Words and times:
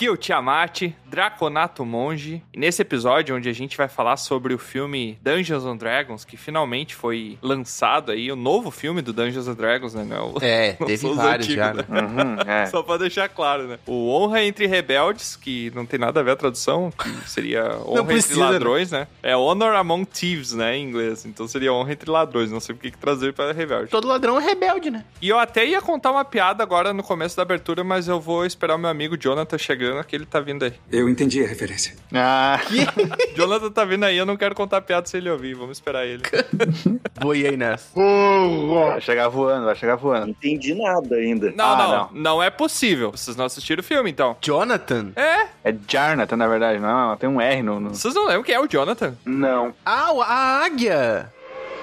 Aqui 0.00 0.06
é 0.06 0.10
o 0.10 0.16
Tiamat, 0.16 0.94
Draconato 1.04 1.84
Monge, 1.84 2.42
e 2.54 2.58
nesse 2.58 2.80
episódio 2.80 3.36
onde 3.36 3.50
a 3.50 3.52
gente 3.52 3.76
vai 3.76 3.86
falar 3.86 4.16
sobre 4.16 4.54
o 4.54 4.58
filme 4.58 5.18
Dungeons 5.20 5.66
and 5.66 5.76
Dragons, 5.76 6.24
que 6.24 6.38
finalmente 6.38 6.94
foi 6.94 7.36
lançado 7.42 8.10
aí, 8.10 8.32
o 8.32 8.36
novo 8.36 8.70
filme 8.70 9.02
do 9.02 9.12
Dungeons 9.12 9.46
and 9.46 9.56
Dragons, 9.56 9.92
né? 9.92 10.04
Não, 10.04 10.36
É, 10.40 10.74
não 10.80 10.86
teve 10.86 11.06
vários 11.12 11.46
antigos, 11.48 11.54
já. 11.54 11.74
né? 11.74 11.84
né? 11.86 12.00
Uhum, 12.00 12.50
é. 12.50 12.64
Só 12.72 12.82
pra 12.82 12.96
deixar 12.96 13.28
claro, 13.28 13.64
né? 13.64 13.78
O 13.86 14.08
Honra 14.08 14.42
entre 14.42 14.66
Rebeldes, 14.66 15.36
que 15.36 15.70
não 15.74 15.84
tem 15.84 16.00
nada 16.00 16.20
a 16.20 16.22
ver 16.22 16.30
a 16.30 16.36
tradução, 16.36 16.90
que 16.90 17.28
seria 17.28 17.64
Honra 17.84 18.00
entre 18.00 18.04
precisa, 18.14 18.40
né? 18.40 18.50
Ladrões, 18.52 18.90
né? 18.90 19.06
É 19.22 19.36
Honor 19.36 19.74
Among 19.74 20.06
Thieves, 20.06 20.54
né, 20.54 20.78
em 20.78 20.84
inglês. 20.88 21.26
Então 21.26 21.46
seria 21.46 21.74
Honra 21.74 21.92
entre 21.92 22.10
Ladrões, 22.10 22.50
não 22.50 22.60
sei 22.60 22.74
por 22.74 22.80
que 22.80 22.90
que 22.90 22.96
trazer 22.96 23.34
para 23.34 23.52
Rebelde. 23.52 23.90
Todo 23.90 24.08
ladrão 24.08 24.40
é 24.40 24.44
rebelde, 24.46 24.90
né? 24.90 25.04
E 25.20 25.28
eu 25.28 25.38
até 25.38 25.66
ia 25.66 25.82
contar 25.82 26.10
uma 26.10 26.24
piada 26.24 26.62
agora 26.62 26.94
no 26.94 27.02
começo 27.02 27.36
da 27.36 27.42
abertura, 27.42 27.84
mas 27.84 28.08
eu 28.08 28.18
vou 28.18 28.46
esperar 28.46 28.76
o 28.76 28.78
meu 28.78 28.88
amigo 28.88 29.18
Jonathan 29.18 29.58
chegando, 29.58 29.89
que 30.04 30.14
ele 30.16 30.26
tá 30.26 30.40
vindo 30.40 30.64
aí. 30.64 30.72
Eu 30.90 31.08
entendi 31.08 31.42
a 31.44 31.46
referência. 31.48 31.94
Ah, 32.14 32.60
Jonathan 33.36 33.70
tá 33.70 33.84
vindo 33.84 34.04
aí, 34.04 34.16
eu 34.16 34.26
não 34.26 34.36
quero 34.36 34.54
contar 34.54 34.80
piada 34.80 35.06
se 35.06 35.16
ele 35.16 35.30
ouvir, 35.30 35.54
vamos 35.54 35.76
esperar 35.78 36.06
ele. 36.06 36.22
Boiei 37.20 37.48
aí 37.50 37.56
nessa. 37.56 37.88
vai 37.94 39.00
chegar 39.00 39.28
voando, 39.28 39.66
vai 39.66 39.74
chegar 39.76 39.96
voando. 39.96 40.28
entendi 40.30 40.74
nada 40.74 41.16
ainda. 41.16 41.52
Não, 41.52 41.64
Ah, 41.64 42.08
não, 42.12 42.20
não, 42.22 42.42
é 42.42 42.50
possível. 42.50 43.10
Vocês 43.12 43.36
não 43.36 43.44
assistiram 43.44 43.80
o 43.80 43.84
filme, 43.84 44.10
então. 44.10 44.36
Jonathan? 44.40 45.12
É, 45.16 45.48
É 45.64 45.74
Jarnatan, 45.88 46.36
na 46.36 46.46
verdade, 46.48 46.78
não, 46.78 47.16
tem 47.16 47.28
um 47.28 47.40
R 47.40 47.62
no... 47.62 47.80
no- 47.80 47.90
vocês 47.94 48.14
não 48.14 48.26
lembram 48.26 48.42
quem 48.42 48.54
é 48.54 48.60
o 48.60 48.66
Jonathan? 48.68 49.14
Não. 49.24 49.74
Ah, 49.84 50.10
a 50.24 50.64
águia! 50.64 51.32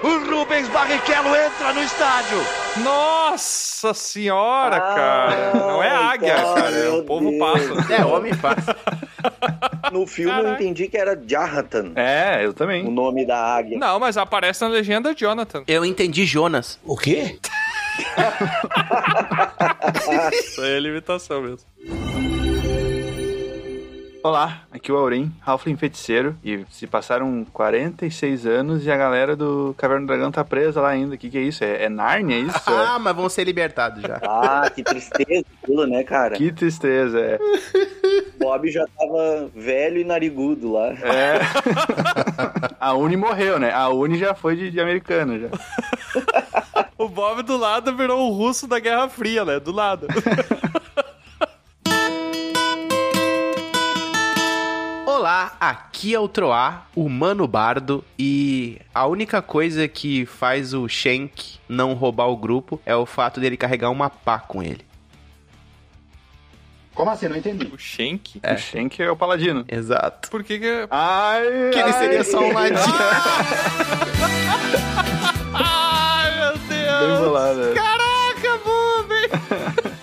O 0.02 0.30
Rubens 0.30 0.68
Barrichello 0.68 1.34
entra 1.34 1.72
no 1.72 1.82
estádio. 1.82 2.38
Nossa 2.84 3.92
senhora, 3.92 4.76
Ah, 4.76 4.94
cara. 4.94 5.54
Não 5.54 5.82
é 5.82 5.90
águia, 5.90 6.36
então, 6.38 6.54
cara. 6.54 6.76
É 6.76 6.88
o 6.90 7.02
povo 7.02 7.30
Deus. 7.30 7.40
passa. 7.78 7.94
É, 7.94 8.04
homem 8.04 8.34
passa. 8.36 8.76
No 9.92 10.06
filme 10.06 10.30
eu 10.30 10.42
Caraca. 10.44 10.62
entendi 10.62 10.86
que 10.86 10.98
era 10.98 11.18
Jarratan, 11.26 11.92
É, 11.96 12.44
eu 12.44 12.50
o 12.50 12.52
também. 12.52 12.84
nome 12.84 13.24
da 13.24 13.38
águia. 13.56 13.78
Não, 13.78 13.98
mas 13.98 14.18
aparece 14.18 14.60
na 14.62 14.68
legenda 14.68 15.14
Jonathan. 15.14 15.62
Eu 15.66 15.82
entendi 15.84 16.26
Jonas. 16.26 16.78
O 16.84 16.94
quê? 16.96 17.38
Isso 20.32 20.60
aí 20.60 20.76
é 20.76 20.80
limitação 20.80 21.40
mesmo. 21.40 21.66
Olá, 24.28 24.60
aqui 24.70 24.90
é 24.90 24.94
o 24.94 24.98
Aurim, 24.98 25.32
Halfling 25.40 25.78
Feiticeiro, 25.78 26.36
e 26.44 26.62
se 26.70 26.86
passaram 26.86 27.46
46 27.50 28.44
anos 28.44 28.84
e 28.84 28.90
a 28.90 28.96
galera 28.96 29.34
do 29.34 29.74
Caverna 29.78 30.02
do 30.02 30.06
Dragão 30.06 30.30
tá 30.30 30.44
presa 30.44 30.82
lá 30.82 30.90
ainda. 30.90 31.14
O 31.14 31.18
que 31.18 31.30
que 31.30 31.38
é 31.38 31.40
isso? 31.40 31.64
É, 31.64 31.84
é 31.84 31.88
Nárnia, 31.88 32.36
é 32.36 32.40
isso? 32.40 32.70
É. 32.70 32.88
Ah, 32.88 32.98
mas 32.98 33.16
vão 33.16 33.26
ser 33.30 33.44
libertados 33.44 34.02
já. 34.02 34.20
Ah, 34.22 34.68
que 34.68 34.82
tristeza 34.82 35.46
aquilo, 35.64 35.86
né, 35.86 36.04
cara? 36.04 36.36
Que 36.36 36.52
tristeza, 36.52 37.18
é. 37.18 37.38
Bob 38.38 38.70
já 38.70 38.86
tava 38.98 39.50
velho 39.54 39.98
e 39.98 40.04
narigudo 40.04 40.74
lá. 40.74 40.88
É. 40.88 41.40
a 42.78 42.92
Uni 42.92 43.16
morreu, 43.16 43.58
né? 43.58 43.72
A 43.72 43.88
Uni 43.88 44.18
já 44.18 44.34
foi 44.34 44.56
de, 44.56 44.70
de 44.70 44.78
americano, 44.78 45.40
já. 45.40 45.48
O 46.98 47.08
Bob 47.08 47.42
do 47.42 47.56
lado 47.56 47.96
virou 47.96 48.28
o 48.28 48.32
russo 48.34 48.66
da 48.66 48.78
Guerra 48.78 49.08
Fria, 49.08 49.42
né? 49.46 49.58
Do 49.58 49.72
lado. 49.72 50.06
Olá, 55.10 55.56
aqui 55.58 56.14
é 56.14 56.20
o 56.20 56.28
Troá, 56.28 56.82
o 56.94 57.08
Mano 57.08 57.48
Bardo, 57.48 58.04
e 58.18 58.78
a 58.94 59.06
única 59.06 59.40
coisa 59.40 59.88
que 59.88 60.26
faz 60.26 60.74
o 60.74 60.86
Shank 60.86 61.58
não 61.66 61.94
roubar 61.94 62.26
o 62.28 62.36
grupo 62.36 62.78
é 62.84 62.94
o 62.94 63.06
fato 63.06 63.40
dele 63.40 63.56
carregar 63.56 63.88
uma 63.88 64.10
pá 64.10 64.38
com 64.38 64.62
ele. 64.62 64.84
Como 66.94 67.10
assim? 67.10 67.26
Não 67.26 67.36
entendi. 67.36 67.70
O 67.72 67.78
Shank? 67.78 68.38
O 68.44 68.58
Shank 68.58 69.02
é 69.02 69.10
o 69.10 69.16
paladino. 69.16 69.64
Exato. 69.66 70.28
Por 70.28 70.44
que 70.44 70.58
que... 70.58 70.86
Ai, 70.90 71.40
Que 71.72 71.78
ele 71.78 71.90
ai. 71.90 71.92
seria 71.94 72.22
só 72.24 72.40
um 72.40 72.52
ladinho. 72.52 72.76
Ai, 75.54 76.36
meu 76.38 76.58
Deus! 76.58 77.08
Bem 77.08 77.18
bolado. 77.24 77.62
é. 77.62 77.72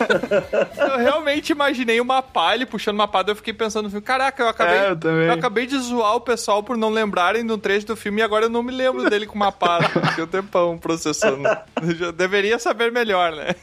Eu 0.77 0.97
realmente 0.97 1.51
imaginei 1.51 1.99
uma 1.99 2.21
pá, 2.21 2.53
ele 2.53 2.65
puxando 2.65 2.95
uma 2.95 3.07
pá, 3.07 3.21
daí 3.23 3.31
eu 3.31 3.35
fiquei 3.35 3.53
pensando 3.53 3.85
no 3.85 3.89
filme. 3.89 4.05
Caraca, 4.05 4.43
eu 4.43 4.49
acabei, 4.49 4.77
É, 4.77 4.91
eu 4.91 5.11
eu 5.11 5.33
acabei 5.33 5.65
de 5.65 5.77
zoar 5.77 6.15
o 6.15 6.21
pessoal 6.21 6.63
por 6.63 6.77
não 6.77 6.89
lembrarem 6.89 7.45
do 7.45 7.57
trecho 7.57 7.87
do 7.87 7.95
filme 7.95 8.21
e 8.21 8.23
agora 8.23 8.45
eu 8.45 8.49
não 8.49 8.63
me 8.63 8.71
lembro 8.71 9.09
dele 9.09 9.25
com 9.25 9.35
uma 9.35 9.51
pá. 9.51 9.79
Fiquei 9.81 10.23
um 10.23 10.27
tempão 10.27 10.77
processando. 10.77 11.47
Eu 11.81 11.95
já 11.95 12.11
deveria 12.11 12.59
saber 12.59 12.91
melhor, 12.91 13.31
né? 13.33 13.55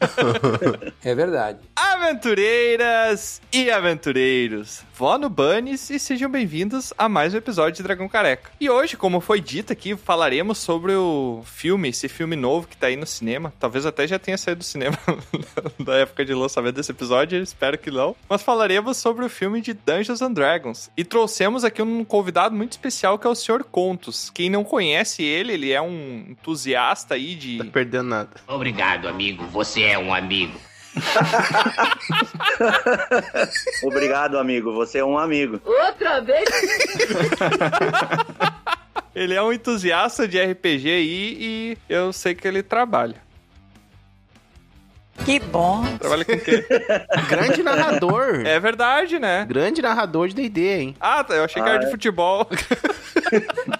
É 1.02 1.14
verdade. 1.14 1.58
Aventureiras 1.74 3.40
e 3.52 3.70
aventureiros, 3.70 4.82
vó 4.94 5.16
no 5.18 5.30
Bunnies 5.30 5.88
e 5.90 5.98
sejam 5.98 6.30
bem-vindos 6.30 6.92
a 6.96 7.08
mais 7.08 7.32
um 7.34 7.38
episódio 7.38 7.76
de 7.76 7.82
Dragão 7.82 8.08
Careca. 8.08 8.50
E 8.60 8.68
hoje, 8.68 8.96
como 8.96 9.20
foi 9.20 9.40
dito 9.40 9.72
aqui, 9.72 9.96
falaremos 9.96 10.58
sobre 10.58 10.92
o 10.94 11.42
filme, 11.44 11.88
esse 11.88 12.08
filme 12.08 12.36
novo 12.36 12.66
que 12.66 12.76
tá 12.76 12.88
aí 12.88 12.96
no 12.96 13.06
cinema. 13.06 13.52
Talvez 13.58 13.86
até 13.86 14.06
já 14.06 14.18
tenha 14.18 14.36
saído 14.36 14.58
do 14.58 14.64
cinema 14.64 14.98
da 15.80 15.96
época 15.96 16.24
de 16.24 16.34
lançamento 16.34 16.76
desse 16.76 16.92
episódio, 16.92 17.42
espero 17.42 17.78
que 17.78 17.90
não. 17.90 18.14
Mas 18.28 18.42
falaremos 18.42 18.96
sobre 18.96 19.24
o 19.24 19.28
filme 19.30 19.60
de 19.60 19.72
Dungeons 19.72 20.22
and 20.22 20.32
Dragons. 20.32 20.90
E 20.96 21.04
trouxemos 21.04 21.64
aqui 21.64 21.82
um 21.82 22.04
convidado 22.04 22.54
muito 22.54 22.72
especial 22.72 23.18
que 23.18 23.26
é 23.26 23.30
o 23.30 23.34
Sr. 23.34 23.64
Contos. 23.64 24.30
Quem 24.30 24.50
não 24.50 24.64
conhece 24.64 25.22
ele, 25.22 25.52
ele 25.52 25.72
é 25.72 25.80
um 25.80 26.26
entusiasta 26.30 27.14
aí 27.14 27.34
de 27.34 27.58
Tá 27.58 27.64
perdendo 27.64 28.08
nada. 28.08 28.30
Obrigado, 28.46 29.08
amigo. 29.08 29.44
Você 29.46 29.82
é 29.82 29.89
um 29.98 30.14
amigo. 30.14 30.58
Obrigado, 33.84 34.38
amigo. 34.38 34.72
Você 34.72 34.98
é 34.98 35.04
um 35.04 35.18
amigo. 35.18 35.60
Ele 39.14 39.34
é 39.34 39.42
um 39.42 39.52
entusiasta 39.52 40.26
de 40.28 40.40
RPG 40.40 40.88
aí 40.88 41.36
e 41.40 41.78
eu 41.88 42.12
sei 42.12 42.34
que 42.34 42.46
ele 42.46 42.62
trabalha. 42.62 43.16
Que 45.24 45.38
bom. 45.40 45.84
Trabalha 45.98 46.24
com 46.24 46.32
o 46.32 46.40
quê? 46.40 46.64
Grande 47.28 47.62
narrador. 47.62 48.42
é 48.46 48.58
verdade, 48.58 49.18
né? 49.18 49.44
Grande 49.46 49.82
narrador 49.82 50.28
de 50.28 50.34
D&D, 50.34 50.80
hein? 50.80 50.96
Ah, 50.98 51.22
tá, 51.22 51.34
eu 51.34 51.44
achei 51.44 51.62
que 51.62 51.68
era 51.68 51.76
Ah, 51.76 51.80
de 51.80 51.86
é? 51.86 51.90
futebol. 51.90 52.48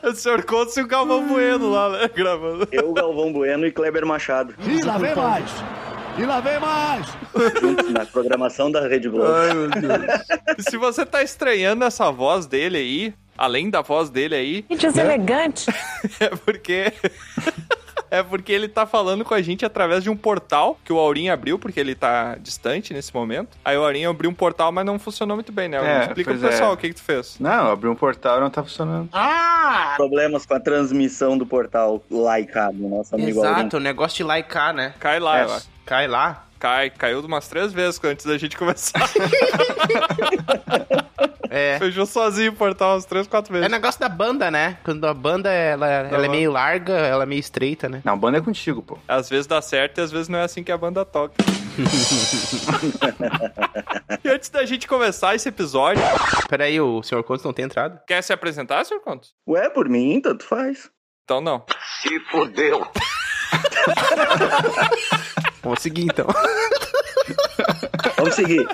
o 0.03 0.12
senhor 0.12 0.43
Contos 0.44 0.76
e 0.76 0.82
o 0.82 0.87
Galvão 0.87 1.26
Bueno 1.26 1.70
lá, 1.70 1.88
né? 1.91 2.10
Gravando. 2.15 2.69
Eu, 2.70 2.93
Galvão 2.93 3.32
Bueno 3.32 3.66
e 3.66 3.72
Kleber 3.72 4.04
Machado. 4.04 4.54
E 4.66 4.84
lá 4.84 4.99
vem 4.99 5.15
mais. 5.15 5.50
E 6.19 6.25
lá 6.25 6.41
vem 6.41 6.59
mais. 6.60 7.06
Juntos 7.60 7.88
na 7.93 8.04
programação 8.04 8.71
da 8.71 8.87
Rede 8.87 9.09
Globo. 9.09 9.32
Ai, 9.32 9.54
meu 9.54 9.69
Deus. 9.69 10.66
Se 10.69 10.76
você 10.76 11.06
tá 11.06 11.22
estranhando 11.22 11.84
essa 11.84 12.10
voz 12.10 12.47
dele 12.47 12.76
aí, 12.76 13.15
além 13.38 13.71
da 13.71 13.81
voz 13.81 14.10
dele 14.10 14.34
aí, 14.34 14.62
Que 14.62 14.76
deselegante. 14.76 15.70
é 16.20 16.28
porque. 16.44 16.93
É 18.10 18.22
porque 18.22 18.53
ele 18.53 18.69
tá 18.69 18.87
falando 18.87 19.25
com 19.25 19.32
a 19.32 19.41
gente 19.41 19.65
através 19.65 20.03
de 20.03 20.10
um 20.10 20.16
portal 20.16 20.78
que 20.84 20.93
o 20.93 20.98
Aurinho 20.98 21.32
abriu, 21.32 21.59
porque 21.59 21.78
ele 21.78 21.94
tá 21.94 22.37
distante 22.41 22.93
nesse 22.93 23.15
momento. 23.15 23.56
Aí 23.65 23.76
o 23.76 23.84
Aurinho 23.84 24.10
abriu 24.10 24.31
um 24.31 24.34
portal, 24.34 24.72
mas 24.72 24.84
não 24.84 24.98
funcionou 24.98 25.37
muito 25.37 25.53
bem, 25.53 25.69
né? 25.69 25.78
Aurinho? 25.78 25.94
É, 25.94 26.04
Explica 26.06 26.34
pro 26.34 26.47
é. 26.47 26.50
pessoal 26.50 26.72
o 26.72 26.76
que, 26.76 26.88
que 26.88 26.94
tu 26.94 27.03
fez. 27.03 27.37
Não, 27.38 27.70
abriu 27.70 27.93
um 27.93 27.97
portal 27.97 28.38
e 28.38 28.41
não 28.41 28.50
tá 28.50 28.62
funcionando. 28.62 29.09
Problemas 29.97 30.44
com 30.44 30.54
a 30.54 30.60
transmissão 30.60 31.38
do 31.38 31.47
portal 31.47 32.03
Laicado, 32.10 32.76
nosso 32.76 33.14
amigo 33.14 33.40
Aurim. 33.44 33.61
Exato, 33.61 33.76
o 33.76 33.81
negócio 33.81 34.17
de 34.17 34.25
laicar, 34.25 34.75
né? 34.75 34.94
Cai 34.99 35.20
lá, 35.20 35.40
É. 35.40 35.61
Cai 35.87 36.06
lá. 36.06 36.46
Cai, 36.60 36.90
caiu 36.90 37.20
umas 37.20 37.48
três 37.48 37.72
vezes 37.72 37.98
antes 38.04 38.24
da 38.26 38.36
gente 38.38 38.56
começar. 38.56 39.00
É. 41.52 41.80
Fechou 41.80 42.06
sozinho 42.06 42.52
o 42.52 42.54
portal 42.54 42.92
umas 42.92 43.04
três, 43.04 43.26
quatro 43.26 43.52
É 43.56 43.58
vezes. 43.58 43.72
negócio 43.72 44.00
da 44.00 44.08
banda, 44.08 44.52
né? 44.52 44.78
Quando 44.84 45.04
a 45.04 45.12
banda 45.12 45.50
ela, 45.50 45.84
ela 45.88 46.24
é 46.24 46.28
meio 46.28 46.52
larga, 46.52 46.92
ela 46.92 47.24
é 47.24 47.26
meio 47.26 47.40
estreita, 47.40 47.88
né? 47.88 48.00
Não, 48.04 48.16
banda 48.16 48.38
é 48.38 48.40
contigo, 48.40 48.80
pô. 48.80 48.96
Às 49.08 49.28
vezes 49.28 49.48
dá 49.48 49.60
certo 49.60 49.98
e 49.98 50.00
às 50.00 50.12
vezes 50.12 50.28
não 50.28 50.38
é 50.38 50.44
assim 50.44 50.62
que 50.62 50.70
a 50.70 50.78
banda 50.78 51.04
toca. 51.04 51.34
e 54.22 54.28
antes 54.28 54.48
da 54.48 54.64
gente 54.64 54.86
começar 54.86 55.34
esse 55.34 55.48
episódio, 55.48 56.00
Peraí, 56.48 56.80
o 56.80 57.02
senhor 57.02 57.24
Contos 57.24 57.44
não 57.44 57.52
tem 57.52 57.64
entrado? 57.64 57.98
quer 58.06 58.22
se 58.22 58.32
apresentar, 58.32 58.84
Sr. 58.84 59.00
Contos? 59.00 59.34
Ué, 59.48 59.68
por 59.70 59.88
mim, 59.88 60.20
tanto 60.20 60.44
faz. 60.44 60.88
Então 61.24 61.40
não. 61.40 61.64
Se 62.00 62.20
fodeu. 62.30 62.86
Vamos 65.62 65.80
seguir 65.80 66.04
então. 66.04 66.26
Vamos 68.20 68.34
seguir. 68.34 68.67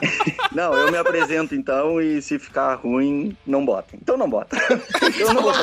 Não, 0.52 0.74
eu 0.74 0.90
me 0.90 0.96
apresento 0.98 1.54
então 1.54 2.00
e 2.00 2.20
se 2.22 2.38
ficar 2.38 2.74
ruim, 2.74 3.36
não 3.46 3.64
bota. 3.64 3.94
Então 4.00 4.16
não 4.16 4.28
bota. 4.28 4.56
Eu 5.18 5.32
não 5.34 5.42
boto. 5.42 5.58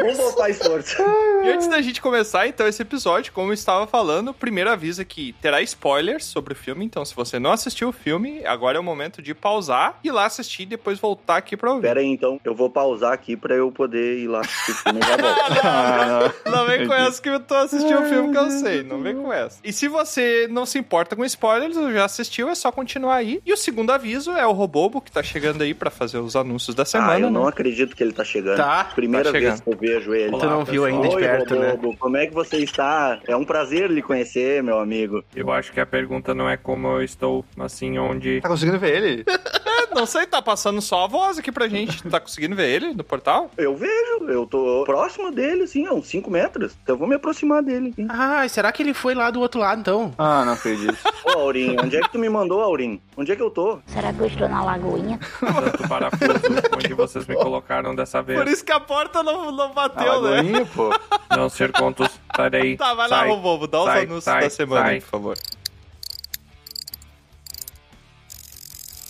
Vamos 0.00 0.16
botar 0.18 0.50
esforço. 0.50 0.96
E 1.44 1.48
antes 1.50 1.68
da 1.68 1.80
gente 1.80 2.00
começar, 2.00 2.46
então, 2.46 2.66
esse 2.66 2.82
episódio, 2.82 3.32
como 3.32 3.50
eu 3.50 3.54
estava 3.54 3.86
falando, 3.86 4.34
primeiro 4.34 4.70
aviso 4.70 5.04
que 5.04 5.32
terá 5.40 5.60
spoilers 5.62 6.24
sobre 6.24 6.52
o 6.52 6.56
filme. 6.56 6.84
Então, 6.84 7.04
se 7.04 7.14
você 7.14 7.38
não 7.38 7.52
assistiu 7.52 7.88
o 7.88 7.92
filme, 7.92 8.44
agora 8.46 8.76
é 8.76 8.80
o 8.80 8.84
momento 8.84 9.22
de 9.22 9.34
pausar, 9.34 9.98
ir 10.02 10.10
lá 10.10 10.26
assistir 10.26 10.62
e 10.62 10.66
depois 10.66 10.98
voltar 10.98 11.36
aqui 11.36 11.56
pra 11.56 11.70
ouvir. 11.70 11.82
Pera 11.82 12.00
aí, 12.00 12.06
então, 12.06 12.40
eu 12.44 12.54
vou 12.54 12.70
pausar 12.70 13.12
aqui 13.12 13.36
pra 13.36 13.54
eu 13.54 13.70
poder 13.70 14.18
ir 14.18 14.28
lá 14.28 14.40
assistir 14.40 14.72
o 14.72 14.74
filme 14.74 15.00
e 15.00 15.06
já 15.06 15.16
volto. 15.16 15.36
Ah, 15.66 16.32
Não 16.50 16.66
vem 16.66 16.86
com 16.86 16.94
essa 16.94 17.20
que 17.20 17.28
eu 17.28 17.40
tô 17.40 17.54
assistindo 17.54 18.00
o 18.00 18.04
filme 18.04 18.30
que 18.32 18.38
eu 18.38 18.50
sei, 18.50 18.82
não 18.82 19.02
vem 19.02 19.14
com 19.16 19.32
essa. 19.32 19.58
E 19.64 19.72
se 19.72 19.88
você 19.88 20.46
não 20.50 20.64
se 20.66 20.78
importa 20.78 21.16
com 21.16 21.24
spoilers, 21.24 21.76
já 21.92 22.04
assistiu, 22.04 22.48
é 22.48 22.54
só 22.54 22.70
continuar 22.70 23.16
aí. 23.16 23.40
E 23.44 23.52
o 23.52 23.56
segundo 23.56 23.90
aviso 23.90 24.32
é 24.32 24.46
o 24.46 24.52
Robobo, 24.52 25.00
que 25.00 25.10
tá 25.10 25.22
chegando 25.22 25.62
aí 25.62 25.74
pra 25.74 25.90
fazer 25.90 26.18
os 26.18 26.36
anúncios 26.36 26.74
da 26.74 26.84
semana. 26.84 27.12
ah, 27.12 27.20
eu 27.20 27.26
né? 27.26 27.30
não 27.30 27.46
acredito 27.46 27.94
que 27.94 28.02
ele 28.02 28.12
tá 28.12 28.24
chegando. 28.24 28.56
Tá, 28.56 28.84
Primeira 28.94 29.32
tá 29.32 29.38
vez 29.38 29.60
que 29.60 29.70
eu 29.70 29.76
vejo 29.76 30.14
ele. 30.14 30.38
Tu 30.38 30.46
não 30.46 30.64
viu 30.64 30.84
ainda 30.84 31.08
de 31.08 31.16
Oi, 31.16 31.22
perto, 31.22 31.56
né? 31.56 31.70
Bobo, 31.76 31.96
como 31.98 32.16
é 32.16 32.26
que 32.26 32.34
você 32.34 32.58
está? 32.58 33.20
É 33.26 33.36
um 33.36 33.44
prazer 33.44 33.90
lhe 33.90 34.02
conhecer, 34.02 34.62
meu 34.62 34.78
amigo. 34.78 35.24
Eu 35.34 35.50
acho 35.50 35.72
que 35.72 35.80
a 35.80 35.86
pergunta 35.86 36.34
não 36.34 36.48
é 36.48 36.56
como 36.56 36.88
eu 36.88 37.02
estou, 37.02 37.44
mas 37.56 37.72
sim 37.72 37.98
onde. 37.98 38.40
Tá 38.40 38.48
conseguindo 38.48 38.78
ver 38.78 38.96
ele? 38.96 39.24
Não 39.94 40.06
sei, 40.06 40.26
tá 40.26 40.40
passando 40.42 40.80
só 40.80 41.04
a 41.04 41.06
voz 41.06 41.38
aqui 41.38 41.50
pra 41.50 41.68
gente. 41.68 42.02
Tu 42.02 42.10
tá 42.10 42.20
conseguindo 42.20 42.54
ver 42.56 42.68
ele 42.68 42.92
no 42.94 43.02
portal? 43.04 43.50
Eu 43.56 43.76
vejo, 43.76 44.24
eu 44.28 44.46
tô 44.46 44.82
próximo 44.84 45.30
dele, 45.30 45.62
assim, 45.64 45.86
a 45.86 45.92
uns 45.92 46.06
5 46.08 46.30
metros. 46.30 46.76
Então 46.82 46.94
eu 46.94 46.98
vou 46.98 47.08
me 47.08 47.14
aproximar 47.14 47.62
dele. 47.62 47.90
aqui. 47.90 48.06
Ah, 48.10 48.44
e 48.44 48.48
será 48.48 48.70
que 48.72 48.82
ele 48.82 48.92
foi 48.94 49.14
lá 49.14 49.30
do 49.30 49.40
outro 49.40 49.60
lado, 49.60 49.80
então? 49.80 50.12
Ah, 50.18 50.44
não 50.44 50.52
acredito. 50.52 50.96
Ô, 51.24 51.38
Aurim, 51.40 51.76
onde 51.80 51.96
é 51.96 52.00
que 52.00 52.10
tu 52.10 52.18
me 52.18 52.28
mandou, 52.28 52.60
Aurim? 52.60 53.00
Onde 53.16 53.32
é 53.32 53.36
que 53.36 53.42
eu 53.42 53.50
tô? 53.50 53.78
Será 53.86 54.12
que 54.12 54.20
eu 54.20 54.26
estou 54.26 54.48
na 54.48 54.62
lagoinha? 54.64 55.18
Tanto 55.40 55.88
parafuso 55.88 56.32
onde 56.74 56.94
vocês 56.94 57.26
me 57.26 57.34
colocaram 57.34 57.94
dessa 57.94 58.22
vez. 58.22 58.38
Por 58.38 58.48
isso 58.48 58.64
que 58.64 58.72
a 58.72 58.80
porta 58.80 59.22
não, 59.22 59.50
não 59.52 59.64
A 59.64 59.68
bateu, 59.68 60.22
né? 60.22 60.30
lagoinha, 60.36 60.66
pô. 60.66 60.90
Não 61.34 61.48
ser 61.48 61.72
contos, 61.72 62.08
daí. 62.50 62.76
Tá, 62.76 62.94
vai 62.94 63.08
lá, 63.08 63.24
Robobo, 63.24 63.66
dá 63.66 63.80
os 63.80 63.84
sai, 63.86 64.02
anúncios 64.02 64.24
sai, 64.24 64.40
da 64.42 64.50
semana, 64.50 64.86
sai. 64.86 65.00
por 65.00 65.08
favor. 65.08 65.36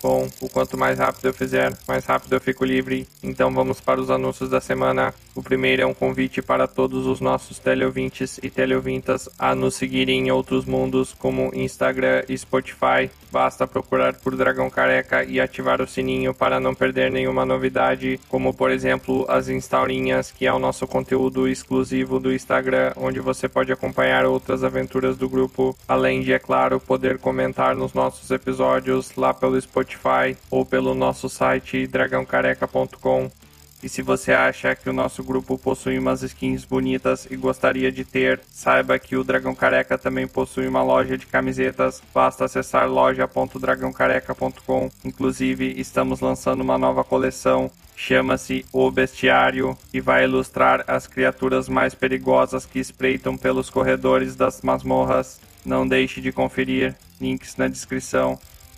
Bom, 0.03 0.29
o 0.41 0.49
quanto 0.49 0.77
mais 0.77 0.99
rápido 0.99 1.27
eu 1.27 1.35
fizer, 1.35 1.77
mais 1.89 2.05
rápido 2.05 2.35
eu 2.35 2.41
fico 2.41 2.65
livre. 2.65 3.09
Então 3.23 3.53
vamos 3.53 3.81
para 3.81 4.01
os 4.01 4.11
anúncios 4.11 4.51
da 4.51 4.61
semana. 4.61 5.15
O 5.35 5.43
primeiro 5.43 5.83
é 5.83 5.87
um 5.87 5.95
convite 5.95 6.43
para 6.43 6.67
todos 6.67 7.07
os 7.07 7.21
nossos 7.21 7.59
teleouvintes 7.59 8.39
e 8.43 8.51
teleouvintas 8.51 9.29
a 9.39 9.55
nos 9.55 9.75
seguirem 9.75 10.29
em 10.29 10.31
outros 10.31 10.65
mundos 10.65 11.15
como 11.19 11.51
Instagram 11.55 12.25
e 12.29 12.37
Spotify. 12.37 13.11
Basta 13.37 13.67
procurar 13.67 14.15
por 14.15 14.35
Dragão 14.35 14.71
Careca 14.71 15.23
e 15.23 15.39
ativar 15.39 15.83
o 15.83 15.87
sininho 15.87 16.33
para 16.33 16.59
não 16.59 16.75
perder 16.75 17.13
nenhuma 17.13 17.45
novidade, 17.45 18.19
como 18.31 18.55
por 18.55 18.71
exemplo 18.71 19.27
as 19.29 19.51
instaurinhas, 19.51 20.33
que 20.33 20.47
é 20.47 20.53
o 20.55 20.59
nosso 20.59 20.87
conteúdo 20.87 21.47
exclusivo 21.47 22.19
do 22.19 22.33
Instagram, 22.33 22.95
onde 22.97 23.21
você 23.21 23.47
pode 23.47 23.71
acompanhar 23.71 24.25
outras 24.25 24.65
aventuras 24.65 25.19
do 25.19 25.29
grupo, 25.29 25.77
além 25.87 26.23
de, 26.23 26.33
é 26.33 26.39
claro, 26.39 26.81
poder 26.81 27.19
comentar 27.19 27.77
nos 27.77 27.93
nossos 27.93 28.31
episódios 28.31 29.15
lá 29.15 29.35
pelo 29.35 29.61
Spotify 29.61 30.35
ou 30.51 30.65
pelo 30.65 30.95
nosso 30.95 31.29
site 31.29 31.87
dragãocareca.com. 31.87 33.31
E 33.83 33.89
se 33.89 34.03
você 34.03 34.33
acha 34.33 34.75
que 34.75 34.89
o 34.89 34.93
nosso 34.93 35.23
grupo 35.23 35.59
possui 35.59 35.99
umas 35.99 36.23
skins 36.23 36.65
bonitas 36.65 37.27
e 37.31 37.37
gostaria 37.37 37.93
de 37.93 38.05
ter, 38.05 38.41
saiba 38.51 38.99
que 38.99 39.17
o 39.17 39.23
Dragão 39.23 39.55
Careca 39.55 39.99
também 39.99 40.27
possui 40.27 40.67
uma 40.67 40.83
loja 40.83 41.19
de 41.19 41.27
camisetas. 41.27 42.03
Basta 42.13 42.47
acessar 42.47 42.89
loja.dragãocareca.com. 42.89 44.91
Inclusive, 45.05 45.75
estamos 45.79 46.21
lançando 46.21 46.63
uma 46.63 46.79
nova 46.79 47.05
coleção. 47.05 47.71
Chama-se 47.95 48.65
O 48.73 48.91
Bestiário 48.91 49.79
e 49.93 50.01
vai 50.01 50.25
ilustrar 50.25 50.83
as 50.87 51.07
criaturas 51.07 51.69
mais 51.69 51.95
perigosas 51.95 52.65
que 52.67 52.79
espreitam 52.79 53.37
pelos 53.37 53.69
corredores 53.71 54.35
das 54.35 54.63
masmorras. 54.63 55.39
Não 55.65 55.87
deixe 55.87 56.21
de 56.21 56.33
conferir, 56.33 56.97
links 57.21 57.57
na 57.57 57.69
descrição. 57.69 58.37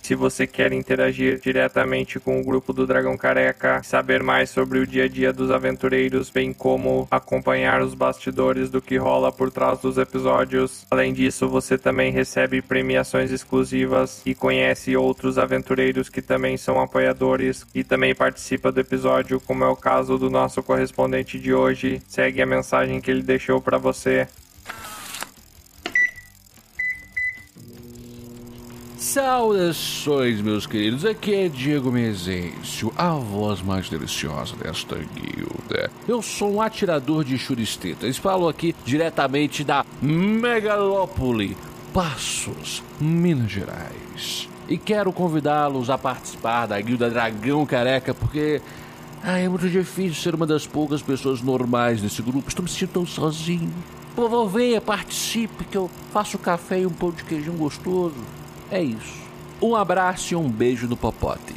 Se 0.08 0.14
você 0.14 0.46
quer 0.46 0.72
interagir 0.72 1.38
diretamente 1.38 2.18
com 2.18 2.40
o 2.40 2.42
grupo 2.42 2.72
do 2.72 2.86
Dragão 2.86 3.14
Careca, 3.14 3.82
saber 3.82 4.22
mais 4.22 4.48
sobre 4.48 4.78
o 4.78 4.86
dia 4.86 5.04
a 5.04 5.06
dia 5.06 5.34
dos 5.34 5.50
aventureiros, 5.50 6.30
bem 6.30 6.50
como 6.50 7.06
acompanhar 7.10 7.82
os 7.82 7.92
bastidores 7.92 8.70
do 8.70 8.80
que 8.80 8.96
rola 8.96 9.30
por 9.30 9.50
trás 9.50 9.80
dos 9.80 9.98
episódios. 9.98 10.86
Além 10.90 11.12
disso, 11.12 11.46
você 11.46 11.76
também 11.76 12.10
recebe 12.10 12.62
premiações 12.62 13.30
exclusivas 13.30 14.22
e 14.24 14.34
conhece 14.34 14.96
outros 14.96 15.36
aventureiros 15.36 16.08
que 16.08 16.22
também 16.22 16.56
são 16.56 16.80
apoiadores 16.80 17.66
e 17.74 17.84
também 17.84 18.14
participa 18.14 18.72
do 18.72 18.80
episódio, 18.80 19.38
como 19.38 19.62
é 19.62 19.68
o 19.68 19.76
caso 19.76 20.16
do 20.16 20.30
nosso 20.30 20.62
correspondente 20.62 21.38
de 21.38 21.52
hoje. 21.52 22.00
Segue 22.08 22.40
a 22.40 22.46
mensagem 22.46 22.98
que 22.98 23.10
ele 23.10 23.22
deixou 23.22 23.60
para 23.60 23.76
você. 23.76 24.26
Saudações, 28.98 30.40
meus 30.40 30.66
queridos. 30.66 31.04
Aqui 31.04 31.32
é 31.32 31.48
Diego 31.48 31.92
Mezencio, 31.92 32.92
a 32.96 33.12
voz 33.12 33.62
mais 33.62 33.88
deliciosa 33.88 34.56
desta 34.56 34.96
guilda. 34.96 35.88
Eu 36.08 36.20
sou 36.20 36.54
um 36.54 36.60
atirador 36.60 37.22
de 37.22 37.38
churistetas. 37.38 38.16
Falo 38.16 38.48
aqui 38.48 38.74
diretamente 38.84 39.62
da 39.62 39.86
Megalópole, 40.02 41.56
Passos, 41.94 42.82
Minas 43.00 43.52
Gerais. 43.52 44.48
E 44.68 44.76
quero 44.76 45.12
convidá-los 45.12 45.90
a 45.90 45.96
participar 45.96 46.66
da 46.66 46.80
guilda 46.80 47.08
Dragão 47.08 47.64
Careca, 47.64 48.12
porque 48.12 48.60
ah, 49.22 49.38
é 49.38 49.48
muito 49.48 49.68
difícil 49.70 50.20
ser 50.20 50.34
uma 50.34 50.44
das 50.44 50.66
poucas 50.66 51.00
pessoas 51.02 51.40
normais 51.40 52.02
desse 52.02 52.20
grupo. 52.20 52.48
Estou 52.48 52.64
me 52.64 52.68
sentindo 52.68 52.94
tão 52.94 53.06
sozinho. 53.06 53.72
Por 54.16 54.28
favor, 54.28 54.48
venha, 54.48 54.80
participe, 54.80 55.64
que 55.66 55.78
eu 55.78 55.88
faço 56.12 56.36
café 56.36 56.80
e 56.80 56.86
um 56.86 56.90
pão 56.90 57.12
de 57.12 57.22
queijinho 57.22 57.56
gostoso. 57.56 58.16
É 58.70 58.82
isso. 58.82 59.18
Um 59.60 59.74
abraço 59.74 60.34
e 60.34 60.36
um 60.36 60.48
beijo 60.48 60.86
no 60.86 60.96
popote. 60.96 61.54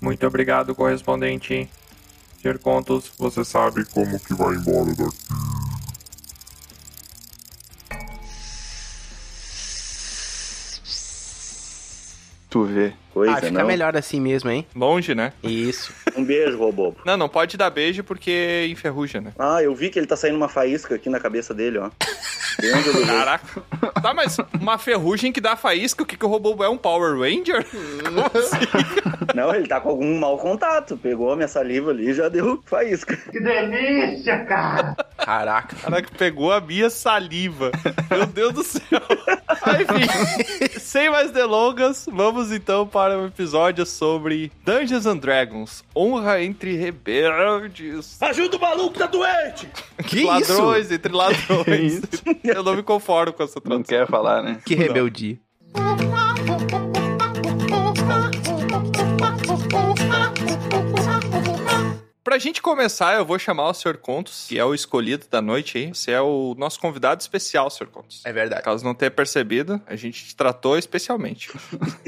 Muito 0.00 0.26
obrigado, 0.26 0.74
correspondente. 0.74 1.68
Sr. 2.40 2.58
Contos, 2.58 3.12
você 3.16 3.44
sabe 3.44 3.84
como 3.84 4.18
que 4.18 4.34
vai 4.34 4.54
embora 4.56 4.92
daqui. 4.94 5.16
Tu 12.50 12.64
vê. 12.64 12.92
Coisa, 13.14 13.32
ah, 13.32 13.36
fica 13.36 13.50
não? 13.50 13.66
melhor 13.66 13.96
assim 13.96 14.20
mesmo, 14.20 14.50
hein? 14.50 14.66
Longe, 14.74 15.14
né? 15.14 15.32
Isso. 15.42 15.92
Um 16.16 16.24
beijo, 16.24 16.58
Robobo. 16.58 16.98
Não, 17.04 17.16
não 17.16 17.28
pode 17.28 17.56
dar 17.56 17.70
beijo 17.70 18.04
porque 18.04 18.66
enferruja, 18.70 19.20
né? 19.20 19.32
Ah, 19.38 19.62
eu 19.62 19.74
vi 19.74 19.90
que 19.90 19.98
ele 19.98 20.06
tá 20.06 20.16
saindo 20.16 20.36
uma 20.36 20.48
faísca 20.48 20.94
aqui 20.94 21.08
na 21.08 21.20
cabeça 21.20 21.54
dele, 21.54 21.78
ó. 21.78 21.90
Caraca. 23.06 23.62
Tá, 24.02 24.12
mas 24.12 24.36
uma 24.60 24.78
ferrugem 24.78 25.32
que 25.32 25.40
dá 25.40 25.56
faísca, 25.56 26.02
o 26.02 26.06
que, 26.06 26.16
que 26.16 26.24
o 26.24 26.28
robô 26.28 26.62
é? 26.62 26.68
Um 26.68 26.76
Power 26.76 27.18
Ranger? 27.18 27.64
Como 28.04 28.20
assim? 28.38 29.32
Não, 29.34 29.54
ele 29.54 29.66
tá 29.66 29.80
com 29.80 29.88
algum 29.88 30.18
mau 30.18 30.36
contato. 30.38 30.96
Pegou 30.96 31.32
a 31.32 31.36
minha 31.36 31.48
saliva 31.48 31.90
ali 31.90 32.10
e 32.10 32.14
já 32.14 32.28
deu 32.28 32.62
faísca. 32.66 33.16
Caraca. 35.16 35.76
Caraca, 35.76 36.08
pegou 36.18 36.52
a 36.52 36.60
minha 36.60 36.90
saliva. 36.90 37.70
Meu 38.10 38.26
Deus 38.26 38.52
do 38.52 38.64
céu. 38.64 39.00
Enfim, 39.80 40.78
sem 40.78 41.10
mais 41.10 41.30
delongas, 41.30 42.06
vamos 42.10 42.50
então 42.52 42.86
para 42.86 43.18
um 43.18 43.26
episódio 43.26 43.86
sobre 43.86 44.50
Dungeons 44.64 45.06
and 45.06 45.18
Dragons, 45.18 45.84
honra 46.02 46.42
entre 46.42 46.76
rebeldes. 46.76 48.20
Ajuda 48.20 48.56
o 48.56 48.60
maluco, 48.60 48.98
tá 48.98 49.06
doente! 49.06 49.68
Que 50.06 50.24
ladrões 50.24 50.86
isso? 50.86 50.94
entre 50.94 51.12
ladrões. 51.12 52.00
Eu 52.44 52.62
não 52.62 52.74
me 52.74 52.82
conformo 52.82 53.32
com 53.32 53.42
essa 53.42 53.60
Não 53.64 53.82
tradução. 53.82 53.84
quer 53.98 54.06
falar, 54.08 54.42
né? 54.42 54.58
Que 54.64 54.74
rebeldia. 54.74 55.38
Pra 62.32 62.38
gente 62.38 62.62
começar, 62.62 63.14
eu 63.14 63.26
vou 63.26 63.38
chamar 63.38 63.68
o 63.68 63.74
Sr. 63.74 63.98
Contos, 63.98 64.46
que 64.48 64.58
é 64.58 64.64
o 64.64 64.72
escolhido 64.72 65.26
da 65.30 65.42
noite 65.42 65.76
aí. 65.76 65.88
Você 65.88 66.12
é 66.12 66.20
o 66.22 66.54
nosso 66.56 66.80
convidado 66.80 67.20
especial, 67.20 67.68
Sr. 67.68 67.88
Contos. 67.88 68.22
É 68.24 68.32
verdade. 68.32 68.62
Caso 68.62 68.82
não 68.82 68.94
tenha 68.94 69.10
percebido, 69.10 69.78
a 69.86 69.94
gente 69.96 70.24
te 70.24 70.34
tratou 70.34 70.78
especialmente. 70.78 71.50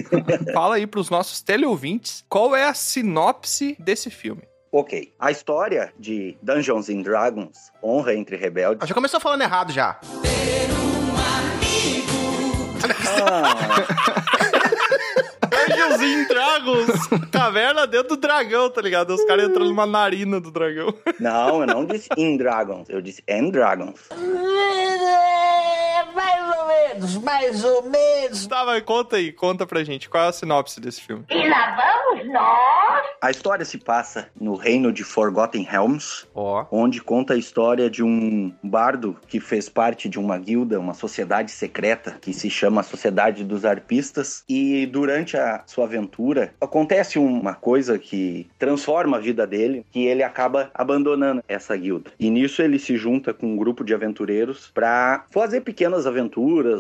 Fala 0.55 0.77
aí 0.77 0.87
pros 0.87 1.11
nossos 1.11 1.43
teleouvintes 1.43 2.25
qual 2.27 2.57
é 2.57 2.65
a 2.65 2.73
sinopse 2.73 3.77
desse 3.79 4.09
filme. 4.09 4.41
Ok. 4.73 5.13
A 5.21 5.31
história 5.31 5.93
de 5.99 6.39
Dungeons 6.43 6.89
and 6.89 7.03
Dragons, 7.03 7.71
Honra 7.83 8.15
entre 8.15 8.37
Rebeldes. 8.37 8.89
Já 8.89 8.95
começou 8.95 9.21
falando 9.21 9.43
errado 9.43 9.75
já. 9.75 10.01
Ah, 13.31 13.55
Dungeons 13.55 14.25
and 16.25 16.29
Dragons, 16.29 17.07
caverna 17.31 17.87
dentro 17.87 18.11
do 18.11 18.17
dragão, 18.17 18.71
tá 18.71 18.81
ligado? 18.81 19.11
Os 19.15 19.25
caras 19.25 19.45
entrando 19.47 19.69
numa 19.69 19.87
narina 19.87 20.41
do 20.41 20.51
dragão. 20.51 20.95
não, 21.21 21.61
eu 21.61 21.67
não 21.67 21.85
disse 21.85 22.09
in 22.17 22.37
Dragons, 22.37 22.89
eu 22.89 23.01
disse 23.01 23.23
and 23.29 23.51
Dragons. 23.51 24.01
Mais 26.75 27.15
ou 27.15 27.15
menos, 27.15 27.17
mais 27.19 27.65
ou 27.65 27.83
menos. 27.83 28.47
Tá, 28.47 28.65
mas 28.65 28.83
conta 28.83 29.17
aí, 29.17 29.33
conta 29.33 29.67
pra 29.67 29.85
gente, 29.85 30.09
qual 30.09 30.25
é 30.25 30.29
a 30.29 30.33
sinopse 30.33 30.81
desse 30.81 31.01
filme? 31.01 31.25
E 31.31 31.49
lá 31.49 31.77
vamos 31.77 32.33
nós. 32.33 33.05
A 33.21 33.31
história 33.31 33.65
se 33.65 33.79
passa 33.79 34.29
no 34.39 34.55
reino 34.55 34.93
de 34.93 35.03
Forgotten 35.03 35.63
Realms, 35.63 36.27
Ó. 36.35 36.67
onde 36.71 37.01
conta 37.01 37.35
a 37.35 37.37
história 37.37 37.89
de 37.89 38.03
um 38.03 38.53
bardo 38.63 39.17
que 39.27 39.41
fez 39.41 39.69
parte 39.69 40.09
de 40.09 40.19
uma 40.19 40.37
guilda, 40.37 40.79
uma 40.79 40.95
sociedade 40.95 41.51
secreta 41.51 42.19
que 42.21 42.33
se 42.33 42.51
chama 42.51 42.83
Sociedade 42.83 43.45
dos 43.45 43.65
Arpistas. 43.65 44.45
E 44.49 44.85
durante 44.87 45.37
a 45.37 45.63
sua 45.67 45.85
aventura 45.85 46.53
acontece 46.61 47.19
uma 47.19 47.55
coisa 47.55 47.99
que 47.99 48.47
transforma 48.59 49.17
a 49.17 49.21
vida 49.21 49.47
dele, 49.47 49.87
que 49.91 50.05
ele 50.05 50.23
acaba 50.23 50.71
abandonando 50.75 51.43
essa 51.49 51.75
guilda. 51.77 52.11
E 52.19 52.29
nisso 52.29 52.61
ele 52.63 52.79
se 52.79 52.97
junta 52.97 53.33
com 53.33 53.47
um 53.47 53.57
grupo 53.57 53.85
de 53.85 53.95
aventureiros 53.95 54.71
para 54.75 55.25
fazer 55.31 55.63
pequenas 55.63 56.07
aventuras, 56.07 56.25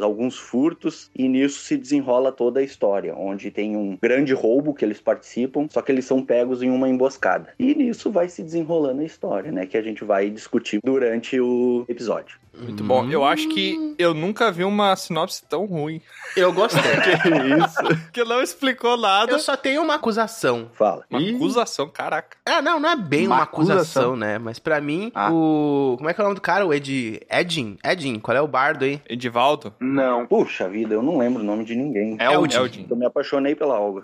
alguns 0.02 0.38
furtos, 0.38 1.10
e 1.14 1.28
nisso 1.28 1.60
se 1.60 1.76
desenrola 1.76 2.32
toda 2.32 2.60
a 2.60 2.62
história, 2.62 3.14
onde 3.16 3.50
tem 3.50 3.76
um 3.76 3.96
grande 4.00 4.32
roubo 4.32 4.74
que 4.74 4.84
eles 4.84 5.00
participam, 5.00 5.66
só 5.70 5.82
que 5.82 5.92
eles 5.92 6.04
são 6.04 6.24
pegos 6.24 6.62
em 6.62 6.70
uma 6.70 6.88
emboscada. 6.88 7.52
E 7.58 7.74
nisso 7.74 8.10
vai 8.10 8.28
se 8.28 8.42
desenrolando 8.42 9.00
a 9.00 9.04
história, 9.04 9.50
né, 9.50 9.66
que 9.66 9.76
a 9.76 9.82
gente 9.82 10.04
vai 10.04 10.30
discutir 10.30 10.80
durante 10.82 11.40
o 11.40 11.84
episódio. 11.88 12.43
Muito 12.58 12.84
bom. 12.84 13.08
Eu 13.10 13.24
acho 13.24 13.48
que 13.48 13.94
eu 13.98 14.14
nunca 14.14 14.50
vi 14.50 14.64
uma 14.64 14.94
sinopse 14.96 15.42
tão 15.48 15.64
ruim. 15.66 16.00
Eu 16.36 16.52
gostei. 16.52 16.80
isso? 17.58 18.10
que 18.12 18.24
não 18.24 18.42
explicou 18.42 18.96
nada. 18.96 19.32
Eu 19.32 19.38
só 19.38 19.56
tenho 19.56 19.82
uma 19.82 19.94
acusação. 19.96 20.70
Fala. 20.74 21.04
Uma 21.10 21.20
acusação, 21.20 21.88
caraca. 21.88 22.36
Ah, 22.46 22.62
não, 22.62 22.78
não 22.80 22.88
é 22.90 22.96
bem 22.96 23.26
uma, 23.26 23.36
Uma 23.36 23.42
acusação, 23.44 23.76
acusação. 23.76 24.16
né? 24.16 24.38
Mas 24.38 24.58
pra 24.58 24.80
mim, 24.80 25.10
Ah. 25.14 25.30
o. 25.32 25.94
Como 25.98 26.08
é 26.08 26.14
que 26.14 26.20
é 26.20 26.22
o 26.22 26.26
nome 26.26 26.34
do 26.36 26.40
cara? 26.40 26.66
O 26.66 26.72
Ed. 26.72 27.20
Edin? 27.30 27.76
Edin, 27.84 28.18
qual 28.18 28.36
é 28.36 28.40
o 28.40 28.48
bardo 28.48 28.84
aí? 28.84 29.00
Edivaldo? 29.08 29.74
Não. 29.80 30.26
Puxa 30.26 30.68
vida, 30.68 30.94
eu 30.94 31.02
não 31.02 31.18
lembro 31.18 31.42
o 31.42 31.44
nome 31.46 31.64
de 31.64 31.74
ninguém. 31.74 32.16
Eldin. 32.20 32.56
Eldin. 32.56 32.86
Eu 32.88 32.96
me 32.96 33.06
apaixonei 33.06 33.54
pela 33.54 33.78
Olga. 33.78 34.02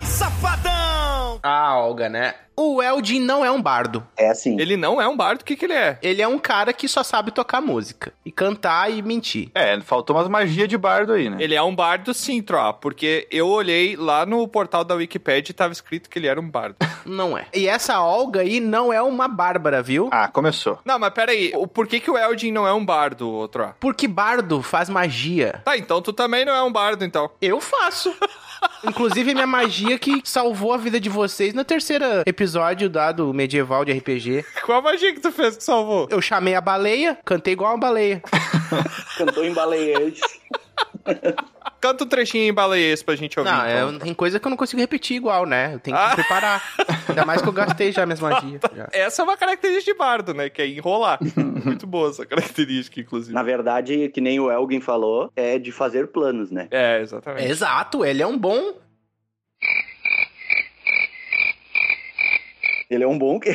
A 1.43 1.75
Olga, 1.77 2.07
né? 2.07 2.35
O 2.55 2.81
Eldin 2.83 3.19
não 3.19 3.43
é 3.43 3.49
um 3.49 3.59
bardo. 3.61 4.05
É 4.15 4.29
assim. 4.29 4.59
Ele 4.59 4.77
não 4.77 5.01
é 5.01 5.07
um 5.07 5.17
bardo, 5.17 5.41
o 5.41 5.45
que 5.45 5.55
que 5.55 5.65
ele 5.65 5.73
é? 5.73 5.97
Ele 6.03 6.21
é 6.21 6.27
um 6.27 6.37
cara 6.37 6.71
que 6.71 6.87
só 6.87 7.01
sabe 7.01 7.31
tocar 7.31 7.59
música. 7.61 8.13
E 8.23 8.31
cantar 8.41 8.91
e 8.91 9.03
mentir. 9.03 9.51
É, 9.53 9.79
faltou 9.81 10.15
umas 10.15 10.27
magias 10.27 10.67
de 10.67 10.75
bardo 10.75 11.13
aí, 11.13 11.29
né? 11.29 11.37
Ele 11.39 11.53
é 11.53 11.61
um 11.61 11.75
bardo 11.75 12.11
sim, 12.11 12.41
Troa, 12.41 12.73
porque 12.73 13.27
eu 13.29 13.47
olhei 13.47 13.95
lá 13.95 14.25
no 14.25 14.47
portal 14.47 14.83
da 14.83 14.95
Wikipedia 14.95 15.51
e 15.51 15.53
tava 15.53 15.71
escrito 15.71 16.09
que 16.09 16.17
ele 16.17 16.25
era 16.25 16.41
um 16.41 16.49
bardo. 16.49 16.75
Não 17.05 17.37
é. 17.37 17.45
E 17.53 17.67
essa 17.67 18.01
Olga 18.01 18.41
aí 18.41 18.59
não 18.59 18.91
é 18.93 19.01
uma 19.01 19.27
bárbara, 19.27 19.81
viu? 19.81 20.09
Ah, 20.11 20.27
começou. 20.27 20.79
não, 20.85 20.99
mas 20.99 21.13
peraí, 21.13 21.51
o 21.55 21.67
por 21.67 21.87
que 21.87 21.99
que 21.99 22.09
o 22.09 22.17
Eldin 22.17 22.51
não 22.51 22.67
é 22.67 22.73
um 22.73 22.85
bardo, 22.85 23.47
Troa? 23.47 23.75
Porque 23.79 24.07
bardo 24.07 24.61
faz 24.61 24.87
magia. 24.87 25.61
Tá, 25.65 25.75
então 25.77 25.99
tu 26.01 26.13
também 26.13 26.45
não 26.45 26.53
é 26.53 26.61
um 26.61 26.71
bardo, 26.71 27.03
então. 27.03 27.29
Eu 27.41 27.59
faço. 27.59 28.15
Inclusive, 28.83 29.33
minha 29.33 29.47
magia 29.47 29.97
que 29.97 30.21
salvou 30.23 30.73
a 30.73 30.77
vida 30.77 30.99
de 30.99 31.09
vocês 31.09 31.53
no 31.53 31.63
terceiro 31.63 32.05
episódio 32.25 32.89
dado 32.89 33.33
medieval 33.33 33.85
de 33.85 33.91
RPG. 33.93 34.45
Qual 34.65 34.79
a 34.79 34.81
magia 34.81 35.13
que 35.13 35.19
tu 35.19 35.31
fez 35.31 35.57
que 35.57 35.63
salvou? 35.63 36.07
Eu 36.09 36.21
chamei 36.21 36.55
a 36.55 36.61
baleia, 36.61 37.17
cantei 37.23 37.53
igual 37.53 37.73
uma 37.73 37.79
baleia. 37.79 38.21
Cantou 39.17 39.43
em 39.43 39.53
baleante. 39.53 40.21
Canta 41.81 42.03
um 42.03 42.07
trechinho 42.07 42.43
em 42.43 42.53
baleiês 42.53 43.01
pra 43.01 43.15
gente 43.15 43.39
ouvir. 43.39 43.49
Não, 43.51 43.67
então. 43.67 43.95
é, 43.95 43.99
tem 43.99 44.13
coisa 44.13 44.39
que 44.39 44.45
eu 44.45 44.51
não 44.51 44.57
consigo 44.57 44.79
repetir 44.79 45.17
igual, 45.17 45.47
né? 45.47 45.73
Eu 45.73 45.79
tenho 45.79 45.97
que 45.97 46.03
Ah. 46.03 46.09
me 46.09 46.15
preparar. 46.15 46.63
Ainda 47.09 47.25
mais 47.25 47.41
que 47.41 47.49
eu 47.49 47.53
gastei 47.53 47.91
já 47.91 48.05
minhas 48.05 48.19
magias. 48.19 48.61
já. 48.75 48.87
Essa 48.93 49.21
é 49.21 49.25
uma 49.25 49.35
característica 49.35 49.91
de 49.91 49.97
bardo, 49.97 50.31
né? 50.33 50.47
Que 50.49 50.61
é 50.61 50.67
enrolar. 50.67 51.17
Muito 51.65 51.87
boa 51.87 52.09
essa 52.11 52.23
característica, 52.25 52.99
inclusive. 52.99 53.33
Na 53.33 53.41
verdade, 53.41 54.09
que 54.09 54.21
nem 54.21 54.39
o 54.39 54.51
Elgin 54.51 54.79
falou, 54.79 55.31
é 55.35 55.57
de 55.57 55.71
fazer 55.71 56.07
planos, 56.07 56.51
né? 56.51 56.67
É, 56.69 57.01
exatamente. 57.01 57.47
Exato, 57.49 58.05
ele 58.05 58.21
é 58.21 58.27
um 58.27 58.37
bom. 58.37 58.75
Ele 62.89 63.03
é 63.03 63.07
um 63.07 63.17
bom 63.17 63.39
que. 63.39 63.53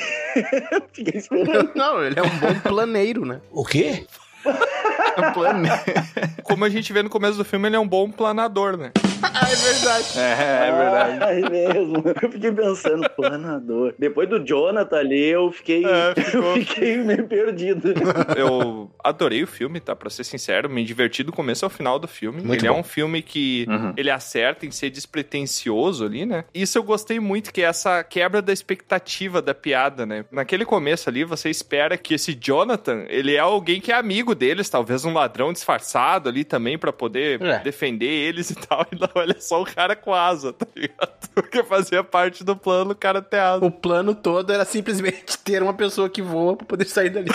Fiquei 0.92 1.18
esperando. 1.20 1.70
Não, 1.74 2.02
ele 2.02 2.18
é 2.18 2.22
um 2.22 2.38
bom 2.38 2.58
planeiro, 2.60 3.24
né? 3.26 3.40
O 3.52 3.64
quê? 3.64 4.06
Como 6.44 6.64
a 6.64 6.68
gente 6.68 6.92
vê 6.92 7.02
no 7.02 7.10
começo 7.10 7.36
do 7.38 7.44
filme, 7.44 7.68
ele 7.68 7.76
é 7.76 7.80
um 7.80 7.88
bom 7.88 8.10
planador, 8.10 8.76
né? 8.76 8.92
É 9.46 9.54
verdade. 9.54 10.18
É, 10.18 10.68
é 10.68 10.72
verdade. 10.72 11.18
Ah, 11.22 11.32
é 11.32 11.50
mesmo. 11.50 12.02
Eu 12.22 12.30
fiquei 12.32 12.52
pensando, 12.52 13.08
planador. 13.10 13.94
Depois 13.98 14.28
do 14.28 14.44
Jonathan 14.44 14.96
ali, 14.96 15.26
eu 15.28 15.50
fiquei. 15.52 15.84
É, 15.84 16.14
Eu 16.34 16.54
fiquei 16.54 16.96
meio 16.98 17.26
perdido. 17.26 17.92
Eu 18.36 18.90
adorei 19.02 19.42
o 19.42 19.46
filme, 19.46 19.78
tá? 19.80 19.94
Pra 19.94 20.10
ser 20.10 20.24
sincero, 20.24 20.68
me 20.68 20.84
diverti 20.84 21.22
do 21.22 21.32
começo 21.32 21.64
ao 21.64 21.70
final 21.70 21.98
do 21.98 22.08
filme. 22.08 22.42
Muito 22.42 22.60
ele 22.60 22.68
é 22.68 22.72
bom. 22.72 22.80
um 22.80 22.84
filme 22.84 23.22
que 23.22 23.66
Uhum. 23.68 23.92
ele 23.96 24.10
acerta 24.10 24.66
em 24.66 24.70
ser 24.70 24.90
despretensioso 24.90 26.04
ali, 26.04 26.24
né? 26.26 26.44
Isso 26.54 26.78
eu 26.78 26.82
gostei 26.82 27.18
muito, 27.20 27.52
que 27.52 27.62
é 27.62 27.64
essa 27.66 28.02
quebra 28.04 28.40
da 28.42 28.52
expectativa 28.52 29.40
da 29.42 29.54
piada, 29.54 30.04
né? 30.06 30.24
Naquele 30.30 30.64
começo 30.64 31.08
ali, 31.08 31.24
você 31.24 31.50
espera 31.50 31.96
que 31.96 32.14
esse 32.14 32.34
Jonathan, 32.34 33.04
ele 33.08 33.34
é 33.34 33.38
alguém 33.40 33.80
que 33.80 33.92
é 33.92 33.94
amigo 33.94 34.34
deles, 34.34 34.68
talvez 34.68 35.04
um 35.04 35.12
ladrão 35.12 35.52
disfarçado 35.52 36.28
ali 36.28 36.44
também 36.44 36.78
pra 36.78 36.92
poder 36.92 37.40
É. 37.42 37.58
defender 37.60 38.06
eles 38.06 38.50
e 38.50 38.54
tal. 38.54 38.86
E 38.92 38.96
não, 38.98 39.15
olha 39.20 39.36
só 39.40 39.62
o 39.62 39.64
cara 39.64 39.96
com 39.96 40.14
asa, 40.14 40.52
tá 40.52 40.66
ligado? 40.74 41.16
Porque 41.34 41.62
fazia 41.62 42.02
parte 42.02 42.44
do 42.44 42.56
plano, 42.56 42.92
o 42.92 42.94
cara 42.94 43.20
ter 43.20 43.38
asa. 43.38 43.64
O 43.64 43.70
plano 43.70 44.14
todo 44.14 44.52
era 44.52 44.64
simplesmente 44.64 45.38
ter 45.44 45.62
uma 45.62 45.74
pessoa 45.74 46.08
que 46.08 46.22
voa 46.22 46.56
pra 46.56 46.66
poder 46.66 46.86
sair 46.86 47.10
dali. 47.10 47.28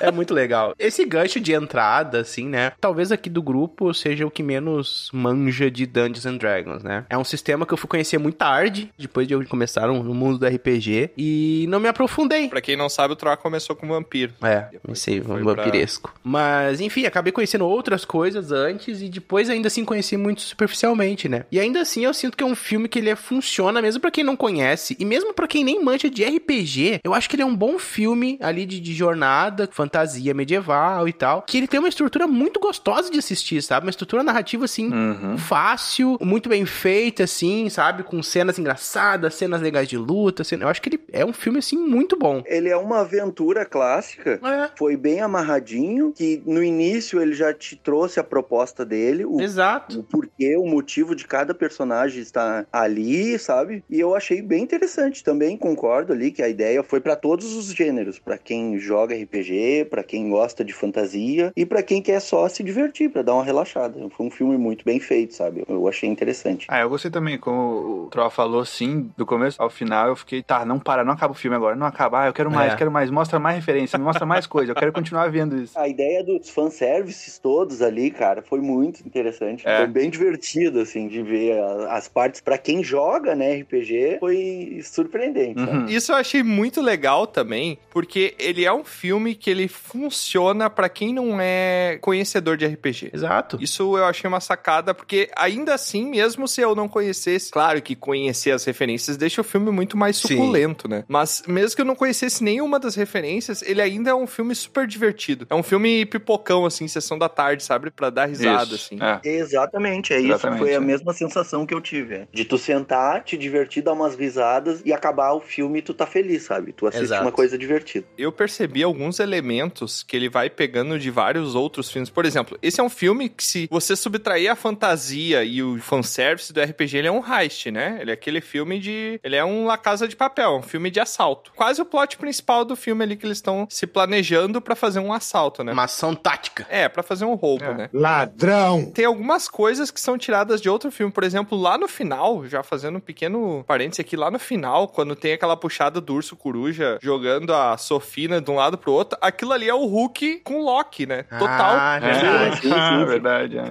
é 0.00 0.10
muito 0.10 0.34
legal. 0.34 0.74
Esse 0.78 1.04
gancho 1.04 1.38
de 1.40 1.52
entrada, 1.52 2.20
assim, 2.20 2.48
né? 2.48 2.72
Talvez 2.80 3.12
aqui 3.12 3.28
do 3.28 3.42
grupo 3.42 3.92
seja 3.94 4.26
o 4.26 4.30
que 4.30 4.42
menos 4.42 5.10
manja 5.12 5.70
de 5.70 5.86
Dungeons 5.86 6.26
and 6.26 6.36
Dragons, 6.36 6.82
né? 6.82 7.04
É 7.08 7.16
um 7.16 7.24
sistema 7.24 7.66
que 7.66 7.72
eu 7.72 7.78
fui 7.78 7.88
conhecer 7.88 8.18
muito 8.18 8.36
tarde, 8.36 8.90
depois 8.98 9.26
de 9.26 9.34
eu 9.34 9.46
começar 9.46 9.86
no 9.88 10.14
mundo 10.14 10.38
do 10.38 10.46
RPG, 10.46 11.10
e 11.16 11.66
não 11.68 11.80
me 11.80 11.88
aprofundei. 11.88 12.48
Pra 12.48 12.60
quem 12.60 12.76
não 12.76 12.88
sabe, 12.88 13.12
o 13.12 13.16
Troá 13.16 13.36
começou 13.36 13.76
com 13.76 13.86
vampiro. 13.86 14.32
É, 14.42 14.68
comecei 14.82 15.20
foi 15.20 15.42
vampiresco. 15.42 16.14
Mas, 16.22 16.80
enfim, 16.80 17.06
acabei 17.06 17.32
conhecendo 17.32 17.66
outras 17.66 18.04
coisas 18.04 18.52
antes 18.52 19.00
e 19.00 19.08
depois 19.08 19.48
ainda 19.48 19.68
assim 19.68 19.84
conheci 19.84 20.16
muito 20.16 20.40
superficialmente, 20.66 21.28
né? 21.28 21.44
E 21.50 21.58
ainda 21.60 21.80
assim 21.80 22.04
eu 22.04 22.12
sinto 22.12 22.36
que 22.36 22.42
é 22.42 22.46
um 22.46 22.54
filme 22.54 22.88
que 22.88 22.98
ele 22.98 23.10
é- 23.10 23.16
funciona 23.16 23.80
mesmo 23.80 24.00
pra 24.00 24.10
quem 24.10 24.22
não 24.24 24.36
conhece 24.36 24.96
e 24.98 25.04
mesmo 25.04 25.32
pra 25.32 25.46
quem 25.48 25.64
nem 25.64 25.82
manja 25.82 26.10
de 26.10 26.22
RPG. 26.24 27.00
Eu 27.04 27.14
acho 27.14 27.28
que 27.30 27.36
ele 27.36 27.42
é 27.42 27.46
um 27.46 27.54
bom 27.56 27.78
filme 27.78 28.36
ali 28.40 28.66
de, 28.66 28.78
de 28.80 28.92
jornada, 28.94 29.68
fantasia 29.72 30.34
medieval 30.34 31.08
e 31.08 31.12
tal, 31.12 31.42
que 31.42 31.56
ele 31.56 31.66
tem 31.66 31.78
uma 31.80 31.88
estrutura 31.88 32.26
muito 32.26 32.60
gostosa 32.60 33.10
de 33.10 33.18
assistir, 33.18 33.62
sabe? 33.62 33.86
Uma 33.86 33.90
estrutura 33.90 34.22
narrativa 34.22 34.64
assim 34.64 34.92
Uhum. 34.92 35.38
fácil, 35.38 36.18
muito 36.20 36.48
bem 36.48 36.66
feita, 36.66 37.24
assim, 37.24 37.68
sabe? 37.70 38.02
Com 38.02 38.22
cenas 38.22 38.58
engraçadas, 38.58 39.34
cenas 39.34 39.60
legais 39.60 39.88
de 39.88 39.96
luta. 39.96 40.44
cena- 40.44 40.64
Eu 40.64 40.68
acho 40.68 40.82
que 40.82 40.88
ele 40.88 41.00
é 41.12 41.24
um 41.24 41.32
filme, 41.32 41.58
assim, 41.58 41.76
muito 41.78 42.16
bom. 42.18 42.42
Ele 42.46 42.68
é 42.68 42.76
uma 42.76 43.00
aventura 43.00 43.64
clássica. 43.64 44.40
É, 44.42 44.70
Foi 44.76 44.96
bem 44.96 45.20
amarradinho, 45.20 46.12
que 46.12 46.42
no 46.46 46.62
início 46.62 47.20
ele 47.20 47.32
já 47.34 47.52
te 47.52 47.76
trouxe 47.76 48.18
a 48.20 48.24
proposta 48.24 48.84
dele, 48.84 49.24
o, 49.24 49.40
exato. 49.40 50.00
o 50.00 50.02
porquê, 50.02 50.55
o 50.56 50.66
motivo 50.66 51.14
de 51.14 51.26
cada 51.26 51.54
personagem 51.54 52.20
estar 52.20 52.66
ali, 52.72 53.38
sabe? 53.38 53.82
E 53.88 54.00
eu 54.00 54.14
achei 54.14 54.40
bem 54.42 54.62
interessante. 54.62 55.22
Também 55.22 55.56
concordo 55.56 56.12
ali 56.12 56.30
que 56.30 56.42
a 56.42 56.48
ideia 56.48 56.82
foi 56.82 57.00
pra 57.00 57.16
todos 57.16 57.54
os 57.54 57.66
gêneros, 57.66 58.18
Pra 58.18 58.38
quem 58.38 58.78
joga 58.78 59.14
RPG, 59.14 59.86
pra 59.90 60.02
quem 60.02 60.28
gosta 60.30 60.64
de 60.64 60.72
fantasia 60.72 61.52
e 61.56 61.64
pra 61.66 61.82
quem 61.82 62.02
quer 62.02 62.20
só 62.20 62.48
se 62.48 62.62
divertir, 62.62 63.10
pra 63.10 63.22
dar 63.22 63.34
uma 63.34 63.44
relaxada. 63.44 63.98
Foi 64.10 64.26
um 64.26 64.30
filme 64.30 64.56
muito 64.56 64.84
bem 64.84 64.98
feito, 65.00 65.34
sabe? 65.34 65.64
Eu 65.68 65.86
achei 65.88 66.08
interessante. 66.08 66.66
Ah, 66.68 66.80
eu 66.80 66.88
gostei 66.88 67.10
também, 67.10 67.38
como 67.38 68.04
o 68.04 68.08
Troll 68.10 68.30
falou, 68.30 68.64
sim, 68.64 69.10
do 69.16 69.24
começo 69.26 69.60
ao 69.60 69.70
final, 69.70 70.08
eu 70.08 70.16
fiquei, 70.16 70.42
tá, 70.42 70.64
não 70.64 70.78
para, 70.78 71.04
não 71.04 71.12
acaba 71.12 71.32
o 71.32 71.36
filme 71.36 71.56
agora, 71.56 71.76
não 71.76 71.86
acaba, 71.86 72.22
ah, 72.22 72.26
eu 72.26 72.32
quero 72.32 72.50
mais, 72.50 72.72
É. 72.72 72.76
quero 72.76 72.90
mais, 72.90 73.10
mostra 73.10 73.38
mais 73.38 73.56
referência, 73.56 73.98
me 73.98 74.04
mostra 74.04 74.26
mais 74.26 74.46
coisa, 74.46 74.72
eu 74.72 74.76
quero 74.76 74.92
continuar 74.92 75.30
vendo 75.30 75.56
isso. 75.60 75.78
A 75.78 75.88
ideia 75.88 76.22
dos 76.24 76.48
fanservices 76.50 77.38
todos 77.38 77.82
ali, 77.82 78.10
cara, 78.10 78.42
foi 78.42 78.60
muito 78.60 79.06
interessante. 79.06 79.66
É. 79.66 79.78
Foi 79.78 79.86
bem 79.86 80.10
divertido, 80.10 80.36
assim, 80.80 81.08
de 81.08 81.22
ver 81.22 81.60
as 81.88 82.08
partes. 82.08 82.40
Pra 82.40 82.58
quem 82.58 82.82
joga, 82.82 83.34
né, 83.34 83.60
RPG, 83.60 84.18
foi 84.20 84.80
surpreendente. 84.82 85.60
Uhum. 85.60 85.86
Isso 85.86 86.12
eu 86.12 86.16
achei 86.16 86.42
muito 86.42 86.80
legal 86.80 87.26
também, 87.26 87.78
porque 87.90 88.34
ele 88.38 88.64
é 88.64 88.72
um 88.72 88.84
filme 88.84 89.34
que 89.34 89.50
ele 89.50 89.68
funciona 89.68 90.68
pra 90.70 90.88
quem 90.88 91.12
não 91.12 91.38
é 91.40 91.98
conhecedor 92.00 92.56
de 92.56 92.66
RPG. 92.66 93.10
Exato. 93.12 93.58
Isso 93.60 93.96
eu 93.96 94.04
achei 94.04 94.28
uma 94.28 94.40
sacada, 94.40 94.94
porque 94.94 95.28
ainda 95.36 95.74
assim, 95.74 96.06
mesmo 96.10 96.46
se 96.46 96.60
eu 96.60 96.74
não 96.74 96.88
conhecesse, 96.88 97.50
claro 97.50 97.80
que 97.82 97.94
conhecer 97.96 98.50
as 98.52 98.64
referências 98.64 99.16
deixa 99.16 99.40
o 99.40 99.44
filme 99.44 99.70
muito 99.70 99.96
mais 99.96 100.16
Sim. 100.16 100.28
suculento, 100.28 100.88
né? 100.88 101.04
Mas 101.08 101.42
mesmo 101.46 101.76
que 101.76 101.80
eu 101.82 101.86
não 101.86 101.94
conhecesse 101.94 102.42
nenhuma 102.42 102.78
das 102.78 102.94
referências, 102.94 103.62
ele 103.62 103.80
ainda 103.80 104.10
é 104.10 104.14
um 104.14 104.26
filme 104.26 104.54
super 104.54 104.86
divertido. 104.86 105.46
É 105.48 105.54
um 105.54 105.62
filme 105.62 106.04
pipocão, 106.06 106.64
assim, 106.66 106.86
sessão 106.88 107.18
da 107.18 107.28
tarde, 107.28 107.62
sabe? 107.62 107.90
Pra 107.90 108.10
dar 108.10 108.26
risada, 108.26 108.74
Isso, 108.74 108.94
assim. 108.94 108.98
é. 109.02 109.20
Exatamente, 109.28 110.12
é 110.12 110.20
Exatamente. 110.36 110.58
Foi 110.60 110.72
é. 110.72 110.76
a 110.76 110.80
mesma 110.80 111.12
sensação 111.12 111.66
que 111.66 111.74
eu 111.74 111.80
tive. 111.80 112.14
é. 112.14 112.28
De 112.32 112.44
tu 112.44 112.56
sentar, 112.58 113.22
te 113.24 113.36
divertir, 113.36 113.82
dar 113.82 113.92
umas 113.92 114.14
risadas 114.14 114.82
e 114.84 114.92
acabar 114.92 115.32
o 115.32 115.40
filme 115.40 115.78
e 115.78 115.82
tu 115.82 115.92
tá 115.94 116.06
feliz, 116.06 116.44
sabe? 116.44 116.72
Tu 116.72 116.86
assiste 116.86 117.04
Exato. 117.04 117.22
uma 117.22 117.32
coisa 117.32 117.56
divertida. 117.58 118.06
Eu 118.16 118.30
percebi 118.32 118.82
alguns 118.82 119.18
elementos 119.20 120.02
que 120.02 120.16
ele 120.16 120.28
vai 120.28 120.48
pegando 120.50 120.98
de 120.98 121.10
vários 121.10 121.54
outros 121.54 121.90
filmes. 121.90 122.10
Por 122.10 122.24
exemplo, 122.24 122.58
esse 122.62 122.80
é 122.80 122.82
um 122.82 122.88
filme 122.90 123.28
que 123.28 123.42
se 123.42 123.68
você 123.70 123.96
subtrair 123.96 124.50
a 124.50 124.56
fantasia 124.56 125.44
e 125.44 125.62
o 125.62 125.78
fanservice 125.80 126.52
do 126.52 126.60
RPG, 126.60 126.98
ele 126.98 127.08
é 127.08 127.12
um 127.12 127.22
heist, 127.24 127.70
né? 127.70 127.98
Ele 128.00 128.10
é 128.10 128.14
aquele 128.14 128.40
filme 128.40 128.78
de... 128.78 129.18
Ele 129.22 129.36
é 129.36 129.44
um 129.44 129.64
La 129.66 129.78
Casa 129.78 130.06
de 130.06 130.16
Papel, 130.16 130.56
um 130.56 130.62
filme 130.62 130.90
de 130.90 131.00
assalto. 131.00 131.52
Quase 131.56 131.80
o 131.80 131.84
plot 131.84 132.16
principal 132.16 132.64
do 132.64 132.76
filme 132.76 133.02
ali 133.04 133.16
que 133.16 133.26
eles 133.26 133.38
estão 133.38 133.66
se 133.70 133.86
planejando 133.86 134.60
pra 134.60 134.74
fazer 134.74 135.00
um 135.00 135.12
assalto, 135.12 135.62
né? 135.64 135.72
Uma 135.72 135.84
ação 135.84 136.14
tática. 136.14 136.66
É, 136.68 136.88
pra 136.88 137.02
fazer 137.02 137.24
um 137.24 137.34
roubo, 137.34 137.64
É. 137.64 137.74
né? 137.74 137.90
Ladrão! 137.92 138.90
Tem 138.90 139.04
algumas 139.04 139.48
coisas 139.48 139.90
que 139.90 140.00
são 140.00 140.18
tiradas 140.26 140.60
de 140.60 140.68
outro 140.68 140.90
filme. 140.90 141.12
Por 141.12 141.24
exemplo, 141.24 141.56
lá 141.58 141.78
no 141.78 141.86
final, 141.88 142.46
já 142.46 142.62
fazendo 142.62 142.96
um 142.96 143.00
pequeno 143.00 143.64
parênteses 143.66 144.00
aqui, 144.00 144.16
lá 144.16 144.30
no 144.30 144.38
final, 144.38 144.88
quando 144.88 145.14
tem 145.16 145.32
aquela 145.32 145.56
puxada 145.56 146.00
do 146.00 146.14
urso 146.14 146.36
coruja 146.36 146.98
jogando 147.00 147.54
a 147.54 147.76
Sofina 147.78 148.40
de 148.40 148.50
um 148.50 148.56
lado 148.56 148.76
pro 148.76 148.92
outro, 148.92 149.16
aquilo 149.20 149.52
ali 149.52 149.68
é 149.68 149.74
o 149.74 149.86
Hulk 149.86 150.40
com 150.44 150.60
o 150.60 150.64
Loki, 150.64 151.06
né? 151.06 151.22
Total. 151.24 151.76
Ah, 151.78 152.00
É, 152.02 152.52
sim, 152.56 152.62
sim. 152.68 153.04
verdade. 153.06 153.58
É. 153.58 153.70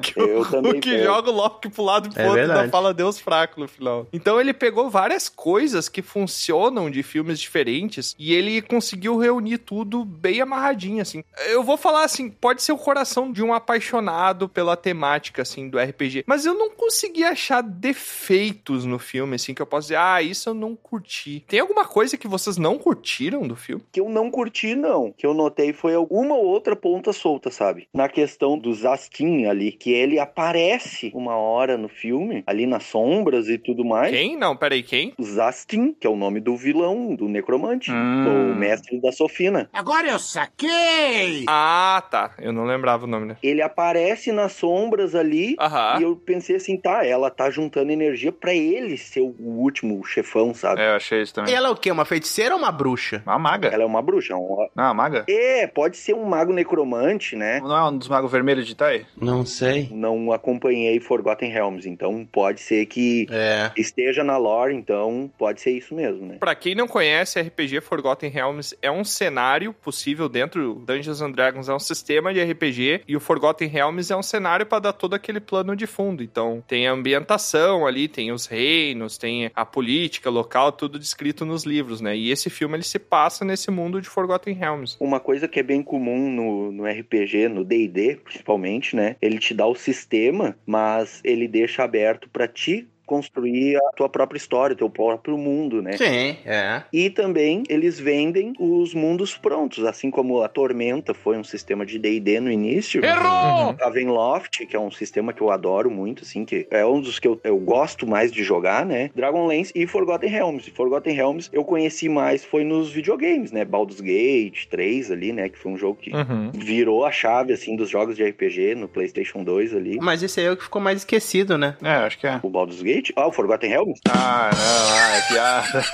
Também 0.50 0.72
O 0.78 0.82
que 0.82 0.92
penso. 0.92 1.04
joga 1.04 1.30
o 1.30 1.34
Loki 1.34 1.70
pro 1.70 1.84
lado 1.84 2.08
e 2.08 2.12
pro 2.12 2.22
É 2.22 2.26
outro 2.28 2.42
e 2.42 2.46
verdade. 2.48 2.70
fala 2.72 2.94
Deus 2.94 3.20
fraco 3.20 3.60
no 3.60 3.68
final. 3.68 4.08
Então 4.14 4.40
ele 4.40 4.54
pegou 4.54 4.90
várias 4.90 5.28
coisas 5.30 5.90
que 5.90 6.02
funcionam 6.02 6.90
de 6.90 7.04
filmes 7.04 7.40
diferentes 7.40 8.16
e 8.18 8.34
ele 8.34 8.62
conseguiu 8.62 9.18
reunir 9.18 9.58
tudo 9.58 10.06
bem 10.06 10.42
amarradinho, 10.42 11.02
assim. 11.02 11.24
Eu 11.50 11.64
vou 11.64 11.76
falar 11.78 12.04
assim, 12.06 12.30
pode 12.30 12.62
ser 12.64 12.72
o 12.72 12.78
coração 12.78 13.32
de 13.32 13.44
um 13.44 13.54
apaixonado 13.54 14.48
pela 14.48 14.76
temática, 14.78 15.42
assim, 15.42 15.70
do 15.70 15.78
RPG, 15.80 16.24
mas 16.28 16.45
eu 16.46 16.54
não 16.54 16.70
consegui 16.70 17.24
achar 17.24 17.62
defeitos 17.62 18.86
no 18.86 19.00
filme, 19.00 19.36
assim, 19.36 19.54
que 19.54 19.62
eu 19.62 19.66
posso 19.66 19.88
dizer, 19.88 19.98
ah, 19.98 20.22
isso 20.22 20.50
eu 20.50 20.54
não 20.54 20.76
curti. 20.76 21.44
Tem 21.48 21.60
alguma 21.60 21.86
coisa 21.86 22.18
que 22.18 22.28
vocês 22.28 22.58
não 22.58 22.78
curtiram 22.78 23.48
do 23.48 23.56
filme? 23.56 23.84
Que 23.92 24.00
eu 24.00 24.10
não 24.10 24.30
curti, 24.30 24.76
não. 24.76 25.12
Que 25.12 25.26
eu 25.26 25.34
notei 25.34 25.74
foi 25.74 25.96
alguma 25.96 26.36
outra 26.36 26.76
ponta 26.76 27.12
solta, 27.14 27.50
sabe? 27.52 27.88
Na 27.94 28.08
questão 28.10 28.58
do 28.58 28.74
Zastin 28.74 29.46
ali, 29.46 29.72
que 29.72 29.92
ele 29.92 30.20
aparece 30.20 31.12
uma 31.14 31.36
hora 31.36 31.78
no 31.78 31.88
filme, 31.90 32.44
ali 32.46 32.66
nas 32.66 32.84
sombras 32.84 33.48
e 33.50 33.58
tudo 33.58 33.84
mais. 33.86 34.12
Quem? 34.12 34.38
Não, 34.38 34.56
peraí, 34.56 34.84
quem? 34.84 35.14
Zastin, 35.22 35.94
que 36.00 36.06
é 36.06 36.10
o 36.10 36.16
nome 36.16 36.40
do 36.40 36.56
vilão, 36.56 37.16
do 37.16 37.28
necromante, 37.28 37.92
Hum. 37.92 38.52
o 38.52 38.56
mestre 38.56 39.00
da 39.02 39.12
Sofina. 39.12 39.70
Agora 39.74 40.08
eu 40.10 40.20
saquei! 40.20 41.46
Ah, 41.48 42.04
tá. 42.10 42.34
Eu 42.40 42.52
não 42.52 42.66
lembrava 42.66 43.06
o 43.06 43.08
nome, 43.08 43.26
né? 43.28 43.38
Ele 43.42 43.62
aparece 43.62 44.32
nas 44.32 44.54
sombras 44.54 45.16
ali 45.16 45.56
Aham. 45.60 46.00
e 46.00 46.04
eu 46.04 46.16
pensei 46.16 46.35
assim, 46.56 46.78
tá, 46.78 47.06
ela 47.06 47.30
tá 47.30 47.50
juntando 47.50 47.92
energia 47.92 48.32
pra 48.32 48.54
ele 48.54 48.98
ser 48.98 49.22
o 49.22 49.36
último 49.40 50.04
chefão, 50.06 50.54
sabe? 50.54 50.82
É, 50.82 50.92
eu 50.92 50.96
achei 50.96 51.22
isso 51.22 51.34
também. 51.34 51.54
Ela 51.54 51.68
é 51.68 51.72
o 51.72 51.76
quê? 51.76 51.92
Uma 51.92 52.06
feiticeira 52.06 52.54
ou 52.56 52.60
uma 52.62 52.72
bruxa? 52.72 53.22
Uma 53.26 53.40
maga. 53.40 53.70
Ela 53.70 53.84
é 53.84 53.86
uma 53.86 54.02
bruxa. 54.02 54.36
uma- 54.36 54.70
Não, 54.76 54.84
uma 54.86 54.94
maga? 54.94 55.26
É, 55.30 55.68
pode 55.68 55.98
ser 55.98 56.14
um 56.14 56.26
mago 56.26 56.52
necromante, 56.54 57.36
né? 57.36 57.60
Não 57.62 57.76
é 57.76 57.90
um 57.90 57.98
dos 57.98 58.08
magos 58.08 58.32
vermelhos 58.32 58.66
de 58.68 58.76
Tai? 58.76 59.06
Não 59.20 59.46
sei. 59.46 59.88
Não 59.92 60.32
acompanhei 60.32 61.00
Forgotten 61.00 61.50
Realms, 61.52 61.88
então 61.90 62.26
pode 62.32 62.62
ser 62.62 62.86
que 62.86 63.28
É. 63.32 63.72
esteja 63.78 64.24
na 64.24 64.38
lore, 64.38 64.74
então 64.76 65.32
pode 65.38 65.62
ser 65.62 65.72
isso 65.72 65.94
mesmo, 65.96 66.26
né? 66.26 66.38
Pra 66.40 66.56
quem 66.56 66.76
não 66.76 66.88
conhece, 66.88 67.40
RPG 67.40 67.82
Forgotten 67.82 68.30
Realms 68.30 68.76
é 68.82 68.92
um 68.92 69.04
cenário 69.04 69.74
possível 69.74 70.28
dentro 70.30 70.74
do 70.74 70.86
Dungeons 70.86 71.22
and 71.22 71.32
Dragons, 71.32 71.70
é 71.70 71.74
um 71.74 71.80
sistema 71.80 72.34
de 72.34 72.42
RPG, 72.42 73.02
e 73.08 73.16
o 73.16 73.20
Forgotten 73.20 73.68
Realms 73.68 74.12
é 74.12 74.16
um 74.16 74.24
cenário 74.24 74.66
pra 74.66 74.80
dar 74.80 74.94
todo 74.94 75.14
aquele 75.14 75.40
plano 75.40 75.76
de 75.76 75.86
fundo. 75.88 76.25
Então, 76.26 76.64
tem 76.68 76.88
a 76.88 76.92
ambientação 76.92 77.86
ali, 77.86 78.08
tem 78.08 78.32
os 78.32 78.46
reinos, 78.46 79.18
tem 79.18 79.52
a 79.56 79.66
política 79.66 80.30
local, 80.30 80.72
tudo 80.72 81.00
descrito 81.00 81.46
nos 81.46 81.64
livros, 81.64 82.02
né? 82.02 82.16
E 82.16 82.32
esse 82.32 82.50
filme 82.50 82.76
ele 82.76 82.84
se 82.84 83.00
passa 83.00 83.46
nesse 83.46 83.72
mundo 83.72 84.02
de 84.02 84.10
Forgotten 84.10 84.54
Realms. 84.54 84.98
Uma 85.00 85.20
coisa 85.20 85.48
que 85.48 85.60
é 85.60 85.64
bem 85.64 85.82
comum 85.82 86.30
no, 86.30 86.72
no 86.72 86.86
RPG, 86.86 87.48
no 87.48 87.64
D&D 87.64 88.20
principalmente, 88.24 88.96
né? 88.96 89.16
Ele 89.22 89.40
te 89.40 89.54
dá 89.54 89.66
o 89.66 89.76
sistema, 89.76 90.58
mas 90.66 91.22
ele 91.24 91.48
deixa 91.48 91.84
aberto 91.84 92.30
pra 92.30 92.48
ti 92.48 92.88
construir 93.06 93.78
a 93.78 93.92
tua 93.96 94.10
própria 94.10 94.38
história, 94.38 94.74
o 94.74 94.78
teu 94.78 94.90
próprio 94.90 95.38
mundo, 95.38 95.82
né? 95.82 95.94
Sim, 95.98 96.38
é. 96.46 96.84
E 96.92 97.10
também 97.10 97.64
eles 97.70 98.00
vendem 98.00 98.54
os 98.60 98.94
mundos 98.94 99.36
prontos, 99.38 99.84
assim 99.86 100.10
como 100.12 100.42
a 100.42 100.48
Tormenta 100.48 101.14
foi 101.14 101.38
um 101.38 101.44
sistema 101.44 101.86
de 101.86 101.98
D&D 102.00 102.40
no 102.40 102.52
início. 102.52 103.04
Errou! 103.04 103.76
Ravenloft, 103.80 104.66
que 104.66 104.76
é 104.76 104.80
um 104.80 104.92
sistema 104.92 105.34
que 105.34 105.42
eu 105.42 105.50
adoro 105.52 105.90
muito, 105.90 106.24
assim, 106.24 106.46
que 106.46 106.68
é 106.70 106.86
um 106.86 107.00
dos 107.02 107.20
que 107.20 107.28
eu, 107.28 107.40
eu 107.44 107.58
gosto 107.58 108.06
mais 108.08 108.32
de 108.32 108.44
jogar, 108.44 108.86
né? 108.86 109.10
Dragonlance 109.16 109.72
e 109.76 109.86
Forgotten 109.88 110.30
Realms. 110.30 110.70
Forgotten 110.72 111.14
Realms 111.14 111.50
eu 111.54 111.64
conheci 111.64 112.10
mais 112.10 112.44
foi 112.44 112.64
nos 112.64 112.92
videogames, 112.92 113.52
né? 113.52 113.64
Baldur's 113.66 114.02
Gate 114.02 114.66
3 114.70 115.12
ali, 115.12 115.32
né? 115.34 115.50
Que 115.50 115.58
foi 115.58 115.72
um 115.72 115.78
jogo 115.78 116.00
que 116.02 116.16
Uhum. 116.16 116.52
virou 116.54 117.06
a 117.06 117.12
chave, 117.12 117.52
assim, 117.54 117.76
dos 117.76 117.90
jogos 117.90 118.16
de 118.16 118.24
RPG 118.24 118.76
no 118.76 118.88
PlayStation 118.88 119.44
2 119.44 119.76
ali. 119.76 119.98
Mas 120.02 120.24
esse 120.24 120.40
aí 120.40 120.46
é 120.46 120.52
o 120.52 120.58
que 120.58 120.64
ficou 120.64 120.82
mais 120.82 121.00
esquecido, 121.00 121.58
né? 121.58 121.76
É, 121.84 121.90
acho 121.90 122.18
que 122.18 122.26
é. 122.28 122.40
O 122.42 122.50
Baldur's 122.50 122.82
Gate? 122.82 122.95
Ah, 123.16 123.28
o 123.28 123.32
Forgotten 123.32 123.70
Realms? 123.70 124.00
Ah, 124.10 124.50
não, 124.54 124.98
ah, 124.98 125.18
é 125.18 125.22
piada. 125.28 125.86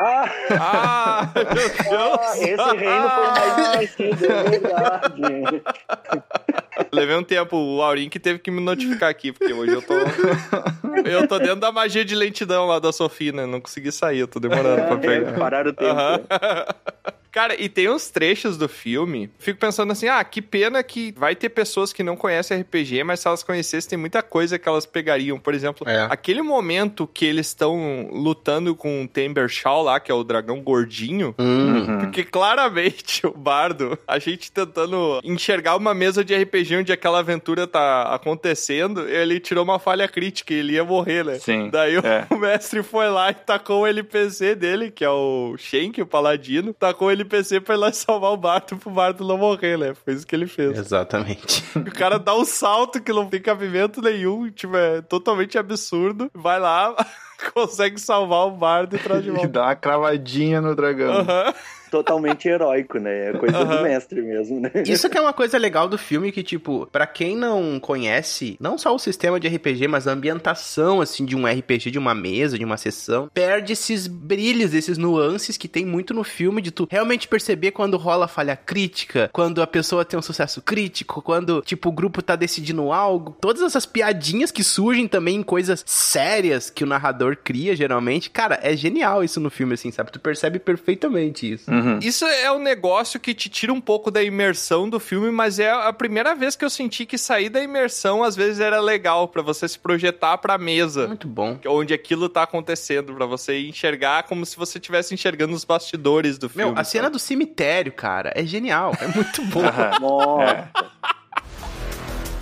Ah, 0.00 0.30
Ah, 0.60 1.30
meu 1.34 1.44
Deus! 1.44 2.18
ah, 2.20 2.38
esse 2.38 2.76
reino 2.76 3.10
foi 3.10 3.26
mais 3.26 3.82
esquecido, 3.82 4.24
é 4.26 4.42
verdade. 4.44 5.62
Levei 6.92 7.16
um 7.16 7.22
tempo, 7.22 7.56
o 7.56 7.82
Aurim 7.82 8.08
que 8.08 8.18
teve 8.18 8.38
que 8.38 8.50
me 8.50 8.60
notificar 8.60 9.08
aqui, 9.10 9.32
porque 9.32 9.52
hoje 9.52 9.72
eu 9.74 9.82
tô. 9.82 9.94
eu 11.04 11.26
tô 11.28 11.38
dentro 11.38 11.56
da 11.56 11.70
magia 11.72 12.04
de 12.04 12.14
lentidão 12.14 12.66
lá 12.66 12.78
da 12.78 12.92
Sofina, 12.92 13.46
não 13.46 13.60
consegui 13.60 13.92
sair, 13.92 14.18
eu 14.20 14.28
tô 14.28 14.38
demorando 14.40 14.82
pra 14.86 14.94
É, 14.94 14.98
pegar. 14.98 15.38
pararam 15.38 15.70
o 15.70 15.74
tempo. 15.74 15.94
Cara, 17.34 17.60
e 17.60 17.68
tem 17.68 17.90
uns 17.90 18.08
trechos 18.10 18.56
do 18.56 18.68
filme. 18.68 19.28
Fico 19.40 19.58
pensando 19.58 19.90
assim: 19.90 20.06
ah, 20.06 20.22
que 20.22 20.40
pena 20.40 20.82
que 20.84 21.12
vai 21.16 21.34
ter 21.34 21.48
pessoas 21.48 21.92
que 21.92 22.02
não 22.04 22.14
conhecem 22.16 22.60
RPG, 22.60 23.02
mas 23.02 23.18
se 23.20 23.26
elas 23.26 23.42
conhecessem, 23.42 23.90
tem 23.90 23.98
muita 23.98 24.22
coisa 24.22 24.56
que 24.58 24.68
elas 24.68 24.86
pegariam. 24.86 25.38
Por 25.38 25.52
exemplo, 25.52 25.86
É. 25.88 26.06
aquele 26.08 26.42
momento 26.42 27.08
que 27.12 27.24
eles 27.24 27.48
estão 27.48 28.08
lutando 28.12 28.74
com 28.76 29.02
o 29.02 29.08
Timber 29.08 29.48
Shaw 29.48 29.82
lá, 29.82 29.98
que 29.98 30.12
é 30.12 30.14
o 30.14 30.22
dragão 30.22 30.60
gordinho. 30.62 31.34
Hum. 31.36 31.98
Porque 31.98 32.22
claramente 32.22 33.26
o 33.26 33.32
bardo, 33.32 33.98
a 34.06 34.18
gente 34.20 34.52
tentando 34.52 35.20
enxergar 35.24 35.74
uma 35.76 35.92
mesa 35.92 36.24
de 36.24 36.34
RPG 36.36 36.76
onde 36.76 36.92
aquela 36.92 37.18
aventura 37.18 37.66
tá 37.66 38.14
acontecendo, 38.14 39.08
ele 39.08 39.40
tirou 39.40 39.64
uma 39.64 39.78
falha 39.78 40.06
crítica 40.06 40.54
e 40.54 40.58
ele 40.58 40.74
ia 40.74 40.84
morrer, 40.84 41.24
né? 41.24 41.38
Sim, 41.40 41.68
Daí 41.70 41.98
o- 41.98 42.06
é. 42.06 42.26
o 42.30 42.36
mestre 42.38 42.82
foi 42.82 43.08
lá 43.08 43.30
e 43.30 43.34
tacou 43.34 43.82
o 43.82 43.86
NPC 43.86 44.54
dele, 44.54 44.90
que 44.90 45.04
é 45.04 45.10
o 45.10 45.56
Shenk, 45.58 46.00
o 46.00 46.06
paladino, 46.06 46.72
tacou 46.72 47.08
o 47.08 47.10
NPC 47.24 47.60
pra 47.60 47.74
ir 47.74 47.78
lá 47.78 47.92
salvar 47.92 48.30
o 48.32 48.36
bardo 48.36 48.76
pro 48.76 48.90
bardo 48.90 49.26
não 49.26 49.36
morrer, 49.38 49.76
né? 49.78 49.94
Foi 49.94 50.14
isso 50.14 50.26
que 50.26 50.34
ele 50.36 50.46
fez. 50.46 50.78
Exatamente. 50.78 51.64
O 51.76 51.90
cara 51.92 52.18
dá 52.18 52.34
um 52.36 52.44
salto 52.44 53.00
que 53.00 53.12
não 53.12 53.26
tem 53.26 53.40
cabimento 53.40 54.00
nenhum, 54.00 54.50
tipo, 54.50 54.76
é 54.76 55.00
totalmente 55.02 55.58
absurdo. 55.58 56.30
Vai 56.34 56.60
lá, 56.60 56.94
consegue 57.52 58.00
salvar 58.00 58.46
o 58.46 58.50
bardo 58.52 58.96
e 58.96 58.98
traz 58.98 59.22
de 59.22 59.28
E 59.28 59.32
volta. 59.32 59.48
dá 59.48 59.62
uma 59.64 59.76
cravadinha 59.76 60.60
no 60.60 60.74
dragão. 60.76 61.12
Aham. 61.20 61.54
Totalmente 61.94 62.48
heróico, 62.48 62.98
né? 62.98 63.30
É 63.30 63.32
coisa 63.34 63.56
Aham. 63.56 63.76
do 63.76 63.82
mestre 63.84 64.20
mesmo, 64.20 64.58
né? 64.58 64.70
Isso 64.84 65.08
que 65.08 65.16
é 65.16 65.20
uma 65.20 65.32
coisa 65.32 65.56
legal 65.56 65.88
do 65.88 65.96
filme 65.96 66.32
que, 66.32 66.42
tipo, 66.42 66.88
pra 66.90 67.06
quem 67.06 67.36
não 67.36 67.78
conhece, 67.78 68.56
não 68.58 68.76
só 68.76 68.92
o 68.92 68.98
sistema 68.98 69.38
de 69.38 69.46
RPG, 69.46 69.86
mas 69.86 70.08
a 70.08 70.12
ambientação, 70.12 71.00
assim, 71.00 71.24
de 71.24 71.36
um 71.36 71.46
RPG, 71.46 71.92
de 71.92 71.98
uma 71.98 72.12
mesa, 72.12 72.58
de 72.58 72.64
uma 72.64 72.76
sessão, 72.76 73.30
perde 73.32 73.74
esses 73.74 74.08
brilhos, 74.08 74.74
esses 74.74 74.98
nuances 74.98 75.56
que 75.56 75.68
tem 75.68 75.86
muito 75.86 76.12
no 76.12 76.24
filme, 76.24 76.60
de 76.60 76.72
tu 76.72 76.88
realmente 76.90 77.28
perceber 77.28 77.70
quando 77.70 77.96
rola 77.96 78.26
falha 78.26 78.56
crítica, 78.56 79.30
quando 79.32 79.62
a 79.62 79.66
pessoa 79.66 80.04
tem 80.04 80.18
um 80.18 80.22
sucesso 80.22 80.60
crítico, 80.60 81.22
quando, 81.22 81.62
tipo, 81.64 81.90
o 81.90 81.92
grupo 81.92 82.20
tá 82.20 82.34
decidindo 82.34 82.90
algo. 82.90 83.36
Todas 83.40 83.62
essas 83.62 83.86
piadinhas 83.86 84.50
que 84.50 84.64
surgem 84.64 85.06
também 85.06 85.36
em 85.36 85.42
coisas 85.44 85.84
sérias 85.86 86.70
que 86.70 86.82
o 86.82 86.88
narrador 86.88 87.36
cria, 87.36 87.76
geralmente. 87.76 88.30
Cara, 88.30 88.58
é 88.60 88.76
genial 88.76 89.22
isso 89.22 89.38
no 89.38 89.48
filme, 89.48 89.74
assim, 89.74 89.92
sabe? 89.92 90.10
Tu 90.10 90.18
percebe 90.18 90.58
perfeitamente 90.58 91.52
isso. 91.52 91.70
Uhum. 91.70 91.83
Isso 92.00 92.26
é 92.26 92.50
um 92.52 92.58
negócio 92.58 93.18
que 93.20 93.34
te 93.34 93.48
tira 93.48 93.72
um 93.72 93.80
pouco 93.80 94.10
da 94.10 94.22
imersão 94.22 94.88
do 94.88 94.98
filme, 95.00 95.30
mas 95.30 95.58
é 95.58 95.70
a 95.70 95.92
primeira 95.92 96.34
vez 96.34 96.56
que 96.56 96.64
eu 96.64 96.70
senti 96.70 97.06
que 97.06 97.18
sair 97.18 97.48
da 97.48 97.62
imersão 97.62 98.22
às 98.22 98.36
vezes 98.36 98.60
era 98.60 98.80
legal 98.80 99.28
pra 99.28 99.42
você 99.42 99.68
se 99.68 99.78
projetar 99.78 100.38
pra 100.38 100.58
mesa. 100.58 101.06
Muito 101.08 101.28
bom. 101.28 101.58
Onde 101.66 101.94
aquilo 101.94 102.28
tá 102.28 102.42
acontecendo, 102.42 103.14
pra 103.14 103.26
você 103.26 103.58
enxergar 103.60 104.24
como 104.24 104.44
se 104.44 104.56
você 104.56 104.78
estivesse 104.78 105.14
enxergando 105.14 105.54
os 105.54 105.64
bastidores 105.64 106.38
do 106.38 106.48
filme. 106.48 106.72
Meu, 106.72 106.80
a 106.80 106.84
cena 106.84 107.10
do 107.10 107.18
cemitério, 107.18 107.92
cara, 107.92 108.32
é 108.34 108.44
genial. 108.44 108.92
É 109.00 109.08
muito 109.08 109.42
bom. 109.46 109.62
Nossa. 110.00 110.70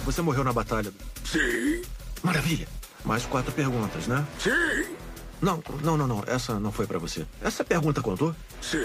Você 0.04 0.20
morreu 0.20 0.44
na 0.44 0.52
batalha? 0.52 0.92
Sim. 1.24 1.82
Maravilha. 2.22 2.66
Mais 3.04 3.24
quatro 3.26 3.52
perguntas, 3.52 4.06
né? 4.06 4.24
Sim. 4.38 5.01
Não, 5.42 5.60
não, 5.82 5.96
não, 5.96 6.06
não. 6.06 6.24
Essa 6.26 6.60
não 6.60 6.70
foi 6.70 6.86
pra 6.86 7.00
você. 7.00 7.26
Essa 7.42 7.64
pergunta 7.64 8.00
contou? 8.00 8.34
Sim. 8.60 8.78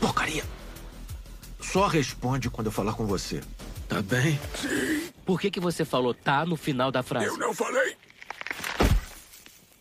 Porcaria. 0.00 0.42
Só 1.60 1.86
responde 1.86 2.48
quando 2.48 2.68
eu 2.68 2.72
falar 2.72 2.94
com 2.94 3.06
você. 3.06 3.42
Tá 3.86 4.00
bem? 4.00 4.40
Por 5.26 5.38
que, 5.38 5.50
que 5.50 5.60
você 5.60 5.84
falou 5.84 6.14
tá 6.14 6.46
no 6.46 6.56
final 6.56 6.90
da 6.90 7.02
frase? 7.02 7.36
não 7.36 7.52
falei. 7.52 7.94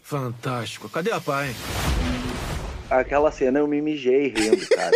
Fantástico. 0.04 0.89
Cadê 0.89 1.12
a 1.12 1.21
pai? 1.21 1.56
Aquela 2.89 3.32
cena 3.32 3.60
eu 3.60 3.67
me 3.67 3.82
mijei 3.82 4.28
rindo, 4.30 4.65
cara. 4.69 4.91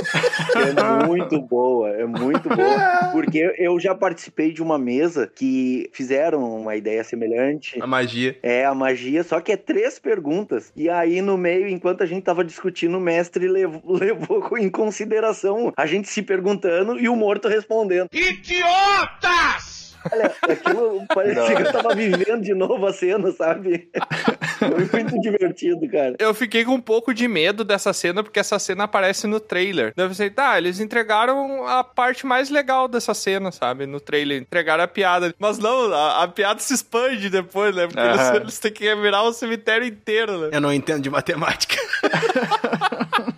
é 0.56 1.06
muito 1.06 1.42
boa, 1.42 1.90
é 1.90 2.06
muito 2.06 2.48
boa. 2.48 3.10
Porque 3.12 3.54
eu 3.58 3.80
já 3.80 3.94
participei 3.94 4.54
de 4.54 4.62
uma 4.62 4.78
mesa 4.78 5.32
que 5.34 5.90
fizeram 5.94 6.62
uma 6.62 6.76
ideia 6.76 7.04
semelhante. 7.04 7.82
A 7.82 7.88
magia. 7.88 8.38
É, 8.42 8.66
a 8.66 8.74
magia, 8.74 9.24
só 9.24 9.42
que 9.42 9.52
é 9.52 9.58
três 9.58 10.00
perguntas. 10.00 10.72
E 10.76 10.90
aí, 10.90 11.22
no 11.22 11.38
meio, 11.38 11.68
enquanto 11.68 12.02
a 12.02 12.06
gente 12.06 12.24
tava 12.24 12.44
discutindo, 12.44 12.98
o 12.98 13.02
mestre 13.02 13.48
levou, 13.48 13.82
levou 13.94 14.58
em 14.58 14.70
consideração 14.70 15.74
a 15.76 15.86
gente 15.86 16.08
se 16.08 16.22
perguntando 16.22 17.00
e 17.00 17.10
o 17.10 17.16
morto 17.16 17.48
respondendo. 17.48 18.08
Idiotas! 18.14 19.82
Olha, 20.12 20.34
aquilo 20.42 21.06
parecia 21.14 21.56
que 21.56 21.62
eu 21.62 21.72
tava 21.72 21.94
vivendo 21.94 22.42
de 22.42 22.54
novo 22.54 22.86
a 22.88 22.94
cena, 22.94 23.32
sabe? 23.32 23.90
Foi 24.89 25.04
muito 25.04 25.19
divertido, 25.21 25.89
cara. 25.89 26.15
Eu 26.19 26.34
fiquei 26.34 26.63
com 26.63 26.74
um 26.74 26.82
pouco 26.82 27.13
de 27.13 27.28
medo 27.28 27.63
dessa 27.63 27.93
cena, 27.93 28.24
porque 28.24 28.39
essa 28.39 28.60
cena 28.60 28.84
aparece 28.84 29.28
no 29.28 29.39
trailer. 29.39 29.93
Eu 29.95 30.08
pensei, 30.08 30.30
tá, 30.30 30.58
eles 30.58 30.80
entregaram 30.80 31.67
a 31.67 31.84
parte 31.84 32.26
mais 32.26 32.50
legal 32.50 32.88
dessa 32.88 33.13
cena, 33.13 33.52
sabe? 33.52 33.86
No 33.86 34.00
trailer, 34.00 34.41
entregaram 34.41 34.84
a 34.84 34.88
piada. 34.88 35.34
Mas 35.39 35.58
não, 35.58 35.93
a, 35.93 36.24
a 36.24 36.28
piada 36.28 36.60
se 36.60 36.74
expande 36.74 37.30
depois, 37.30 37.76
né? 37.76 37.88
Porque 37.88 38.00
eles, 38.00 38.30
eles 38.30 38.60
têm 38.60 38.71
que 38.71 38.95
virar 38.95 39.24
o 39.24 39.34
cemitério 39.34 39.88
inteiro, 39.88 40.38
né? 40.39 40.50
Eu 40.52 40.62
não 40.62 40.74
entendo 40.74 41.02
de 41.02 41.10
matemática. 41.10 41.76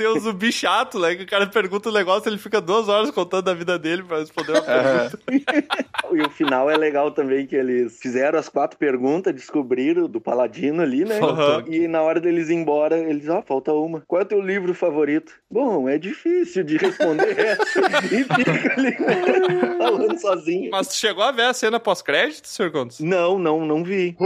Tem 0.00 0.06
o 0.06 0.18
zumbi 0.18 0.50
chato, 0.50 0.98
né? 0.98 1.14
Que 1.14 1.24
o 1.24 1.26
cara 1.26 1.46
pergunta 1.46 1.90
um 1.90 1.92
negócio, 1.92 2.26
ele 2.26 2.38
fica 2.38 2.58
duas 2.58 2.88
horas 2.88 3.10
contando 3.10 3.50
a 3.50 3.52
vida 3.52 3.78
dele 3.78 4.02
pra 4.02 4.20
responder 4.20 4.52
uma 4.52 4.62
pergunta. 4.62 5.20
E 6.12 6.22
o 6.22 6.30
final 6.30 6.68
é 6.68 6.76
legal 6.76 7.12
também, 7.12 7.46
que 7.46 7.54
eles 7.54 8.00
fizeram 8.00 8.36
as 8.36 8.48
quatro 8.48 8.76
perguntas, 8.76 9.32
descobriram 9.32 10.08
do 10.08 10.20
Paladino 10.20 10.82
ali, 10.82 11.04
né? 11.04 11.20
Faltou. 11.20 11.72
E 11.72 11.86
na 11.86 12.02
hora 12.02 12.18
deles 12.18 12.48
ir 12.48 12.54
embora, 12.54 12.98
eles, 12.98 13.28
ó, 13.28 13.42
falta 13.42 13.72
uma. 13.72 14.02
Qual 14.08 14.20
é 14.20 14.24
o 14.24 14.26
teu 14.26 14.40
livro 14.40 14.74
favorito? 14.74 15.32
Bom, 15.48 15.88
é 15.88 15.98
difícil 15.98 16.64
de 16.64 16.78
responder 16.78 17.30
essa. 17.38 17.80
e 18.12 18.24
fica 18.24 18.72
ali 18.72 18.96
falando 19.78 20.18
sozinho. 20.18 20.70
Mas 20.72 20.88
tu 20.88 20.94
chegou 20.94 21.22
a 21.22 21.30
ver 21.30 21.44
a 21.44 21.52
cena 21.52 21.78
pós-crédito, 21.78 22.48
Sr. 22.48 22.72
Contos? 22.72 22.98
Não, 22.98 23.38
não, 23.38 23.64
não 23.64 23.84
vi. 23.84 24.16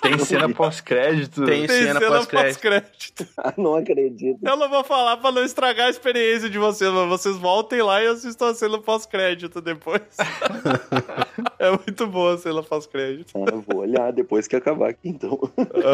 Tem 0.00 0.18
cena 0.18 0.48
pós-crédito. 0.48 1.44
Tem 1.44 1.66
cena 1.68 2.00
pós-crédito. 2.00 2.60
pós-crédito. 2.60 3.26
Ah, 3.38 3.52
não 3.56 3.74
acredito. 3.74 4.38
Eu 4.42 4.56
não 4.56 4.68
vou 4.68 4.82
falar 4.84 5.16
pra 5.16 5.30
não 5.32 5.42
estragar 5.44 5.86
a 5.86 5.90
experiência 5.90 6.48
de 6.50 6.58
vocês, 6.58 6.90
mas 6.90 7.08
vocês 7.08 7.36
voltem 7.36 7.82
lá 7.82 8.02
e 8.02 8.06
assistam 8.06 8.50
a 8.50 8.54
cena 8.54 8.78
pós-crédito 8.78 9.60
depois. 9.60 10.02
é 11.58 11.70
muito 11.70 12.06
boa 12.06 12.34
a 12.34 12.38
cena 12.38 12.62
pós-crédito. 12.62 13.32
Ah, 13.36 13.50
eu 13.52 13.60
vou 13.66 13.80
olhar 13.82 14.12
depois 14.12 14.46
que 14.46 14.56
acabar 14.56 14.90
aqui, 14.90 15.08
então. 15.08 15.38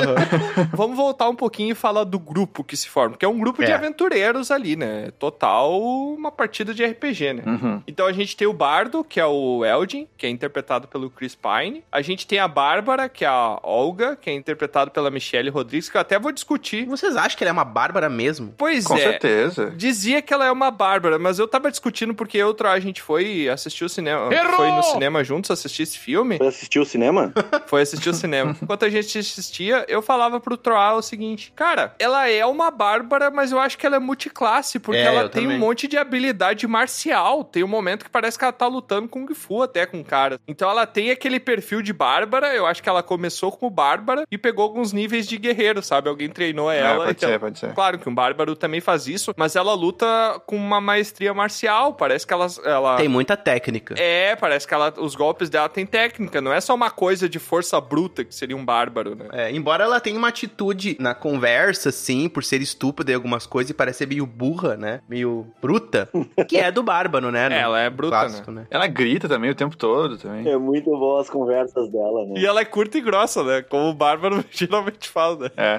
Vamos 0.75 0.97
voltar 0.97 1.29
um 1.29 1.35
pouquinho 1.35 1.73
e 1.73 1.75
falar 1.75 2.05
do 2.05 2.19
grupo 2.19 2.63
que 2.65 2.77
se 2.77 2.89
forma, 2.89 3.17
que 3.17 3.25
é 3.25 3.29
um 3.29 3.39
grupo 3.39 3.65
de 3.65 3.71
É. 3.71 3.75
aventureiros 3.75 4.51
ali, 4.51 4.77
né? 4.77 5.11
Total 5.19 5.81
uma 5.81 6.31
partida 6.31 6.73
de 6.75 6.85
RPG, 6.85 7.33
né? 7.35 7.43
Uhum. 7.47 7.83
Então 7.87 8.07
a 8.07 8.13
gente 8.13 8.37
tem 8.37 8.47
o 8.47 8.53
Bardo, 8.53 9.05
que 9.05 9.21
é 9.21 9.27
o 9.27 9.65
Eldin, 9.65 10.07
que 10.17 10.27
é 10.27 10.31
interpretado 10.31 10.89
pelo 10.89 11.11
Chris 11.11 11.35
Pine. 11.35 11.83
A 11.91 12.01
gente 12.03 12.27
tem 12.27 12.39
a 12.39 12.49
Bárbara, 12.49 13.09
que 13.09 13.25
é 13.25 13.29
a 13.29 13.59
Olga, 13.65 14.17
que 14.17 14.31
é 14.31 14.33
interpretado 14.33 14.91
pela 14.91 15.11
Michelle 15.11 15.51
Rodrigues, 15.51 15.89
que 15.89 15.97
eu 15.97 16.01
até 16.01 16.19
vou 16.19 16.31
discutir. 16.33 16.87
Vocês 16.87 17.17
acham 17.17 17.37
que 17.37 17.45
ela 17.45 17.51
é 17.51 17.53
uma 17.53 17.65
bárbara 17.65 18.09
mesmo? 18.09 18.55
Pois 18.57 18.85
Com 18.87 18.97
é. 18.97 19.01
certeza. 19.01 19.73
Dizia 19.77 20.21
que 20.23 20.33
ela 20.33 20.47
é 20.47 20.51
uma 20.53 20.71
bárbara, 20.71 21.19
mas 21.19 21.39
eu 21.39 21.49
tava 21.49 21.71
discutindo 21.71 22.15
porque 22.15 22.43
outra 22.43 22.73
a 22.73 22.81
gente 22.81 23.01
foi 23.03 23.49
assistir 23.49 23.85
o 23.85 23.89
cinema. 23.89 24.33
Errou! 24.33 24.57
Foi 24.57 24.71
no 24.71 24.83
cinema 24.83 25.25
juntos 25.25 25.51
assistir 25.51 25.83
esse 25.83 25.99
filme. 25.99 26.39
Você 26.39 26.45
assistiu 26.49 26.83
o 26.83 26.87
cinema? 26.87 27.33
Foi 27.67 27.83
assistir 27.83 28.09
o 28.11 28.15
cinema. 28.15 28.57
Enquanto 28.63 28.85
a 28.85 28.91
gente 28.91 29.19
assistia, 29.19 29.85
eu 29.89 30.03
falava 30.03 30.39
pro 30.41 30.57
Troá 30.57 30.95
o 30.95 31.03
seguinte: 31.03 31.53
Cara, 31.57 31.95
ela 31.99 32.29
é 32.29 32.45
uma 32.45 32.71
bárbara, 32.71 33.31
mas 33.31 33.51
eu 33.53 33.59
acho 33.59 33.77
que 33.79 33.87
ela 33.87 33.97
é 33.97 33.99
multiclasse, 33.99 34.79
porque 34.79 35.01
É, 35.01 35.05
ela 35.05 35.29
tem 35.29 35.43
também. 35.45 35.57
um 35.57 35.61
monte 35.61 35.89
de 35.89 35.97
habilidade 35.97 36.67
marcial. 36.67 37.45
Tem 37.45 37.63
um 37.65 37.69
momento 37.69 38.05
que 38.05 38.11
parece 38.11 38.39
que 38.39 38.45
ela 38.45 38.53
tá 38.53 38.67
lutando 38.67 39.09
Kung 39.09 39.27
Fu 39.35 39.63
até 39.63 39.87
com 39.87 40.01
o 40.01 40.05
cara. 40.05 40.39
Então 40.47 40.71
ela 40.71 40.87
tem 40.87 41.11
aquele 41.11 41.41
perfil 41.41 41.83
de 41.83 41.93
bárbara. 41.93 42.55
Eu 42.55 42.67
acho 42.67 42.83
que 42.83 42.89
ela 42.89 43.03
começou 43.03 43.51
como 43.57 43.71
bárbara 43.71 44.25
e 44.31 44.39
pegou 44.39 44.63
alguns 44.65 44.93
níveis 44.93 45.27
de 45.27 45.37
guerreiro, 45.37 45.83
sabe? 45.83 46.09
Alguém 46.09 46.29
treinou 46.29 46.71
É, 46.71 46.81
ela. 46.81 47.05
pode 47.07 47.11
então- 47.13 47.29
ser, 47.29 47.39
pode 47.41 47.59
ser. 47.59 47.75
Claro 47.75 47.99
que 47.99 48.09
um 48.09 48.15
bárbaro 48.15 48.55
também 48.57 48.81
faz 48.81 49.07
isso, 49.07 49.33
mas 49.37 49.57
ela 49.57 49.75
luta 49.75 50.07
com 50.47 50.57
uma 50.57 50.81
maestria 50.81 51.33
marcial. 51.35 51.95
Parece 51.95 52.27
que 52.27 52.33
ela. 52.33 52.47
ela... 52.65 52.97
Tem 52.97 53.09
muita 53.09 53.37
técnica. 53.37 53.95
É, 53.99 54.35
parece 54.37 54.67
que 54.67 54.75
ela, 54.75 54.93
os 54.99 55.15
golpes 55.15 55.49
dela 55.49 55.69
têm 55.69 55.87
técnica, 55.87 56.41
não 56.41 56.53
é 56.53 56.61
só 56.61 56.75
uma 56.75 56.91
coisa 56.91 57.29
de 57.29 57.39
força 57.39 57.81
bruta 57.81 58.25
que 58.25 58.35
seria 58.35 58.57
um 58.57 58.65
bárbaro, 58.65 59.15
né? 59.15 59.27
É, 59.33 59.51
embora 59.53 59.85
ela 59.85 60.01
tenha 60.01 60.19
uma 60.19 60.29
atitude 60.29 60.97
na 61.01 61.15
conversa, 61.15 61.91
sim, 61.93 62.29
por 62.29 62.43
ser 62.45 62.61
estúpida 62.63 63.13
em 63.13 63.15
algumas 63.15 63.47
coisas 63.47 63.71
e 63.71 63.75
parecer 63.75 64.07
meio 64.07 64.27
burra, 64.27 64.77
né? 64.77 65.01
Meio 65.09 65.47
bruta. 65.61 66.09
que 66.49 66.57
é 66.57 66.71
do 66.71 66.83
bárbaro, 66.83 67.31
né? 67.31 67.49
No 67.49 67.55
Ela 67.55 67.81
é 67.81 67.91
bruta, 67.91 68.11
clássico, 68.17 68.51
né? 68.51 68.67
Ela 68.71 68.87
grita 68.87 69.29
também 69.29 69.51
o 69.51 69.55
tempo 69.55 69.77
todo 69.77 70.17
também. 70.19 70.49
É 70.49 70.57
muito 70.57 70.91
bom 70.91 71.19
as 71.19 71.29
conversas 71.31 71.89
dela, 71.91 72.27
né? 72.27 72.35
E 72.41 72.47
ela 72.47 72.61
é 72.61 72.65
curta 72.65 72.99
e 72.99 73.01
grossa, 73.01 73.43
né? 73.45 73.63
Como 73.63 73.91
o 73.91 73.95
bárbaro 73.95 74.45
geralmente 74.51 75.09
fala, 75.09 75.45
né? 75.45 75.51
É. 75.57 75.79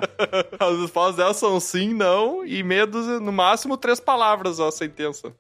As 0.60 0.90
falas 0.92 1.16
dela 1.16 1.34
são 1.34 1.60
sim, 1.60 1.94
não 1.94 2.46
e 2.46 2.64
meia 2.64 2.86
dúzia, 2.86 3.20
no 3.20 3.32
máximo 3.32 3.78
três 3.78 4.00
palavras 4.00 4.60
a 4.60 4.72
sentença. 4.72 5.34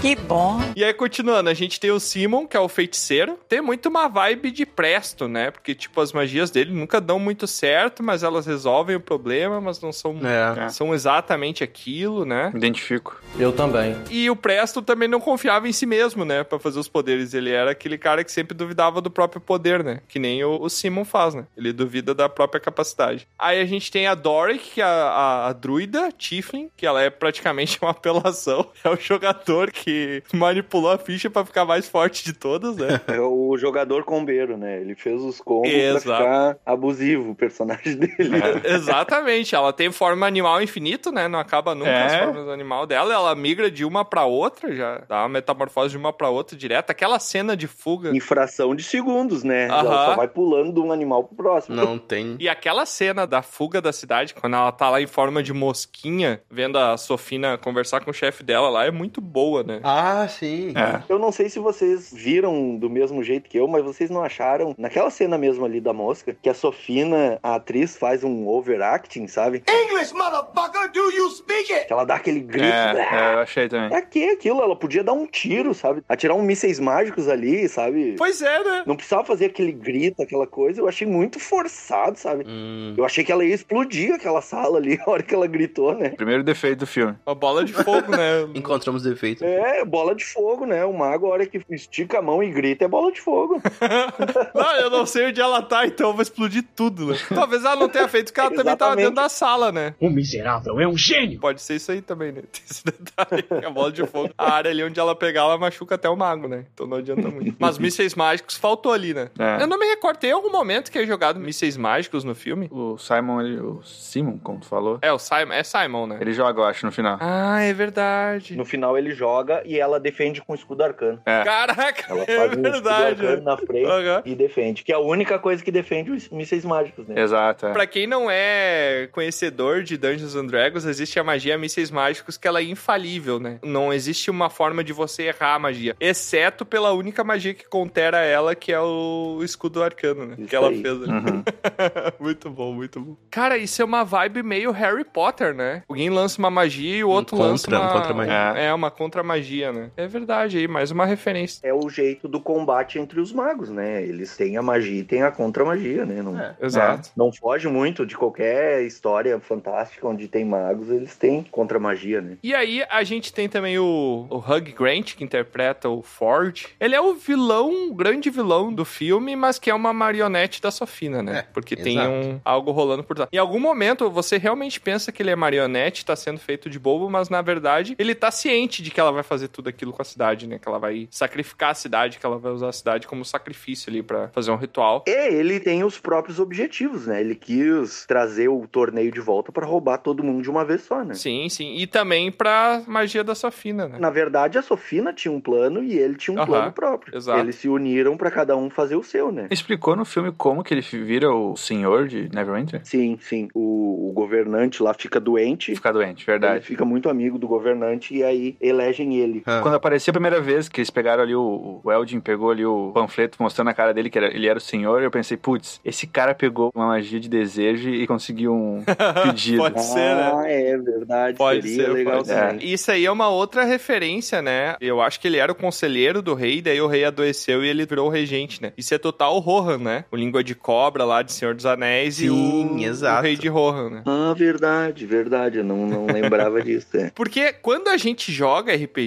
Que 0.00 0.14
bom. 0.16 0.60
E 0.76 0.84
aí, 0.84 0.92
continuando, 0.92 1.48
a 1.48 1.54
gente 1.54 1.80
tem 1.80 1.90
o 1.90 1.98
Simon, 1.98 2.46
que 2.46 2.56
é 2.56 2.60
o 2.60 2.68
feiticeiro. 2.68 3.38
Tem 3.48 3.62
muito 3.62 3.88
uma 3.88 4.06
vibe 4.08 4.50
de 4.50 4.66
Presto, 4.66 5.26
né? 5.26 5.50
Porque, 5.50 5.74
tipo, 5.74 6.00
as 6.00 6.12
magias 6.12 6.50
dele 6.50 6.72
nunca 6.74 7.00
dão 7.00 7.18
muito 7.18 7.46
certo, 7.46 8.02
mas 8.02 8.22
elas 8.22 8.44
resolvem 8.46 8.96
o 8.96 9.00
problema, 9.00 9.60
mas 9.60 9.80
não 9.80 9.92
são, 9.92 10.18
É. 10.26 10.68
são 10.68 10.92
exatamente 10.94 11.64
aquilo, 11.64 12.24
né? 12.26 12.52
Identifico. 12.54 13.18
Eu 13.38 13.50
também. 13.52 13.96
E 14.10 14.28
o 14.28 14.36
Presto 14.36 14.82
também 14.82 15.08
não 15.08 15.20
confiava 15.20 15.66
em 15.68 15.72
si 15.72 15.86
mesmo, 15.86 16.24
né? 16.24 16.44
Pra 16.44 16.58
fazer 16.58 16.78
os 16.78 16.88
poderes. 16.88 17.32
Ele 17.32 17.50
era 17.50 17.70
aquele 17.70 17.96
cara 17.96 18.22
que 18.22 18.30
sempre 18.32 18.54
duvidava 18.56 19.00
do 19.00 19.10
próprio 19.10 19.40
poder, 19.40 19.82
né? 19.82 20.00
Que 20.08 20.18
nem 20.18 20.44
o, 20.44 20.60
o 20.60 20.68
Simon 20.68 21.04
faz, 21.04 21.34
né? 21.34 21.46
Ele 21.56 21.72
duvida 21.72 22.14
da 22.14 22.28
própria 22.28 22.60
capacidade. 22.60 23.26
Aí 23.38 23.60
a 23.60 23.64
gente 23.64 23.90
tem 23.90 24.06
a 24.06 24.14
Doric, 24.14 24.72
que 24.74 24.80
é 24.82 24.84
a, 24.84 24.88
a, 24.88 25.48
a 25.48 25.52
druida, 25.52 26.10
Tiflin, 26.12 26.68
que 26.76 26.84
ela 26.86 27.00
é 27.00 27.08
praticamente 27.08 27.78
uma 27.82 27.92
apelação. 27.92 28.68
É 28.84 28.88
o 28.90 28.96
jogador 28.96 29.70
que 29.70 29.83
manipulou 30.32 30.90
a 30.90 30.98
ficha 30.98 31.28
pra 31.30 31.44
ficar 31.44 31.64
mais 31.64 31.88
forte 31.88 32.24
de 32.24 32.32
todas, 32.32 32.76
né? 32.76 33.00
É 33.08 33.20
o 33.20 33.56
jogador 33.56 34.04
combeiro, 34.04 34.56
né? 34.56 34.80
Ele 34.80 34.94
fez 34.94 35.20
os 35.22 35.40
combos 35.40 35.70
Exato. 35.70 36.04
pra 36.04 36.16
ficar 36.16 36.56
abusivo 36.66 37.30
o 37.30 37.34
personagem 37.34 37.96
dele. 37.96 38.16
Exatamente, 38.64 39.54
ela 39.54 39.72
tem 39.72 39.90
forma 39.92 40.26
animal 40.26 40.62
infinito, 40.62 41.10
né? 41.12 41.28
Não 41.28 41.38
acaba 41.38 41.74
nunca 41.74 41.90
É. 41.90 42.06
as 42.06 42.24
formas 42.24 42.48
animal 42.48 42.86
dela. 42.86 43.12
Ela 43.14 43.34
migra 43.34 43.70
de 43.70 43.84
uma 43.84 44.04
pra 44.04 44.24
outra, 44.24 44.74
já 44.74 44.98
dá 45.08 45.22
uma 45.22 45.28
metamorfose 45.28 45.90
de 45.90 45.96
uma 45.96 46.12
pra 46.12 46.28
outra 46.28 46.56
direto. 46.56 46.90
Aquela 46.90 47.18
cena 47.18 47.56
de 47.56 47.66
fuga. 47.66 48.10
Em 48.14 48.20
fração 48.20 48.74
de 48.74 48.82
segundos, 48.82 49.42
né? 49.44 49.66
Aham. 49.68 49.78
Ela 49.80 50.06
só 50.06 50.16
vai 50.16 50.28
pulando 50.28 50.72
de 50.72 50.80
um 50.80 50.92
animal 50.92 51.24
pro 51.24 51.36
próximo. 51.36 51.76
Não 51.76 51.98
tem. 51.98 52.36
E 52.38 52.48
aquela 52.48 52.84
cena 52.86 53.26
da 53.26 53.42
fuga 53.42 53.80
da 53.80 53.92
cidade, 53.92 54.34
quando 54.34 54.54
ela 54.54 54.72
tá 54.72 54.90
lá 54.90 55.00
em 55.00 55.06
forma 55.06 55.42
de 55.42 55.52
mosquinha, 55.52 56.40
vendo 56.50 56.78
a 56.78 56.96
Sofina 56.96 57.56
conversar 57.58 58.00
com 58.04 58.10
o 58.10 58.14
chefe 58.14 58.42
dela 58.42 58.68
lá, 58.68 58.84
é 58.86 58.90
muito 58.90 59.20
boa, 59.20 59.62
né? 59.62 59.73
Ah, 59.82 60.26
sim. 60.28 60.72
É. 60.76 61.02
Eu 61.08 61.18
não 61.18 61.32
sei 61.32 61.48
se 61.48 61.58
vocês 61.58 62.12
viram 62.12 62.76
do 62.76 62.88
mesmo 62.88 63.22
jeito 63.22 63.48
que 63.48 63.58
eu, 63.58 63.66
mas 63.66 63.84
vocês 63.84 64.10
não 64.10 64.22
acharam, 64.22 64.74
naquela 64.78 65.10
cena 65.10 65.36
mesmo 65.38 65.64
ali 65.64 65.80
da 65.80 65.92
mosca, 65.92 66.36
que 66.40 66.48
a 66.48 66.54
Sofina, 66.54 67.38
a 67.42 67.56
atriz, 67.56 67.96
faz 67.96 68.24
um 68.24 68.48
overacting, 68.48 69.26
sabe? 69.26 69.62
English, 69.68 70.12
motherfucker, 70.14 70.90
do 70.92 71.10
you 71.12 71.30
speak 71.30 71.72
it? 71.72 71.86
Que 71.86 71.92
ela 71.92 72.04
dá 72.04 72.16
aquele 72.16 72.40
grito. 72.40 72.64
É, 72.64 73.08
é, 73.12 73.34
eu 73.34 73.38
achei 73.40 73.68
também. 73.68 73.88
Pra 73.88 74.02
que 74.02 74.30
aquilo? 74.30 74.62
Ela 74.62 74.76
podia 74.76 75.02
dar 75.02 75.12
um 75.12 75.26
tiro, 75.26 75.74
sabe? 75.74 76.02
Atirar 76.08 76.36
um 76.36 76.42
mísseis 76.42 76.78
mágicos 76.78 77.28
ali, 77.28 77.68
sabe? 77.68 78.14
Pois 78.16 78.40
é, 78.42 78.64
né? 78.64 78.82
Não 78.86 78.96
precisava 78.96 79.24
fazer 79.24 79.46
aquele 79.46 79.72
grito, 79.72 80.22
aquela 80.22 80.46
coisa. 80.46 80.80
Eu 80.80 80.88
achei 80.88 81.06
muito 81.06 81.38
forçado, 81.38 82.18
sabe? 82.18 82.44
Hum. 82.46 82.94
Eu 82.96 83.04
achei 83.04 83.24
que 83.24 83.32
ela 83.32 83.44
ia 83.44 83.54
explodir 83.54 84.14
aquela 84.14 84.40
sala 84.40 84.78
ali 84.78 84.98
a 85.04 85.10
hora 85.10 85.22
que 85.22 85.34
ela 85.34 85.46
gritou, 85.46 85.94
né? 85.94 86.10
Primeiro 86.10 86.42
defeito 86.42 86.80
do 86.80 86.86
filme. 86.86 87.14
Uma 87.26 87.34
bola 87.34 87.64
de 87.64 87.72
fogo, 87.72 88.10
né? 88.10 88.42
Encontramos 88.54 89.02
defeito. 89.02 89.44
É, 89.44 89.63
bola 89.84 90.14
de 90.14 90.24
fogo, 90.24 90.66
né? 90.66 90.84
O 90.84 90.92
mago, 90.92 91.26
a 91.26 91.30
hora 91.30 91.46
que 91.46 91.60
estica 91.70 92.18
a 92.18 92.22
mão 92.22 92.42
e 92.42 92.50
grita, 92.50 92.84
é 92.84 92.88
bola 92.88 93.12
de 93.12 93.20
fogo. 93.20 93.60
não, 94.54 94.76
eu 94.76 94.90
não 94.90 95.06
sei 95.06 95.28
onde 95.28 95.40
ela 95.40 95.62
tá, 95.62 95.86
então 95.86 96.12
vai 96.12 96.22
explodir 96.22 96.64
tudo, 96.74 97.06
né? 97.06 97.18
Talvez 97.28 97.64
ela 97.64 97.76
não 97.76 97.88
tenha 97.88 98.08
feito, 98.08 98.26
porque 98.26 98.40
ela 98.40 98.50
também 98.50 98.76
tava 98.76 98.96
dentro 98.96 99.14
da 99.14 99.28
sala, 99.28 99.70
né? 99.72 99.94
O 100.00 100.10
miserável 100.10 100.80
é 100.80 100.86
um 100.86 100.96
gênio. 100.96 101.40
Pode 101.40 101.60
ser 101.62 101.76
isso 101.76 101.90
aí 101.92 102.00
também, 102.00 102.32
né? 102.32 102.42
Tem 102.52 102.62
esse 102.68 102.84
detalhe. 102.84 103.66
A 103.66 103.70
bola 103.70 103.92
de 103.92 104.06
fogo. 104.06 104.30
A 104.36 104.52
área 104.52 104.70
ali 104.70 104.82
onde 104.82 104.98
ela 104.98 105.14
pegar, 105.14 105.42
ela 105.42 105.58
machuca 105.58 105.94
até 105.94 106.08
o 106.08 106.16
mago, 106.16 106.48
né? 106.48 106.64
Então 106.72 106.86
não 106.86 106.98
adianta 106.98 107.28
muito. 107.28 107.56
Mas 107.58 107.78
mísseis 107.78 108.14
mágicos 108.14 108.56
faltou 108.56 108.92
ali, 108.92 109.14
né? 109.14 109.30
É. 109.38 109.62
Eu 109.62 109.66
não 109.66 109.78
me 109.78 109.86
recordo. 109.86 110.18
Tem 110.18 110.32
algum 110.32 110.50
momento 110.50 110.90
que 110.90 110.98
é 110.98 111.06
jogado 111.06 111.38
mísseis 111.40 111.76
mágicos 111.76 112.24
no 112.24 112.34
filme? 112.34 112.68
O 112.70 112.96
Simon, 112.98 113.40
ele, 113.40 113.60
o 113.60 113.82
Simon, 113.82 114.38
como 114.38 114.60
tu 114.60 114.66
falou, 114.66 114.98
É, 115.02 115.12
o 115.12 115.18
Simon. 115.18 115.52
É 115.52 115.62
Simon, 115.62 116.06
né? 116.06 116.18
ele 116.20 116.32
joga, 116.32 116.60
eu 116.60 116.64
acho, 116.64 116.86
no 116.86 116.92
final. 116.92 117.18
Ah, 117.20 117.60
é 117.60 117.72
verdade. 117.72 118.56
No 118.56 118.64
final 118.64 118.96
ele 118.96 119.12
joga 119.12 119.53
e 119.64 119.78
ela 119.78 119.98
defende 120.00 120.40
com 120.40 120.54
escudo 120.54 120.82
arcano. 120.82 121.20
É. 121.26 121.42
Caraca, 121.44 122.04
Ela 122.08 122.22
é 122.28 122.36
faz 122.36 122.40
um 122.40 122.44
escudo 122.46 122.62
verdade. 122.72 123.26
arcano 123.26 123.42
na 123.42 123.56
frente 123.56 123.86
Aham. 123.86 124.22
e 124.24 124.34
defende. 124.34 124.82
Que 124.84 124.92
é 124.92 124.94
a 124.94 125.00
única 125.00 125.38
coisa 125.38 125.62
que 125.62 125.70
defende 125.70 126.10
os 126.10 126.28
mísseis 126.30 126.64
mágicos, 126.64 127.06
né? 127.08 127.20
Exato. 127.20 127.66
É. 127.66 127.72
Pra 127.72 127.86
quem 127.86 128.06
não 128.06 128.28
é 128.30 129.08
conhecedor 129.12 129.82
de 129.82 129.96
Dungeons 129.96 130.34
and 130.36 130.46
Dragons, 130.46 130.84
existe 130.84 131.18
a 131.18 131.24
magia 131.24 131.56
mísseis 131.58 131.90
mágicos 131.90 132.36
que 132.36 132.46
ela 132.48 132.60
é 132.60 132.64
infalível, 132.64 133.38
né? 133.38 133.58
Não 133.62 133.92
existe 133.92 134.30
uma 134.30 134.48
forma 134.50 134.82
de 134.84 134.92
você 134.92 135.24
errar 135.24 135.54
a 135.54 135.58
magia, 135.58 135.94
exceto 136.00 136.64
pela 136.64 136.92
única 136.92 137.22
magia 137.24 137.54
que 137.54 137.68
contera 137.68 138.18
ela, 138.18 138.54
que 138.54 138.72
é 138.72 138.80
o 138.80 139.40
escudo 139.42 139.82
arcano, 139.82 140.26
né? 140.26 140.34
Isso 140.38 140.48
que 140.48 140.56
ela 140.56 140.68
aí. 140.68 140.80
fez 140.82 140.94
ali. 141.02 141.10
Uhum. 141.12 141.42
muito 142.20 142.50
bom, 142.50 142.72
muito 142.72 143.00
bom. 143.00 143.16
Cara, 143.30 143.56
isso 143.56 143.80
é 143.80 143.84
uma 143.84 144.04
vibe 144.04 144.42
meio 144.42 144.70
Harry 144.70 145.04
Potter, 145.04 145.54
né? 145.54 145.82
Alguém 145.88 146.10
lança 146.10 146.38
uma 146.38 146.50
magia 146.50 146.96
e 146.96 147.04
o 147.04 147.08
Um 147.08 147.12
outro 147.12 147.36
contra, 147.36 147.50
lança 147.50 147.68
uma... 147.70 147.88
um 147.88 147.92
contra-magia. 147.92 148.34
É, 148.60 148.72
uma 148.74 148.90
contra-magia, 149.34 149.72
né? 149.72 149.90
É 149.96 150.06
verdade 150.06 150.58
aí, 150.58 150.68
mais 150.68 150.90
uma 150.90 151.04
referência. 151.04 151.60
É 151.66 151.72
o 151.72 151.88
jeito 151.88 152.28
do 152.28 152.40
combate 152.40 152.98
entre 152.98 153.20
os 153.20 153.32
magos, 153.32 153.70
né? 153.70 154.02
Eles 154.02 154.36
têm 154.36 154.56
a 154.56 154.62
magia 154.62 155.00
e 155.00 155.04
têm 155.04 155.22
a 155.22 155.30
contra-magia, 155.30 156.04
né? 156.04 156.22
Não, 156.22 156.34
Exato. 156.60 157.10
não 157.16 157.32
foge 157.32 157.68
muito 157.68 158.06
de 158.06 158.16
qualquer 158.16 158.82
história 158.82 159.38
fantástica 159.40 160.06
onde 160.06 160.28
tem 160.28 160.44
magos, 160.44 160.90
eles 160.90 161.16
têm 161.16 161.42
contra-magia, 161.50 162.20
né? 162.20 162.36
E 162.42 162.54
aí 162.54 162.84
a 162.88 163.02
gente 163.02 163.32
tem 163.32 163.48
também 163.48 163.78
o, 163.78 164.26
o 164.30 164.36
Hugh 164.36 164.74
Grant, 164.76 165.14
que 165.14 165.24
interpreta 165.24 165.88
o 165.88 166.02
Ford. 166.02 166.66
Ele 166.78 166.94
é 166.94 167.00
o 167.00 167.14
vilão, 167.14 167.90
o 167.90 167.94
grande 167.94 168.30
vilão 168.30 168.72
do 168.72 168.84
filme, 168.84 169.34
mas 169.34 169.58
que 169.58 169.70
é 169.70 169.74
uma 169.74 169.92
marionete 169.92 170.60
da 170.62 170.70
Sofina, 170.70 171.22
né? 171.22 171.38
É, 171.38 171.42
Porque 171.42 171.76
tem 171.76 171.98
exato. 171.98 172.10
um, 172.10 172.40
algo 172.44 172.70
rolando 172.70 173.02
por 173.02 173.16
trás. 173.16 173.28
Em 173.32 173.38
algum 173.38 173.58
momento, 173.58 174.10
você 174.10 174.38
realmente 174.38 174.80
pensa 174.80 175.10
que 175.10 175.22
ele 175.22 175.30
é 175.30 175.36
marionete, 175.36 176.04
tá 176.04 176.14
sendo 176.14 176.38
feito 176.38 176.70
de 176.70 176.78
bobo, 176.78 177.10
mas 177.10 177.28
na 177.28 177.42
verdade, 177.42 177.94
ele 177.98 178.14
tá 178.14 178.30
ciente 178.30 178.82
de 178.82 178.90
que 178.90 179.00
ela 179.00 179.10
vai 179.10 179.23
fazer 179.24 179.48
tudo 179.48 179.68
aquilo 179.68 179.92
com 179.92 180.02
a 180.02 180.04
cidade, 180.04 180.46
né? 180.46 180.58
Que 180.58 180.68
ela 180.68 180.78
vai 180.78 181.08
sacrificar 181.10 181.70
a 181.70 181.74
cidade, 181.74 182.18
que 182.18 182.26
ela 182.26 182.38
vai 182.38 182.52
usar 182.52 182.68
a 182.68 182.72
cidade 182.72 183.06
como 183.06 183.24
sacrifício 183.24 183.90
ali 183.90 184.02
pra 184.02 184.28
fazer 184.28 184.50
um 184.50 184.56
ritual. 184.56 185.04
E 185.06 185.10
ele 185.10 185.58
tem 185.60 185.82
os 185.84 185.98
próprios 185.98 186.38
objetivos, 186.38 187.06
né? 187.06 187.20
Ele 187.20 187.34
quis 187.34 188.04
trazer 188.06 188.48
o 188.48 188.66
torneio 188.66 189.10
de 189.10 189.20
volta 189.20 189.50
pra 189.50 189.66
roubar 189.66 189.98
todo 189.98 190.22
mundo 190.22 190.42
de 190.42 190.50
uma 190.50 190.64
vez 190.64 190.82
só, 190.82 191.02
né? 191.04 191.14
Sim, 191.14 191.48
sim. 191.48 191.76
E 191.76 191.86
também 191.86 192.30
pra 192.30 192.82
magia 192.86 193.24
da 193.24 193.34
Sofina, 193.34 193.88
né? 193.88 193.98
Na 193.98 194.10
verdade, 194.10 194.58
a 194.58 194.62
Sofina 194.62 195.12
tinha 195.12 195.32
um 195.32 195.40
plano 195.40 195.82
e 195.82 195.96
ele 195.98 196.14
tinha 196.16 196.34
um 196.34 196.38
Aham, 196.38 196.46
plano 196.46 196.72
próprio. 196.72 197.16
exato. 197.16 197.40
Eles 197.40 197.56
se 197.56 197.68
uniram 197.68 198.16
pra 198.16 198.30
cada 198.30 198.56
um 198.56 198.68
fazer 198.70 198.96
o 198.96 199.02
seu, 199.02 199.32
né? 199.32 199.48
Explicou 199.50 199.96
no 199.96 200.04
filme 200.04 200.32
como 200.32 200.62
que 200.62 200.74
ele 200.74 200.80
vira 200.80 201.32
o 201.32 201.56
senhor 201.56 202.06
de 202.08 202.28
Neverwinter? 202.34 202.80
Sim, 202.84 203.18
sim. 203.20 203.48
O, 203.54 204.08
o 204.10 204.12
governante 204.12 204.82
lá 204.82 204.92
fica 204.94 205.18
doente. 205.20 205.74
Ficar 205.74 205.92
doente, 205.92 206.22
Ele 206.22 206.26
verdade. 206.38 206.66
fica 206.66 206.84
muito 206.84 207.08
amigo 207.08 207.38
do 207.38 207.46
governante 207.48 208.14
e 208.14 208.22
aí 208.22 208.56
elegem 208.60 209.13
ele. 209.20 209.42
Ah. 209.46 209.60
Quando 209.62 209.74
apareceu 209.74 210.10
a 210.10 210.14
primeira 210.14 210.40
vez 210.40 210.68
que 210.68 210.80
eles 210.80 210.90
pegaram 210.90 211.22
ali 211.22 211.34
o, 211.34 211.80
o 211.82 211.92
Eldin 211.92 212.20
pegou 212.20 212.50
ali 212.50 212.64
o 212.64 212.90
panfleto 212.94 213.36
mostrando 213.40 213.68
a 213.68 213.74
cara 213.74 213.92
dele 213.94 214.10
que 214.10 214.18
era- 214.18 214.34
ele 214.34 214.46
era 214.46 214.58
o 214.58 214.60
senhor, 214.62 215.02
eu 215.02 215.10
pensei, 215.10 215.36
putz, 215.36 215.80
esse 215.84 216.06
cara 216.06 216.34
pegou 216.34 216.70
uma 216.74 216.86
magia 216.86 217.18
de 217.20 217.28
desejo 217.28 217.88
e 217.90 218.06
conseguiu 218.06 218.52
um 218.54 218.82
pedido. 219.24 219.58
Pode 219.58 219.82
ser, 219.84 219.94
né? 220.16 220.32
Ah, 220.34 220.42
é 220.46 220.76
verdade. 220.78 221.36
Pode 221.38 221.62
Seria 221.68 221.84
ser, 221.86 221.92
legal 221.92 222.14
pode 222.16 222.28
ser. 222.28 222.34
também. 222.34 222.72
Isso 222.72 222.90
aí 222.90 223.04
é 223.06 223.10
uma 223.10 223.28
outra 223.28 223.64
referência, 223.64 224.40
né? 224.42 224.76
Eu 224.80 225.00
acho 225.00 225.20
que 225.20 225.28
ele 225.28 225.36
era 225.38 225.52
o 225.52 225.54
conselheiro 225.54 226.20
do 226.22 226.34
rei, 226.34 226.60
daí 226.62 226.80
o 226.80 226.86
rei 226.86 227.04
adoeceu 227.04 227.64
e 227.64 227.68
ele 227.68 227.86
virou 227.86 228.06
o 228.08 228.10
regente, 228.10 228.62
né? 228.62 228.72
Isso 228.76 228.94
é 228.94 228.98
total 228.98 229.36
o 229.36 229.38
Rohan, 229.40 229.78
né? 229.78 230.04
O 230.10 230.16
língua 230.16 230.42
de 230.42 230.54
cobra 230.54 231.04
lá 231.04 231.22
de 231.22 231.32
Senhor 231.32 231.54
dos 231.54 231.66
Anéis 231.66 232.18
e 232.20 232.28
Sim, 232.28 232.76
o, 232.76 232.82
exato. 232.84 233.20
o 233.20 233.22
rei 233.22 233.36
de 233.36 233.48
Rohan, 233.48 233.90
né? 233.90 234.02
Ah, 234.06 234.34
verdade, 234.36 235.06
verdade. 235.06 235.58
Eu 235.58 235.64
não, 235.64 235.86
não 235.86 236.06
lembrava 236.06 236.60
disso. 236.62 236.96
É. 236.96 237.10
Porque 237.14 237.52
quando 237.52 237.88
a 237.88 237.96
gente 237.96 238.32
joga 238.32 238.74
RPG, 238.74 239.03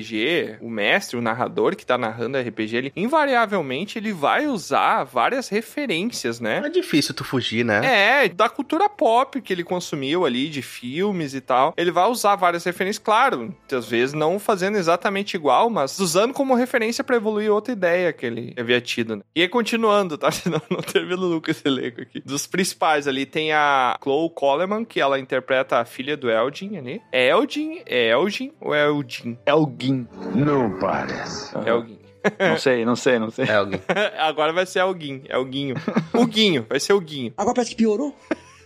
o 0.61 0.69
mestre, 0.69 1.17
o 1.17 1.21
narrador 1.21 1.75
que 1.75 1.85
tá 1.85 1.97
narrando 1.97 2.37
RPG, 2.37 2.75
ele 2.75 2.93
invariavelmente 2.95 3.97
ele 3.97 4.13
vai 4.13 4.47
usar 4.47 5.03
várias 5.03 5.49
referências, 5.49 6.39
né? 6.39 6.61
É 6.65 6.69
difícil 6.69 7.13
tu 7.13 7.23
fugir, 7.23 7.63
né? 7.63 8.23
É, 8.23 8.29
da 8.29 8.49
cultura 8.49 8.89
pop 8.89 9.41
que 9.41 9.53
ele 9.53 9.63
consumiu 9.63 10.25
ali, 10.25 10.49
de 10.49 10.61
filmes 10.61 11.33
e 11.33 11.41
tal. 11.41 11.73
Ele 11.77 11.91
vai 11.91 12.09
usar 12.09 12.35
várias 12.35 12.63
referências, 12.63 13.03
claro, 13.03 13.55
às 13.71 13.87
vezes 13.87 14.13
não 14.13 14.39
fazendo 14.39 14.77
exatamente 14.77 15.35
igual, 15.35 15.69
mas 15.69 15.99
usando 15.99 16.33
como 16.33 16.55
referência 16.55 17.03
pra 17.03 17.15
evoluir 17.15 17.51
outra 17.51 17.73
ideia 17.73 18.13
que 18.13 18.25
ele 18.25 18.53
havia 18.57 18.81
tido. 18.81 19.15
Né? 19.17 19.21
E 19.35 19.41
aí, 19.41 19.47
continuando, 19.47 20.17
tá? 20.17 20.29
Senão 20.31 20.61
não 20.69 20.81
termino 20.81 21.29
nunca 21.29 21.51
esse 21.51 21.67
elenco 21.67 22.01
aqui. 22.01 22.21
Dos 22.25 22.47
principais 22.47 23.07
ali 23.07 23.25
tem 23.25 23.51
a 23.51 23.97
Chloe 24.01 24.29
Coleman, 24.33 24.85
que 24.85 24.99
ela 24.99 25.19
interpreta 25.19 25.79
a 25.79 25.85
filha 25.85 26.15
do 26.15 26.29
Eldin 26.29 26.77
ali. 26.77 27.01
É 27.11 27.29
Eldin? 27.29 27.81
É 27.85 28.09
Elgin 28.09 28.51
ou 28.59 28.73
é 28.73 28.85
Eldin? 28.85 29.37
Elgin. 29.45 29.86
Não 30.35 30.77
parece. 30.79 31.55
Elgin. 31.65 31.97
Não 32.39 32.57
sei, 32.57 32.85
não 32.85 32.95
sei, 32.95 33.19
não 33.19 33.31
sei. 33.31 33.45
É 33.45 33.55
alguém. 33.55 33.79
Agora 34.19 34.51
vai 34.51 34.65
ser 34.65 34.79
Elguin, 34.79 35.23
Elguinho. 35.29 35.75
O 36.13 36.25
Guinho, 36.25 36.65
vai 36.67 36.79
ser 36.79 36.93
o 36.93 36.99
Guinho. 36.99 37.33
Agora 37.37 37.55
parece 37.55 37.71
que 37.71 37.77
piorou. 37.77 38.15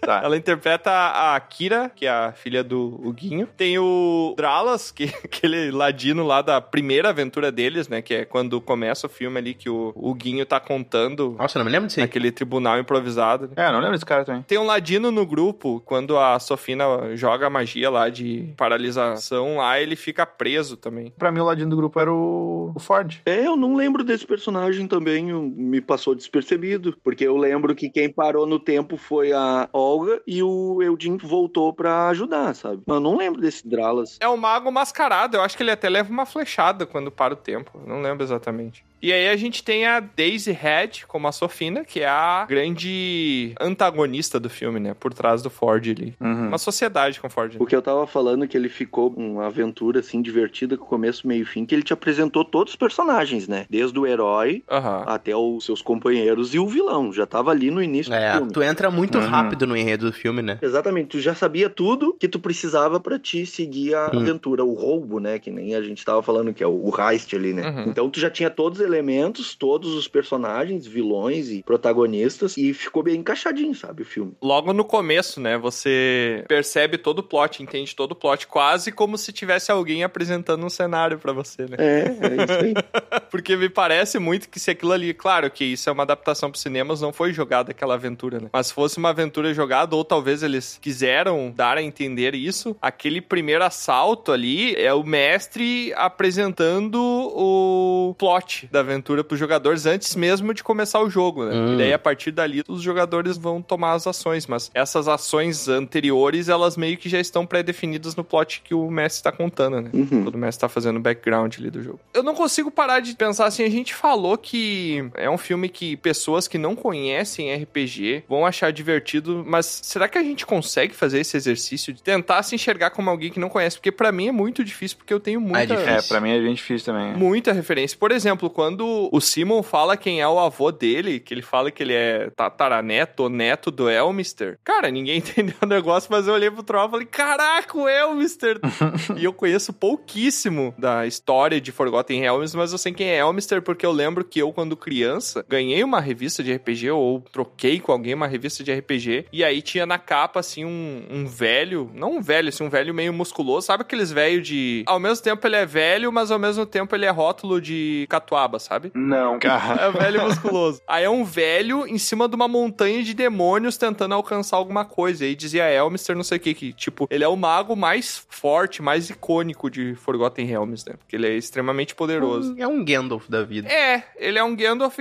Tá. 0.02 0.22
Ela 0.24 0.36
interpreta 0.36 0.92
a 0.92 1.40
Kira, 1.40 1.92
que 1.96 2.06
é 2.06 2.10
a 2.10 2.32
filha 2.32 2.64
do 2.64 3.00
Huguinho. 3.04 3.48
Tem 3.56 3.78
o 3.78 4.34
Dralas, 4.36 4.92
que 4.92 5.06
aquele 5.24 5.72
ladino 5.72 6.26
lá 6.26 6.42
da 6.42 6.60
primeira 6.60 7.10
aventura 7.10 7.52
deles, 7.52 7.88
né? 7.88 8.02
Que 8.02 8.14
é 8.16 8.26
quando 8.26 8.60
começa 8.60 9.08
o 9.08 9.10
filme 9.10 9.38
ali 9.38 9.54
que 9.54 9.70
o 9.70 9.94
Huguinho 9.96 10.46
tá 10.46 10.60
contando 10.60 11.36
Nossa, 11.38 11.58
eu 11.58 11.60
não 11.60 11.66
me 11.66 11.72
lembro 11.72 11.88
disso 11.88 12.00
naquele 12.00 12.32
tribunal 12.32 12.80
improvisado. 12.80 13.48
né? 13.48 13.54
É, 13.56 13.72
não 13.72 13.80
lembro 13.80 13.94
desse 13.94 14.06
cara 14.06 14.26
também. 14.26 14.42
Tem 14.44 14.58
um 14.58 14.66
ladino 14.66 15.12
no 15.12 15.26
grupo, 15.26 15.82
quando 15.86 16.18
a 16.18 16.40
Sofina 16.40 17.16
joga 17.16 17.48
a 17.48 17.50
magia 17.50 17.90
lá 17.90 18.10
de 18.10 18.54
paralisação, 18.58 19.58
lá 19.58 19.80
ele 19.80 19.96
fica 19.96 20.26
preso 20.26 20.76
também. 20.78 21.14
Pra 21.18 21.32
mim, 21.32 21.40
o 21.40 21.46
ladinho 21.46 21.70
do 21.70 21.76
grupo 21.78 22.00
era 22.00 22.12
o, 22.12 22.72
o 22.76 22.80
Ford. 22.80 23.18
É, 23.26 23.46
eu 23.46 23.56
não 23.56 23.76
lembro 23.76 24.04
desse 24.04 24.26
personagem 24.26 24.88
também, 24.88 25.26
me 25.32 25.80
passou 25.80 26.16
despercebido, 26.16 26.98
porque 27.04 27.26
eu 27.26 27.38
lembro 27.38 27.76
que 27.76 27.90
quem 27.90 28.10
parou 28.10 28.46
no 28.46 28.60
tempo 28.60 28.98
foi 28.98 29.32
a 29.32 29.70
Olga 29.92 30.22
e 30.26 30.42
o 30.42 30.82
Eudin 30.82 31.18
voltou 31.18 31.74
pra 31.74 32.08
ajudar, 32.10 32.56
sabe? 32.56 32.82
Eu 32.88 33.00
não 33.00 33.18
lembro 33.18 33.42
desse 33.42 33.68
Dralas. 33.68 34.18
É 34.20 34.28
o 34.28 34.38
mago 34.38 34.72
mascarado, 34.72 35.38
eu 35.38 35.42
acho 35.42 35.58
que 35.58 35.64
ele 35.64 35.72
até 35.72 35.90
leva 35.90 36.10
uma 36.10 36.26
flechada 36.26 36.86
quando 36.86 37.12
para 37.12 37.34
o 37.34 37.38
tempo, 37.38 37.80
não 37.86 38.02
lembro 38.02 38.24
exatamente. 38.24 38.86
E 39.02 39.12
aí 39.12 39.28
a 39.30 39.36
gente 39.36 39.64
tem 39.64 39.86
a 39.86 40.00
Daisy 40.00 40.52
Head 40.52 41.06
como 41.08 41.28
a 41.28 41.32
Sofina, 41.32 41.84
que 41.84 42.02
é 42.02 42.08
a 42.08 42.46
grande 42.48 43.54
antagonista 43.60 44.40
do 44.40 44.50
filme, 44.50 44.80
né? 44.80 44.94
Por 45.00 45.14
trás 45.14 45.42
do 45.42 45.50
Ford 45.50 45.86
ali. 45.90 46.14
Uhum. 46.20 46.48
Uma 46.50 46.58
sociedade 46.58 47.20
com 47.20 47.28
o 47.28 47.30
Ford. 47.30 47.54
né? 47.54 47.58
O 47.60 47.66
que 47.66 47.76
eu 47.76 47.82
tava 47.82 48.06
falando 48.06 48.44
é 48.44 48.48
que 48.48 48.56
ele 48.56 48.70
ficou 48.70 49.14
uma 49.16 49.48
aventura 49.48 50.00
assim 50.02 50.22
divertida 50.22 50.78
com 50.78 50.86
começo, 50.86 51.28
meio 51.28 51.42
e 51.44 51.46
fim, 51.46 51.66
que 51.66 51.74
ele 51.74 51.84
te 51.84 51.94
apresentou 51.94 52.44
todos 52.46 52.74
os 52.74 52.78
personagens, 52.78 53.48
né? 53.48 53.66
Desde 53.70 53.98
o 53.98 54.06
herói 54.06 54.64
Aham. 54.70 55.04
até 55.08 55.36
os 55.36 55.66
seus 55.66 55.82
companheiros 55.82 56.54
e 56.54 56.60
o 56.60 56.68
vilão. 56.68 57.12
Já 57.14 57.26
tava 57.26 57.52
ali 57.52 57.72
no 57.72 57.82
início 57.82 58.12
do 58.12 58.16
É, 58.18 58.34
filme. 58.36 58.52
tu 58.52 58.62
entra 58.62 58.92
muito 58.92 59.18
Uhum. 59.18 59.26
rápido 59.26 59.66
no 59.66 59.76
enredo 59.76 60.06
do 60.08 60.14
filme, 60.14 60.42
né? 60.42 60.60
Exatamente, 60.62 61.08
tu 61.10 61.20
já 61.20 61.34
sabia 61.34 61.70
tudo 61.70 62.16
que 62.20 62.28
tu 62.28 62.40
precisava 62.40 63.00
pra 63.00 63.18
te 63.18 63.46
seguir 63.46 63.96
a 63.96 64.12
Hum. 64.14 64.20
aventura, 64.20 64.64
o 64.64 64.74
roubo, 64.74 65.20
né? 65.20 65.40
Que 65.40 65.50
nem 65.50 65.74
a 65.76 65.82
gente 65.82 66.04
tava 66.06 66.22
falando, 66.22 66.54
que 66.54 66.64
é 66.64 66.68
o, 66.68 66.72
o 66.72 66.94
heist 67.00 67.34
ali, 67.36 67.54
né? 67.54 67.68
Uhum. 67.70 67.84
Então 67.90 68.10
tu 68.10 68.20
já 68.20 68.30
tinha 68.30 68.50
todos 68.50 68.80
os 68.80 68.86
elementos, 68.92 69.56
todos 69.56 69.94
os 69.94 70.08
personagens, 70.08 70.86
vilões 70.86 71.50
e 71.50 71.64
protagonistas, 71.64 72.58
e 72.58 72.74
ficou 72.74 73.04
bem 73.04 73.16
encaixadinho, 73.18 73.74
sabe, 73.74 74.04
o 74.04 74.06
filme. 74.06 74.34
Logo 74.42 74.74
no 74.74 74.84
começo, 74.84 75.40
né? 75.40 75.58
Você 75.58 76.44
percebe 76.48 76.98
todo 76.98 77.20
o 77.20 77.24
plot, 77.24 77.64
entende 77.64 77.96
todo 77.96 78.12
o 78.12 78.16
plot, 78.16 78.48
quase 78.48 78.92
como 78.92 79.18
se 79.18 79.32
tivesse 79.32 79.72
alguém 79.72 80.04
apresentando 80.04 80.66
um 80.66 80.70
cenário 80.70 81.18
pra 81.18 81.32
você, 81.32 81.64
né? 81.64 81.78
É, 81.80 82.00
é 82.02 82.44
isso 82.44 82.66
aí. 82.66 82.74
Porque 83.32 83.56
me 83.56 83.70
parece 83.70 84.20
muito 84.20 84.50
que 84.50 84.60
se 84.60 84.72
aquilo 84.72 84.92
ali, 84.92 85.14
claro 85.14 85.50
que 85.50 85.64
isso 85.64 85.90
é 85.90 85.94
uma 85.94 86.04
adaptação 86.04 86.52
para 86.52 86.60
cinemas, 86.60 87.02
não 87.02 87.14
foi 87.14 87.32
jogada 87.34 87.72
aquela 87.72 87.94
aventura, 87.94 88.40
né? 88.40 88.50
Mas 88.52 88.68
se 88.68 88.74
fosse 88.74 88.98
uma 88.98 89.10
aventura 89.10 89.54
jogada, 89.54 89.96
ou 89.96 90.04
talvez 90.04 90.44
eles 90.44 90.78
quiseram 90.82 91.52
dar 91.56 91.78
a 91.78 91.84
entender 91.84 92.36
isso, 92.36 92.76
aquele 92.82 93.22
primeiro 93.22 93.64
assalto 93.64 94.32
ali 94.32 94.76
é 94.76 94.94
o 94.94 95.04
mestre 95.04 95.94
apresentando 95.96 97.02
o 97.02 98.16
plot 98.18 98.68
da 98.72 98.81
aventura 98.82 99.24
pros 99.24 99.40
jogadores 99.40 99.86
antes 99.86 100.16
mesmo 100.16 100.54
de 100.54 100.64
começar 100.64 101.02
o 101.02 101.10
jogo, 101.10 101.46
né? 101.46 101.54
Hum. 101.54 101.74
E 101.74 101.78
daí 101.78 101.94
a 101.94 102.00
partir 102.00 102.32
dali 102.32 102.64
os 102.68 102.82
jogadores 102.82 103.38
vão 103.38 103.62
tomar 103.62 103.94
as 103.94 104.08
ações, 104.08 104.48
mas 104.48 104.70
essas 104.74 105.08
ações 105.08 105.68
anteriores, 105.68 106.50
elas 106.50 106.78
meio 106.78 106.98
que 106.98 107.10
já 107.10 107.20
estão 107.20 107.46
pré-definidas 107.46 108.16
no 108.16 108.24
plot 108.24 108.62
que 108.64 108.74
o 108.74 108.90
mestre 108.90 109.24
tá 109.24 109.32
contando, 109.32 109.82
né? 109.82 109.90
Uhum. 109.94 110.24
Quando 110.24 110.36
o 110.36 110.38
mestre 110.38 110.62
tá 110.62 110.70
fazendo 110.70 110.98
o 110.98 111.00
background 111.00 111.56
ali 111.58 111.70
do 111.70 111.82
jogo. 111.82 112.00
Eu 112.14 112.24
não 112.24 112.36
consigo 112.36 112.72
parar 112.72 113.00
de 113.00 113.16
pensar 113.16 113.46
assim, 113.46 113.64
a 113.64 113.70
gente 113.70 113.94
falou 113.94 114.38
que 114.38 115.10
é 115.16 115.30
um 115.30 115.38
filme 115.38 115.70
que 115.70 115.96
pessoas 115.98 116.48
que 116.48 116.58
não 116.58 116.76
conhecem 116.76 117.54
RPG 117.54 118.24
vão 118.28 118.46
achar 118.46 118.72
divertido, 118.72 119.44
mas 119.46 119.82
será 119.84 120.08
que 120.08 120.18
a 120.18 120.24
gente 120.24 120.46
consegue 120.46 120.94
fazer 120.94 121.20
esse 121.20 121.38
exercício 121.38 121.94
de 121.94 122.02
tentar 122.02 122.44
se 122.44 122.56
enxergar 122.56 122.92
como 122.92 123.10
alguém 123.10 123.32
que 123.32 123.40
não 123.40 123.50
conhece? 123.50 123.78
Porque 123.78 123.92
pra 123.92 124.12
mim 124.12 124.28
é 124.28 124.32
muito 124.32 124.64
difícil, 124.64 124.98
porque 124.98 125.14
eu 125.14 125.20
tenho 125.20 125.40
muita, 125.42 125.76
difícil. 125.76 125.94
É, 125.94 126.02
pra 126.02 126.20
mim 126.22 126.32
é 126.32 126.40
bem 126.40 126.54
difícil 126.54 126.94
também. 126.94 127.14
muita 127.14 127.52
referência. 127.52 127.98
Por 127.98 128.12
exemplo, 128.12 128.50
quando 128.50 128.71
o 128.80 129.20
Simon 129.20 129.64
fala 129.64 129.98
quem 129.98 130.22
é 130.22 130.28
o 130.28 130.40
avô 130.40 130.72
dele, 130.72 131.20
que 131.20 131.34
ele 131.34 131.42
fala 131.42 131.72
que 131.72 131.84
ele 131.84 131.94
é 131.94 132.30
tataraneto 132.36 133.24
ou 133.24 133.30
neto 133.30 133.72
do 133.72 133.90
Elmister, 133.90 134.60
cara, 134.64 134.90
ninguém 134.90 135.18
entendeu 135.20 135.56
o 135.62 135.66
negócio, 135.66 136.10
mas 136.12 136.28
eu 136.28 136.34
olhei 136.34 136.50
pro 136.50 136.64
Troll 136.64 136.88
e 136.88 136.92
falei, 136.92 137.06
caraca, 137.06 137.78
o 137.78 137.88
Elmister! 137.88 138.60
e 139.18 139.24
eu 139.24 139.34
conheço 139.34 139.74
pouquíssimo 139.74 140.74
da 140.78 141.06
história 141.06 141.60
de 141.60 141.72
Forgotten 141.72 142.20
Realms, 142.20 142.56
mas 142.56 142.72
eu 142.72 142.78
sei 142.78 142.94
quem 142.94 143.08
é 143.08 143.20
Elmister 143.20 143.62
porque 143.62 143.86
eu 143.86 143.92
lembro 143.92 144.24
que 144.24 144.40
eu, 144.40 144.52
quando 144.52 144.78
criança, 144.78 145.46
ganhei 145.48 145.84
uma 145.84 146.00
revista 146.00 146.44
de 146.44 146.54
RPG 146.54 146.92
ou 146.92 147.22
troquei 147.32 147.80
com 147.80 147.92
alguém 147.92 148.14
uma 148.14 148.28
revista 148.28 148.64
de 148.64 148.74
RPG 148.74 149.26
e 149.32 149.44
aí 149.44 149.62
tinha 149.62 149.86
na 149.86 149.98
capa, 149.98 150.40
assim, 150.40 150.66
um, 150.66 151.06
um 151.10 151.26
velho, 151.26 151.90
não 151.94 152.18
um 152.18 152.22
velho, 152.22 152.50
assim, 152.50 152.64
um 152.64 152.70
velho 152.70 152.94
meio 152.94 153.14
musculoso, 153.14 153.68
sabe 153.68 153.82
aqueles 153.82 154.12
velhos 154.12 154.48
de... 154.48 154.84
Ao 154.86 155.00
mesmo 155.00 155.24
tempo 155.24 155.46
ele 155.48 155.56
é 155.56 155.66
velho, 155.66 156.12
mas 156.12 156.32
ao 156.32 156.40
mesmo 156.40 156.66
tempo 156.66 156.96
ele 156.96 157.06
é 157.06 157.10
rótulo 157.10 157.62
de 157.62 158.06
catuaba, 158.10 158.60
sabe? 158.62 158.92
Não, 158.94 159.38
cara. 159.40 159.82
É 159.88 159.92
velho 159.92 160.22
musculoso. 160.26 160.82
Aí 160.88 161.04
é 161.04 161.10
um 161.10 161.24
velho 161.24 161.86
em 161.88 161.98
cima 161.98 162.28
de 162.30 162.36
uma 162.36 162.48
montanha 162.48 163.04
de 163.04 163.14
demônios 163.14 163.78
tentando 163.78 164.14
alcançar 164.14 164.58
alguma 164.58 164.86
coisa. 164.86 165.26
E 165.26 165.30
aí 165.30 165.36
dizia 165.36 165.70
Elmister 165.72 166.16
não 166.16 166.24
sei 166.24 166.38
o 166.38 166.42
que, 166.42 166.54
que, 166.54 166.74
tipo, 166.74 167.08
ele 167.10 167.24
é 167.24 167.28
o 167.28 167.36
mago 167.36 167.76
mais 167.76 168.26
forte, 168.30 168.82
mais 168.82 169.10
icônico 169.10 169.70
de 169.70 169.96
Forgotten 169.96 170.46
Realms, 170.46 170.86
né? 170.88 170.96
Porque 170.98 171.16
ele 171.16 171.28
é 171.28 171.36
extremamente 171.36 171.96
poderoso. 171.96 172.56
É 172.58 172.68
um 172.68 172.84
Gandalf 172.84 173.28
da 173.30 173.44
vida. 173.44 173.68
É, 173.70 174.04
ele 174.18 174.38
é 174.38 174.44
um 174.44 174.56
Gandalf 174.56 174.98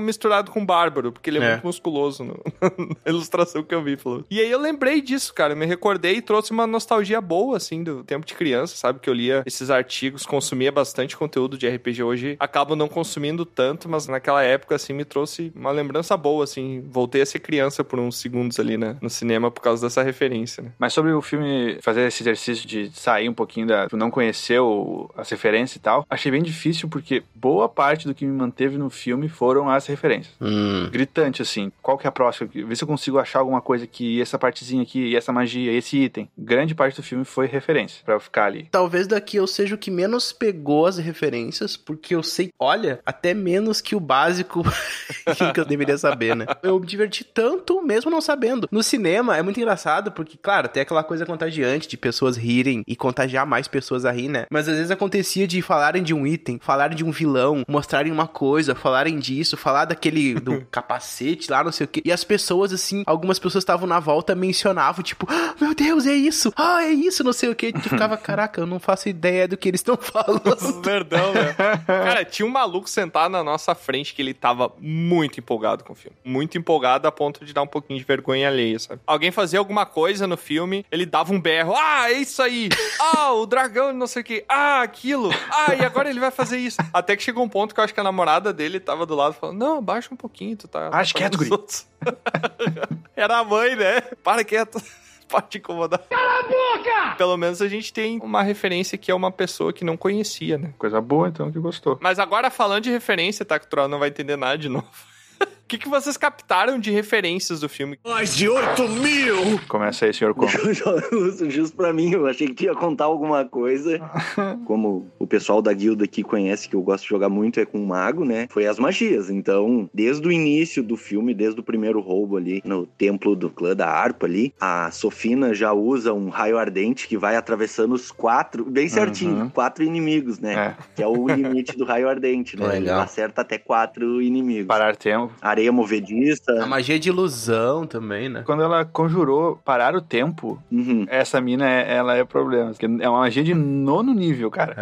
misturado 0.00 0.50
com 0.50 0.64
Bárbaro, 0.64 1.12
porque 1.12 1.30
ele 1.30 1.38
é, 1.38 1.42
É. 1.44 1.50
muito 1.52 1.66
musculoso 1.66 2.24
no- 2.24 2.42
na 3.04 3.10
ilustração 3.10 3.62
que 3.62 3.74
eu 3.74 3.82
vi. 3.82 3.96
Falou. 3.96 4.24
E 4.30 4.40
aí 4.40 4.50
eu 4.50 4.58
lembrei 4.58 5.00
disso, 5.00 5.32
cara. 5.34 5.52
Eu 5.52 5.56
me 5.56 5.66
recordei 5.66 6.16
e 6.16 6.22
trouxe 6.22 6.50
uma 6.50 6.66
nostalgia 6.66 7.20
boa, 7.20 7.56
assim, 7.56 7.82
do 7.82 8.02
tempo 8.04 8.26
de 8.26 8.34
criança, 8.34 8.76
sabe? 8.76 8.98
Que 9.00 9.08
eu 9.08 9.14
lia 9.14 9.42
esses 9.46 9.70
artigos, 9.70 10.26
consumia 10.26 10.72
bastante 10.72 11.16
conteúdo 11.16 11.56
de 11.58 11.68
RPG. 11.68 12.02
Hoje 12.02 12.36
acabo 12.38 12.73
não 12.76 12.88
consumindo 12.88 13.44
tanto, 13.44 13.88
mas 13.88 14.06
naquela 14.06 14.42
época, 14.42 14.74
assim, 14.74 14.92
me 14.92 15.04
trouxe 15.04 15.52
uma 15.54 15.70
lembrança 15.70 16.16
boa, 16.16 16.44
assim. 16.44 16.82
Voltei 16.90 17.22
a 17.22 17.26
ser 17.26 17.38
criança 17.38 17.84
por 17.84 17.98
uns 17.98 18.18
segundos 18.18 18.58
ali, 18.58 18.76
né? 18.76 18.96
No 19.00 19.10
cinema 19.10 19.50
por 19.50 19.60
causa 19.60 19.86
dessa 19.86 20.02
referência, 20.02 20.62
né? 20.62 20.72
Mas 20.78 20.92
sobre 20.92 21.12
o 21.12 21.22
filme 21.22 21.78
fazer 21.80 22.06
esse 22.06 22.22
exercício 22.22 22.66
de 22.66 22.90
sair 22.92 23.28
um 23.28 23.34
pouquinho 23.34 23.66
da. 23.66 23.88
não 23.92 24.10
conhecer 24.10 24.60
o, 24.60 25.10
as 25.16 25.28
referências 25.30 25.76
e 25.76 25.80
tal, 25.80 26.06
achei 26.08 26.30
bem 26.30 26.42
difícil 26.42 26.88
porque 26.88 27.22
boa 27.34 27.68
parte 27.68 28.06
do 28.06 28.14
que 28.14 28.24
me 28.24 28.32
manteve 28.32 28.76
no 28.76 28.90
filme 28.90 29.28
foram 29.28 29.68
as 29.68 29.86
referências. 29.86 30.34
Hum. 30.40 30.88
Gritante, 30.90 31.42
assim. 31.42 31.72
Qual 31.82 31.98
que 31.98 32.06
é 32.06 32.08
a 32.08 32.12
próxima? 32.12 32.48
Vê 32.52 32.74
se 32.74 32.82
eu 32.82 32.88
consigo 32.88 33.18
achar 33.18 33.40
alguma 33.40 33.60
coisa 33.60 33.84
aqui, 33.84 34.20
essa 34.20 34.38
partezinha 34.38 34.82
aqui, 34.82 35.16
essa 35.16 35.32
magia, 35.32 35.72
esse 35.72 35.96
item. 35.96 36.28
Grande 36.36 36.74
parte 36.74 36.96
do 36.96 37.02
filme 37.02 37.24
foi 37.24 37.46
referência, 37.46 38.02
pra 38.04 38.14
eu 38.14 38.20
ficar 38.20 38.46
ali. 38.46 38.68
Talvez 38.70 39.06
daqui 39.06 39.36
eu 39.36 39.46
seja 39.46 39.74
o 39.74 39.78
que 39.78 39.90
menos 39.90 40.32
pegou 40.32 40.86
as 40.86 40.98
referências, 40.98 41.76
porque 41.76 42.14
eu 42.14 42.22
sei, 42.22 42.50
olha, 42.64 43.00
até 43.04 43.34
menos 43.34 43.80
que 43.80 43.94
o 43.94 44.00
básico 44.00 44.62
que 45.54 45.60
eu 45.60 45.64
deveria 45.64 45.96
saber, 45.98 46.34
né? 46.34 46.46
Eu 46.62 46.78
me 46.78 46.86
diverti 46.86 47.24
tanto 47.24 47.82
mesmo 47.82 48.10
não 48.10 48.20
sabendo. 48.20 48.68
No 48.70 48.82
cinema 48.82 49.36
é 49.36 49.42
muito 49.42 49.58
engraçado, 49.60 50.12
porque, 50.12 50.36
claro, 50.36 50.68
tem 50.68 50.82
aquela 50.82 51.04
coisa 51.04 51.26
contagiante 51.26 51.88
de 51.88 51.96
pessoas 51.96 52.36
rirem 52.36 52.82
e 52.86 52.96
contagiar 52.96 53.46
mais 53.46 53.68
pessoas 53.68 54.04
a 54.04 54.10
rir, 54.10 54.28
né? 54.28 54.46
Mas 54.50 54.68
às 54.68 54.76
vezes 54.76 54.90
acontecia 54.90 55.46
de 55.46 55.60
falarem 55.62 56.02
de 56.02 56.14
um 56.14 56.26
item, 56.26 56.58
falarem 56.60 56.96
de 56.96 57.04
um 57.04 57.10
vilão, 57.10 57.62
mostrarem 57.68 58.12
uma 58.12 58.26
coisa, 58.26 58.74
falarem 58.74 59.18
disso, 59.18 59.56
falar 59.56 59.84
daquele 59.84 60.34
do 60.34 60.64
capacete 60.70 61.50
lá, 61.50 61.62
não 61.62 61.72
sei 61.72 61.84
o 61.84 61.88
quê. 61.88 62.02
E 62.04 62.12
as 62.12 62.24
pessoas, 62.24 62.72
assim, 62.72 63.02
algumas 63.06 63.38
pessoas 63.38 63.62
estavam 63.62 63.86
na 63.86 64.00
volta, 64.00 64.34
mencionavam, 64.34 65.02
tipo, 65.02 65.26
"Ah, 65.30 65.54
meu 65.60 65.74
Deus, 65.74 66.06
é 66.06 66.14
isso! 66.14 66.52
Ah, 66.56 66.84
é 66.84 66.90
isso, 66.90 67.22
não 67.24 67.32
sei 67.32 67.48
o 67.50 67.54
quê. 67.54 67.68
E 67.68 67.72
tu 67.72 67.88
ficava, 67.88 68.16
caraca, 68.16 68.60
eu 68.60 68.66
não 68.66 68.78
faço 68.78 69.08
ideia 69.08 69.46
do 69.48 69.56
que 69.56 69.68
eles 69.68 69.80
estão 69.80 69.96
falando. 69.96 70.42
Verdão, 70.82 71.32
né? 71.32 71.54
Cara, 71.86 72.24
tinha 72.24 72.46
um 72.46 72.50
maluco 72.54 72.88
sentado 72.88 73.32
na 73.32 73.42
nossa 73.42 73.74
frente 73.74 74.14
que 74.14 74.22
ele 74.22 74.32
tava 74.32 74.72
muito 74.78 75.40
empolgado 75.40 75.82
com 75.82 75.92
o 75.92 75.96
filme. 75.96 76.16
Muito 76.24 76.56
empolgado 76.56 77.08
a 77.08 77.12
ponto 77.12 77.44
de 77.44 77.52
dar 77.52 77.62
um 77.62 77.66
pouquinho 77.66 77.98
de 77.98 78.04
vergonha 78.04 78.48
alheia, 78.48 78.78
sabe? 78.78 79.00
Alguém 79.06 79.32
fazia 79.32 79.58
alguma 79.58 79.84
coisa 79.84 80.26
no 80.26 80.36
filme, 80.36 80.86
ele 80.90 81.04
dava 81.04 81.32
um 81.32 81.40
berro. 81.40 81.74
Ah, 81.76 82.10
é 82.10 82.12
isso 82.12 82.40
aí! 82.40 82.68
Ah, 83.00 83.32
o 83.32 83.44
dragão, 83.44 83.92
não 83.92 84.06
sei 84.06 84.22
o 84.22 84.24
quê. 84.24 84.44
Ah, 84.48 84.82
aquilo. 84.82 85.30
Ah, 85.50 85.74
e 85.74 85.84
agora 85.84 86.08
ele 86.08 86.20
vai 86.20 86.30
fazer 86.30 86.58
isso. 86.58 86.78
Até 86.92 87.16
que 87.16 87.22
chegou 87.22 87.44
um 87.44 87.48
ponto 87.48 87.74
que 87.74 87.80
eu 87.80 87.84
acho 87.84 87.92
que 87.92 88.00
a 88.00 88.04
namorada 88.04 88.52
dele 88.52 88.78
tava 88.78 89.04
do 89.04 89.14
lado 89.14 89.34
falando: 89.34 89.58
Não, 89.58 89.78
abaixa 89.78 90.08
um 90.12 90.16
pouquinho, 90.16 90.56
tu 90.56 90.68
tá. 90.68 90.90
Acho 90.92 91.14
tá 91.14 91.28
dos 91.28 91.50
outros." 91.50 91.86
Era 93.16 93.38
a 93.38 93.44
mãe, 93.44 93.74
né? 93.74 94.00
Para 94.22 94.44
quieto. 94.44 94.80
Pode 95.28 95.58
incomodar. 95.58 96.00
Cala 96.08 96.40
a 96.40 96.42
boca! 96.42 97.16
Pelo 97.16 97.36
menos 97.36 97.62
a 97.62 97.68
gente 97.68 97.92
tem 97.92 98.18
uma 98.22 98.42
referência 98.42 98.98
que 98.98 99.10
é 99.10 99.14
uma 99.14 99.30
pessoa 99.30 99.72
que 99.72 99.84
não 99.84 99.96
conhecia, 99.96 100.58
né? 100.58 100.72
Coisa 100.78 101.00
boa, 101.00 101.28
então, 101.28 101.50
que 101.50 101.58
gostou. 101.58 101.98
Mas 102.00 102.18
agora, 102.18 102.50
falando 102.50 102.84
de 102.84 102.90
referência, 102.90 103.44
tá? 103.44 103.58
Que 103.58 103.66
o 103.66 103.68
Troll 103.68 103.88
não 103.88 103.98
vai 103.98 104.08
entender 104.08 104.36
nada 104.36 104.58
de 104.58 104.68
novo. 104.68 104.86
O 105.74 105.76
que, 105.76 105.82
que 105.82 105.88
vocês 105.88 106.16
captaram 106.16 106.78
de 106.78 106.92
referências 106.92 107.58
do 107.58 107.68
filme? 107.68 107.98
Mais 108.06 108.36
de 108.36 108.48
8 108.48 108.88
mil! 108.90 109.58
Começa 109.66 110.06
aí, 110.06 110.14
senhor 110.14 110.32
Como. 110.32 110.48
Justo, 111.50 111.76
pra 111.76 111.92
mim, 111.92 112.12
eu 112.12 112.28
achei 112.28 112.46
que 112.46 112.54
tu 112.54 112.62
ia 112.62 112.76
contar 112.76 113.06
alguma 113.06 113.44
coisa. 113.44 113.98
Como 114.66 115.10
o 115.18 115.26
pessoal 115.26 115.60
da 115.60 115.72
guilda 115.72 116.04
aqui 116.04 116.22
conhece, 116.22 116.68
que 116.68 116.76
eu 116.76 116.80
gosto 116.80 117.02
de 117.02 117.08
jogar 117.10 117.28
muito, 117.28 117.58
é 117.58 117.64
com 117.66 117.82
o 117.82 117.86
mago, 117.88 118.24
né? 118.24 118.46
Foi 118.50 118.68
as 118.68 118.78
magias. 118.78 119.30
Então, 119.30 119.90
desde 119.92 120.28
o 120.28 120.30
início 120.30 120.80
do 120.80 120.96
filme, 120.96 121.34
desde 121.34 121.58
o 121.58 121.64
primeiro 121.64 121.98
roubo 121.98 122.36
ali, 122.36 122.62
no 122.64 122.86
templo 122.86 123.34
do 123.34 123.50
clã 123.50 123.74
da 123.74 123.88
harpa 123.88 124.26
ali, 124.26 124.54
a 124.60 124.92
Sofina 124.92 125.52
já 125.54 125.72
usa 125.72 126.12
um 126.12 126.28
raio 126.28 126.56
ardente 126.56 127.08
que 127.08 127.18
vai 127.18 127.34
atravessando 127.34 127.96
os 127.96 128.12
quatro, 128.12 128.64
bem 128.64 128.88
certinho, 128.88 129.34
Uhum. 129.38 129.48
quatro 129.48 129.82
inimigos, 129.82 130.38
né? 130.38 130.76
Que 130.94 131.02
é 131.02 131.06
o 131.08 131.26
limite 131.26 131.76
do 131.76 131.84
raio 131.84 132.08
ardente, 132.08 132.56
né? 132.56 132.76
Ele 132.76 132.84
Legal. 132.84 133.00
acerta 133.00 133.40
até 133.40 133.58
quatro 133.58 134.22
inimigos. 134.22 134.68
Parar 134.68 134.94
tempo. 134.94 135.32
Areia 135.42 135.63
movediça. 135.72 136.62
A 136.62 136.66
magia 136.66 136.98
de 136.98 137.08
ilusão 137.08 137.86
também, 137.86 138.28
né? 138.28 138.42
Quando 138.44 138.62
ela 138.62 138.84
conjurou 138.84 139.58
parar 139.64 139.94
o 139.94 140.00
tempo, 140.00 140.58
Uhum. 140.70 141.06
essa 141.08 141.40
mina, 141.40 141.68
é, 141.68 141.94
ela 141.96 142.16
é 142.16 142.24
problema. 142.24 142.70
Porque 142.70 142.86
é 142.86 143.08
uma 143.08 143.20
magia 143.20 143.42
de 143.44 143.54
nono 143.54 144.12
nível, 144.14 144.50
cara. 144.50 144.74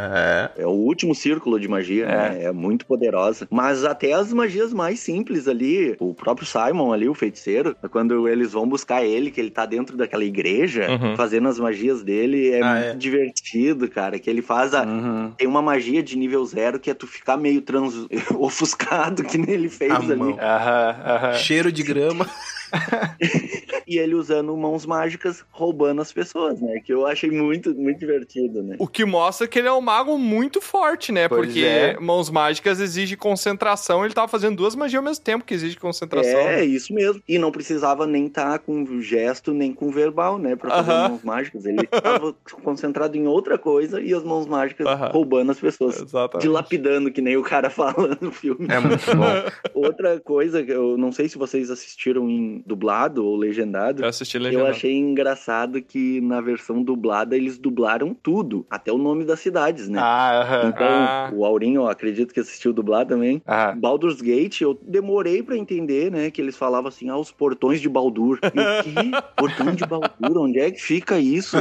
É. 0.56 0.62
É 0.62 0.66
o 0.66 0.70
último 0.70 1.14
círculo 1.14 1.58
de 1.60 1.68
magia, 1.68 2.06
né? 2.06 2.44
É 2.44 2.52
muito 2.52 2.86
poderosa. 2.86 3.46
Mas 3.50 3.84
até 3.84 4.12
as 4.12 4.32
magias 4.32 4.72
mais 4.72 5.00
simples 5.00 5.46
ali, 5.48 5.96
o 6.00 6.14
próprio 6.14 6.46
Simon 6.46 6.92
ali, 6.92 7.08
o 7.08 7.14
feiticeiro, 7.14 7.76
quando 7.90 8.28
eles 8.28 8.52
vão 8.52 8.66
buscar 8.68 9.04
ele, 9.04 9.30
que 9.30 9.40
ele 9.40 9.50
tá 9.50 9.66
dentro 9.66 9.96
daquela 9.96 10.24
igreja, 10.24 10.88
Uhum. 10.90 11.16
fazendo 11.16 11.48
as 11.48 11.58
magias 11.58 12.02
dele, 12.02 12.50
é 12.50 12.62
Ah, 12.62 12.74
muito 12.74 12.86
é. 12.86 12.94
divertido, 12.94 13.88
cara. 13.88 14.18
Que 14.18 14.28
ele 14.30 14.42
faz 14.42 14.74
a. 14.74 14.82
Uhum. 14.84 15.32
Tem 15.36 15.46
uma 15.46 15.62
magia 15.62 16.02
de 16.02 16.16
nível 16.16 16.44
zero 16.44 16.78
que 16.80 16.90
é 16.90 16.94
tu 16.94 17.06
ficar 17.06 17.36
meio 17.36 17.60
trans... 17.62 18.06
ofuscado, 18.38 19.22
que 19.24 19.38
nem 19.38 19.50
ele 19.54 19.68
fez 19.68 19.90
A 19.92 19.96
ali. 19.96 20.16
mão. 20.16 20.36
Aham, 20.62 20.96
aham. 21.04 21.34
Cheiro 21.34 21.72
de 21.72 21.82
grama. 21.82 22.28
E 23.86 23.98
ele 23.98 24.14
usando 24.14 24.56
mãos 24.56 24.86
mágicas, 24.86 25.44
roubando 25.50 26.00
as 26.00 26.12
pessoas, 26.12 26.60
né? 26.60 26.80
Que 26.80 26.92
eu 26.94 27.06
achei 27.06 27.30
muito, 27.30 27.74
muito 27.74 27.98
divertido, 27.98 28.62
né? 28.62 28.76
O 28.78 28.86
que 28.86 29.04
mostra 29.04 29.46
que 29.46 29.58
ele 29.58 29.68
é 29.68 29.72
um 29.72 29.80
mago 29.80 30.16
muito 30.16 30.60
forte, 30.60 31.12
né? 31.12 31.28
Pois 31.28 31.46
Porque 31.48 31.64
é. 31.64 31.98
mãos 32.00 32.30
mágicas 32.30 32.80
exige 32.80 33.16
concentração. 33.16 34.04
Ele 34.04 34.14
tava 34.14 34.28
fazendo 34.28 34.56
duas 34.56 34.74
magias 34.74 34.98
ao 34.98 35.04
mesmo 35.04 35.22
tempo 35.22 35.44
que 35.44 35.52
exige 35.52 35.76
concentração. 35.76 36.40
É, 36.40 36.64
isso 36.64 36.94
mesmo. 36.94 37.22
E 37.28 37.38
não 37.38 37.50
precisava 37.52 38.06
nem 38.06 38.26
estar 38.26 38.60
com 38.60 39.00
gesto, 39.00 39.52
nem 39.52 39.74
com 39.74 39.90
verbal, 39.90 40.38
né? 40.38 40.56
Pra 40.56 40.70
fazer 40.70 40.90
Aham. 40.92 41.08
mãos 41.10 41.22
mágicas. 41.22 41.66
Ele 41.66 41.82
estava 41.84 42.34
concentrado 42.62 43.16
em 43.16 43.26
outra 43.26 43.58
coisa 43.58 44.00
e 44.00 44.14
as 44.14 44.22
mãos 44.22 44.46
mágicas 44.46 44.86
Aham. 44.86 45.10
roubando 45.12 45.50
as 45.50 45.60
pessoas. 45.60 46.00
Exatamente. 46.00 46.46
Dilapidando, 46.46 47.10
que 47.12 47.20
nem 47.20 47.36
o 47.36 47.42
cara 47.42 47.68
fala 47.70 48.16
no 48.20 48.30
filme. 48.30 48.66
É 48.70 48.78
muito 48.80 49.04
bom. 49.16 49.34
Outra 49.74 50.18
coisa, 50.20 50.62
que 50.62 50.70
eu 50.72 50.96
não 50.96 51.12
sei 51.12 51.28
se 51.28 51.36
vocês 51.36 51.70
assistiram 51.70 52.28
em 52.30 52.61
dublado 52.66 53.24
ou 53.24 53.36
legendado. 53.36 54.02
Eu 54.02 54.08
assisti 54.08 54.36
Eu 54.36 54.42
legendado. 54.44 54.70
achei 54.70 54.96
engraçado 54.96 55.80
que 55.82 56.20
na 56.20 56.40
versão 56.40 56.82
dublada 56.82 57.36
eles 57.36 57.58
dublaram 57.58 58.14
tudo, 58.14 58.66
até 58.70 58.92
o 58.92 58.98
nome 58.98 59.24
das 59.24 59.40
cidades, 59.40 59.88
né? 59.88 59.98
Ah, 60.02 60.40
aham. 60.42 60.68
Então, 60.68 60.86
Ah. 60.88 61.30
o 61.34 61.44
Aurinho, 61.44 61.82
eu 61.82 61.88
acredito 61.88 62.32
que 62.32 62.40
assistiu 62.40 62.72
dublado 62.72 63.10
também. 63.10 63.42
Ah. 63.46 63.72
Baldur's 63.76 64.20
Gate, 64.20 64.60
eu 64.60 64.78
demorei 64.82 65.42
pra 65.42 65.56
entender, 65.56 66.10
né? 66.10 66.30
Que 66.30 66.40
eles 66.40 66.56
falavam 66.56 66.88
assim, 66.88 67.08
ah, 67.08 67.16
os 67.16 67.30
portões 67.30 67.80
de 67.80 67.88
Baldur. 67.88 68.38
E 68.42 68.48
o 68.48 68.82
quê? 68.84 69.10
Portão 69.36 69.74
de 69.74 69.84
Baldur? 69.86 70.38
Onde 70.38 70.58
é 70.58 70.70
que 70.70 70.80
fica 70.80 71.18
isso? 71.18 71.56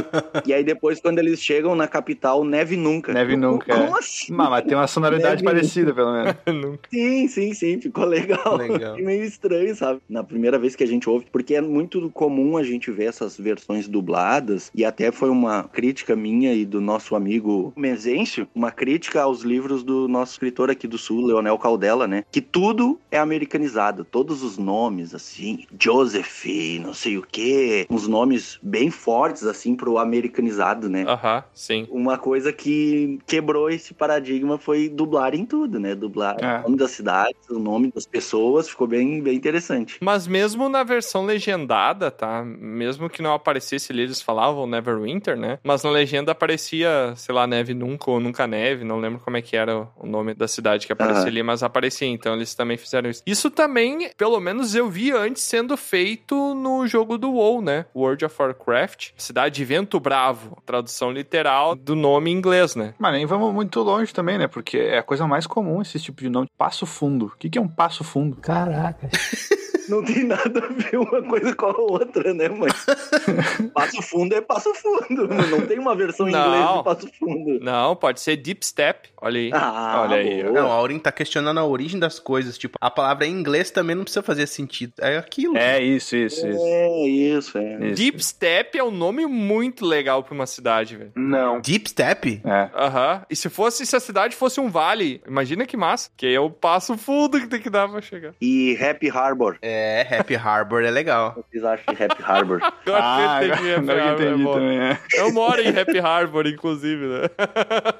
E 0.46 0.52
aí 0.52 0.62
depois, 0.64 1.00
quando 1.00 1.18
eles 1.18 1.40
chegam 1.42 1.74
na 1.74 1.86
capital, 1.88 2.44
neve 2.44 2.76
nunca. 2.76 3.12
Neve 3.12 3.34
Eu, 3.34 3.38
nunca, 3.38 3.72
Como 3.74 3.96
é. 3.96 3.98
assim? 3.98 4.32
Mas, 4.32 4.48
mas 4.50 4.64
tem 4.64 4.76
uma 4.76 4.86
sonoridade 4.86 5.42
Neve 5.42 5.44
parecida, 5.44 5.92
pelo 5.94 6.12
menos. 6.12 6.34
Nunca. 6.62 6.88
Sim, 6.90 7.28
sim, 7.28 7.54
sim, 7.54 7.80
ficou 7.80 8.04
legal. 8.04 8.56
Legal. 8.56 8.98
E 8.98 9.02
meio 9.02 9.24
estranho, 9.24 9.74
sabe? 9.74 10.00
Na 10.08 10.22
primeira 10.22 10.58
vez 10.58 10.76
que 10.76 10.84
a 10.84 10.86
gente 10.92 11.08
ouve, 11.08 11.26
porque 11.30 11.54
é 11.54 11.60
muito 11.60 12.10
comum 12.10 12.56
a 12.56 12.62
gente 12.62 12.90
ver 12.90 13.04
essas 13.04 13.36
versões 13.36 13.88
dubladas, 13.88 14.70
e 14.74 14.84
até 14.84 15.10
foi 15.10 15.30
uma 15.30 15.64
crítica 15.64 16.14
minha 16.14 16.52
e 16.54 16.64
do 16.64 16.80
nosso 16.80 17.14
amigo 17.14 17.72
Mezencio, 17.76 18.46
uma 18.54 18.70
crítica 18.70 19.22
aos 19.22 19.42
livros 19.42 19.82
do 19.82 20.08
nosso 20.08 20.32
escritor 20.32 20.70
aqui 20.70 20.86
do 20.86 20.98
Sul, 20.98 21.26
Leonel 21.26 21.58
Caldela, 21.58 22.06
né? 22.06 22.24
Que 22.30 22.40
tudo 22.40 22.98
é 23.10 23.18
americanizado, 23.18 24.04
todos 24.04 24.42
os 24.42 24.58
nomes, 24.58 25.14
assim, 25.14 25.64
Joseph, 25.78 26.44
não 26.80 26.94
sei 26.94 27.18
o 27.18 27.22
quê, 27.22 27.86
uns 27.90 28.06
nomes 28.08 28.58
bem 28.62 28.90
fortes, 28.90 29.44
assim, 29.44 29.74
pro 29.74 29.98
americanizado, 29.98 30.88
né? 30.88 31.04
Aham, 31.06 31.44
sim. 31.54 31.86
Uma 31.90 32.18
coisa 32.18 32.52
que 32.52 33.18
quebrou 33.26 33.70
esse 33.70 33.94
paradigma 33.94 34.58
foi 34.58 34.88
dublar 34.88 35.34
em 35.34 35.44
tudo, 35.44 35.78
né? 35.78 35.94
Dublar 35.94 36.36
É. 36.40 36.60
o 36.60 36.62
nome 36.64 36.76
das 36.76 36.90
cidades, 36.92 37.48
o 37.50 37.58
nome 37.58 37.90
das 37.94 38.06
pessoas, 38.06 38.68
ficou 38.68 38.86
bem, 38.86 39.22
bem 39.22 39.34
interessante. 39.36 39.98
Mas 40.00 40.26
mesmo 40.26 40.68
na 40.68 40.81
versão 40.84 41.24
legendada, 41.24 42.10
tá? 42.10 42.42
Mesmo 42.44 43.08
que 43.08 43.22
não 43.22 43.32
aparecesse 43.32 43.92
ali, 43.92 44.02
eles 44.02 44.22
falavam 44.22 44.66
Neverwinter, 44.66 45.36
né? 45.36 45.58
Mas 45.62 45.82
na 45.82 45.90
legenda 45.90 46.32
aparecia, 46.32 47.12
sei 47.16 47.34
lá, 47.34 47.46
Neve 47.46 47.74
Nunca 47.74 48.10
ou 48.10 48.20
Nunca 48.20 48.46
Neve, 48.46 48.84
não 48.84 48.98
lembro 48.98 49.20
como 49.20 49.36
é 49.36 49.42
que 49.42 49.56
era 49.56 49.88
o 49.96 50.06
nome 50.06 50.34
da 50.34 50.48
cidade 50.48 50.86
que 50.86 50.92
aparecia 50.92 51.22
Aham. 51.22 51.28
ali, 51.28 51.42
mas 51.42 51.62
aparecia, 51.62 52.08
então 52.08 52.34
eles 52.34 52.54
também 52.54 52.76
fizeram 52.76 53.10
isso. 53.10 53.22
Isso 53.26 53.50
também, 53.50 54.10
pelo 54.16 54.40
menos 54.40 54.74
eu 54.74 54.88
vi 54.88 55.12
antes 55.12 55.42
sendo 55.42 55.76
feito 55.76 56.54
no 56.54 56.86
jogo 56.86 57.18
do 57.18 57.32
WoW, 57.32 57.62
né? 57.62 57.86
World 57.94 58.24
of 58.24 58.34
Warcraft, 58.38 59.10
cidade 59.16 59.56
de 59.56 59.64
Vento 59.64 60.00
Bravo, 60.00 60.60
tradução 60.64 61.10
literal 61.10 61.74
do 61.74 61.94
nome 61.94 62.30
em 62.30 62.34
inglês, 62.34 62.74
né? 62.74 62.94
Mas 62.98 63.12
nem 63.12 63.26
vamos 63.26 63.52
muito 63.52 63.80
longe 63.80 64.12
também, 64.12 64.38
né? 64.38 64.46
Porque 64.46 64.78
é 64.78 64.98
a 64.98 65.02
coisa 65.02 65.26
mais 65.26 65.46
comum 65.46 65.82
esse 65.82 65.98
tipo 65.98 66.20
de 66.22 66.28
nome. 66.28 66.48
Passo 66.56 66.86
fundo. 66.86 67.26
O 67.26 67.30
que, 67.36 67.58
é 67.58 67.60
um 67.60 67.68
passo 67.68 68.04
fundo? 68.04 68.36
Caraca. 68.36 69.08
Não 69.88 70.02
tem 70.04 70.24
nada 70.24 70.61
ver 70.70 70.96
uma 70.98 71.22
coisa 71.22 71.54
com 71.54 71.66
a 71.66 71.76
outra, 71.76 72.34
né, 72.34 72.48
mãe? 72.48 72.70
passo 73.74 74.02
fundo 74.02 74.34
é 74.34 74.40
passo 74.40 74.72
fundo. 74.74 75.28
Não 75.28 75.66
tem 75.66 75.78
uma 75.78 75.94
versão 75.94 76.28
em 76.28 76.32
inglês 76.32 76.76
de 76.76 76.84
passo 76.84 77.10
fundo. 77.18 77.60
Não, 77.60 77.96
pode 77.96 78.20
ser 78.20 78.36
Deep 78.36 78.64
Step, 78.64 79.08
olha 79.20 79.40
aí. 79.40 79.50
Ah, 79.52 80.02
Olha 80.02 80.16
aí, 80.16 80.42
boa. 80.42 80.52
Não, 80.54 80.70
a 80.70 80.74
Aurin 80.74 80.98
tá 80.98 81.12
questionando 81.12 81.58
a 81.58 81.64
origem 81.64 81.98
das 81.98 82.18
coisas. 82.18 82.56
Tipo, 82.58 82.76
a 82.80 82.90
palavra 82.90 83.26
em 83.26 83.32
inglês 83.32 83.70
também 83.70 83.94
não 83.96 84.04
precisa 84.04 84.22
fazer 84.22 84.46
sentido. 84.46 84.92
É 85.00 85.16
aquilo. 85.16 85.56
É 85.56 85.80
isso, 85.82 86.16
isso, 86.16 86.46
isso. 86.46 86.64
É 86.64 87.06
isso, 87.06 87.58
é. 87.58 87.86
Isso. 87.86 87.94
Deep 87.94 88.24
Step 88.24 88.78
é 88.78 88.84
um 88.84 88.90
nome 88.90 89.26
muito 89.26 89.84
legal 89.84 90.22
pra 90.22 90.34
uma 90.34 90.46
cidade, 90.46 90.96
velho. 90.96 91.12
Não. 91.14 91.60
Deep 91.60 91.90
Step? 91.90 92.40
É. 92.44 92.70
Aham. 92.74 93.22
E 93.30 93.36
se 93.36 93.48
fosse, 93.48 93.86
se 93.86 93.96
a 93.96 94.00
cidade 94.00 94.34
fosse 94.36 94.60
um 94.60 94.68
vale, 94.68 95.20
imagina 95.26 95.66
que 95.66 95.76
massa. 95.76 96.10
Que 96.16 96.26
aí 96.26 96.34
é 96.34 96.40
o 96.40 96.50
passo 96.50 96.96
fundo 96.96 97.40
que 97.40 97.46
tem 97.46 97.60
que 97.60 97.70
dar 97.70 97.88
pra 97.88 98.00
chegar. 98.00 98.34
E 98.40 98.76
Happy 98.80 99.08
Harbor. 99.10 99.56
É, 99.62 100.06
Happy 100.18 100.34
Harbor 100.34 100.51
é 100.84 100.90
legal. 100.90 101.34
O 101.36 101.42
que 101.42 101.50
vocês 101.52 101.64
acham 101.64 101.94
de 101.94 102.04
Happy 102.04 102.22
Harbor? 102.22 102.60
Agora 102.86 103.02
Ah, 103.02 103.38
que 103.40 103.46
eu 103.46 103.52
agora, 103.52 103.56
entendi 103.56 103.74
Happy 103.74 103.82
agora 103.82 103.84
que 103.84 103.92
eu 103.92 104.08
Harbor, 104.08 104.22
é 104.22 104.28
entendi 104.28 104.44
bom. 104.44 104.54
também, 104.54 104.78
é. 104.80 104.98
Eu 105.14 105.32
moro 105.32 105.60
em 105.60 105.78
Happy 105.78 105.98
Harbor, 105.98 106.46
inclusive, 106.46 107.06
né? 107.06 107.22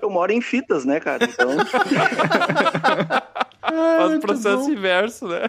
Eu 0.01 0.11
moro 0.11 0.33
em 0.33 0.41
fitas, 0.41 0.85
né, 0.85 1.01
cara? 1.01 1.25
Então. 1.25 1.49
Faz 3.73 4.15
o 4.15 4.21
processo 4.21 4.71
inverso, 4.71 5.27
né? 5.29 5.49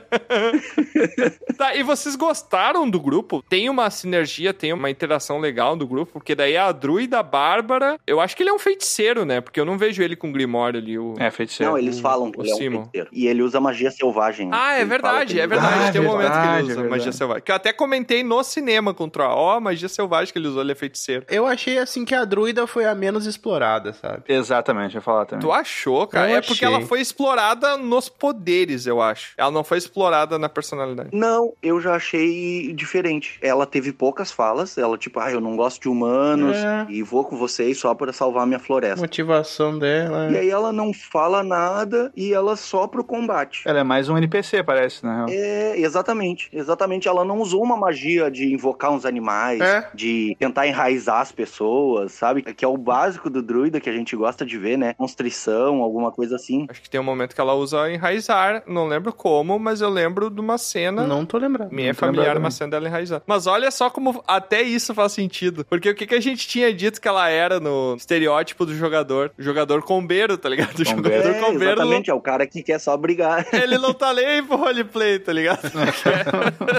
tá, 1.58 1.76
e 1.76 1.84
vocês 1.84 2.16
gostaram 2.16 2.90
do 2.90 3.00
grupo? 3.00 3.44
Tem 3.48 3.70
uma 3.70 3.90
sinergia, 3.90 4.54
tem 4.54 4.74
uma 4.74 4.90
interação 4.90 5.40
legal 5.40 5.76
do 5.76 5.88
grupo, 5.88 6.14
porque 6.14 6.36
daí 6.36 6.58
a 6.58 6.72
druida 6.72 7.22
Bárbara, 7.24 8.00
eu 8.06 8.20
acho 8.20 8.36
que 8.36 8.44
ele 8.44 8.50
é 8.50 8.54
um 8.54 8.60
feiticeiro, 8.60 9.26
né? 9.26 9.42
Porque 9.42 9.60
eu 9.60 9.66
não 9.66 9.78
vejo 9.78 10.02
ele 10.02 10.16
com 10.16 10.32
Grimório 10.32 10.80
ali. 10.80 10.98
O... 10.98 11.16
É, 11.18 11.30
feiticeiro. 11.32 11.72
Não, 11.72 11.78
eles 11.78 12.00
falam 12.00 12.32
que 12.32 12.40
o 12.40 12.42
ele 12.42 12.52
é 12.52 12.54
um 12.54 12.58
Simon. 12.58 12.82
feiticeiro. 12.82 13.10
E 13.12 13.28
ele 13.28 13.42
usa 13.42 13.60
magia 13.60 13.92
selvagem. 13.92 14.50
Ah, 14.52 14.74
é 14.74 14.86
verdade, 14.86 15.40
é 15.40 15.48
verdade. 15.48 15.90
Ah, 15.90 15.92
Tem 15.92 16.02
um 16.02 16.06
momento 16.06 16.32
que 16.32 16.48
ele 16.60 16.72
usa 16.72 16.82
é 16.82 16.90
magia 16.90 17.12
selvagem. 17.12 17.44
Que 17.44 17.52
eu 17.52 17.56
até 17.56 17.74
comentei 17.74 18.24
no 18.24 18.44
cinema 18.44 18.94
contra 18.94 19.30
ó, 19.30 19.58
a 19.58 19.60
magia 19.60 19.90
selvagem 19.90 20.32
que 20.34 20.40
ele 20.40 20.48
usou, 20.48 20.62
ele 20.62 20.72
é 20.72 20.76
feiticeiro. 20.76 21.26
Eu 21.30 21.46
achei 21.46 21.78
assim 21.78 22.06
que 22.06 22.16
a 22.16 22.26
druida 22.26 22.66
foi 22.68 22.86
a 22.86 22.96
menos 22.96 23.26
explorada, 23.26 23.94
sabe? 23.94 24.24
Exatamente, 24.28 24.96
eu 24.96 25.00
ia 25.00 25.02
falar 25.02 25.26
também. 25.26 25.42
Tu 25.42 25.52
achou, 25.52 26.08
cara? 26.08 26.30
Eu 26.30 26.38
é 26.38 26.42
porque 26.42 26.66
achei. 26.66 26.68
ela 26.68 26.86
foi 26.86 27.02
explorada 27.02 27.78
nos 27.78 28.10
poderes, 28.20 28.86
eu 28.88 29.02
acho. 29.02 29.34
Ela 29.38 29.52
não 29.52 29.64
foi 29.64 29.78
explorada 29.78 30.38
na 30.40 30.50
personalidade. 30.50 31.10
Não, 31.14 31.54
eu 31.62 31.80
já 31.82 31.96
achei 31.96 32.72
diferente. 32.74 33.38
Ela 33.42 33.66
teve 33.66 33.92
poucas 33.92 34.32
falas. 34.32 34.78
Ela, 34.78 34.98
tipo, 34.98 35.20
ah, 35.20 35.32
eu 35.32 35.42
não 35.42 35.56
gosto 35.56 35.82
de 35.82 35.90
humanos 35.90 36.56
É. 36.58 36.86
e 36.90 37.04
vou 37.04 37.24
com 37.26 37.38
vocês 37.38 37.78
só 37.78 37.94
para 37.94 38.14
salvar 38.14 38.46
minha 38.46 38.58
A 38.58 38.60
floresta. 38.60 39.02
motivação 39.02 39.78
dela. 39.78 40.32
E 40.32 40.38
aí 40.38 40.50
ela 40.50 40.72
não 40.72 40.94
fala 40.94 41.44
nada 41.44 42.12
e 42.16 42.34
ela 42.34 42.56
só 42.56 42.88
pro 42.88 43.04
combate. 43.04 43.64
Ela 43.66 43.80
é 43.80 43.84
mais 43.84 44.10
um 44.10 44.18
NPC, 44.18 44.64
parece, 44.64 45.04
na 45.04 45.16
real. 45.18 45.28
É, 45.30 45.80
exatamente. 45.80 46.50
Exatamente. 46.54 47.08
Ela 47.08 47.26
não 47.26 47.40
usou 47.40 47.62
uma 47.64 47.76
magia 47.78 48.30
de 48.32 48.54
invocar 48.54 48.92
uns 48.92 49.06
animais, 49.06 49.60
É. 49.62 49.90
de 49.94 50.36
tentar 50.40 50.68
enraizar 50.68 51.20
as 51.22 51.32
pessoas, 51.32 52.12
sabe? 52.14 52.42
Que 52.42 52.64
é 52.66 52.68
o 52.68 52.78
básico 52.78 53.30
do 53.30 53.42
druida 53.42 53.80
que 53.80 53.90
a 53.90 53.94
gente 53.94 54.16
gosta 54.16 54.46
de 54.46 54.58
ver, 54.58 54.78
né? 54.78 54.94
Constrição, 54.94 55.82
alguma 55.82 56.12
coisa 56.12 56.36
assim. 56.36 56.66
Acho 56.70 56.82
que 56.82 56.90
tem 56.90 57.00
um 57.00 57.04
momento 57.04 57.34
que 57.36 57.42
ela 57.42 57.54
usa 57.54 57.90
enraizar, 58.04 58.64
não 58.68 58.86
lembro 58.88 59.14
como, 59.14 59.58
mas 59.58 59.80
eu 59.82 59.90
lembro 59.90 60.30
de 60.30 60.40
uma 60.42 60.58
cena. 60.58 61.08
Não 61.08 61.26
tô 61.26 61.38
lembrando. 61.38 61.72
É 61.74 61.86
Não 61.88 61.94
tô 61.94 62.00
familiar 62.00 62.24
lembrado 62.26 62.38
uma 62.44 62.52
cena 62.52 62.72
dela 62.72 62.88
enraizando. 62.88 63.24
Mas 63.26 63.48
olha 63.48 63.72
só 63.72 63.90
como 63.90 64.22
até 64.28 64.62
isso 64.62 64.94
faz 64.94 65.14
sentido. 65.14 65.66
Porque 65.70 65.90
o 65.90 65.96
que, 65.96 66.06
que 66.06 66.16
a 66.16 66.20
gente 66.22 66.48
tinha 66.48 66.74
dito 66.74 67.00
que 67.00 67.08
ela 67.08 67.30
era 67.30 67.60
no 67.60 67.96
estereótipo 67.98 68.66
do 68.66 68.76
jogador? 68.76 69.32
O 69.38 69.42
jogador 69.42 69.82
combeiro, 69.84 70.38
tá 70.38 70.50
ligado? 70.50 70.74
O 70.84 70.96
Combeiro. 70.96 71.24
jogador 71.24 71.38
É, 71.38 71.40
combeiro. 71.40 71.76
Não, 71.76 71.84
exatamente, 71.86 72.10
é 72.12 72.14
o 72.14 72.20
cara 72.22 72.46
que 72.46 72.62
quer 72.62 72.80
só 72.80 72.96
brigar. 72.98 73.46
ele 73.54 73.78
não 73.78 73.94
tá 73.94 74.14
nem 74.14 74.26
aí 74.26 74.42
pro 74.42 74.58
roleplay, 74.58 75.18
tá 75.20 75.32
ligado? 75.32 75.66
Ele 75.66 75.92
quer, 75.92 76.26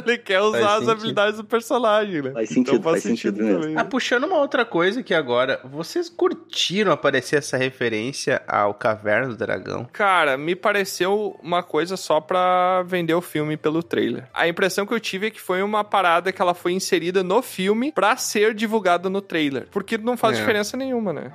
ele 0.09 0.19
quer 0.19 0.41
usar 0.41 0.59
Faz 0.59 0.65
as 0.65 0.75
sentido. 0.79 0.91
habilidades 0.93 1.37
do 1.39 1.45
personagem, 1.45 2.23
né? 2.23 2.31
Faz 2.33 2.49
sentido, 2.51 2.83
faz 2.83 3.03
sentido 3.03 3.43
mesmo. 3.43 3.61
também. 3.63 3.77
Ah, 3.79 3.85
puxando 3.85 4.25
uma 4.25 4.37
outra 4.39 4.65
coisa 4.65 5.01
aqui 5.01 5.15
agora, 5.15 5.61
vocês 5.65 6.09
curtiram 6.09 6.93
aparecer 6.93 7.37
essa 7.39 7.57
referência 7.57 8.43
ao 8.47 8.75
Caverna 8.75 9.29
do 9.29 9.37
Dragão? 9.37 9.89
Cara, 9.93 10.37
me 10.37 10.55
pareceu 10.55 11.14
uma 11.43 11.63
coisa 11.63 11.97
só 11.97 12.21
pra 12.21 12.83
vender 12.87 13.15
o 13.15 13.21
filme 13.21 13.57
pelo 13.57 13.83
trailer. 13.83 14.25
A 14.35 14.49
impressão 14.49 14.87
que 14.87 14.93
eu 14.95 15.01
tive 15.01 15.27
é 15.29 15.31
que 15.31 15.41
foi 15.41 15.63
uma 15.63 15.83
parada 15.85 16.33
que 16.33 16.41
ela 16.43 16.55
foi 16.55 16.73
inserida 16.73 17.23
no 17.23 17.43
filme 17.43 17.93
pra 17.93 18.17
ser 18.17 18.55
divulgada 18.55 19.09
no 19.09 19.21
trailer. 19.21 19.67
Porque 19.71 19.97
não 19.99 20.17
faz 20.17 20.37
É. 20.37 20.41
diferença 20.41 20.77
nenhuma, 20.77 21.13
né? 21.13 21.31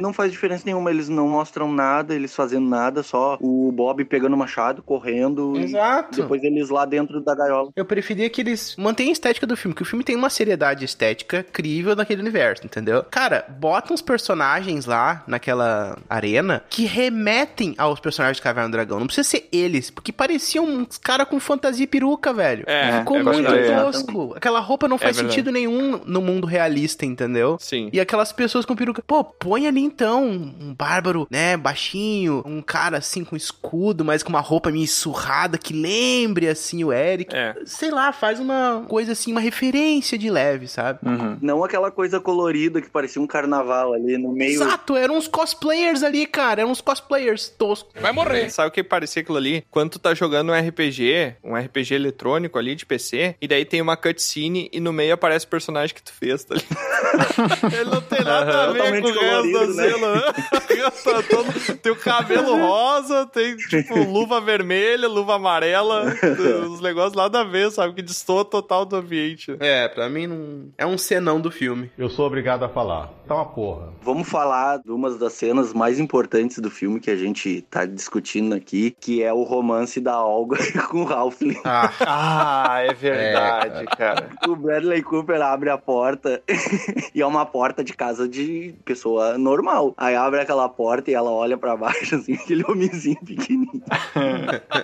Não 0.00 0.12
faz 0.12 0.30
diferença 0.32 0.62
nenhuma, 0.64 0.90
eles 0.90 1.08
não 1.08 1.28
mostram 1.28 1.70
nada, 1.72 2.14
eles 2.14 2.34
fazendo 2.34 2.68
nada, 2.68 3.02
só 3.02 3.36
o 3.40 3.70
Bob 3.72 4.04
pegando 4.04 4.34
o 4.34 4.38
machado, 4.38 4.82
correndo. 4.82 5.54
e 5.56 5.64
Exato. 5.64 6.20
Depois 6.22 6.42
eles 6.42 6.68
lá 6.68 6.84
dentro 6.84 7.20
da 7.20 7.34
gaiola. 7.34 7.70
Eu 7.76 7.84
preferia 7.84 8.28
que 8.30 8.40
eles 8.40 8.76
mantenham 8.76 9.10
a 9.10 9.12
estética 9.12 9.46
do 9.46 9.56
filme, 9.56 9.74
que 9.74 9.82
o 9.82 9.84
filme 9.84 10.04
tem 10.04 10.16
uma 10.16 10.30
seriedade 10.30 10.84
estética 10.84 11.42
crível 11.42 11.94
naquele 11.96 12.20
universo, 12.20 12.64
entendeu? 12.64 13.04
Cara, 13.10 13.44
bota 13.48 13.92
uns 13.92 14.02
personagens 14.02 14.86
lá 14.86 15.22
naquela 15.26 15.98
arena 16.08 16.62
que 16.68 16.84
remetem 16.84 17.74
aos 17.98 18.00
personagens 18.00 18.36
de 18.36 18.42
Caverna 18.42 18.68
do 18.68 18.72
Dragão. 18.72 18.98
Não 18.98 19.06
precisa 19.06 19.28
ser 19.28 19.48
eles, 19.52 19.90
porque 19.90 20.12
pareciam 20.12 20.64
uns 20.64 20.96
caras 20.96 21.28
com 21.28 21.38
fantasia 21.38 21.84
e 21.84 21.86
peruca, 21.86 22.32
velho. 22.32 22.64
É, 22.66 22.98
Ficou 23.00 23.18
é 23.18 23.22
muito 23.22 23.50
verdade. 23.50 23.84
tosco. 23.84 24.34
Aquela 24.36 24.60
roupa 24.60 24.88
não 24.88 24.98
faz 24.98 25.16
verdade. 25.16 25.34
sentido 25.34 25.52
nenhum 25.52 26.00
no 26.06 26.22
mundo 26.22 26.46
realista, 26.46 27.04
entendeu? 27.04 27.56
Sim. 27.60 27.90
E 27.92 28.00
aquelas 28.00 28.32
pessoas 28.32 28.64
com 28.64 28.74
peruca. 28.74 29.02
Pô, 29.06 29.24
põe 29.24 29.66
ali 29.66 29.80
então 29.80 30.26
um 30.26 30.74
bárbaro, 30.74 31.26
né, 31.30 31.56
baixinho, 31.56 32.42
um 32.46 32.62
cara 32.62 32.98
assim 32.98 33.24
com 33.24 33.36
escudo, 33.36 34.04
mas 34.04 34.22
com 34.22 34.30
uma 34.30 34.40
roupa 34.40 34.70
meio 34.70 34.86
surrada 34.86 35.58
que 35.58 35.72
lembre 35.72 36.48
assim 36.48 36.84
o 36.84 36.92
Eric. 36.92 37.34
É. 37.34 37.54
Sei 37.64 37.90
lá, 37.90 38.12
faz 38.12 38.38
uma 38.40 38.84
coisa 38.88 39.12
assim, 39.12 39.32
uma 39.32 39.40
referência 39.40 40.16
de 40.16 40.30
leve, 40.30 40.68
sabe? 40.68 41.00
Uhum. 41.04 41.38
Não 41.40 41.64
aquela 41.64 41.90
coisa 41.90 42.20
colorida 42.20 42.80
que 42.80 42.90
parecia 42.90 43.20
um 43.20 43.26
carnaval 43.26 43.92
ali 43.92 44.16
no 44.18 44.32
meio. 44.32 44.62
Exato, 44.62 44.96
eram 44.96 45.16
uns 45.16 45.28
cosplayers 45.28 46.02
ali, 46.02 46.26
cara. 46.26 46.60
Eram 46.60 46.70
uns 46.70 46.80
cosplayers 46.80 47.48
toscos. 47.48 47.77
Vai 48.00 48.12
morrer. 48.12 48.50
Sabe 48.50 48.68
o 48.68 48.70
que 48.72 48.82
parecia 48.84 49.22
aquilo 49.22 49.36
ali? 49.38 49.64
Quando 49.70 49.90
tu 49.92 49.98
tá 49.98 50.14
jogando 50.14 50.50
um 50.50 50.54
RPG, 50.54 51.36
um 51.44 51.54
RPG 51.56 51.94
eletrônico 51.94 52.58
ali 52.58 52.74
de 52.74 52.84
PC, 52.86 53.36
e 53.40 53.48
daí 53.48 53.64
tem 53.64 53.80
uma 53.82 53.96
cutscene 53.96 54.68
e 54.72 54.80
no 54.80 54.92
meio 54.92 55.14
aparece 55.14 55.46
o 55.46 55.48
personagem 55.48 55.94
que 55.94 56.02
tu 56.02 56.12
fez, 56.12 56.44
tá 56.44 56.54
ligado? 56.54 57.72
Ele 57.74 57.90
não 57.90 58.00
tem 58.00 58.22
nada 58.24 58.64
a 58.64 58.72
ver 58.72 59.02
com 59.02 59.08
o 59.08 59.12
resto? 59.12 61.02
Tá 61.04 61.22
todo- 61.22 61.76
Tem 61.78 61.92
o 61.92 61.96
cabelo 61.96 62.56
rosa, 62.56 63.26
tem 63.26 63.56
tipo 63.56 63.98
luva 64.04 64.40
vermelha, 64.40 65.08
luva 65.08 65.36
amarela, 65.36 66.04
os 66.70 66.80
negócios 66.80 67.14
nada 67.14 67.40
a 67.40 67.44
ver, 67.44 67.70
sabe? 67.70 67.94
Que 67.94 68.02
destoa 68.02 68.44
total 68.44 68.84
do 68.84 68.96
ambiente. 68.96 69.56
É, 69.60 69.88
pra 69.88 70.08
mim 70.08 70.26
não. 70.26 70.68
É 70.76 70.86
um 70.86 70.98
senão 70.98 71.40
do 71.40 71.50
filme. 71.50 71.90
Eu 71.98 72.08
sou 72.08 72.26
obrigado 72.26 72.64
a 72.64 72.68
falar. 72.68 73.08
Tá 73.26 73.34
uma 73.34 73.44
porra. 73.46 73.92
Vamos 74.02 74.28
falar 74.28 74.78
de 74.78 74.90
uma 74.90 75.10
das 75.16 75.32
cenas 75.34 75.72
mais 75.72 75.98
importantes 75.98 76.58
do 76.58 76.70
filme 76.70 77.00
que 77.00 77.10
a 77.10 77.16
gente 77.16 77.62
tá 77.70 77.84
discutindo 77.84 78.54
aqui, 78.54 78.94
que 79.00 79.22
é 79.22 79.32
o 79.32 79.42
romance 79.42 80.00
da 80.00 80.22
Olga 80.22 80.56
com 80.90 81.02
o 81.02 81.04
Ralph. 81.04 81.40
Ah, 81.64 81.92
Ah, 82.00 82.80
é 82.82 82.94
verdade, 82.94 83.84
cara. 83.96 84.30
O 84.46 84.56
Bradley 84.56 85.02
Cooper 85.02 85.40
abre 85.42 85.70
a 85.70 85.78
porta 85.78 86.42
e 87.14 87.20
é 87.20 87.26
uma 87.26 87.44
porta 87.44 87.84
de 87.84 87.92
casa 87.94 88.28
de 88.28 88.74
pessoa 88.84 89.36
normal. 89.38 89.94
Aí 89.96 90.14
abre 90.16 90.40
aquela 90.40 90.68
porta 90.68 91.10
e 91.10 91.14
ela 91.14 91.30
olha 91.30 91.56
pra 91.58 91.76
baixo, 91.76 92.14
assim, 92.16 92.34
aquele 92.34 92.64
homenzinho 92.66 93.20
pequenininho. 93.24 93.82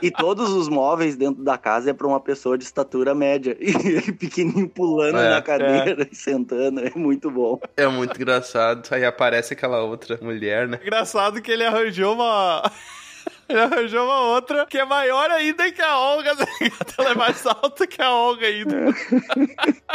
e 0.03 0.11
todos 0.11 0.51
os 0.51 0.69
móveis 0.69 1.17
dentro 1.17 1.43
da 1.43 1.57
casa 1.59 1.91
é 1.91 1.93
pra 1.93 2.07
uma 2.07 2.21
pessoa 2.21 2.57
de 2.59 2.65
estatura 2.65 3.15
média. 3.15 3.57
E 3.61 3.71
ele 3.97 4.13
pequenininho 4.13 4.69
pulando 4.69 5.19
É, 5.19 5.31
na 5.31 5.43
cadeira 5.43 6.07
e 6.11 6.15
sentando, 6.15 6.81
é 6.81 6.91
muito 6.95 7.31
bom. 7.31 7.59
é 7.77 7.87
muito 7.87 8.17
engraçado. 8.17 8.87
Aí 8.91 9.05
aparece 9.05 9.55
aquela 9.55 9.83
outra 9.83 10.19
mulher, 10.21 10.69
né? 10.69 10.79
Engraçado 10.83 11.41
que 11.41 11.51
ele 11.51 11.65
arranjou 11.65 12.15
uma. 12.15 12.63
Ele 13.49 13.61
arranjou 13.61 14.05
uma 14.05 14.21
outra 14.21 14.67
que 14.67 14.79
é 14.79 14.85
maior 14.85 15.31
ainda 15.31 15.71
que 15.71 15.83
a 15.83 15.99
Olga. 15.99 16.35
tá 16.37 16.47
ligado? 16.61 16.95
Ela 16.99 17.11
é 17.11 17.15
mais 17.15 17.47
alta 17.47 17.87
que 17.87 18.01
a 18.01 18.13
Olga 18.13 18.47
ainda. 18.47 18.77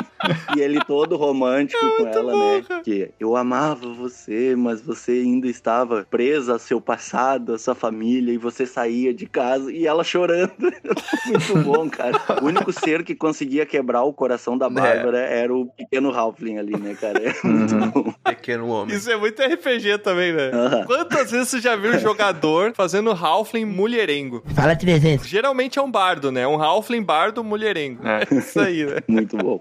E 0.55 0.59
ele 0.59 0.79
todo 0.85 1.15
romântico 1.15 1.79
com 1.97 2.07
ela, 2.07 2.35
né? 2.35 2.63
Que 2.83 3.09
eu 3.19 3.37
amava 3.37 3.87
você, 3.93 4.53
mas 4.53 4.81
você 4.81 5.13
ainda 5.13 5.47
estava 5.47 6.05
presa 6.09 6.53
ao 6.53 6.59
seu 6.59 6.81
passado, 6.81 7.53
à 7.53 7.57
sua 7.57 7.73
família, 7.73 8.33
e 8.33 8.37
você 8.37 8.65
saía 8.65 9.13
de 9.13 9.25
casa 9.25 9.71
e 9.71 9.87
ela 9.87 10.03
chorando. 10.03 10.51
Muito 11.25 11.57
bom, 11.63 11.89
cara. 11.89 12.19
O 12.41 12.45
único 12.47 12.71
ser 12.73 13.03
que 13.03 13.15
conseguia 13.15 13.65
quebrar 13.65 14.03
o 14.03 14.11
coração 14.11 14.57
da 14.57 14.69
Bárbara 14.69 15.19
era 15.19 15.53
o 15.53 15.67
pequeno 15.67 16.13
Halfling 16.13 16.57
ali, 16.57 16.75
né, 16.77 16.95
cara? 16.99 17.19
É 17.19 17.47
muito 17.47 17.75
bom. 17.75 18.13
Pequeno 18.25 18.67
homem. 18.67 18.95
Isso 18.95 19.09
é 19.09 19.15
muito 19.15 19.41
RPG 19.41 19.99
também, 19.99 20.33
né? 20.33 20.51
Aham. 20.53 20.85
Quantas 20.85 21.31
vezes 21.31 21.47
você 21.49 21.61
já 21.61 21.75
viu 21.75 21.91
um 21.93 21.99
jogador 21.99 22.73
fazendo 22.75 23.11
Halfling 23.11 23.38
mulherengo? 23.65 24.43
Fala 24.53 24.75
300. 24.75 25.27
Geralmente 25.27 25.79
é 25.79 25.81
um 25.81 25.91
bardo, 25.91 26.31
né? 26.31 26.47
Um 26.47 26.61
Halfling 26.61 27.03
bardo 27.03 27.43
mulherengo. 27.43 28.01
É. 28.07 28.27
Isso 28.35 28.59
aí, 28.59 28.85
né? 28.85 28.97
Muito 29.07 29.37
bom. 29.37 29.59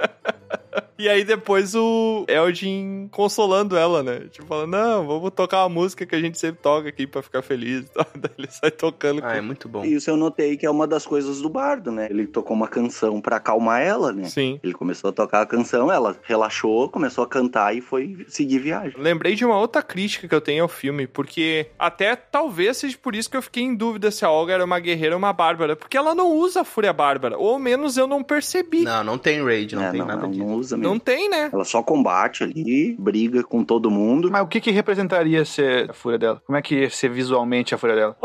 E 0.98 1.08
aí 1.08 1.22
depois 1.22 1.76
o 1.76 2.24
Eldin 2.26 3.08
consolando 3.12 3.76
ela, 3.76 4.02
né? 4.02 4.22
Tipo, 4.32 4.48
falando, 4.48 4.70
não, 4.72 5.06
vamos 5.06 5.30
tocar 5.30 5.62
uma 5.62 5.68
música 5.68 6.04
que 6.04 6.12
a 6.12 6.20
gente 6.20 6.36
sempre 6.36 6.60
toca 6.60 6.88
aqui 6.88 7.06
pra 7.06 7.22
ficar 7.22 7.40
feliz. 7.40 7.84
e 7.86 7.88
tal. 7.90 8.04
Daí 8.18 8.32
ele 8.36 8.48
sai 8.50 8.72
tocando. 8.72 9.20
Ah, 9.24 9.36
é 9.36 9.38
com... 9.38 9.46
muito 9.46 9.68
bom. 9.68 9.84
Isso 9.84 10.10
eu 10.10 10.16
notei 10.16 10.56
que 10.56 10.66
é 10.66 10.70
uma 10.70 10.88
das 10.88 11.06
coisas 11.06 11.40
do 11.40 11.48
bardo, 11.48 11.92
né? 11.92 12.08
Ele 12.10 12.26
tocou 12.26 12.56
uma 12.56 12.66
canção 12.66 13.20
pra 13.20 13.36
acalmar 13.36 13.80
ela, 13.80 14.12
né? 14.12 14.24
Sim. 14.24 14.58
Ele 14.60 14.72
começou 14.72 15.10
a 15.10 15.12
tocar 15.12 15.42
a 15.42 15.46
canção, 15.46 15.92
ela 15.92 16.16
relaxou, 16.24 16.88
começou 16.88 17.22
a 17.22 17.28
cantar 17.28 17.76
e 17.76 17.80
foi 17.80 18.24
seguir 18.26 18.58
viagem. 18.58 18.94
Lembrei 19.00 19.36
de 19.36 19.44
uma 19.44 19.56
outra 19.56 19.82
crítica 19.84 20.26
que 20.26 20.34
eu 20.34 20.40
tenho 20.40 20.64
ao 20.64 20.68
filme, 20.68 21.06
porque 21.06 21.68
até 21.78 22.16
talvez 22.16 22.76
seja 22.78 22.98
por 23.00 23.14
isso 23.14 23.30
que 23.30 23.36
eu 23.36 23.42
fiquei 23.42 23.62
em 23.62 23.74
dúvida 23.76 24.10
se 24.10 24.24
a 24.24 24.30
Olga 24.32 24.54
era 24.54 24.64
uma 24.64 24.80
guerreira 24.80 25.14
ou 25.14 25.18
uma 25.18 25.32
bárbara, 25.32 25.76
porque 25.76 25.96
ela 25.96 26.12
não 26.12 26.32
usa 26.32 26.62
a 26.62 26.64
fúria 26.64 26.92
bárbara, 26.92 27.38
ou 27.38 27.50
ao 27.52 27.58
menos 27.60 27.96
eu 27.96 28.08
não 28.08 28.24
percebi. 28.24 28.82
Não, 28.82 29.04
não 29.04 29.16
tem 29.16 29.44
raid, 29.44 29.76
não 29.76 29.84
É, 29.84 29.90
tem 29.92 30.00
não, 30.00 30.06
nada 30.08 30.22
não, 30.22 30.30
disso. 30.32 30.44
não 30.44 30.57
usa 30.58 30.76
mesmo. 30.76 30.92
Não 30.92 30.98
tem, 30.98 31.28
né? 31.30 31.50
Ela 31.52 31.64
só 31.64 31.82
combate 31.82 32.42
ali, 32.44 32.96
briga 32.98 33.42
com 33.42 33.64
todo 33.64 33.90
mundo. 33.90 34.30
Mas 34.30 34.42
o 34.42 34.46
que 34.46 34.60
que 34.60 34.70
representaria 34.70 35.44
ser 35.44 35.90
a 35.90 35.94
fúria 35.94 36.18
dela? 36.18 36.42
Como 36.46 36.56
é 36.58 36.62
que 36.62 36.74
ia 36.80 36.90
ser 36.90 37.08
visualmente 37.10 37.74
a 37.74 37.78
fúria 37.78 37.96
dela? 37.96 38.16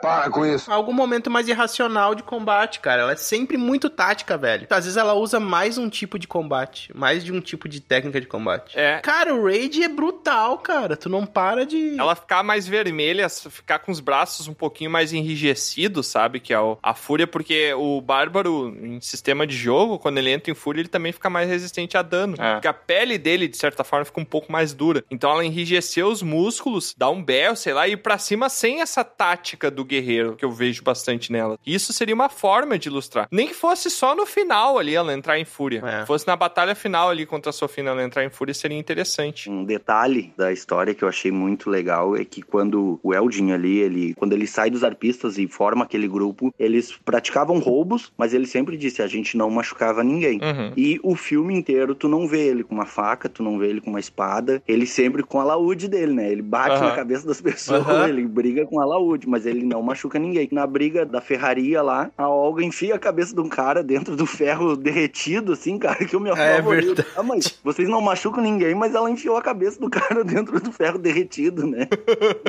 Para 0.00 0.30
com 0.30 0.46
isso. 0.46 0.70
Algum 0.72 0.92
momento 0.92 1.28
mais 1.30 1.48
irracional 1.48 2.14
de 2.14 2.22
combate, 2.22 2.78
cara. 2.80 3.02
Ela 3.02 3.12
é 3.12 3.16
sempre 3.16 3.56
muito 3.56 3.90
tática, 3.90 4.36
velho. 4.38 4.66
Às 4.70 4.84
vezes 4.84 4.96
ela 4.96 5.14
usa 5.14 5.40
mais 5.40 5.76
um 5.76 5.88
tipo 5.88 6.18
de 6.18 6.28
combate, 6.28 6.90
mais 6.94 7.24
de 7.24 7.32
um 7.32 7.40
tipo 7.40 7.68
de 7.68 7.80
técnica 7.80 8.20
de 8.20 8.26
combate. 8.26 8.78
É. 8.78 9.00
Cara, 9.00 9.34
o 9.34 9.44
raid 9.44 9.82
é 9.82 9.88
brutal, 9.88 10.58
cara. 10.58 10.96
Tu 10.96 11.08
não 11.08 11.26
para 11.26 11.66
de. 11.66 11.96
Ela 11.98 12.14
ficar 12.14 12.42
mais 12.44 12.66
vermelha, 12.66 13.28
ficar 13.28 13.80
com 13.80 13.90
os 13.90 13.98
braços 14.00 14.46
um 14.46 14.54
pouquinho 14.54 14.90
mais 14.90 15.12
enrijecidos, 15.12 16.06
sabe? 16.06 16.38
Que 16.38 16.52
é 16.52 16.60
o- 16.60 16.78
a 16.82 16.94
fúria, 16.94 17.26
porque 17.26 17.72
o 17.74 18.00
bárbaro, 18.00 18.68
em 18.80 19.00
sistema 19.00 19.46
de 19.46 19.56
jogo, 19.56 19.98
quando 20.08 20.16
ele 20.16 20.30
entra 20.30 20.50
em 20.50 20.54
fúria, 20.54 20.80
ele 20.80 20.88
também 20.88 21.12
fica 21.12 21.28
mais 21.28 21.50
resistente 21.50 21.98
a 21.98 22.00
dano. 22.02 22.34
É. 22.38 22.54
Porque 22.54 22.66
a 22.66 22.72
pele 22.72 23.18
dele, 23.18 23.46
de 23.46 23.58
certa 23.58 23.84
forma, 23.84 24.06
fica 24.06 24.18
um 24.18 24.24
pouco 24.24 24.50
mais 24.50 24.72
dura. 24.72 25.04
Então 25.10 25.30
ela 25.30 25.44
enrijeceu 25.44 26.08
os 26.08 26.22
músculos, 26.22 26.94
dá 26.96 27.10
um 27.10 27.22
berro, 27.22 27.54
sei 27.54 27.74
lá, 27.74 27.86
e 27.86 27.92
ir 27.92 27.98
pra 27.98 28.16
cima 28.16 28.48
sem 28.48 28.80
essa 28.80 29.04
tática 29.04 29.70
do 29.70 29.84
guerreiro, 29.84 30.34
que 30.34 30.44
eu 30.46 30.50
vejo 30.50 30.82
bastante 30.82 31.30
nela. 31.30 31.58
Isso 31.66 31.92
seria 31.92 32.14
uma 32.14 32.30
forma 32.30 32.78
de 32.78 32.88
ilustrar. 32.88 33.28
Nem 33.30 33.48
que 33.48 33.54
fosse 33.54 33.90
só 33.90 34.14
no 34.14 34.24
final 34.24 34.78
ali 34.78 34.94
ela 34.94 35.12
entrar 35.12 35.38
em 35.38 35.44
fúria. 35.44 35.82
É. 35.84 36.06
Fosse 36.06 36.26
na 36.26 36.36
batalha 36.36 36.74
final 36.74 37.10
ali 37.10 37.26
contra 37.26 37.50
a 37.50 37.52
Sofina 37.52 37.90
ela 37.90 38.02
entrar 38.02 38.24
em 38.24 38.30
fúria, 38.30 38.54
seria 38.54 38.78
interessante. 38.78 39.50
Um 39.50 39.64
detalhe 39.64 40.32
da 40.38 40.50
história 40.50 40.94
que 40.94 41.04
eu 41.04 41.08
achei 41.08 41.30
muito 41.30 41.68
legal 41.68 42.16
é 42.16 42.24
que 42.24 42.40
quando 42.40 42.98
o 43.02 43.12
Eldin 43.12 43.52
ali, 43.52 43.78
ele, 43.78 44.14
quando 44.14 44.32
ele 44.32 44.46
sai 44.46 44.70
dos 44.70 44.82
arpistas 44.82 45.36
e 45.36 45.46
forma 45.46 45.84
aquele 45.84 46.08
grupo, 46.08 46.54
eles 46.58 46.96
praticavam 47.04 47.58
roubos, 47.58 48.10
mas 48.16 48.32
ele 48.32 48.46
sempre 48.46 48.74
disse 48.78 49.02
a 49.02 49.06
gente 49.06 49.36
não 49.36 49.50
machucava 49.50 49.97
ninguém. 50.04 50.40
Uhum. 50.42 50.72
E 50.76 50.98
o 51.02 51.14
filme 51.14 51.54
inteiro, 51.54 51.94
tu 51.94 52.08
não 52.08 52.26
vê 52.26 52.46
ele 52.46 52.62
com 52.64 52.74
uma 52.74 52.86
faca, 52.86 53.28
tu 53.28 53.42
não 53.42 53.58
vê 53.58 53.68
ele 53.68 53.80
com 53.80 53.90
uma 53.90 54.00
espada, 54.00 54.62
ele 54.66 54.86
sempre 54.86 55.22
com 55.22 55.40
a 55.40 55.44
laúde 55.44 55.88
dele, 55.88 56.12
né? 56.12 56.30
Ele 56.30 56.42
bate 56.42 56.76
Aham. 56.76 56.86
na 56.86 56.92
cabeça 56.92 57.26
das 57.26 57.40
pessoas, 57.40 57.86
Aham. 57.86 58.08
ele 58.08 58.26
briga 58.26 58.66
com 58.66 58.80
a 58.80 58.84
laúde, 58.84 59.28
mas 59.28 59.46
ele 59.46 59.64
não 59.64 59.82
machuca 59.82 60.18
ninguém. 60.18 60.48
Na 60.52 60.66
briga 60.66 61.04
da 61.04 61.20
ferraria 61.20 61.82
lá, 61.82 62.10
a 62.16 62.28
Olga 62.28 62.64
enfia 62.64 62.94
a 62.94 62.98
cabeça 62.98 63.34
de 63.34 63.40
um 63.40 63.48
cara 63.48 63.82
dentro 63.82 64.16
do 64.16 64.26
ferro 64.26 64.76
derretido, 64.76 65.52
assim, 65.52 65.78
cara, 65.78 66.04
que 66.04 66.14
eu 66.14 66.20
me 66.20 66.28
É 66.30 66.32
apavorei. 66.32 66.86
verdade. 66.86 67.08
Ah, 67.16 67.22
mas 67.22 67.58
vocês 67.62 67.88
não 67.88 68.00
machucam 68.00 68.42
ninguém, 68.42 68.74
mas 68.74 68.94
ela 68.94 69.10
enfiou 69.10 69.36
a 69.36 69.42
cabeça 69.42 69.80
do 69.80 69.88
cara 69.90 70.22
dentro 70.24 70.60
do 70.60 70.72
ferro 70.72 70.98
derretido, 70.98 71.66
né? 71.66 71.88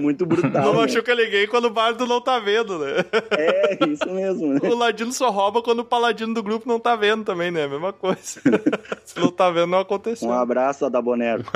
Muito 0.02 0.26
brutal. 0.26 0.52
Não 0.64 0.74
né? 0.74 0.80
machuca 0.82 1.16
ninguém 1.16 1.48
quando 1.48 1.66
o 1.66 1.70
bardo 1.70 2.06
não 2.08 2.22
tá 2.22 2.40
vendo, 2.40 2.80
né? 2.80 3.06
É, 3.32 3.86
isso 3.90 4.10
mesmo, 4.12 4.54
né? 4.54 4.60
O 4.64 4.76
ladino 4.76 5.12
só 5.12 5.30
rouba 5.30 5.62
quando 5.62 5.80
o 5.80 5.86
paladino 5.86 6.34
do 6.34 6.44
grupo 6.44 6.68
não 6.68 6.80
tá 6.80 6.96
vendo 6.96 7.24
também, 7.24 7.39
né? 7.50 7.68
Mesma 7.68 7.94
coisa. 7.94 8.42
Se 9.06 9.20
não 9.20 9.32
tá 9.32 9.50
vendo, 9.50 9.68
não 9.68 9.80
aconteceu. 9.80 10.28
Um 10.30 10.34
abraço 10.34 10.86
a 10.86 10.90
Dabonero. 10.90 11.44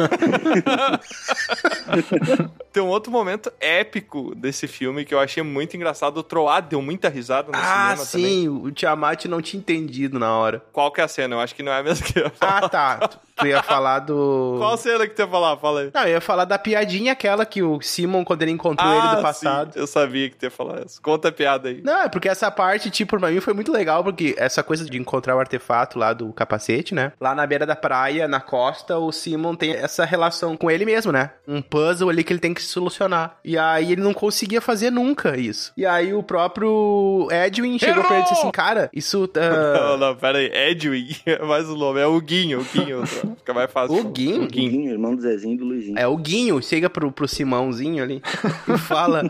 Tem 2.71 2.81
um 2.81 2.87
outro 2.87 3.11
momento 3.11 3.51
épico 3.59 4.33
desse 4.35 4.67
filme 4.67 5.05
que 5.05 5.13
eu 5.13 5.19
achei 5.19 5.43
muito 5.43 5.75
engraçado. 5.75 6.17
O 6.17 6.23
Troá 6.23 6.59
deu 6.59 6.81
muita 6.81 7.09
risada 7.09 7.51
no 7.51 7.57
Ah, 7.57 7.95
cinema 7.95 8.05
também. 8.11 8.29
sim, 8.43 8.47
o 8.49 8.71
Tiamat 8.71 9.25
não 9.25 9.41
tinha 9.41 9.59
entendido 9.59 10.17
na 10.17 10.35
hora. 10.35 10.63
Qual 10.71 10.91
que 10.91 10.99
é 11.01 11.03
a 11.03 11.07
cena? 11.07 11.35
Eu 11.35 11.39
acho 11.39 11.53
que 11.53 11.61
não 11.61 11.71
é 11.71 11.79
a 11.79 11.83
mesma 11.83 12.05
que 12.05 12.17
eu 12.19 12.23
ia 12.23 12.29
falar. 12.31 12.57
Ah, 12.63 12.69
tá. 12.69 13.09
Tu, 13.35 13.47
ia 13.47 13.63
falar 13.63 13.99
do. 13.99 14.55
Qual 14.57 14.77
cena 14.77 15.07
que 15.07 15.15
tu 15.15 15.21
ia 15.21 15.27
falar? 15.27 15.57
Fala 15.57 15.81
aí. 15.81 15.91
Não, 15.93 16.01
eu 16.03 16.09
ia 16.09 16.21
falar 16.21 16.45
da 16.45 16.57
piadinha 16.59 17.13
aquela 17.13 17.45
que 17.45 17.63
o 17.63 17.81
Simon, 17.81 18.23
quando 18.23 18.41
ele 18.43 18.51
encontrou 18.51 18.91
ele 18.91 19.15
do 19.15 19.21
passado. 19.21 19.69
Ah, 19.69 19.73
sim. 19.73 19.79
Eu 19.79 19.87
sabia 19.87 20.29
que 20.29 20.35
tu 20.35 20.43
ia 20.43 20.51
falar 20.51 20.85
isso. 20.85 21.01
Conta 21.01 21.29
a 21.29 21.31
piada 21.31 21.69
aí. 21.69 21.81
Não, 21.83 22.03
é 22.03 22.09
porque 22.09 22.29
essa 22.29 22.49
parte, 22.51 22.89
tipo, 22.89 23.17
pra 23.17 23.29
mim 23.29 23.39
foi 23.39 23.53
muito 23.53 23.71
legal, 23.71 24.03
porque 24.03 24.35
essa 24.37 24.61
coisa 24.63 24.85
de 24.85 24.97
encontrar 24.97 25.35
o 25.35 25.39
artefato 25.39 25.97
lá 25.97 26.13
do 26.13 26.31
capacete, 26.33 26.93
né? 26.93 27.11
Lá 27.19 27.33
na 27.33 27.45
beira 27.45 27.65
da 27.65 27.75
praia, 27.75 28.27
na 28.27 28.39
costa, 28.39 28.97
o 28.97 29.11
Simon 29.11 29.55
tem 29.55 29.73
essa 29.73 30.05
relação 30.05 30.55
com 30.55 30.69
ele 30.69 30.85
mesmo, 30.85 31.11
né? 31.11 31.31
Um 31.47 31.61
puzzle 31.61 32.09
ali 32.09 32.23
que 32.23 32.33
ele 32.33 32.39
tem 32.39 32.53
que 32.53 32.61
solucionar. 32.61 33.37
E 33.43 33.57
aí 33.57 33.91
ele 33.91 34.01
não 34.01 34.13
conseguia 34.13 34.61
fazer 34.61 34.91
nunca 34.91 35.37
isso. 35.37 35.73
E 35.75 35.85
aí 35.85 36.13
o 36.13 36.23
próprio 36.23 37.27
Edwin 37.31 37.79
chegou 37.79 38.03
pra 38.03 38.17
ele 38.17 38.25
e 38.25 38.29
disse 38.29 38.39
assim, 38.39 38.51
cara, 38.51 38.89
isso... 38.93 39.29
Não, 39.33 39.93
ah, 39.93 39.97
não, 39.97 40.15
pera 40.15 40.37
aí. 40.37 40.51
Edwin 40.53 41.07
é 41.25 41.43
mais 41.43 41.69
o 41.69 41.75
nome. 41.75 41.99
É 41.99 42.05
o 42.05 42.19
Guinho. 42.19 42.61
O 42.61 42.63
Guinho. 42.63 43.03
Fica 43.37 43.53
mais 43.53 43.71
fácil. 43.71 43.97
O 43.97 44.03
Guinho? 44.05 44.43
O 44.43 44.47
Guinho. 44.47 44.91
Irmão 44.91 45.15
do 45.15 45.21
Zezinho 45.21 45.55
e 45.55 45.57
do 45.57 45.65
Luizinho. 45.65 45.97
É 45.97 46.07
o 46.07 46.17
Guinho, 46.17 46.61
chega 46.61 46.89
pro, 46.89 47.11
pro 47.11 47.27
Simãozinho 47.27 48.03
ali 48.03 48.21
e 48.67 48.77
fala... 48.79 49.23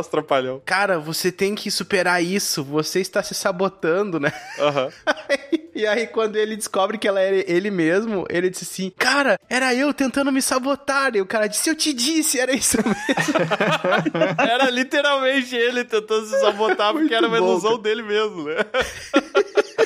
Os 0.00 0.06
trapalhão. 0.06 0.60
Cara, 0.64 0.98
você 0.98 1.32
tem 1.32 1.54
que 1.54 1.70
superar 1.70 2.22
isso, 2.22 2.62
você 2.62 3.00
está 3.00 3.22
se 3.22 3.34
sabotando, 3.34 4.20
né? 4.20 4.32
Aham. 4.58 4.88
E 5.78 5.86
aí, 5.86 6.08
quando 6.08 6.34
ele 6.34 6.56
descobre 6.56 6.98
que 6.98 7.06
ela 7.06 7.20
era 7.20 7.36
ele 7.48 7.70
mesmo, 7.70 8.26
ele 8.28 8.50
disse 8.50 8.64
assim: 8.64 8.92
Cara, 8.98 9.38
era 9.48 9.72
eu 9.72 9.94
tentando 9.94 10.32
me 10.32 10.42
sabotar. 10.42 11.14
E 11.14 11.20
o 11.20 11.26
cara 11.26 11.46
disse: 11.46 11.70
Eu 11.70 11.76
te 11.76 11.92
disse, 11.92 12.40
era 12.40 12.52
isso 12.52 12.78
mesmo. 12.78 12.98
Era 14.38 14.70
literalmente 14.70 15.54
ele 15.54 15.84
tentando 15.84 16.26
se 16.26 16.40
sabotar 16.40 16.92
porque 16.92 17.14
era 17.14 17.28
uma 17.28 17.38
bom, 17.38 17.50
ilusão 17.52 17.78
dele 17.78 18.02
mesmo, 18.02 18.42
né? 18.42 18.56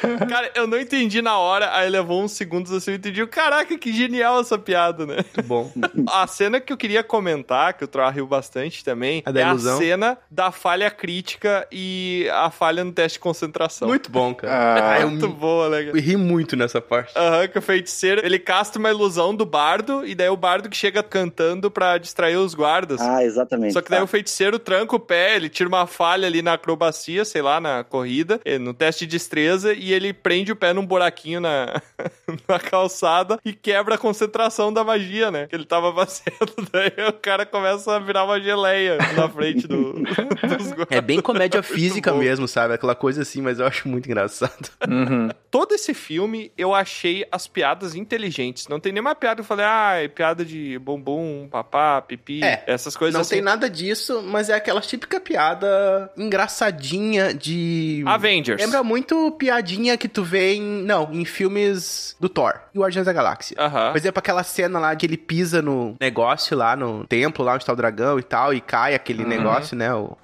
Cara, 0.28 0.50
eu 0.54 0.66
não 0.66 0.78
entendi 0.78 1.22
na 1.22 1.38
hora, 1.38 1.74
aí 1.74 1.88
levou 1.88 2.22
uns 2.22 2.32
segundos 2.32 2.72
assim, 2.72 2.92
eu 2.92 2.96
entendi. 2.96 3.26
Caraca, 3.26 3.76
que 3.78 3.92
genial 3.92 4.40
essa 4.40 4.58
piada, 4.58 5.06
né? 5.06 5.16
Muito 5.16 5.42
bom. 5.42 5.70
A 6.10 6.26
cena 6.26 6.60
que 6.60 6.72
eu 6.72 6.76
queria 6.76 7.02
comentar, 7.02 7.74
que 7.74 7.84
o 7.84 7.88
Troá 7.88 8.10
riu 8.10 8.26
bastante 8.26 8.84
também, 8.84 9.22
A 9.24 9.30
da 9.32 9.40
é 9.40 9.48
ilusão? 9.48 9.76
a 9.76 9.78
cena 9.78 10.18
da 10.30 10.50
falha 10.50 10.90
crítica 10.90 11.66
e 11.70 12.28
a 12.32 12.50
falha 12.50 12.84
no 12.84 12.92
teste 12.92 13.16
de 13.18 13.20
concentração. 13.20 13.88
Muito 13.88 14.10
bom, 14.10 14.34
cara. 14.34 15.02
Ah, 15.02 15.06
Muito 15.06 15.28
boa, 15.28 15.68
né? 15.68 15.90
eu 15.90 15.94
ri 16.00 16.16
muito 16.16 16.56
nessa 16.56 16.80
parte. 16.80 17.12
Aham, 17.16 17.48
que 17.48 17.58
o 17.58 17.62
feiticeiro, 17.62 18.24
ele 18.24 18.38
casta 18.38 18.78
uma 18.78 18.90
ilusão 18.90 19.34
do 19.34 19.44
bardo, 19.44 20.06
e 20.06 20.14
daí 20.14 20.28
o 20.28 20.36
bardo 20.36 20.68
que 20.68 20.76
chega 20.76 21.02
cantando 21.02 21.70
pra 21.70 21.98
distrair 21.98 22.36
os 22.36 22.54
guardas. 22.54 23.00
Ah, 23.00 23.24
exatamente. 23.24 23.72
Só 23.72 23.80
que 23.80 23.90
daí 23.90 23.98
tá. 23.98 24.04
o 24.04 24.08
feiticeiro 24.08 24.58
tranca 24.58 24.96
o 24.96 25.00
pé, 25.00 25.36
ele 25.36 25.48
tira 25.48 25.68
uma 25.68 25.86
falha 25.86 26.26
ali 26.26 26.42
na 26.42 26.54
acrobacia, 26.54 27.24
sei 27.24 27.42
lá, 27.42 27.60
na 27.60 27.84
corrida, 27.84 28.40
eh, 28.44 28.58
no 28.58 28.72
teste 28.74 29.06
de 29.06 29.12
destreza, 29.16 29.72
e 29.74 29.91
ele 29.92 30.12
prende 30.12 30.52
o 30.52 30.56
pé 30.56 30.72
num 30.72 30.86
buraquinho 30.86 31.40
na, 31.40 31.80
na 32.48 32.58
calçada 32.58 33.38
e 33.44 33.52
quebra 33.52 33.94
a 33.94 33.98
concentração 33.98 34.72
da 34.72 34.84
magia, 34.84 35.30
né? 35.30 35.46
Que 35.46 35.54
ele 35.56 35.64
tava 35.64 35.92
fazendo. 35.94 36.52
Daí 36.72 37.08
o 37.08 37.12
cara 37.12 37.44
começa 37.46 37.96
a 37.96 37.98
virar 37.98 38.24
uma 38.24 38.40
geleia 38.40 38.98
na 39.16 39.28
frente 39.28 39.66
do, 39.66 39.94
dos 40.02 40.72
É 40.90 41.00
bem 41.00 41.20
comédia 41.20 41.62
física 41.62 42.12
mesmo, 42.14 42.46
sabe? 42.48 42.74
Aquela 42.74 42.94
coisa 42.94 43.22
assim, 43.22 43.40
mas 43.40 43.58
eu 43.58 43.66
acho 43.66 43.88
muito 43.88 44.06
engraçado. 44.06 44.70
Uhum. 44.88 45.28
Todo 45.50 45.74
esse 45.74 45.94
filme 45.94 46.50
eu 46.56 46.74
achei 46.74 47.26
as 47.30 47.46
piadas 47.46 47.94
inteligentes. 47.94 48.68
Não 48.68 48.80
tem 48.80 48.92
nenhuma 48.92 49.14
piada 49.14 49.36
que 49.36 49.40
eu 49.42 49.44
falei, 49.44 49.66
ah, 49.66 49.94
é 49.96 50.08
piada 50.08 50.44
de 50.44 50.78
bumbum, 50.78 51.48
papá, 51.50 52.00
pipi, 52.02 52.42
É, 52.42 52.62
essas 52.66 52.96
coisas 52.96 53.14
Não 53.14 53.20
assim. 53.20 53.36
tem 53.36 53.42
nada 53.42 53.68
disso, 53.68 54.22
mas 54.22 54.48
é 54.48 54.54
aquela 54.54 54.80
típica 54.80 55.20
piada 55.20 56.10
engraçadinha 56.16 57.34
de. 57.34 58.02
Avengers. 58.06 58.60
Lembra 58.60 58.82
muito 58.82 59.30
piadinha 59.32 59.81
que 59.96 60.08
tu 60.08 60.22
vê 60.22 60.54
em. 60.54 60.82
Não, 60.82 61.12
em 61.12 61.24
filmes 61.24 62.16
do 62.20 62.28
Thor 62.28 62.54
e 62.74 62.78
Guardiões 62.78 63.06
da 63.06 63.12
Galáxia. 63.12 63.56
Aham. 63.58 63.90
Por 63.92 63.98
exemplo, 63.98 64.18
aquela 64.18 64.42
cena 64.42 64.78
lá 64.78 64.94
que 64.94 65.06
ele 65.06 65.16
pisa 65.16 65.60
no 65.60 65.96
negócio 66.00 66.56
lá, 66.56 66.76
no 66.76 67.06
templo 67.06 67.44
lá 67.44 67.54
onde 67.54 67.66
tá 67.66 67.72
o 67.72 67.76
dragão 67.76 68.18
e 68.18 68.22
tal, 68.22 68.54
e 68.54 68.60
cai 68.60 68.94
aquele 68.94 69.24
negócio, 69.24 69.76
né? 69.76 69.92
O... 69.94 70.16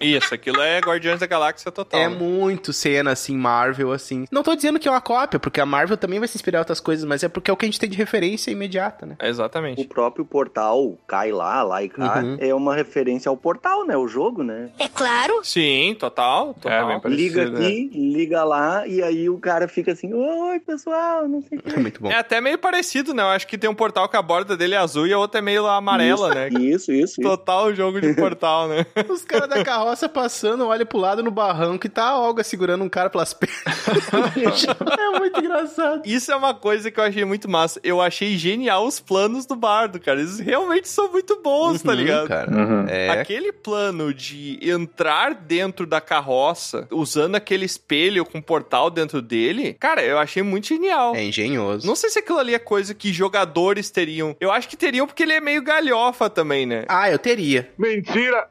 Isso, 0.00 0.34
aquilo 0.34 0.60
é 0.60 0.78
Guardiões 0.80 1.20
da 1.20 1.26
Galáxia 1.26 1.70
total. 1.72 2.00
É 2.00 2.08
né? 2.08 2.14
muito 2.14 2.72
cena, 2.72 3.12
assim, 3.12 3.36
Marvel, 3.36 3.92
assim. 3.92 4.26
Não 4.30 4.42
tô 4.42 4.54
dizendo 4.54 4.78
que 4.78 4.86
é 4.88 4.90
uma 4.90 5.00
cópia, 5.00 5.38
porque 5.40 5.60
a 5.60 5.66
Marvel 5.66 5.96
também 5.96 6.18
vai 6.18 6.28
se 6.28 6.36
inspirar 6.36 6.58
em 6.58 6.60
outras 6.60 6.80
coisas, 6.80 7.04
mas 7.04 7.22
é 7.22 7.28
porque 7.28 7.50
é 7.50 7.54
o 7.54 7.56
que 7.56 7.64
a 7.64 7.68
gente 7.68 7.80
tem 7.80 7.88
de 7.88 7.96
referência 7.96 8.50
imediata, 8.50 9.06
né? 9.06 9.16
O 9.20 9.24
Exatamente. 9.24 9.84
próprio 9.86 10.24
portal 10.24 10.98
cai 11.06 11.32
lá, 11.32 11.62
lá 11.62 11.82
e 11.82 11.88
cá, 11.88 12.20
Uhum. 12.22 12.36
é 12.40 12.54
uma 12.54 12.74
referência 12.74 13.28
ao 13.28 13.36
portal, 13.36 13.86
né? 13.86 13.96
O 13.96 14.06
jogo, 14.08 14.42
né? 14.42 14.70
É 14.78 14.88
claro. 14.88 15.40
Sim, 15.42 15.96
total, 15.98 16.50
É, 16.50 16.60
total. 16.60 16.88
bem 16.88 17.00
parecido, 17.00 17.22
liga 17.40 17.50
né? 17.50 17.66
aqui, 17.66 17.90
liga 17.94 18.44
lá, 18.44 18.86
e 18.86 19.02
aí 19.02 19.28
o 19.30 19.38
cara 19.38 19.66
fica 19.68 19.92
assim, 19.92 20.12
oi, 20.12 20.60
pessoal, 20.60 21.26
não 21.28 21.42
sei 21.42 21.58
o 21.58 21.62
que. 21.62 21.76
É 21.76 21.78
muito 21.80 22.00
bom. 22.02 22.10
É 22.10 22.16
até 22.18 22.40
meio 22.40 22.58
parecido, 22.58 23.12
né? 23.14 23.22
Eu 23.22 23.28
acho 23.28 23.46
que 23.46 23.56
tem 23.58 23.68
um 23.70 23.74
portal 23.74 24.08
que 24.08 24.16
a 24.16 24.22
borda 24.22 24.56
dele 24.56 24.74
é 24.74 24.78
azul 24.78 25.06
e 25.06 25.12
a 25.12 25.18
outra 25.18 25.38
é 25.38 25.42
meio 25.42 25.66
amarela, 25.66 26.28
isso, 26.28 26.34
né? 26.34 26.48
Isso, 26.48 26.92
isso, 26.92 26.92
isso. 26.92 27.20
Total 27.22 27.74
jogo 27.74 28.00
de 28.00 28.12
portal, 28.14 28.66
né? 28.68 28.84
Os 29.08 29.22
caras 29.24 29.48
da 29.48 29.62
carroça 29.62 29.85
passando, 30.08 30.66
olha 30.66 30.84
pro 30.86 30.98
lado 30.98 31.22
no 31.22 31.30
barranco 31.30 31.86
e 31.86 31.90
tá 31.90 32.04
a 32.10 32.18
Olga 32.18 32.42
segurando 32.42 32.82
um 32.84 32.88
cara 32.88 33.10
pelas 33.10 33.32
pernas. 33.34 34.64
é 34.98 35.18
muito 35.18 35.40
engraçado. 35.40 36.02
Isso 36.04 36.32
é 36.32 36.36
uma 36.36 36.54
coisa 36.54 36.90
que 36.90 36.98
eu 36.98 37.04
achei 37.04 37.24
muito 37.24 37.48
massa. 37.50 37.80
Eu 37.84 38.00
achei 38.00 38.36
genial 38.36 38.86
os 38.86 39.00
planos 39.00 39.46
do 39.46 39.54
bardo, 39.56 40.00
cara. 40.00 40.20
Eles 40.20 40.38
realmente 40.38 40.88
são 40.88 41.10
muito 41.12 41.40
bons, 41.42 41.82
tá 41.82 41.90
Uhum, 41.92 41.96
ligado? 41.96 42.28
Cara. 42.28 42.50
Uhum. 42.50 42.86
É. 42.88 43.10
Aquele 43.10 43.52
plano 43.52 44.12
de 44.14 44.58
entrar 44.62 45.34
dentro 45.34 45.86
da 45.86 46.00
carroça, 46.00 46.86
usando 46.90 47.34
aquele 47.36 47.64
espelho 47.64 48.24
com 48.24 48.40
portal 48.40 48.90
dentro 48.90 49.20
dele, 49.20 49.74
cara, 49.74 50.02
eu 50.02 50.18
achei 50.18 50.42
muito 50.42 50.66
genial. 50.68 51.14
É 51.14 51.22
engenhoso. 51.22 51.86
Não 51.86 51.94
sei 51.96 52.10
se 52.10 52.18
aquilo 52.18 52.38
ali 52.38 52.54
é 52.54 52.58
coisa 52.58 52.94
que 52.94 53.12
jogadores 53.12 53.90
teriam. 53.90 54.36
Eu 54.40 54.50
acho 54.50 54.68
que 54.68 54.76
teriam 54.76 55.06
porque 55.06 55.22
ele 55.22 55.32
é 55.32 55.40
meio 55.40 55.62
galhofa 55.62 56.30
também, 56.30 56.66
né? 56.66 56.84
Ah, 56.88 57.10
eu 57.10 57.18
teria. 57.18 57.70
Mentira! 57.78 58.48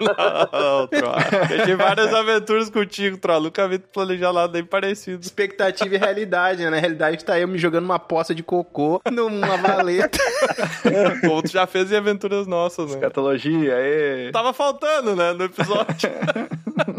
Não, 0.00 0.86
Troa. 0.88 1.16
Eu 1.50 1.58
tive 1.60 1.76
várias 1.76 2.12
aventuras 2.12 2.70
contigo, 2.70 3.16
Troa. 3.16 3.40
Nunca 3.40 3.68
vi 3.68 3.78
tu 3.78 3.88
planejar 3.88 4.32
nada 4.32 4.48
bem 4.48 4.64
parecido. 4.64 5.22
Expectativa 5.22 5.94
e 5.94 5.98
realidade, 5.98 6.62
né? 6.62 6.70
Na 6.70 6.78
realidade, 6.78 7.24
tá 7.24 7.38
eu 7.38 7.48
me 7.48 7.58
jogando 7.58 7.84
uma 7.84 7.98
poça 7.98 8.34
de 8.34 8.42
cocô 8.42 9.00
numa 9.10 9.56
valeta. 9.56 10.18
Como 11.20 11.42
tu 11.42 11.50
já 11.50 11.66
fez 11.66 11.92
em 11.92 11.96
aventuras 11.96 12.46
nossas, 12.46 12.90
né? 12.90 12.94
Escatologia, 12.94 13.76
aê. 13.76 14.30
Tava 14.32 14.52
faltando, 14.52 15.14
né, 15.14 15.32
no 15.32 15.44
episódio. 15.44 16.10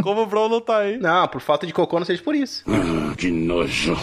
Como 0.02 0.22
o 0.22 0.26
Bron 0.26 0.48
não 0.48 0.62
tá 0.62 0.78
aí. 0.78 0.98
Não, 0.98 1.28
por 1.28 1.42
falta 1.42 1.68
de 1.68 1.74
cocô 1.74 2.00
não 2.00 2.06
seja 2.06 2.24
por 2.24 2.34
isso. 2.36 2.64
Ah, 2.68 3.14
que 3.18 3.30
nojo. 3.30 3.98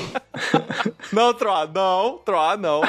Não, 1.12 1.32
Troa, 1.32 1.66
não. 1.66 2.18
Troa, 2.24 2.56
não. 2.56 2.82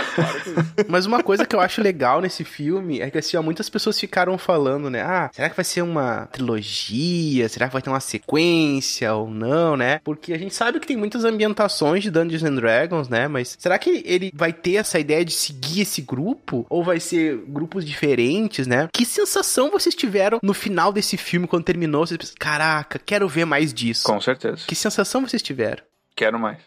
Mas 0.87 1.05
uma 1.05 1.23
coisa 1.23 1.45
que 1.45 1.55
eu 1.55 1.59
acho 1.61 1.81
legal 1.81 2.19
nesse 2.19 2.43
filme 2.43 2.99
é 2.99 3.09
que 3.09 3.17
assim, 3.17 3.37
ó, 3.37 3.41
muitas 3.41 3.69
pessoas 3.69 3.99
ficaram 3.99 4.37
falando, 4.37 4.89
né? 4.89 5.01
Ah, 5.01 5.12
será 5.31 5.49
que 5.49 5.55
vai 5.55 5.65
ser 5.65 5.81
uma 5.81 6.27
trilogia? 6.27 7.47
Será 7.49 7.67
que 7.67 7.73
vai 7.73 7.81
ter 7.81 7.89
uma 7.89 7.99
sequência 7.99 9.13
ou 9.13 9.29
não, 9.29 9.75
né? 9.75 9.99
Porque 10.03 10.33
a 10.33 10.37
gente 10.37 10.53
sabe 10.53 10.79
que 10.79 10.87
tem 10.87 10.97
muitas 10.97 11.23
ambientações 11.23 12.03
de 12.03 12.11
Dungeons 12.11 12.43
and 12.43 12.55
Dragons, 12.55 13.09
né? 13.09 13.27
Mas 13.27 13.55
será 13.59 13.77
que 13.77 14.03
ele 14.05 14.31
vai 14.33 14.51
ter 14.53 14.75
essa 14.75 14.99
ideia 14.99 15.23
de 15.23 15.31
seguir 15.31 15.81
esse 15.81 16.01
grupo? 16.01 16.65
Ou 16.69 16.83
vai 16.83 16.99
ser 16.99 17.37
grupos 17.47 17.85
diferentes, 17.85 18.67
né? 18.67 18.87
Que 18.91 19.05
sensação 19.05 19.71
vocês 19.71 19.95
tiveram 19.95 20.39
no 20.41 20.53
final 20.53 20.91
desse 20.91 21.17
filme, 21.17 21.47
quando 21.47 21.63
terminou? 21.63 22.05
Vocês 22.05 22.17
pensaram, 22.17 22.37
caraca, 22.39 22.99
quero 23.03 23.27
ver 23.27 23.45
mais 23.45 23.73
disso. 23.73 24.05
Com 24.05 24.19
certeza. 24.19 24.63
Que 24.67 24.75
sensação 24.75 25.21
vocês 25.25 25.41
tiveram? 25.41 25.83
Quero 26.15 26.39
mais. 26.39 26.57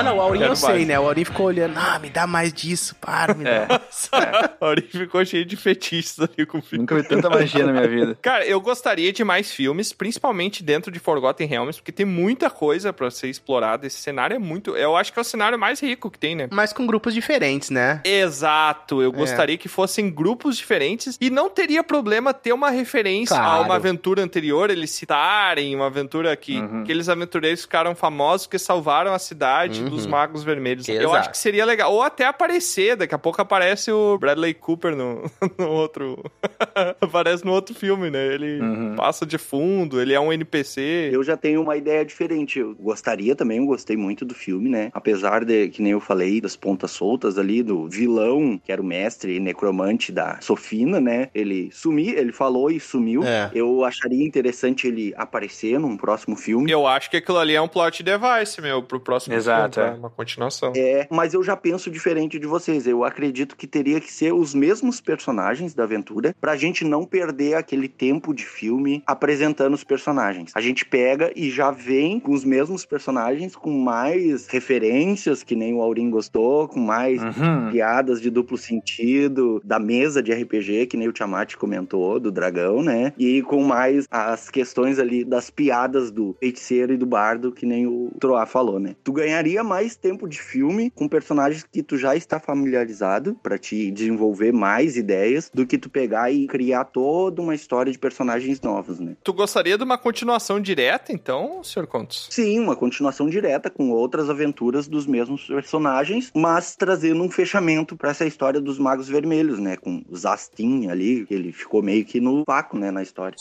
Ah, 0.00 0.02
não, 0.02 0.16
o 0.16 0.20
Aurinho 0.20 0.40
Quero 0.42 0.52
eu 0.52 0.56
sei, 0.56 0.68
mais. 0.70 0.86
né? 0.88 0.98
O 1.00 1.06
Aurinho 1.06 1.26
ficou 1.26 1.46
olhando, 1.46 1.74
ah, 1.76 1.98
me 1.98 2.10
dá 2.10 2.26
mais 2.26 2.52
disso, 2.52 2.94
para, 3.00 3.34
me 3.34 3.44
dá. 3.44 3.80
É. 4.12 4.50
A 4.60 4.66
Ori 4.66 4.82
ficou 4.82 5.24
cheio 5.24 5.44
de 5.44 5.56
fetiches 5.56 6.18
ali 6.20 6.46
com 6.46 6.58
o 6.58 6.62
filme. 6.62 6.82
Nunca 6.82 6.94
vi 6.96 7.02
tanta 7.06 7.28
magia 7.28 7.64
na 7.66 7.72
minha 7.72 7.86
vida. 7.88 8.18
Cara, 8.22 8.44
eu 8.46 8.60
gostaria 8.60 9.12
de 9.12 9.22
mais 9.22 9.52
filmes, 9.52 9.92
principalmente 9.92 10.62
dentro 10.62 10.90
de 10.90 10.98
Forgotten 10.98 11.46
Realms, 11.46 11.78
porque 11.78 11.92
tem 11.92 12.06
muita 12.06 12.48
coisa 12.50 12.92
pra 12.92 13.10
ser 13.10 13.28
explorada. 13.28 13.86
Esse 13.86 13.98
cenário 13.98 14.34
é 14.34 14.38
muito. 14.38 14.76
Eu 14.76 14.96
acho 14.96 15.12
que 15.12 15.18
é 15.18 15.22
o 15.22 15.24
cenário 15.24 15.58
mais 15.58 15.80
rico 15.80 16.10
que 16.10 16.18
tem, 16.18 16.34
né? 16.34 16.48
Mas 16.50 16.72
com 16.72 16.86
grupos 16.86 17.12
diferentes, 17.14 17.70
né? 17.70 18.00
Exato, 18.04 19.02
eu 19.02 19.10
É. 19.10 19.12
gostaria 19.12 19.58
que 19.58 19.68
fossem 19.68 20.10
grupos 20.10 20.56
diferentes 20.56 21.18
e 21.20 21.28
não 21.30 21.50
teria 21.50 21.82
problema 21.84 22.32
ter 22.32 22.52
uma 22.52 22.70
referência 22.70 23.36
a 23.36 23.40
Claro. 23.40 23.64
uma 23.64 23.74
aventura 23.76 24.22
anterior, 24.22 24.70
eles 24.70 24.90
citarem 24.90 25.74
uma 25.76 25.86
aventura 25.86 26.34
que 26.36 26.58
Uhum. 26.58 26.82
aqueles 26.82 27.08
aventureiros 27.08 27.62
ficaram 27.62 27.94
famosos 27.94 28.46
que 28.46 28.58
salvaram 28.58 29.12
a 29.12 29.18
cidade 29.18 29.82
dos 29.90 30.06
magos 30.06 30.42
vermelhos. 30.42 30.88
Eu 30.88 30.94
Uhum. 30.94 31.00
Exato. 31.02 31.16
acho 31.16 31.30
que 31.30 31.38
seria 31.38 31.64
legal. 31.64 31.92
Ou 31.92 32.02
até 32.02 32.24
aparecer, 32.26 32.96
daqui 32.96 33.14
a 33.14 33.18
pouco 33.18 33.40
aparece 33.40 33.90
o 33.92 34.16
Bradley 34.18 34.54
Cooper 34.54 34.94
no, 34.96 35.30
no 35.58 35.68
outro. 35.68 36.22
aparece 37.00 37.44
no 37.44 37.52
outro 37.52 37.74
filme, 37.74 38.10
né? 38.10 38.26
Ele 38.34 38.60
Uhum. 38.60 38.94
passa 38.96 39.24
de 39.26 39.38
fundo, 39.38 40.00
ele 40.00 40.12
é 40.12 40.20
um 40.20 40.32
NPC. 40.32 41.10
Eu 41.12 41.22
já 41.22 41.36
tenho 41.36 41.62
uma 41.62 41.76
ideia 41.76 42.04
diferente. 42.04 42.58
Eu 42.58 42.74
gostaria 42.78 43.34
também, 43.34 43.58
eu 43.58 43.66
gostei 43.66 43.96
muito 43.96 44.24
do 44.24 44.34
filme, 44.34 44.68
né? 44.68 44.90
Apesar 44.92 45.44
de, 45.44 45.68
que 45.68 45.82
nem 45.82 45.92
eu 45.92 46.00
falei, 46.00 46.40
das 46.40 46.56
pontas 46.56 46.90
soltas 46.90 47.38
ali, 47.38 47.62
do 47.62 47.88
vilão, 47.88 48.60
que 48.62 48.70
era 48.72 48.80
o 48.80 48.84
mestre 48.84 49.38
necromante 49.40 50.12
da 50.12 50.38
Sofina, 50.40 51.00
né? 51.00 51.28
Ele 51.34 51.70
sumiu, 51.72 52.16
ele 52.18 52.32
falou 52.32 52.70
e 52.70 52.78
sumiu. 52.80 53.22
É. 53.24 53.50
Eu 53.54 53.84
acharia 53.84 54.24
interessante 54.24 54.86
ele 54.86 55.14
aparecer 55.16 55.78
num 55.78 55.96
próximo 55.96 56.36
filme. 56.36 56.70
Eu 56.70 56.86
acho 56.86 57.10
que 57.10 57.16
aquilo 57.16 57.38
ali 57.38 57.54
é 57.54 57.60
um 57.60 57.68
plot 57.68 58.02
device, 58.02 58.60
meu, 58.60 58.82
pro 58.82 59.00
próximo 59.00 59.34
Exato, 59.34 59.60
filme, 59.60 59.69
é. 59.78 59.90
uma 59.90 60.10
continuação. 60.10 60.72
É, 60.76 61.06
mas 61.10 61.34
eu 61.34 61.42
já 61.42 61.56
penso 61.56 61.90
diferente 61.90 62.38
de 62.38 62.46
vocês. 62.46 62.86
Eu 62.86 63.04
acredito 63.04 63.56
que 63.56 63.66
teria 63.66 64.00
que 64.00 64.12
ser 64.12 64.32
os 64.32 64.54
mesmos 64.54 65.00
personagens 65.00 65.74
da 65.74 65.84
aventura 65.84 66.34
pra 66.40 66.56
gente 66.56 66.84
não 66.84 67.04
perder 67.04 67.54
aquele 67.54 67.88
tempo 67.88 68.34
de 68.34 68.44
filme 68.44 69.02
apresentando 69.06 69.74
os 69.74 69.84
personagens. 69.84 70.52
A 70.54 70.60
gente 70.60 70.84
pega 70.84 71.30
e 71.36 71.50
já 71.50 71.70
vem 71.70 72.18
com 72.18 72.32
os 72.32 72.44
mesmos 72.44 72.84
personagens, 72.84 73.54
com 73.54 73.70
mais 73.70 74.46
referências, 74.48 75.42
que 75.42 75.54
nem 75.54 75.74
o 75.74 75.82
Aurim 75.82 76.10
gostou, 76.10 76.66
com 76.68 76.80
mais 76.80 77.20
Uhum. 77.22 77.70
piadas 77.70 78.20
de 78.20 78.30
duplo 78.30 78.56
sentido, 78.56 79.60
da 79.64 79.78
mesa 79.78 80.22
de 80.22 80.32
RPG, 80.32 80.86
que 80.86 80.96
nem 80.96 81.08
o 81.08 81.12
Tiamat 81.12 81.54
comentou, 81.56 82.18
do 82.18 82.30
dragão, 82.30 82.82
né? 82.82 83.12
E 83.18 83.42
com 83.42 83.62
mais 83.62 84.06
as 84.10 84.48
questões 84.50 84.98
ali 84.98 85.24
das 85.24 85.50
piadas 85.50 86.10
do 86.10 86.34
feiticeiro 86.40 86.92
e 86.92 86.96
do 86.96 87.06
bardo, 87.06 87.52
que 87.52 87.66
nem 87.66 87.86
o 87.86 88.10
Troá 88.18 88.46
falou, 88.46 88.78
né? 88.80 88.94
Tu 89.04 89.12
ganharia 89.12 89.59
mais 89.62 89.96
tempo 89.96 90.28
de 90.28 90.40
filme 90.40 90.90
com 90.90 91.08
personagens 91.08 91.64
que 91.70 91.82
tu 91.82 91.96
já 91.96 92.16
está 92.16 92.38
familiarizado 92.38 93.36
pra 93.42 93.58
te 93.58 93.90
desenvolver 93.90 94.52
mais 94.52 94.96
ideias 94.96 95.50
do 95.52 95.66
que 95.66 95.78
tu 95.78 95.88
pegar 95.88 96.30
e 96.30 96.46
criar 96.46 96.84
toda 96.84 97.42
uma 97.42 97.54
história 97.54 97.92
de 97.92 97.98
personagens 97.98 98.60
novos, 98.60 99.00
né? 99.00 99.16
Tu 99.22 99.32
gostaria 99.32 99.76
de 99.76 99.84
uma 99.84 99.98
continuação 99.98 100.60
direta, 100.60 101.12
então, 101.12 101.62
Sr. 101.62 101.86
Contos? 101.86 102.28
Sim, 102.30 102.58
uma 102.60 102.76
continuação 102.76 103.28
direta 103.28 103.70
com 103.70 103.90
outras 103.90 104.30
aventuras 104.30 104.88
dos 104.88 105.06
mesmos 105.06 105.46
personagens, 105.46 106.30
mas 106.34 106.76
trazendo 106.76 107.22
um 107.22 107.30
fechamento 107.30 107.96
pra 107.96 108.10
essa 108.10 108.26
história 108.26 108.60
dos 108.60 108.78
Magos 108.78 109.08
Vermelhos, 109.08 109.58
né? 109.58 109.76
Com 109.76 110.02
o 110.08 110.16
Zastin 110.16 110.88
ali, 110.88 111.26
que 111.26 111.34
ele 111.34 111.52
ficou 111.52 111.82
meio 111.82 112.04
que 112.04 112.20
no 112.20 112.44
vácuo, 112.46 112.78
né, 112.78 112.90
na 112.90 113.02
história. 113.02 113.36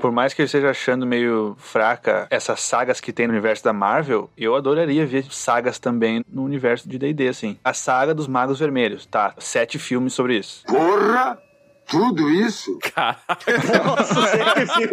Por 0.00 0.12
mais 0.12 0.34
que 0.34 0.42
eu 0.42 0.46
esteja 0.46 0.70
achando 0.70 1.06
meio 1.06 1.54
fraca 1.58 2.26
essas 2.30 2.60
sagas 2.60 3.00
que 3.00 3.12
tem 3.12 3.26
no 3.26 3.32
universo 3.32 3.64
da 3.64 3.72
Marvel, 3.72 4.30
eu 4.36 4.54
adoraria 4.54 5.06
ver 5.06 5.24
sagas 5.30 5.78
também 5.78 6.24
no 6.28 6.42
universo 6.42 6.88
de 6.88 6.98
D&D, 6.98 7.28
assim. 7.28 7.58
A 7.64 7.72
saga 7.72 8.14
dos 8.14 8.26
Magos 8.26 8.58
Vermelhos, 8.58 9.06
tá? 9.06 9.34
Sete 9.38 9.78
filmes 9.78 10.12
sobre 10.12 10.38
isso. 10.38 10.64
Porra! 10.66 11.38
Tudo 11.88 12.28
isso? 12.28 12.78
Nossa, 13.82 14.26
sério, 14.26 14.68
viu? 14.76 14.90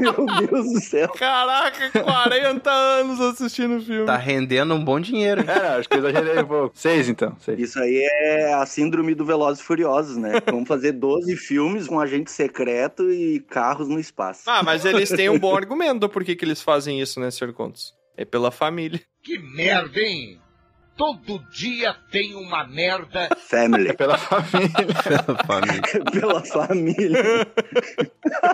Meu 0.00 0.46
Deus 0.48 0.72
do 0.72 0.80
céu. 0.80 1.08
Caraca, 1.10 1.90
40 1.90 2.70
anos 2.70 3.20
assistindo 3.20 3.76
o 3.76 3.80
filme. 3.82 4.06
Tá 4.06 4.16
rendendo 4.16 4.72
um 4.72 4.82
bom 4.82 4.98
dinheiro. 4.98 5.44
É, 5.46 5.76
acho 5.76 5.88
que 5.90 5.96
eu 5.96 5.98
exagerei 5.98 6.42
um 6.42 6.46
pouco. 6.46 6.72
Seis, 6.74 7.10
então. 7.10 7.36
Seis. 7.38 7.60
Isso 7.60 7.78
aí 7.78 8.00
é 8.02 8.54
a 8.54 8.64
síndrome 8.64 9.14
do 9.14 9.26
Velozes 9.26 9.62
e 9.62 9.66
Furiosos, 9.66 10.16
né? 10.16 10.40
Vamos 10.46 10.66
fazer 10.66 10.92
12 10.92 11.36
filmes 11.36 11.86
com 11.86 12.00
agente 12.00 12.30
secreto 12.30 13.12
e 13.12 13.40
carros 13.40 13.86
no 13.86 14.00
espaço. 14.00 14.44
Ah, 14.46 14.62
mas 14.62 14.86
eles 14.86 15.10
têm 15.10 15.28
um 15.28 15.38
bom 15.38 15.54
argumento 15.54 16.00
do 16.00 16.08
porquê 16.08 16.34
que 16.34 16.46
eles 16.46 16.62
fazem 16.62 16.98
isso, 16.98 17.20
né, 17.20 17.30
Sr. 17.30 17.52
Contos? 17.52 17.94
É 18.16 18.24
pela 18.24 18.50
família. 18.50 19.00
Que 19.22 19.38
merda, 19.38 20.00
hein? 20.00 20.40
Todo 20.96 21.38
dia 21.50 21.96
tem 22.10 22.34
uma 22.34 22.66
merda. 22.66 23.28
Family. 23.48 23.92
Pela 23.96 24.18
família. 24.18 24.70
Família. 25.46 25.82
Pela 26.12 26.44
família. 26.44 27.46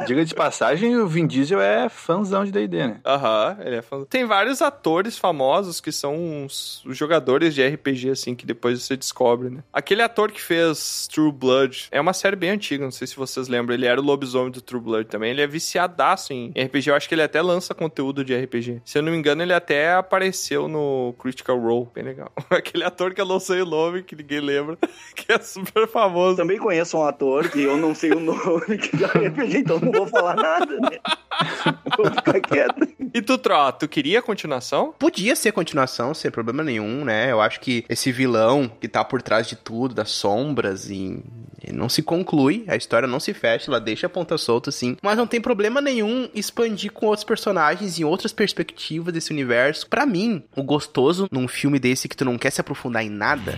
Diga 0.06 0.24
de 0.24 0.34
passagem, 0.34 0.96
o 0.96 1.06
Vin 1.06 1.26
Diesel 1.26 1.60
é 1.60 1.88
fãzão 1.88 2.44
de 2.44 2.52
D&D, 2.52 2.86
né? 2.86 3.00
Aham, 3.04 3.58
ele 3.60 3.76
é 3.76 3.82
fã. 3.82 4.04
Tem 4.04 4.24
vários 4.24 4.62
atores 4.62 5.18
famosos 5.18 5.80
que 5.80 5.92
são 5.92 6.16
uns 6.16 6.82
os 6.84 6.96
jogadores 6.96 7.54
de 7.54 7.66
RPG, 7.66 8.10
assim, 8.10 8.34
que 8.34 8.46
depois 8.46 8.82
você 8.82 8.96
descobre, 8.96 9.50
né? 9.50 9.62
Aquele 9.72 10.02
ator 10.02 10.30
que 10.30 10.40
fez 10.40 11.08
True 11.12 11.32
Blood 11.32 11.88
é 11.90 12.00
uma 12.00 12.12
série 12.12 12.36
bem 12.36 12.50
antiga, 12.50 12.84
não 12.84 12.90
sei 12.90 13.06
se 13.06 13.16
vocês 13.16 13.48
lembram. 13.48 13.74
Ele 13.74 13.86
era 13.86 14.00
o 14.00 14.04
lobisomem 14.04 14.50
do 14.50 14.60
True 14.60 14.80
Blood 14.80 15.08
também. 15.08 15.30
Ele 15.30 15.42
é 15.42 15.46
viciadaço 15.46 16.32
em 16.32 16.50
RPG. 16.50 16.90
Eu 16.90 16.94
acho 16.94 17.08
que 17.08 17.14
ele 17.14 17.22
até 17.22 17.40
lança 17.42 17.74
conteúdo 17.74 18.24
de 18.24 18.36
RPG. 18.36 18.82
Se 18.84 18.98
eu 18.98 19.02
não 19.02 19.12
me 19.12 19.18
engano, 19.18 19.42
ele 19.42 19.52
até 19.52 19.92
apareceu 19.94 20.68
no 20.68 21.14
Critical 21.18 21.58
Role. 21.58 21.88
Bem 21.94 22.04
legal. 22.04 22.27
Aquele 22.50 22.84
ator 22.84 23.14
que 23.14 23.20
eu 23.20 23.26
não 23.26 23.40
sei 23.40 23.62
o 23.62 23.66
nome, 23.66 24.02
que 24.02 24.16
ninguém 24.16 24.40
lembra, 24.40 24.78
que 25.14 25.32
é 25.32 25.38
super 25.38 25.86
famoso. 25.88 26.36
Também 26.36 26.58
conheço 26.58 26.98
um 26.98 27.04
ator 27.04 27.48
que 27.48 27.62
eu 27.62 27.76
não 27.76 27.94
sei 27.94 28.12
o 28.12 28.20
nome, 28.20 28.78
que 28.78 28.96
já 28.96 29.08
RPG, 29.08 29.58
então 29.58 29.78
não 29.80 29.92
vou 29.92 30.06
falar 30.06 30.36
nada, 30.36 30.78
né? 30.80 30.98
Vou 31.96 32.10
ficar 32.10 32.40
quieto. 32.40 32.88
E 33.14 33.22
tu, 33.22 33.38
Tro, 33.38 33.72
tu 33.72 33.88
queria 33.88 34.18
a 34.18 34.22
continuação? 34.22 34.94
Podia 34.98 35.34
ser 35.34 35.52
continuação, 35.52 36.12
sem 36.12 36.30
problema 36.30 36.62
nenhum, 36.62 37.04
né? 37.04 37.30
Eu 37.30 37.40
acho 37.40 37.60
que 37.60 37.84
esse 37.88 38.12
vilão 38.12 38.70
que 38.80 38.88
tá 38.88 39.04
por 39.04 39.22
trás 39.22 39.46
de 39.46 39.56
tudo, 39.56 39.94
das 39.94 40.10
sombras, 40.10 40.90
e, 40.90 41.22
e 41.64 41.72
não 41.72 41.88
se 41.88 42.02
conclui, 42.02 42.64
a 42.68 42.76
história 42.76 43.08
não 43.08 43.20
se 43.20 43.32
fecha, 43.32 43.70
ela 43.70 43.80
deixa 43.80 44.06
a 44.06 44.10
ponta 44.10 44.36
solta, 44.36 44.70
sim. 44.70 44.96
Mas 45.02 45.16
não 45.16 45.26
tem 45.26 45.40
problema 45.40 45.80
nenhum 45.80 46.28
expandir 46.34 46.92
com 46.92 47.06
outros 47.06 47.24
personagens 47.24 47.98
em 47.98 48.04
outras 48.04 48.32
perspectivas 48.32 49.12
desse 49.12 49.32
universo. 49.32 49.88
Pra 49.88 50.06
mim, 50.06 50.42
o 50.56 50.62
gostoso 50.62 51.28
num 51.30 51.48
filme 51.48 51.78
desse 51.78 52.08
que 52.08 52.16
tu 52.18 52.24
não 52.24 52.36
quer 52.36 52.50
se 52.50 52.60
aprofundar 52.60 53.04
em 53.04 53.08
nada 53.08 53.56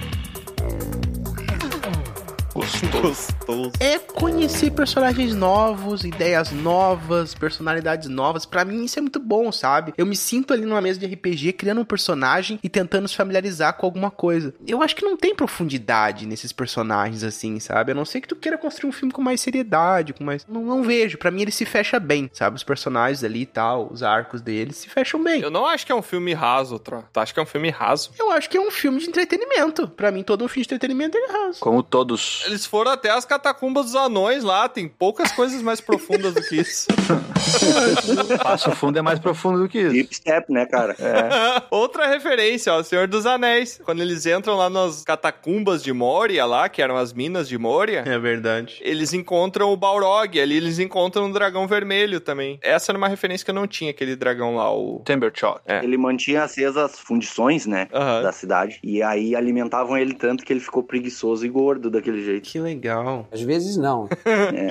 Gostoso. 3.00 3.72
é 3.80 3.98
conhecer 3.98 4.70
personagens 4.70 5.34
novos, 5.34 6.04
ideias 6.04 6.52
novas, 6.52 7.34
personalidades 7.34 8.08
novas. 8.08 8.46
Pra 8.46 8.64
mim 8.64 8.84
isso 8.84 8.98
é 8.98 9.02
muito 9.02 9.18
bom, 9.18 9.50
sabe? 9.50 9.92
Eu 9.96 10.06
me 10.06 10.16
sinto 10.16 10.52
ali 10.52 10.64
numa 10.64 10.80
mesa 10.80 11.00
de 11.00 11.06
RPG 11.06 11.54
criando 11.54 11.80
um 11.80 11.84
personagem 11.84 12.58
e 12.62 12.68
tentando 12.68 13.08
se 13.08 13.16
familiarizar 13.16 13.74
com 13.76 13.86
alguma 13.86 14.10
coisa. 14.10 14.54
Eu 14.66 14.82
acho 14.82 14.94
que 14.94 15.04
não 15.04 15.16
tem 15.16 15.34
profundidade 15.34 16.26
nesses 16.26 16.52
personagens 16.52 17.24
assim, 17.24 17.58
sabe? 17.58 17.92
A 17.92 17.94
não 17.94 18.04
ser 18.04 18.20
que 18.20 18.28
tu 18.28 18.36
queira 18.36 18.56
construir 18.58 18.88
um 18.88 18.92
filme 18.92 19.12
com 19.12 19.22
mais 19.22 19.40
seriedade, 19.40 20.12
com 20.12 20.24
mais 20.24 20.46
não, 20.46 20.62
não 20.62 20.82
vejo. 20.82 21.18
Pra 21.18 21.30
mim 21.30 21.42
ele 21.42 21.50
se 21.50 21.64
fecha 21.64 21.98
bem, 21.98 22.30
sabe? 22.32 22.56
Os 22.56 22.64
personagens 22.64 23.24
ali 23.24 23.42
e 23.42 23.46
tal, 23.46 23.90
os 23.90 24.02
arcos 24.02 24.40
deles 24.40 24.76
se 24.76 24.88
fecham 24.88 25.22
bem. 25.22 25.40
Eu 25.40 25.50
não 25.50 25.66
acho 25.66 25.84
que 25.84 25.92
é 25.92 25.94
um 25.94 26.02
filme 26.02 26.32
raso, 26.34 26.78
Tro. 26.78 27.04
Tu 27.12 27.20
acha 27.20 27.32
que 27.32 27.40
é 27.40 27.42
um 27.42 27.46
filme 27.46 27.70
raso? 27.70 28.10
Eu 28.18 28.30
acho 28.30 28.48
que 28.48 28.56
é 28.56 28.60
um 28.60 28.70
filme 28.70 28.98
de 29.00 29.08
entretenimento. 29.08 29.88
Pra 29.88 30.10
mim 30.10 30.22
todo 30.22 30.44
um 30.44 30.48
filme 30.48 30.66
de 30.66 30.74
entretenimento 30.74 31.16
é 31.16 31.32
raso. 31.32 31.60
Como 31.60 31.82
todos. 31.82 32.42
Eles 32.46 32.59
foram 32.66 32.90
até 32.92 33.10
as 33.10 33.24
catacumbas 33.24 33.86
dos 33.86 33.94
anões 33.94 34.42
lá, 34.44 34.68
tem 34.68 34.88
poucas 34.88 35.30
coisas 35.32 35.60
mais 35.62 35.80
profundas 35.80 36.34
do 36.34 36.42
que 36.42 36.56
isso. 36.56 36.86
Passo 38.42 38.70
Fundo 38.72 38.98
é 38.98 39.02
mais 39.02 39.18
profundo 39.18 39.58
do 39.62 39.68
que 39.68 39.78
isso. 39.78 39.92
Deep 39.92 40.14
Step, 40.14 40.52
né, 40.52 40.66
cara? 40.66 40.96
Outra 41.70 42.06
referência, 42.06 42.72
ó, 42.72 42.82
Senhor 42.82 43.06
dos 43.06 43.26
Anéis. 43.26 43.80
Quando 43.84 44.00
eles 44.02 44.26
entram 44.26 44.56
lá 44.56 44.68
nas 44.70 45.02
catacumbas 45.04 45.82
de 45.82 45.92
Moria 45.92 46.44
lá, 46.44 46.68
que 46.68 46.82
eram 46.82 46.96
as 46.96 47.12
minas 47.12 47.48
de 47.48 47.58
Moria, 47.58 48.02
É 48.06 48.18
verdade. 48.18 48.78
eles 48.82 49.12
encontram 49.12 49.72
o 49.72 49.76
Balrog, 49.76 50.38
ali 50.40 50.56
eles 50.56 50.78
encontram 50.78 51.24
um 51.26 51.32
dragão 51.32 51.66
vermelho 51.66 52.20
também. 52.20 52.58
Essa 52.62 52.92
era 52.92 52.98
uma 52.98 53.08
referência 53.08 53.44
que 53.44 53.50
eu 53.50 53.54
não 53.54 53.66
tinha, 53.66 53.90
aquele 53.90 54.16
dragão 54.16 54.56
lá, 54.56 54.72
o... 54.72 55.02
Timberchalk. 55.04 55.60
É. 55.66 55.82
Ele 55.84 55.96
mantinha 55.96 56.44
acesas 56.44 56.76
as 56.76 56.98
fundições, 56.98 57.66
né? 57.66 57.88
Aham. 57.92 58.22
Da 58.22 58.32
cidade. 58.32 58.78
E 58.82 59.02
aí 59.02 59.34
alimentavam 59.34 59.96
ele 59.96 60.14
tanto 60.14 60.44
que 60.44 60.52
ele 60.52 60.60
ficou 60.60 60.82
preguiçoso 60.82 61.44
e 61.44 61.48
gordo 61.48 61.90
daquele 61.90 62.22
jeito. 62.24 62.48
Que 62.50 62.58
legal. 62.58 63.28
Às 63.30 63.40
vezes 63.42 63.76
não. 63.76 64.08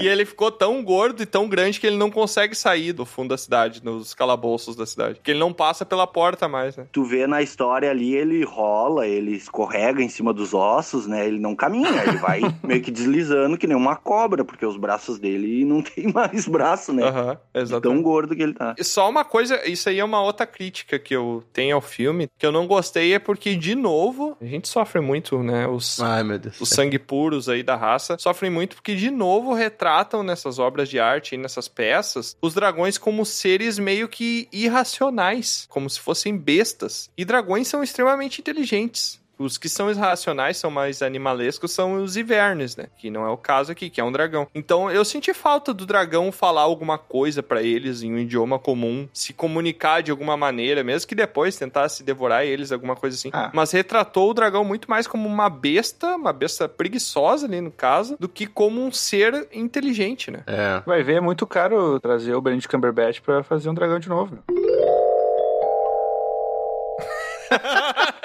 E 0.01 0.07
ele 0.07 0.25
ficou 0.25 0.51
tão 0.51 0.83
gordo 0.83 1.23
e 1.23 1.25
tão 1.25 1.47
grande 1.47 1.79
que 1.79 1.87
ele 1.87 1.95
não 1.97 2.09
consegue 2.11 2.55
sair 2.55 2.91
do 2.91 3.05
fundo 3.05 3.29
da 3.29 3.37
cidade, 3.37 3.83
nos 3.83 4.13
calabouços 4.13 4.75
da 4.75 4.85
cidade. 4.85 5.15
Porque 5.15 5.31
ele 5.31 5.39
não 5.39 5.53
passa 5.53 5.85
pela 5.85 6.05
porta 6.05 6.47
mais, 6.47 6.75
né? 6.75 6.85
Tu 6.91 7.03
vê 7.03 7.25
na 7.27 7.41
história 7.41 7.89
ali, 7.89 8.15
ele 8.15 8.43
rola, 8.43 9.07
ele 9.07 9.35
escorrega 9.35 10.01
em 10.01 10.09
cima 10.09 10.33
dos 10.33 10.53
ossos, 10.53 11.07
né? 11.07 11.25
Ele 11.27 11.39
não 11.39 11.55
caminha, 11.55 12.03
ele 12.03 12.17
vai 12.17 12.41
meio 12.63 12.81
que 12.81 12.91
deslizando 12.91 13.57
que 13.57 13.67
nem 13.67 13.75
uma 13.77 13.95
cobra, 13.95 14.43
porque 14.43 14.65
os 14.65 14.77
braços 14.77 15.17
dele 15.19 15.63
não 15.65 15.81
tem 15.83 16.11
mais 16.11 16.47
braço, 16.47 16.91
né? 16.93 17.03
Aham, 17.03 17.37
De 17.53 17.61
exatamente. 17.61 17.81
Tão 17.95 18.01
gordo 18.03 18.35
que 18.35 18.41
ele 18.43 18.53
tá. 18.53 18.75
E 18.77 18.83
Só 18.83 19.09
uma 19.09 19.23
coisa, 19.23 19.67
isso 19.67 19.89
aí 19.89 19.99
é 19.99 20.03
uma 20.03 20.21
outra 20.21 20.45
crítica 20.45 20.97
que 20.99 21.15
eu 21.15 21.43
tenho 21.53 21.75
ao 21.75 21.81
filme, 21.81 22.27
que 22.37 22.45
eu 22.45 22.51
não 22.51 22.67
gostei, 22.67 23.13
é 23.13 23.19
porque, 23.19 23.55
de 23.55 23.75
novo, 23.75 24.35
a 24.41 24.45
gente 24.45 24.67
sofre 24.67 24.99
muito, 25.01 25.41
né? 25.43 25.67
Os, 25.67 25.99
Ai, 25.99 26.23
meu 26.23 26.39
Deus. 26.39 26.59
os 26.59 26.69
sangue 26.69 26.99
puros 26.99 27.47
aí 27.49 27.63
da 27.69 27.75
raça 27.75 28.17
sofrem 28.19 28.49
muito 28.49 28.75
porque, 28.75 28.95
de 28.95 29.11
novo, 29.11 29.53
retratam 29.53 30.23
nessas 30.23 30.57
obras 30.57 30.89
de 30.89 30.99
arte 30.99 31.35
e 31.35 31.37
nessas 31.37 31.67
peças 31.67 32.35
os 32.41 32.55
dragões 32.55 32.97
como 32.97 33.25
seres 33.25 33.77
meio 33.77 34.09
que 34.09 34.47
irracionais, 34.51 35.67
como 35.69 35.87
se 35.89 35.99
fossem 35.99 36.35
bestas. 36.35 37.11
E 37.15 37.23
dragões 37.23 37.67
são 37.67 37.83
extremamente 37.83 38.41
inteligentes. 38.41 39.19
Os 39.39 39.57
que 39.57 39.69
são 39.69 39.89
irracionais, 39.89 40.57
são 40.57 40.69
mais 40.69 41.01
animalescos, 41.01 41.71
são 41.71 42.03
os 42.03 42.17
Ivernes, 42.17 42.75
né? 42.75 42.87
Que 42.97 43.09
não 43.09 43.25
é 43.25 43.29
o 43.29 43.37
caso 43.37 43.71
aqui, 43.71 43.89
que 43.89 44.01
é 44.01 44.03
um 44.03 44.11
dragão. 44.11 44.47
Então 44.53 44.91
eu 44.91 45.05
senti 45.05 45.33
falta 45.33 45.73
do 45.73 45.85
dragão 45.85 46.29
falar 46.29 46.61
alguma 46.61 46.97
coisa 46.97 47.41
pra 47.41 47.63
eles 47.63 48.03
em 48.03 48.13
um 48.13 48.17
idioma 48.17 48.59
comum, 48.59 49.07
se 49.13 49.31
comunicar 49.31 50.03
de 50.03 50.11
alguma 50.11 50.35
maneira, 50.35 50.83
mesmo 50.83 51.07
que 51.07 51.15
depois 51.15 51.55
tentasse 51.55 52.03
devorar 52.03 52.45
eles, 52.45 52.71
alguma 52.71 52.97
coisa 52.97 53.15
assim. 53.15 53.29
Ah. 53.31 53.49
Mas 53.53 53.71
retratou 53.71 54.29
o 54.29 54.33
dragão 54.33 54.65
muito 54.65 54.89
mais 54.89 55.07
como 55.07 55.27
uma 55.27 55.49
besta, 55.49 56.15
uma 56.15 56.33
besta 56.33 56.67
preguiçosa 56.67 57.45
ali 57.45 57.61
no 57.61 57.71
caso, 57.71 58.17
do 58.19 58.27
que 58.27 58.45
como 58.45 58.83
um 58.83 58.91
ser 58.91 59.47
inteligente, 59.53 60.29
né? 60.29 60.43
É. 60.45 60.81
Vai 60.85 61.01
ver, 61.01 61.15
é 61.15 61.21
muito 61.21 61.47
caro 61.47 61.97
trazer 61.99 62.35
o 62.35 62.41
Benedict 62.41 62.67
Cumberbatch 62.67 63.21
pra 63.21 63.41
fazer 63.41 63.69
um 63.69 63.73
dragão 63.73 63.99
de 63.99 64.09
novo. 64.09 64.37
meu. 64.47 64.88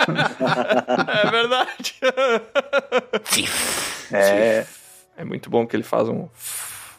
é 1.24 1.30
verdade. 1.30 1.94
É. 4.12 4.66
É 5.16 5.24
muito 5.24 5.48
bom 5.48 5.66
que 5.66 5.76
ele 5.76 5.82
faz 5.82 6.08
um. 6.08 6.28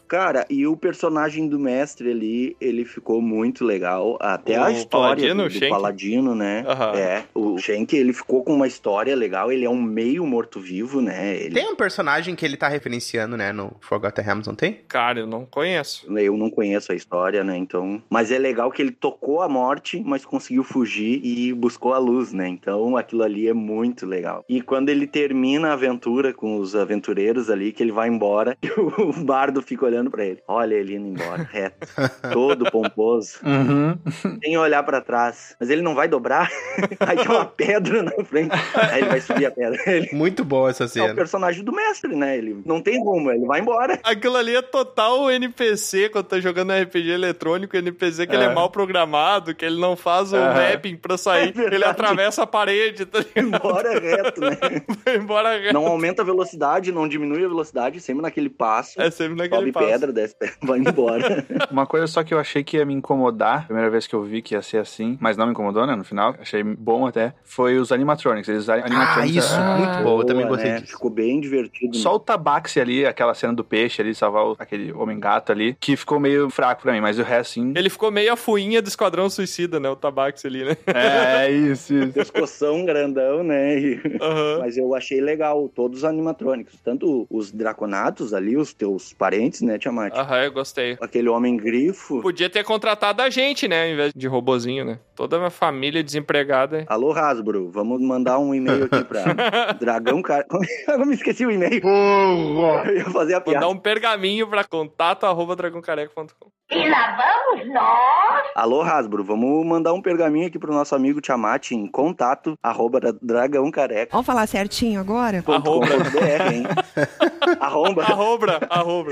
Cara, 0.08 0.45
e 0.49 0.68
o 0.68 0.78
personagem 0.78 1.47
do 1.47 1.60
mestre 1.60 2.12
ali, 2.12 2.56
ele 2.62 2.86
ficou 2.86 3.22
muito 3.22 3.64
legal. 3.66 4.18
Até 4.22 4.60
O 4.60 4.64
a 4.64 4.72
história 4.72 5.26
Paladino, 5.28 5.49
do, 5.49 5.60
do? 5.60 5.70
Paladino, 5.70 6.36
né? 6.36 6.64
Aham. 6.68 6.95
É, 6.95 7.24
o 7.34 7.58
Shank, 7.58 7.95
ele 7.95 8.14
ficou 8.14 8.43
com 8.43 8.53
uma 8.53 8.68
história 8.68 9.16
legal. 9.16 9.51
Ele 9.51 9.66
é 9.66 9.70
um 9.70 9.82
meio 9.82 10.26
morto-vivo, 10.26 11.01
né? 11.01 11.36
Ele... 11.36 11.56
Tem 11.56 11.70
um 11.70 11.76
personagem 11.76 12.36
que 12.36 12.45
ele 12.45 12.58
tá 12.58 12.68
referenciando, 12.68 13.36
né, 13.36 13.51
no 13.51 13.76
Forgotten 13.80 14.24
Realms, 14.24 14.47
não 14.47 14.56
tem? 14.56 14.80
Cara, 14.88 15.20
eu 15.20 15.28
não 15.28 15.45
conheço. 15.45 16.06
Eu 16.18 16.38
não 16.38 16.49
conheço 16.49 16.91
a 16.91 16.95
história, 16.95 17.43
né? 17.43 17.58
Então. 17.58 18.01
Mas 18.10 18.32
é 18.32 18.38
legal 18.38 18.72
que 18.72 18.82
ele 18.82 18.91
tocou 18.91 19.41
a 19.41 19.49
morte, 19.49 20.01
mas 20.06 20.26
conseguiu 20.26 20.64
fugir 20.64 21.22
e 21.24 21.53
buscou 21.53 21.93
a 21.93 21.97
luz, 21.97 22.32
né? 22.34 22.47
Então 22.47 22.95
aquilo 22.97 23.24
ali 23.24 23.47
é 23.47 23.53
muito 23.53 24.06
legal. 24.06 24.43
E 24.47 24.62
quando 24.62 24.89
ele 24.89 25.08
termina 25.08 25.70
a 25.70 25.74
aventura 25.74 26.34
com 26.34 26.58
os 26.58 26.76
aventureiros 26.76 27.49
ali, 27.49 27.72
que 27.72 27.82
ele 27.82 27.91
vai 27.91 28.10
embora, 28.10 28.58
o 28.97 29.14
bardo 29.24 29.62
fica 29.62 29.86
olhando 29.86 29.94
pra 30.11 30.25
ele. 30.25 30.41
Olha 30.47 30.75
ele 30.75 30.95
indo 30.95 31.07
embora, 31.07 31.43
reto. 31.51 31.87
Todo 32.33 32.69
pomposo. 32.71 33.37
Uhum. 33.43 33.97
Sem 34.43 34.57
olhar 34.57 34.83
pra 34.83 35.01
trás. 35.01 35.55
Mas 35.59 35.69
ele 35.69 35.81
não 35.81 35.95
vai 35.95 36.07
dobrar. 36.07 36.49
Aí 36.99 37.17
tem 37.17 37.27
uma 37.27 37.45
pedra 37.45 38.03
na 38.03 38.11
frente. 38.25 38.51
Aí 38.91 39.01
ele 39.01 39.09
vai 39.09 39.21
subir 39.21 39.45
a 39.45 39.51
pedra. 39.51 39.75
Ele 39.85 40.09
Muito 40.13 40.43
boa 40.43 40.69
essa 40.69 40.83
é 40.83 40.85
o 40.85 40.89
cena. 40.89 41.13
personagem 41.15 41.63
do 41.63 41.71
mestre, 41.71 42.15
né? 42.15 42.37
Ele 42.37 42.61
não 42.65 42.81
tem 42.81 42.99
rumo, 43.03 43.31
ele 43.31 43.45
vai 43.45 43.59
embora. 43.59 43.99
Aquilo 44.03 44.35
ali 44.37 44.55
é 44.55 44.61
total 44.61 45.29
NPC 45.31 46.09
quando 46.09 46.25
tá 46.25 46.39
jogando 46.39 46.73
RPG 46.73 47.09
eletrônico, 47.11 47.77
NPC 47.77 48.25
que 48.27 48.35
ele 48.35 48.43
é 48.43 48.47
É. 48.47 48.53
mal 48.53 48.69
programado, 48.69 49.53
que 49.55 49.63
ele 49.65 49.79
não 49.79 49.95
faz 49.95 50.33
o 50.33 50.37
mapping 50.37 50.95
pra 50.97 51.17
sair, 51.17 51.53
É 51.57 51.73
ele 51.75 51.83
atravessa 51.85 52.43
a 52.43 52.47
parede, 52.47 53.05
tá 53.05 53.19
ligado? 53.19 53.45
Embora 53.47 53.99
reto, 53.99 54.41
né? 54.41 54.57
Vai 55.05 55.15
embora 55.17 55.57
reto. 55.59 55.73
Não 55.73 55.85
aumenta 55.87 56.21
a 56.21 56.25
velocidade, 56.25 56.91
não 56.91 57.07
diminui 57.07 57.43
a 57.45 57.47
velocidade, 57.47 57.99
sempre 58.01 58.21
naquele 58.21 58.49
passo. 58.49 58.99
É 59.01 59.09
sempre 59.11 59.35
naquele 59.35 59.71
passo. 59.71 59.84
Pedra, 59.91 60.13
desce 60.13 60.36
pedra, 60.36 60.55
vai 60.63 60.79
embora. 60.79 61.45
Uma 61.71 61.86
coisa 61.86 62.07
só 62.07 62.23
que 62.23 62.33
eu 62.33 62.39
achei 62.39 62.63
que 62.63 62.77
ia 62.77 62.86
me 62.86 62.93
incomodar, 62.93 63.65
primeira 63.65 63.89
vez 63.89 64.07
que 64.07 64.13
eu 64.15 64.23
vi 64.23 64.41
que 64.41 64.53
ia 64.55 64.61
ser 64.61 64.77
assim, 64.77 65.17
mas 65.21 65.38
não 65.38 65.45
me 65.45 65.51
incomodou, 65.51 65.86
né, 65.86 65.95
no 65.95 66.03
final, 66.03 66.36
achei 66.39 66.63
bom 66.63 67.05
até, 67.07 67.33
foi 67.43 67.77
os 67.77 67.91
animatronics. 67.91 68.47
Eles 68.49 68.69
Ah, 68.69 68.75
animatronics 68.86 69.36
isso, 69.36 69.53
ah, 69.55 69.75
muito 69.77 70.01
bom, 70.01 70.19
eu 70.21 70.25
também 70.25 70.47
gostei 70.47 70.71
né? 70.71 70.79
disso. 70.79 70.93
Ficou 70.93 71.09
bem 71.09 71.39
divertido. 71.39 71.97
Só 71.97 72.15
o 72.15 72.19
Tabaxi 72.19 72.79
ali, 72.79 73.05
aquela 73.05 73.33
cena 73.33 73.53
do 73.53 73.63
peixe 73.63 74.01
ali, 74.01 74.13
salvar 74.15 74.45
o- 74.45 74.55
aquele 74.59 74.91
homem-gato 74.93 75.51
ali, 75.51 75.75
que 75.79 75.95
ficou 75.95 76.19
meio 76.19 76.49
fraco 76.49 76.81
pra 76.83 76.91
mim, 76.93 77.01
mas 77.01 77.19
o 77.19 77.23
resto, 77.23 77.53
sim. 77.53 77.73
Ele 77.75 77.89
ficou 77.89 78.11
meio 78.11 78.33
a 78.33 78.36
fuinha 78.36 78.81
do 78.81 78.88
Esquadrão 78.88 79.29
Suicida, 79.29 79.79
né? 79.79 79.89
O 79.89 79.95
Tabaxi 79.95 80.47
ali, 80.47 80.63
né? 80.63 80.77
É, 80.88 81.45
é 81.47 81.51
isso, 81.51 81.93
isso. 81.93 82.13
pescoção 82.13 82.86
grandão, 82.86 83.43
né? 83.43 83.79
E- 83.79 84.01
Aham. 84.21 84.57
Mas 84.59 84.77
eu 84.77 84.93
achei 84.95 85.19
legal 85.21 85.69
todos 85.69 85.99
os 85.99 86.05
animatrônicos, 86.05 86.79
tanto 86.83 87.25
os 87.29 87.51
draconatos 87.51 88.33
ali, 88.33 88.57
os 88.57 88.73
teus 88.73 89.13
parentes, 89.13 89.61
né, 89.61 89.74
Tiamat? 89.80 90.13
Aham, 90.15 90.43
eu 90.43 90.51
gostei. 90.51 90.97
Aquele 91.01 91.30
homem 91.30 91.57
grifo. 91.57 92.21
Podia 92.21 92.49
ter 92.49 92.63
contratado 92.63 93.21
a 93.21 93.30
gente, 93.30 93.67
né? 93.67 93.84
Ao 93.84 93.89
invés 93.89 94.11
de 94.15 94.28
robozinho, 94.28 94.86
né? 94.86 94.99
Toda 95.15 95.36
a 95.36 95.39
minha 95.39 95.51
família 95.51 96.03
desempregada. 96.03 96.86
Alô, 96.88 97.11
Hasbro, 97.13 97.69
vamos 97.71 98.01
mandar 98.01 98.39
um 98.39 98.53
e-mail 98.53 98.86
aqui 98.86 99.03
pra 99.03 99.23
Dragão 99.80 100.21
Car... 100.21 100.45
Eu 100.88 101.05
me 101.05 101.15
esqueci 101.15 101.45
o 101.45 101.51
e-mail. 101.51 101.82
Eu 101.84 102.95
ia 102.97 103.05
fazer 103.05 103.36
a 103.36 103.41
piada. 103.41 103.59
Mandar 103.61 103.69
um 103.69 103.80
pergaminho 103.80 104.47
pra 104.47 104.63
contato 104.63 105.26
arroba 105.26 105.55
dragãocareca.com. 105.55 106.49
E 106.71 106.89
lá 106.89 107.15
vamos 107.15 107.73
nós. 107.73 108.45
Alô, 108.55 108.82
Hasbro, 108.82 109.23
vamos 109.23 109.65
mandar 109.65 109.93
um 109.93 110.01
pergaminho 110.01 110.47
aqui 110.47 110.57
pro 110.57 110.73
nosso 110.73 110.95
amigo 110.95 111.21
Tiamat 111.21 111.71
em 111.71 111.86
contato, 111.88 112.55
arroba 112.63 112.99
Dragão 113.21 113.69
Careca. 113.69 114.11
Vamos 114.11 114.26
falar 114.26 114.47
certinho 114.47 114.99
agora? 114.99 115.43
Arroba. 115.45 115.86
Arromba. 117.59 118.03
Arroba, 118.03 118.59
arroba. 118.69 119.11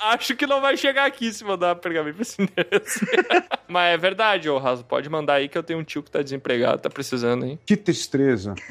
Acho 0.00 0.36
que 0.36 0.46
não 0.46 0.60
vai 0.60 0.76
chegar 0.76 1.06
aqui 1.06 1.32
se 1.32 1.44
mandar 1.44 1.76
pergaminho 1.76 2.14
pra 2.14 2.22
esse 2.22 2.42
endereço. 2.42 3.00
Mas 3.68 3.94
é 3.94 3.96
verdade, 3.96 4.48
ô 4.48 4.58
Raso. 4.58 4.84
Pode 4.84 5.08
mandar 5.08 5.34
aí 5.34 5.48
que 5.48 5.56
eu 5.56 5.62
tenho 5.62 5.78
um 5.78 5.84
tio 5.84 6.02
que 6.02 6.10
tá 6.10 6.22
desempregado, 6.22 6.82
tá 6.82 6.90
precisando, 6.90 7.44
hein? 7.44 7.58
Que 7.64 7.76
tristeza. 7.76 8.54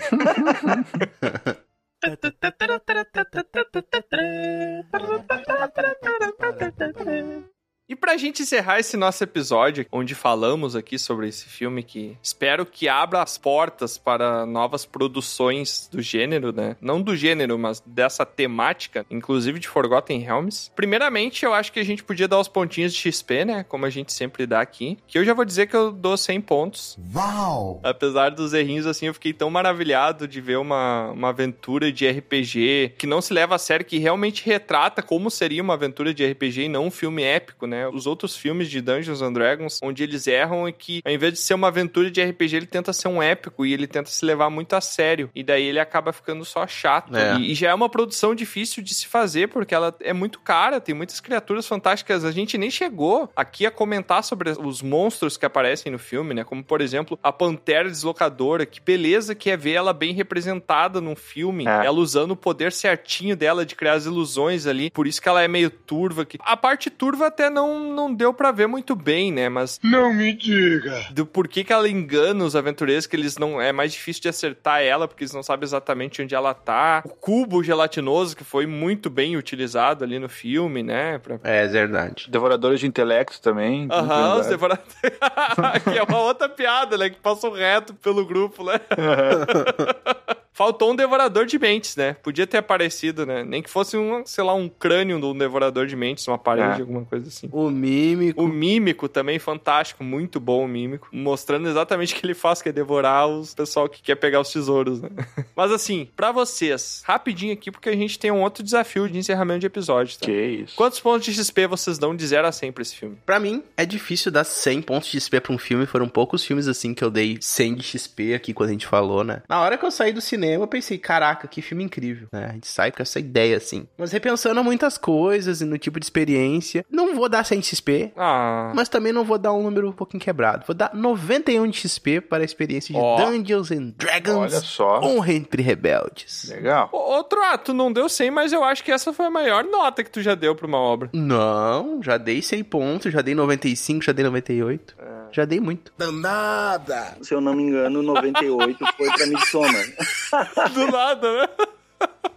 E 7.90 7.96
pra 7.96 8.18
gente 8.18 8.44
encerrar 8.44 8.80
esse 8.80 8.96
nosso 8.96 9.24
episódio, 9.24 9.84
onde 9.92 10.14
falamos 10.14 10.76
aqui 10.76 11.00
sobre 11.00 11.28
esse 11.28 11.46
filme 11.46 11.82
que 11.82 12.16
espero 12.22 12.64
que 12.64 12.88
abra 12.88 13.24
as 13.24 13.36
portas 13.36 13.98
para 13.98 14.46
novas 14.46 14.86
produções 14.86 15.90
do 15.92 16.00
gênero, 16.00 16.54
né? 16.54 16.76
Não 16.80 17.02
do 17.02 17.16
gênero, 17.16 17.58
mas 17.58 17.82
dessa 17.84 18.24
temática, 18.28 19.04
inclusive 19.10 19.58
de 19.58 19.68
Forgotten 19.68 20.20
Realms. 20.20 20.72
Primeiramente, 20.76 21.44
eu 21.44 21.52
acho 21.52 21.72
que 21.72 21.80
a 21.80 21.84
gente 21.84 22.04
podia 22.04 22.28
dar 22.28 22.40
os 22.40 22.48
pontinhos 22.48 22.94
de 22.94 23.00
XP, 23.00 23.44
né? 23.44 23.66
Como 23.68 23.88
a 23.88 23.90
gente 23.90 24.14
sempre 24.14 24.46
dá 24.46 24.62
aqui. 24.62 25.00
Que 25.08 25.18
eu 25.18 25.26
já 25.26 25.34
vou 25.34 25.44
dizer 25.44 25.66
que 25.66 25.76
eu 25.76 25.92
dou 25.92 26.16
100 26.16 26.42
pontos. 26.42 26.96
Uau! 27.16 27.80
Apesar 27.84 28.30
dos 28.30 28.54
errinhos, 28.54 28.86
assim, 28.86 29.08
eu 29.08 29.16
fiquei 29.16 29.34
tão 29.34 29.50
maravilhado 29.50 30.28
de 30.28 30.40
ver 30.40 30.60
uma, 30.60 31.10
uma 31.10 31.30
aventura 31.30 31.92
de 31.92 32.08
RPG 32.08 32.94
que 33.00 33.08
não 33.08 33.20
se 33.20 33.34
leva 33.34 33.56
a 33.56 33.58
sério, 33.58 33.84
que 33.84 33.98
realmente 33.98 34.46
retrata 34.46 35.02
como 35.02 35.32
seria 35.32 35.64
uma 35.64 35.74
aventura 35.74 36.14
de 36.14 36.24
RPG 36.24 36.66
e 36.66 36.70
não 36.70 36.86
um 36.86 36.92
filme 36.92 37.24
épico, 37.24 37.66
né? 37.66 37.79
Os 37.88 38.08
outros 38.08 38.36
filmes 38.36 38.70
de 38.70 38.82
Dungeons 38.82 39.22
and 39.22 39.34
Dragons, 39.34 39.80
onde 39.82 40.04
eles 40.04 40.28
erram 40.28 40.68
é 40.68 40.72
que, 40.72 41.02
ao 41.06 41.12
invés 41.12 41.34
de 41.34 41.40
ser 41.40 41.54
uma 41.54 41.68
aventura 41.68 42.10
de 42.10 42.22
RPG, 42.22 42.56
ele 42.56 42.66
tenta 42.66 42.94
ser 42.94 43.08
um 43.08 43.22
épico 43.22 43.66
e 43.66 43.74
ele 43.74 43.88
tenta 43.88 44.10
se 44.10 44.26
levar 44.26 44.50
muito 44.50 44.76
a 44.76 44.82
sério. 44.82 45.30
E 45.36 45.44
daí 45.44 45.64
ele 45.64 45.80
acaba 45.80 46.12
ficando 46.12 46.44
só 46.46 46.66
chato. 46.68 47.16
É. 47.16 47.38
E, 47.38 47.52
e 47.52 47.56
já 47.56 47.70
é 47.70 47.74
uma 47.74 47.90
produção 47.90 48.34
difícil 48.34 48.84
de 48.84 48.94
se 48.94 49.08
fazer, 49.08 49.50
porque 49.50 49.74
ela 49.74 49.96
é 50.02 50.14
muito 50.14 50.40
cara, 50.40 50.80
tem 50.80 50.96
muitas 50.96 51.20
criaturas 51.20 51.68
fantásticas. 51.68 52.26
A 52.26 52.32
gente 52.32 52.58
nem 52.58 52.72
chegou 52.72 53.30
aqui 53.36 53.66
a 53.66 53.72
comentar 53.72 54.24
sobre 54.24 54.52
os 54.52 54.82
monstros 54.82 55.38
que 55.38 55.46
aparecem 55.46 55.92
no 55.92 56.00
filme, 56.00 56.34
né? 56.34 56.44
Como, 56.44 56.64
por 56.64 56.82
exemplo, 56.82 57.18
a 57.22 57.32
Pantera 57.32 57.90
Deslocadora. 57.90 58.66
Que 58.66 58.82
beleza 58.82 59.36
que 59.36 59.50
é 59.50 59.58
ver 59.58 59.74
ela 59.74 59.94
bem 59.94 60.14
representada 60.14 61.02
num 61.02 61.16
filme. 61.16 61.68
É. 61.68 61.86
Ela 61.86 62.00
usando 62.00 62.32
o 62.32 62.36
poder 62.36 62.72
certinho 62.72 63.36
dela 63.36 63.66
de 63.66 63.76
criar 63.76 63.94
as 63.94 64.06
ilusões 64.06 64.66
ali. 64.66 64.90
Por 64.90 65.08
isso 65.08 65.22
que 65.22 65.30
ela 65.30 65.42
é 65.42 65.48
meio 65.48 65.70
turva. 65.70 66.26
Que... 66.26 66.38
A 66.42 66.58
parte 66.58 66.90
turva 66.90 67.28
até 67.28 67.50
não, 67.50 67.69
não 67.78 68.14
deu 68.14 68.34
pra 68.34 68.52
ver 68.52 68.68
muito 68.68 68.96
bem, 68.96 69.32
né? 69.32 69.50
Mas 69.50 69.80
Não 69.84 70.14
me 70.14 70.34
diga. 70.34 71.08
do 71.12 71.26
porquê 71.26 71.64
que 71.64 71.74
ela 71.74 71.90
engana 71.90 72.46
os 72.46 72.56
aventureiros, 72.56 73.06
que 73.06 73.16
eles 73.16 73.38
não. 73.38 73.62
É 73.62 73.72
mais 73.74 73.92
difícil 73.92 74.22
de 74.22 74.30
acertar 74.30 74.82
ela, 74.82 75.08
porque 75.08 75.24
eles 75.24 75.34
não 75.34 75.44
sabem 75.44 75.66
exatamente 75.66 76.22
onde 76.22 76.34
ela 76.34 76.54
tá. 76.54 77.02
O 77.06 77.10
cubo 77.10 77.62
gelatinoso, 77.64 78.36
que 78.36 78.44
foi 78.44 78.66
muito 78.66 79.10
bem 79.10 79.36
utilizado 79.36 80.04
ali 80.04 80.18
no 80.18 80.30
filme, 80.30 80.82
né? 80.82 81.18
Pra... 81.20 81.40
É 81.44 81.68
verdade. 81.68 82.28
Devoradores 82.30 82.80
de 82.80 82.88
intelecto 82.88 83.42
também. 83.42 83.88
Aham, 83.92 84.40
os 84.40 84.48
devoradores. 84.48 84.96
que 85.92 85.98
é 85.98 86.04
uma 86.04 86.20
outra 86.22 86.48
piada, 86.48 86.98
né? 86.98 87.10
Que 87.10 87.18
passam 87.20 87.52
reto 87.52 87.94
pelo 87.94 88.26
grupo, 88.26 88.64
né? 88.64 88.80
Faltou 90.60 90.92
um 90.92 90.96
devorador 90.96 91.46
de 91.46 91.58
mentes, 91.58 91.96
né? 91.96 92.18
Podia 92.22 92.46
ter 92.46 92.58
aparecido, 92.58 93.26
né? 93.26 93.46
Nem 93.46 93.64
que 93.64 93.70
fosse 93.70 93.96
um, 93.96 94.26
sei 94.26 94.44
lá, 94.44 94.54
um 94.54 94.68
crânio 94.68 95.18
de 95.18 95.26
um 95.26 95.34
devorador 95.38 95.88
de 95.88 95.96
mentes, 95.96 96.28
uma 96.28 96.38
parede, 96.38 96.80
É. 96.80 96.82
alguma 96.82 97.06
coisa 97.06 97.30
assim. 97.30 97.48
O 97.50 97.70
mímico. 97.70 98.44
O 98.44 98.46
mímico 98.46 99.08
também, 99.08 99.40
fantástico, 99.40 100.04
muito 100.04 100.38
bom 100.38 100.66
o 100.66 100.68
mímico. 100.68 101.08
Mostrando 101.14 101.70
exatamente 101.70 102.14
o 102.14 102.18
que 102.18 102.26
ele 102.26 102.34
faz, 102.34 102.62
que 102.62 102.68
é 102.68 102.74
devorar 102.74 103.26
os 103.26 103.54
pessoal 103.54 103.88
que 103.88 104.02
quer 104.02 104.16
pegar 104.16 104.42
os 104.42 104.52
tesouros, 104.52 105.00
né? 105.02 105.08
Mas 105.56 105.72
assim, 105.72 106.10
pra 106.14 106.34
vocês, 106.34 107.04
rapidinho 107.06 107.54
aqui, 107.54 107.72
porque 107.72 107.88
a 107.88 107.96
gente 107.96 108.20
tem 108.20 108.30
um 108.30 108.42
outro 108.42 108.62
desafio 108.62 109.08
de 109.08 109.18
encerramento 109.18 109.62
de 109.62 109.68
episódio, 109.68 110.20
tá? 110.20 110.26
Que 110.26 110.32
isso. 110.66 110.76
Quantos 110.76 111.00
pontos 111.00 111.24
de 111.26 111.34
XP 111.42 111.68
vocês 111.68 111.98
dão 111.98 112.14
de 112.14 112.28
0 112.28 112.46
a 112.46 112.52
100 112.52 112.74
pra 112.74 112.82
esse 112.82 112.98
filme? 112.98 113.18
Pra 113.26 113.40
mim, 113.40 113.64
é 113.78 113.86
difícil 113.86 114.30
dar 114.30 114.44
100 114.44 114.82
pontos 114.82 115.10
de 115.10 115.22
XP 115.22 115.40
pra 115.40 115.54
um 115.54 115.58
filme. 115.58 115.86
Foram 115.86 116.10
poucos 116.10 116.44
filmes 116.44 116.68
assim 116.68 116.94
que 116.94 117.02
eu 117.02 117.10
dei 117.10 117.38
100 117.40 117.76
de 117.76 117.84
XP 117.84 118.34
aqui 118.34 118.54
quando 118.54 118.68
a 118.72 118.74
gente 118.74 118.86
falou, 118.88 119.24
né? 119.24 119.42
Na 119.48 119.62
hora 119.62 119.78
que 119.78 119.86
eu 119.86 119.92
saí 119.92 120.12
do 120.12 120.20
cinema, 120.20 120.49
eu 120.56 120.68
pensei, 120.68 120.98
caraca, 120.98 121.48
que 121.48 121.62
filme 121.62 121.84
incrível, 121.84 122.28
né? 122.32 122.48
A 122.50 122.54
gente 122.54 122.68
sai 122.68 122.92
com 122.92 123.02
essa 123.02 123.20
ideia 123.20 123.58
assim. 123.58 123.88
Mas 123.98 124.12
repensando 124.12 124.64
muitas 124.64 124.98
coisas 124.98 125.62
e 125.62 125.66
no 125.66 125.78
tipo 125.78 126.00
de 126.00 126.06
experiência, 126.06 126.86
não 126.90 127.16
vou 127.16 127.30
dar 127.30 127.44
100 127.44 127.60
de 127.60 127.68
XP. 127.68 128.12
Ah. 128.18 128.72
Mas 128.76 128.90
também 128.90 129.12
não 129.12 129.24
vou 129.24 129.38
dar 129.38 129.54
um 129.54 129.64
número 129.64 129.90
um 129.90 129.94
pouquinho 129.94 130.22
quebrado. 130.22 130.64
Vou 130.66 130.76
dar 130.76 130.92
91 130.94 131.68
de 131.68 131.78
XP 131.78 132.22
para 132.22 132.44
a 132.44 132.46
experiência 132.46 132.94
de 132.94 133.00
Ó. 133.00 133.18
Dungeons 133.18 133.72
and 133.72 133.94
Dragons. 133.98 134.36
Olha 134.54 134.60
só. 134.62 135.02
Honra 135.02 135.34
entre 135.34 135.62
rebeldes. 135.62 136.50
Legal. 136.50 136.90
Ô, 136.92 137.20
Outro 137.20 137.42
ato, 137.44 137.74
não 137.74 137.92
deu 137.92 138.08
100, 138.08 138.32
mas 138.32 138.54
eu 138.54 138.64
acho 138.64 138.84
que 138.84 138.92
essa 138.92 139.12
foi 139.12 139.26
a 139.26 139.30
maior 139.30 139.64
nota 139.64 140.04
que 140.04 140.10
tu 140.10 140.22
já 140.22 140.36
deu 140.36 140.56
pra 140.56 140.66
uma 140.66 140.78
obra. 140.78 141.10
Não, 141.12 142.02
já 142.02 142.18
dei 142.18 142.42
100 142.42 142.64
pontos, 142.64 143.12
já 143.12 143.22
dei 143.22 143.36
95, 143.36 144.04
já 144.04 144.12
dei 144.12 144.24
98. 144.24 144.96
Já 145.32 145.46
dei 145.46 145.60
muito. 145.60 145.92
Danada! 145.98 147.18
Se 147.22 147.34
eu 147.34 147.42
não 147.42 147.54
me 147.54 147.64
engano, 147.64 148.02
98 148.02 148.86
foi 148.98 149.12
pra 149.12 149.28
Midsommar. 149.28 149.86
Do 150.74 150.88
nada, 150.92 151.42
né? 151.42 151.48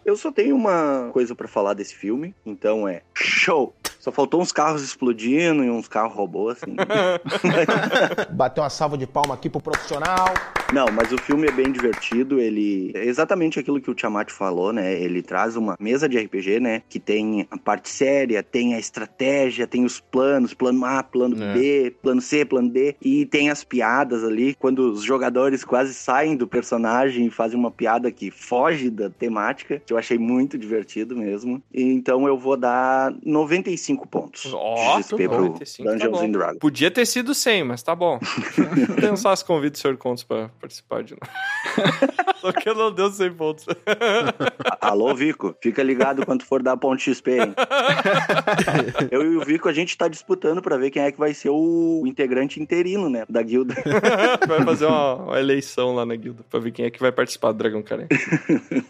Eu 0.05 0.17
só 0.17 0.33
tenho 0.33 0.57
uma 0.57 1.11
coisa 1.13 1.35
pra 1.35 1.47
falar 1.47 1.75
desse 1.75 1.95
filme, 1.95 2.35
então 2.45 2.89
é 2.89 3.03
show. 3.15 3.75
Só 4.03 4.11
faltou 4.11 4.43
uns 4.43 4.51
carros 4.51 4.83
explodindo 4.83 5.63
e 5.63 5.71
uns 5.71 5.87
carros 5.87 6.13
robô, 6.13 6.49
assim. 6.49 6.75
Bateu 8.35 8.65
uma 8.65 8.69
salva 8.69 8.99
de 8.99 9.07
palma 9.07 9.35
aqui 9.35 9.49
pro 9.49 9.61
profissional. 9.61 10.27
Não, 10.73 10.87
mas 10.93 11.13
o 11.13 11.19
filme 11.19 11.47
é 11.47 11.53
bem 11.53 11.71
divertido, 11.71 12.41
ele... 12.41 12.91
É 12.97 13.05
exatamente 13.05 13.61
aquilo 13.61 13.81
que 13.81 13.89
o 13.89 13.95
Tiamat 13.95 14.33
falou, 14.33 14.73
né? 14.73 15.01
Ele 15.01 15.23
traz 15.23 15.55
uma 15.55 15.77
mesa 15.79 16.09
de 16.09 16.19
RPG, 16.19 16.59
né? 16.59 16.83
Que 16.89 16.99
tem 16.99 17.47
a 17.49 17.57
parte 17.57 17.91
séria, 17.91 18.43
tem 18.43 18.75
a 18.75 18.79
estratégia, 18.79 19.69
tem 19.69 19.85
os 19.85 20.01
planos, 20.01 20.53
plano 20.53 20.85
A, 20.85 21.01
plano 21.05 21.41
É. 21.41 21.55
B, 21.55 21.97
plano 22.03 22.21
C, 22.21 22.45
plano 22.45 22.71
D. 22.71 22.97
E 23.01 23.25
tem 23.27 23.51
as 23.51 23.63
piadas 23.63 24.25
ali, 24.25 24.57
quando 24.57 24.91
os 24.91 25.05
jogadores 25.05 25.63
quase 25.63 25.95
saem 25.95 26.37
do 26.37 26.49
personagem 26.49 27.27
e 27.27 27.31
fazem 27.31 27.57
uma 27.57 27.71
piada 27.71 28.11
que 28.11 28.33
foge 28.33 28.91
da 28.91 29.09
temática, 29.09 29.81
que 29.87 29.93
eu 29.93 29.99
achei 29.99 30.19
muito 30.19 30.59
divertido 30.59 31.15
mesmo. 31.17 31.63
E 31.73 31.85
então 31.85 32.27
eu 32.27 32.37
vou 32.37 32.57
dar 32.57 33.15
95 33.25 33.92
pontos 33.97 34.51
Ó, 34.55 34.97
de 34.97 35.03
XP 35.05 35.29
pro 35.29 35.45
95 35.45 35.89
tá 35.89 35.93
Dungeons 35.95 36.19
bom. 36.19 36.25
and 36.25 36.31
Dragons. 36.33 36.59
Podia 36.59 36.91
ter 36.91 37.07
sido 37.07 37.35
100, 37.35 37.65
mas 37.65 37.83
tá 37.83 37.95
bom. 37.95 38.19
Pensar 39.01 39.37
se 39.37 39.45
convido 39.45 39.77
o 39.77 39.79
Sr. 39.79 39.97
Contos 39.97 40.25
pra 40.25 40.49
participar 40.61 41.03
de 41.03 41.15
novo. 41.15 41.33
Só 42.41 42.51
que 42.53 42.69
eu 42.69 42.75
não 42.75 42.93
deu 42.93 43.11
100 43.11 43.33
pontos. 43.35 43.67
Alô, 44.81 45.15
Vico, 45.15 45.55
fica 45.63 45.83
ligado 45.83 46.27
quando 46.27 46.43
for 46.43 46.61
dar 46.63 46.77
ponto 46.77 47.01
XP, 47.01 47.31
hein? 47.39 47.55
Eu 49.11 49.23
e 49.33 49.37
o 49.37 49.45
Vico, 49.45 49.69
a 49.69 49.73
gente 49.73 49.97
tá 49.97 50.09
disputando 50.09 50.61
pra 50.61 50.77
ver 50.77 50.91
quem 50.91 51.03
é 51.03 51.13
que 51.13 51.19
vai 51.19 51.33
ser 51.35 51.51
o 51.51 52.03
integrante 52.05 52.61
interino, 52.61 53.09
né, 53.09 53.25
da 53.29 53.43
guilda. 53.43 53.75
Vai 54.47 54.65
fazer 54.65 54.87
uma, 54.87 55.15
uma 55.15 55.39
eleição 55.41 55.95
lá 55.95 56.05
na 56.05 56.17
guilda 56.17 56.45
pra 56.51 56.59
ver 56.59 56.73
quem 56.73 56.85
é 56.85 56.91
que 56.91 57.01
vai 57.01 57.13
participar 57.13 57.53
do 57.53 57.59
Dragão 57.59 57.83
Careca. 57.83 58.17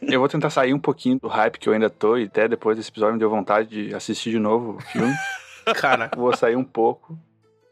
Eu 0.01 0.21
vou 0.21 0.29
tentar 0.29 0.49
sair 0.51 0.73
um 0.73 0.79
pouquinho 0.79 1.19
do 1.19 1.29
hype 1.29 1.59
que 1.59 1.69
eu 1.69 1.73
ainda 1.75 1.91
tô, 1.91 2.17
e 2.17 2.25
até 2.25 2.49
depois 2.49 2.77
desse 2.77 2.91
episódio 2.91 3.15
me 3.15 3.19
deu 3.19 3.29
vontade 3.29 3.69
de 3.69 3.95
assistir 3.95 4.31
de 4.31 4.39
novo 4.39 4.79
filme. 4.93 5.14
Cara, 5.74 6.11
vou 6.16 6.36
sair 6.36 6.57
um 6.57 6.64
pouco 6.64 7.18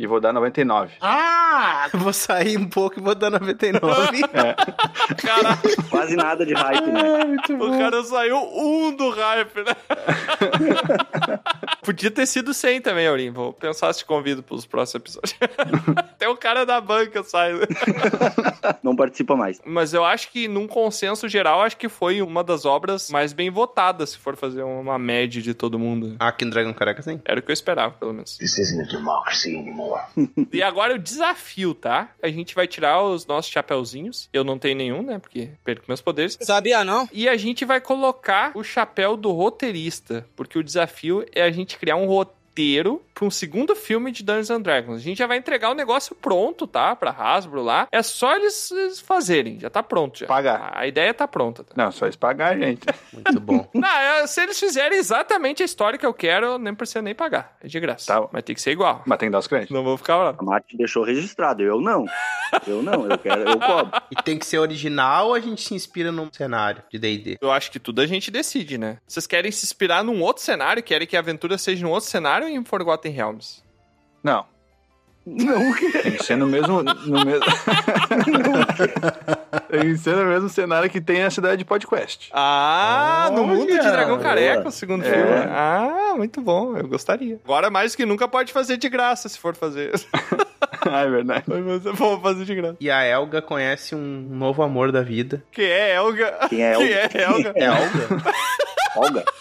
E 0.01 0.07
vou 0.07 0.19
dar 0.19 0.33
99. 0.33 0.95
Ah! 1.03 1.87
Eu 1.93 2.01
vou 2.01 2.13
sair 2.15 2.57
um 2.57 2.67
pouco 2.67 2.99
e 2.99 3.03
vou 3.03 3.15
dar 3.15 3.29
99. 3.29 4.23
Caraca, 5.21 5.83
Quase 5.91 6.17
nada 6.17 6.47
de 6.47 6.55
hype, 6.55 6.87
né? 6.87 7.37
o 7.61 7.71
cara 7.79 8.03
saiu 8.05 8.39
um 8.39 8.97
do 8.97 9.11
hype, 9.11 9.57
né? 9.63 9.77
Podia 11.85 12.11
ter 12.11 12.25
sido 12.25 12.55
100 12.55 12.81
também, 12.81 13.07
Aurim. 13.07 13.31
Vou 13.31 13.53
pensar 13.53 13.93
se 13.93 13.99
te 13.99 14.05
convido 14.07 14.43
pros 14.43 14.65
próximos 14.65 15.03
episódios. 15.03 15.37
Até 15.97 16.27
o 16.31 16.37
cara 16.37 16.65
da 16.65 16.81
banca 16.81 17.23
sai. 17.23 17.53
né? 17.53 17.67
Não 18.83 18.97
participa 18.97 19.37
mais. 19.37 19.61
Mas 19.67 19.93
eu 19.93 20.03
acho 20.03 20.31
que, 20.31 20.49
num 20.49 20.67
consenso 20.67 21.29
geral, 21.29 21.61
acho 21.61 21.77
que 21.77 21.91
foi 21.91 22.23
uma 22.23 22.43
das 22.43 22.65
obras 22.65 23.11
mais 23.11 23.35
bem 23.35 23.51
votadas, 23.51 24.11
se 24.11 24.19
for 24.19 24.35
fazer 24.35 24.63
uma 24.63 24.99
média 24.99 25.43
de 25.43 25.53
todo 25.53 25.79
mundo. 25.79 26.17
Aqui 26.19 26.47
no 26.47 26.51
Dragão 26.51 26.73
Careca, 26.73 27.03
sim. 27.03 27.21
Era 27.23 27.39
o 27.41 27.43
que 27.43 27.51
eu 27.51 27.55
esperava, 27.55 27.93
pelo 27.95 28.15
menos. 28.15 28.39
This 28.39 28.57
isn't 28.57 28.89
a 28.89 28.97
democracy 28.97 29.57
anymore. 29.57 29.90
E 30.53 30.63
agora 30.63 30.95
o 30.95 30.99
desafio, 30.99 31.75
tá? 31.75 32.13
A 32.23 32.29
gente 32.29 32.55
vai 32.55 32.67
tirar 32.67 33.03
os 33.03 33.27
nossos 33.27 33.51
chapéuzinhos. 33.51 34.29
Eu 34.33 34.43
não 34.43 34.59
tenho 34.59 34.77
nenhum, 34.77 35.03
né? 35.03 35.19
Porque 35.19 35.51
perco 35.65 35.85
meus 35.89 36.01
poderes. 36.01 36.37
Sabia 36.41 36.85
não? 36.85 37.09
E 37.13 37.29
a 37.29 37.37
gente 37.37 37.65
vai 37.65 37.81
colocar 37.81 38.53
o 38.55 38.65
chapéu 38.65 39.17
do 39.17 39.31
roteirista. 39.33 40.27
Porque 40.35 40.59
o 40.59 40.65
desafio 40.65 41.25
é 41.33 41.43
a 41.43 41.51
gente 41.51 41.79
criar 41.79 41.97
um 41.97 42.07
roteiro 42.07 42.40
para 43.21 43.27
um 43.27 43.31
segundo 43.31 43.77
filme 43.77 44.11
de 44.11 44.23
Dungeons 44.23 44.51
and 44.51 44.63
Dragons. 44.63 44.97
A 44.97 45.03
gente 45.03 45.19
já 45.19 45.27
vai 45.27 45.37
entregar 45.37 45.71
o 45.71 45.75
negócio 45.75 46.15
pronto, 46.15 46.67
tá? 46.67 46.97
Pra 46.97 47.11
Hasbro 47.11 47.63
lá. 47.63 47.87
É 47.93 48.03
só 48.03 48.35
eles, 48.35 48.71
eles 48.71 49.01
fazerem. 49.01 49.61
Já 49.61 49.69
tá 49.69 49.83
pronto 49.83 50.19
já. 50.19 50.27
Pagar. 50.27 50.73
A 50.75 50.87
ideia 50.87 51.13
tá 51.13 51.29
pronta. 51.29 51.63
Tá? 51.63 51.75
Não, 51.77 51.93
só 51.93 52.07
isso 52.07 52.19
pagar, 52.19 52.59
gente. 52.59 52.81
Muito 53.13 53.41
bom. 53.41 53.69
Não, 53.75 53.89
é, 53.89 54.27
se 54.27 54.43
eles 54.43 54.59
fizerem 54.59 54.99
exatamente 54.99 55.63
a 55.63 55.67
história 55.67 55.99
que 55.99 56.07
eu 56.07 56.15
quero, 56.15 56.47
eu 56.47 56.59
nem 56.59 56.75
precisa 56.75 57.03
nem 57.03 57.15
pagar. 57.15 57.57
É 57.63 57.69
de 57.69 57.79
graça. 57.79 58.07
Tá. 58.07 58.29
Mas 58.33 58.43
tem 58.43 58.55
que 58.55 58.63
ser 58.63 58.71
igual. 58.71 59.03
Mas 59.07 59.19
tem 59.19 59.29
que 59.29 59.33
dar 59.33 59.39
os 59.39 59.47
créditos. 59.47 59.75
Não 59.75 59.85
vou 59.85 59.97
ficar 59.97 60.17
lá. 60.17 60.35
A 60.39 60.43
Mate 60.43 60.77
deixou 60.77 61.05
registrado, 61.05 61.63
eu 61.63 61.81
não. 61.81 62.07
Eu 62.67 62.83
não, 62.83 63.09
eu 63.09 63.19
quero, 63.19 63.43
eu 63.43 63.59
cobro. 63.59 64.01
E 64.11 64.23
tem 64.23 64.39
que 64.39 64.47
ser 64.47 64.59
original 64.59 65.29
ou 65.29 65.35
a 65.35 65.41
gente 65.41 65.63
se 65.63 65.75
inspira 65.75 66.11
num 66.11 66.29
cenário 66.33 66.83
de 66.91 66.99
D&D? 66.99 67.39
Eu 67.41 67.51
acho 67.53 67.71
que 67.71 67.79
tudo 67.79 68.01
a 68.01 68.07
gente 68.07 68.31
decide, 68.31 68.79
né? 68.79 68.99
Vocês 69.07 69.27
querem 69.27 69.53
se 69.53 69.65
inspirar 69.65 70.03
num 70.03 70.21
outro 70.23 70.43
cenário? 70.43 70.83
Querem 70.83 71.07
que 71.07 71.17
a 71.17 71.21
aventura 71.21 71.59
seja 71.59 71.85
num 71.85 71.93
outro 71.93 72.09
cenário 72.09 72.49
em 72.55 72.65
Forgotten 72.65 73.13
Realms? 73.13 73.63
Não. 74.23 74.45
Não, 75.27 75.75
Tem 76.03 76.13
que 76.13 76.25
ser 76.25 76.37
no 76.37 76.47
mesmo. 76.47 76.83
No 76.83 77.25
mesmo... 77.25 77.45
tem 79.71 79.81
que 79.83 79.97
ser 79.99 80.17
no 80.17 80.25
mesmo 80.25 80.49
cenário 80.49 80.89
que 80.89 80.99
tem 81.01 81.23
a 81.23 81.31
cidade 81.31 81.59
de 81.59 81.65
podcast. 81.65 82.31
Ah, 82.33 83.29
no 83.33 83.47
mundo 83.47 83.67
de! 83.67 83.79
Dragão 83.79 84.19
Careca, 84.19 84.69
o 84.69 84.73
segundo 84.73 85.05
É. 85.05 85.13
filme. 85.13 85.31
Ah, 85.51 86.15
muito 86.17 86.41
bom, 86.41 86.77
eu 86.77 86.89
gostaria. 86.89 87.39
Agora 87.45 87.71
mais 87.71 87.95
que 87.95 88.07
nunca 88.07 88.27
pode 88.27 88.51
fazer 88.53 88.79
de 88.79 88.89
graça, 88.89 89.29
se 89.29 89.39
for 89.39 89.55
fazer. 89.55 89.93
ah, 90.91 91.03
é 91.03 91.11
verdade. 91.11 91.45
Vou 91.95 92.19
fazer 92.21 92.45
de 92.47 92.55
graça. 92.55 92.77
E 92.81 92.91
a 92.91 93.05
Elga 93.05 93.43
conhece 93.43 93.95
um 93.95 94.27
novo 94.31 94.63
amor 94.63 94.91
da 94.91 95.03
vida. 95.03 95.45
Que 95.53 95.63
é 95.63 95.95
Elga? 95.97 96.49
Quem 96.49 96.63
é 96.65 96.73
Elga? 96.73 97.11
é 97.15 97.23
Elga? 97.23 97.53
É 97.57 97.65
Elga? 98.97 99.25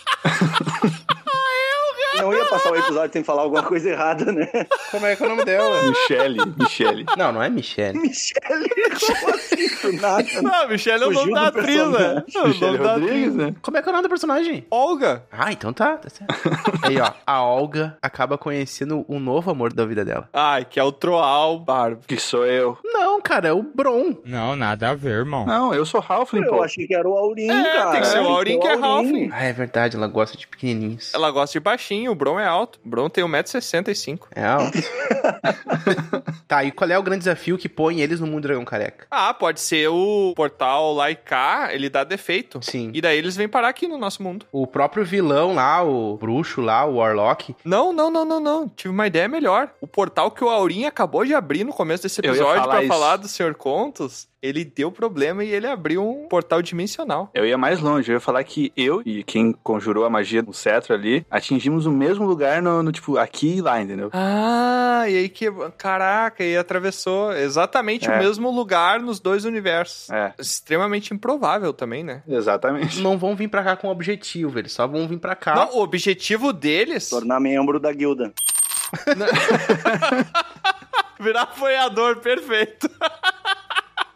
Não 2.22 2.34
ia 2.34 2.46
passar 2.46 2.72
o 2.72 2.76
episódio 2.76 3.14
sem 3.14 3.24
falar 3.24 3.44
alguma 3.44 3.64
coisa 3.64 3.90
errada, 3.90 4.32
né? 4.32 4.48
Como 4.92 5.06
é 5.06 5.16
que 5.16 5.24
é 5.24 5.26
o 5.26 5.30
nome 5.30 5.46
dela? 5.46 5.82
Michele. 5.90 6.40
Michele. 6.58 7.06
Não, 7.18 7.32
não 7.32 7.42
é 7.44 7.50
Michelle. 7.50 7.98
Michele, 8.00 8.70
como 9.00 9.36
assim? 9.36 9.68
Do 9.82 9.94
nada. 10.02 10.42
Não, 10.42 10.68
Michelle 10.68 11.04
é 11.04 11.08
o 11.08 11.12
nome 11.12 11.20
Fugiu 11.20 11.36
da 11.36 11.50
do 11.50 11.60
atriz, 11.60 11.88
né? 11.88 12.24
É 12.36 12.78
da 12.78 12.94
Rodrigues, 12.94 13.28
atriz. 13.28 13.36
né? 13.36 13.56
Como 13.62 13.78
é 13.78 13.82
que 13.82 13.88
é 13.88 13.92
o 13.92 13.94
nome 13.94 14.04
da 14.04 14.10
personagem? 14.10 14.66
Olga. 14.70 15.24
Ah, 15.32 15.52
então 15.52 15.72
tá, 15.74 15.98
tá 15.98 16.10
certo. 16.10 16.34
Aí, 16.84 17.00
ó, 17.00 17.12
a 17.26 17.44
Olga 17.44 17.98
acaba 18.02 18.38
conhecendo 18.38 19.06
o 19.08 19.20
novo 19.20 19.52
amor 19.52 19.74
da 19.74 19.86
vida 19.86 20.04
dela. 20.06 20.28
Ai, 20.34 20.66
que 20.66 20.80
é 20.80 20.84
o 20.84 20.92
Troal 20.92 21.60
Barbo. 21.60 22.02
Que 22.08 22.18
sou 22.20 22.46
eu. 22.46 22.78
Não, 22.84 23.22
cara, 23.22 23.50
é 23.50 23.54
o 23.54 23.64
Bron. 23.64 24.16
Não, 24.26 24.56
nada 24.56 24.90
a 24.90 24.96
ver, 24.96 25.10
irmão. 25.20 25.46
Não, 25.46 25.74
eu 25.74 25.86
sou 25.86 26.04
Halfling, 26.08 26.44
Eu 26.44 26.50
pô. 26.56 26.64
achei 26.64 26.86
que 26.88 26.96
era 26.96 27.08
o 27.08 27.16
Aurim, 27.18 27.50
É, 27.50 27.64
cara. 27.64 27.92
tem 27.92 28.02
que 28.02 28.08
ser 28.08 28.20
o 28.20 28.28
Aurim 28.28 28.60
que 28.60 28.68
é 28.68 28.74
Halfling. 28.74 29.30
Ah, 29.32 29.44
é 29.44 29.54
verdade, 29.54 29.96
ela 29.96 30.08
gosta 30.08 30.38
de 30.38 30.48
pequenininhos. 30.48 31.14
Ela 31.14 31.32
gosta 31.32 31.54
de 31.54 31.60
baixinho, 31.64 32.09
o 32.10 32.16
Bron 32.16 32.40
é 32.40 32.46
alto. 32.46 32.80
O 32.84 32.90
Bron 32.90 33.10
tem 33.10 33.24
1,65m. 33.24 34.20
É 34.36 34.46
alto. 34.46 34.78
tá, 36.48 36.64
e 36.64 36.72
qual 36.72 36.90
é 36.90 36.98
o 36.98 37.04
grande 37.04 37.20
desafio 37.20 37.58
que 37.58 37.70
põe 37.70 38.02
eles 38.02 38.20
no 38.20 38.28
mundo 38.28 38.44
dragão 38.44 38.66
careca? 38.66 39.08
Ah, 39.10 39.34
pode 39.34 39.60
ser 39.60 39.88
o 39.90 40.34
portal 40.36 40.94
Laika, 40.94 41.70
ele 41.72 41.90
dá 41.90 42.04
defeito. 42.04 42.60
Sim. 42.62 42.92
E 42.94 43.02
daí 43.02 43.18
eles 43.18 43.36
vêm 43.36 43.48
parar 43.48 43.70
aqui 43.70 43.88
no 43.88 43.98
nosso 43.98 44.22
mundo. 44.24 44.46
O 44.52 44.68
próprio 44.68 45.06
vilão 45.06 45.56
lá, 45.56 45.84
o 45.84 46.18
bruxo 46.18 46.62
lá, 46.62 46.86
o 46.86 46.96
Warlock. 46.96 47.56
Não, 47.64 47.94
não, 47.94 48.10
não, 48.10 48.26
não, 48.26 48.40
não. 48.40 48.70
Tive 48.70 48.94
uma 48.94 49.08
ideia 49.08 49.28
melhor. 49.28 49.70
O 49.82 49.88
portal 49.88 50.32
que 50.32 50.44
o 50.44 50.50
Aurim 50.50 50.86
acabou 50.86 51.26
de 51.26 51.34
abrir 51.34 51.64
no 51.64 51.74
começo 51.74 52.04
desse 52.04 52.20
episódio 52.20 52.62
falar 52.62 52.68
pra 52.68 52.84
isso. 52.84 52.94
falar 52.94 53.18
do 53.18 53.28
Senhor 53.28 53.56
Contos, 53.56 54.28
ele 54.42 54.64
deu 54.64 54.92
problema 54.92 55.44
e 55.44 55.50
ele 55.52 55.68
abriu 55.68 56.08
um 56.08 56.28
portal 56.28 56.62
dimensional. 56.62 57.30
Eu 57.34 57.46
ia 57.46 57.58
mais 57.58 57.80
longe, 57.80 58.12
eu 58.12 58.16
ia 58.16 58.20
falar 58.20 58.44
que 58.44 58.72
eu 58.76 59.02
e 59.06 59.24
quem 59.24 59.54
conjurou 59.64 60.06
a 60.06 60.10
magia 60.10 60.42
do 60.42 60.54
cetro 60.54 60.94
ali 60.94 61.26
atingimos 61.30 61.86
o 61.86 61.92
mesmo 61.92 62.26
lugar 62.26 62.62
no, 62.62 62.82
no, 62.84 62.92
tipo, 62.92 63.18
aqui 63.18 63.58
e 63.58 63.62
lá, 63.62 63.82
entendeu? 63.82 64.10
Ah, 64.14 65.06
e 65.08 65.18
aí 65.18 65.30
que. 65.30 65.50
Caraca, 65.78 66.44
e 66.44 66.58
atravessou 66.58 67.34
exatamente 67.34 68.10
o 68.10 68.12
É. 68.12 68.20
mesmo 68.20 68.50
lugar 68.50 69.00
nos 69.00 69.20
dois 69.20 69.46
universos. 69.46 70.10
É, 70.10 70.34
Extremamente 70.40 71.14
improvável 71.14 71.74
também, 71.74 72.04
né? 72.04 72.24
exatamente. 72.28 73.02
Não 73.02 73.18
vão 73.18 73.36
vir 73.36 73.48
pra 73.50 73.64
cá 73.64 73.76
com 73.76 73.90
objetivo, 73.90 74.58
eles 74.60 74.72
só 74.72 74.88
vão 74.88 75.08
vir 75.08 75.20
pra 75.20 75.36
cá. 75.36 75.56
Não, 75.56 75.78
o 75.78 75.82
objetivo 75.82 76.54
deles. 76.54 77.10
Tornar 77.10 77.40
membro 77.40 77.80
da 77.80 77.92
guilda. 77.92 78.32
Virar 81.20 81.42
apoiador, 81.44 82.18
perfeito. 82.18 82.90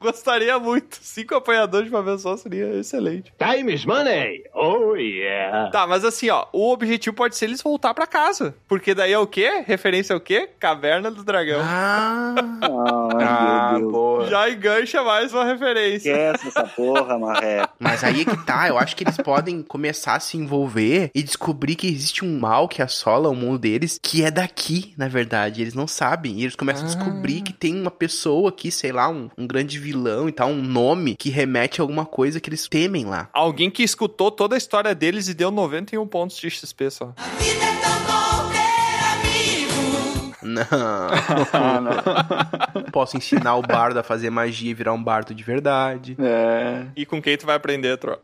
Gostaria 0.03 0.59
muito. 0.59 0.97
Cinco 1.01 1.35
apoiadores 1.35 1.87
de 1.89 1.95
uma 1.95 2.03
vez 2.03 2.21
só 2.21 2.35
seria 2.37 2.77
excelente. 2.79 3.33
Time 3.39 3.73
is 3.73 3.85
money. 3.85 4.43
Oh, 4.53 4.95
yeah. 4.95 5.69
Tá, 5.71 5.87
mas 5.87 6.03
assim, 6.03 6.29
ó, 6.29 6.45
o 6.51 6.71
objetivo 6.71 7.15
pode 7.15 7.35
ser 7.37 7.45
eles 7.45 7.61
voltar 7.61 7.93
pra 7.93 8.05
casa. 8.05 8.53
Porque 8.67 8.93
daí 8.93 9.13
é 9.13 9.17
o 9.17 9.25
quê? 9.25 9.63
Referência 9.65 10.13
ao 10.13 10.19
quê? 10.19 10.49
Caverna 10.59 11.09
do 11.09 11.23
Dragão. 11.23 11.61
Ah, 11.63 12.35
Ah, 13.21 13.69
meu 13.73 13.79
Deus. 13.81 13.91
boa. 13.91 14.27
Já 14.27 14.49
engancha 14.49 15.03
mais 15.03 15.33
uma 15.33 15.45
referência. 15.45 16.11
Esquece 16.11 16.47
essa 16.49 16.63
porra, 16.67 17.17
marré. 17.17 17.65
mas 17.79 18.03
aí 18.03 18.21
é 18.21 18.25
que 18.25 18.45
tá, 18.45 18.67
eu 18.67 18.77
acho 18.77 18.95
que 18.95 19.03
eles 19.03 19.17
podem 19.17 19.61
começar 19.61 20.15
a 20.15 20.19
se 20.19 20.37
envolver 20.37 21.11
e 21.13 21.23
descobrir 21.23 21.75
que 21.75 21.87
existe 21.87 22.25
um 22.25 22.39
mal 22.39 22.67
que 22.67 22.81
assola 22.81 23.29
o 23.29 23.35
mundo 23.35 23.57
deles, 23.59 23.99
que 24.01 24.23
é 24.23 24.31
daqui, 24.31 24.93
na 24.97 25.07
verdade. 25.07 25.61
Eles 25.61 25.73
não 25.73 25.87
sabem. 25.87 26.39
E 26.39 26.43
eles 26.43 26.55
começam 26.55 26.83
a 26.83 26.87
descobrir 26.87 27.41
que 27.41 27.53
tem 27.53 27.79
uma 27.79 27.91
pessoa 27.91 28.49
aqui, 28.49 28.71
sei 28.71 28.91
lá, 28.91 29.09
um, 29.09 29.29
um 29.37 29.47
grande 29.47 29.79
vilão 29.79 29.92
e 30.27 30.31
tal, 30.31 30.49
um 30.49 30.61
nome 30.61 31.15
que 31.15 31.29
remete 31.29 31.81
a 31.81 31.83
alguma 31.83 32.05
coisa 32.05 32.39
que 32.39 32.49
eles 32.49 32.67
temem 32.67 33.05
lá. 33.05 33.29
Alguém 33.33 33.69
que 33.69 33.83
escutou 33.83 34.31
toda 34.31 34.55
a 34.55 34.57
história 34.57 34.93
deles 34.93 35.27
e 35.27 35.33
deu 35.33 35.51
91 35.51 36.07
pontos 36.07 36.37
de 36.37 36.49
XP 36.49 36.89
só. 36.89 37.13
Não. 40.43 40.61
Ah, 41.53 41.79
não. 42.75 42.83
Posso 42.91 43.17
ensinar 43.17 43.55
o 43.55 43.61
bardo 43.61 43.99
a 43.99 44.03
fazer 44.03 44.29
magia 44.29 44.71
e 44.71 44.73
virar 44.73 44.93
um 44.93 45.03
bardo 45.03 45.33
de 45.33 45.43
verdade. 45.43 46.15
É. 46.19 46.85
E 46.95 47.05
com 47.05 47.21
quem 47.21 47.37
tu 47.37 47.45
vai 47.45 47.55
aprender, 47.55 47.97
Tro? 47.97 48.19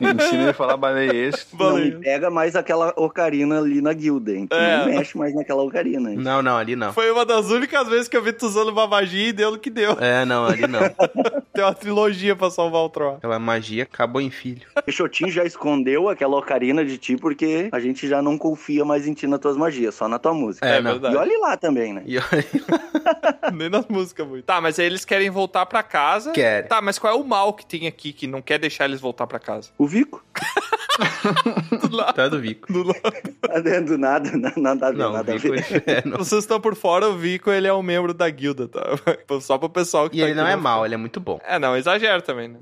Ensina 0.00 0.42
ele 0.42 0.50
a 0.50 0.54
falar 0.54 0.76
baleiês. 0.76 1.46
Não 1.58 1.76
me 1.76 1.90
pega 1.92 2.30
mais 2.30 2.56
aquela 2.56 2.92
ocarina 2.96 3.58
ali 3.58 3.80
na 3.80 3.92
guilda, 3.92 4.32
hein? 4.32 4.46
Tu 4.46 4.54
É. 4.56 4.78
não 4.78 4.86
mexe 4.86 5.16
mais 5.16 5.34
naquela 5.34 5.62
ocarina. 5.62 6.10
hein? 6.10 6.16
Não, 6.16 6.42
não, 6.42 6.56
ali 6.56 6.76
não. 6.76 6.92
Foi 6.92 7.10
uma 7.10 7.24
das 7.24 7.50
únicas 7.50 7.88
vezes 7.88 8.08
que 8.08 8.16
eu 8.16 8.22
vi 8.22 8.32
tu 8.32 8.46
usando 8.46 8.68
uma 8.68 8.86
magia 8.86 9.28
e 9.28 9.32
deu 9.32 9.50
no 9.52 9.58
que 9.58 9.70
deu. 9.70 9.96
É, 10.00 10.24
não, 10.24 10.44
ali 10.46 10.66
não. 10.66 10.80
Tem 11.52 11.64
uma 11.64 11.74
trilogia 11.74 12.36
pra 12.36 12.50
salvar 12.50 12.82
o 12.82 12.88
Tro. 12.88 13.10
Aquela 13.16 13.38
magia 13.38 13.82
acabou 13.82 14.20
em 14.20 14.30
filho. 14.30 14.62
Peixotinho 14.84 15.30
já 15.30 15.44
escondeu 15.44 16.08
aquela 16.08 16.36
ocarina 16.38 16.84
de 16.84 16.96
ti 16.96 17.16
porque 17.16 17.68
a 17.72 17.80
gente 17.80 18.08
já 18.08 18.22
não 18.22 18.38
confia 18.38 18.84
mais 18.84 19.06
em 19.06 19.14
ti 19.14 19.26
nas 19.26 19.40
tuas 19.40 19.56
magias, 19.56 19.94
só 19.94 20.08
na 20.08 20.18
tua 20.18 20.32
música. 20.32 20.66
É, 20.66 20.78
É 20.78 20.82
verdade. 20.82 21.14
E 21.14 21.18
olhe 21.18 21.36
lá 21.38 21.56
também, 21.56 21.92
né? 21.92 22.02
E 22.06 22.16
olha, 22.18 22.44
Nem 23.52 23.68
nas 23.68 23.86
músicas 23.88 24.26
muito. 24.26 24.44
Tá, 24.44 24.60
mas 24.60 24.78
aí 24.78 24.86
eles 24.86 25.04
querem 25.04 25.28
voltar 25.30 25.66
pra 25.66 25.82
casa. 25.82 26.30
Querem. 26.32 26.68
Tá, 26.68 26.80
mas 26.80 26.98
qual 26.98 27.12
é 27.12 27.16
o 27.16 27.24
mal 27.24 27.52
que 27.60 27.66
tem 27.66 27.86
aqui 27.86 28.12
que 28.12 28.26
não 28.26 28.40
quer 28.42 28.58
deixar 28.58 28.86
eles 28.86 29.00
voltar 29.00 29.26
pra 29.26 29.38
casa? 29.38 29.70
O 29.78 29.86
Vico? 29.86 30.24
Do 31.88 31.96
lado. 31.96 32.14
tá 32.14 32.28
do 32.28 32.40
Vico. 32.40 32.72
Do 32.72 32.84
lado. 32.84 33.84
Do 33.86 33.98
nada, 33.98 34.30
na- 34.36 34.52
nada 34.56 34.88
a 34.88 34.90
ver, 34.90 34.98
Não, 34.98 35.10
o 35.10 35.12
nada 35.14 35.32
a 35.32 35.36
Vico 35.36 35.54
ver. 35.54 35.82
é, 35.86 36.02
não. 36.08 36.18
Vocês 36.18 36.42
estão 36.44 36.60
por 36.60 36.74
fora, 36.74 37.08
o 37.08 37.16
Vico, 37.16 37.50
ele 37.50 37.66
é 37.66 37.72
um 37.74 37.82
membro 37.82 38.12
da 38.14 38.28
guilda, 38.30 38.68
tá? 38.68 38.80
Só 39.40 39.58
pro 39.58 39.68
pessoal 39.68 40.08
que 40.08 40.18
E 40.18 40.20
tá 40.20 40.26
ele 40.28 40.34
não 40.34 40.46
é 40.46 40.56
mal, 40.56 40.84
ele 40.84 40.94
é 40.94 40.98
muito 40.98 41.20
bom. 41.20 41.38
É, 41.46 41.58
não, 41.58 41.76
exagero 41.76 42.22
também, 42.22 42.48
né? 42.48 42.58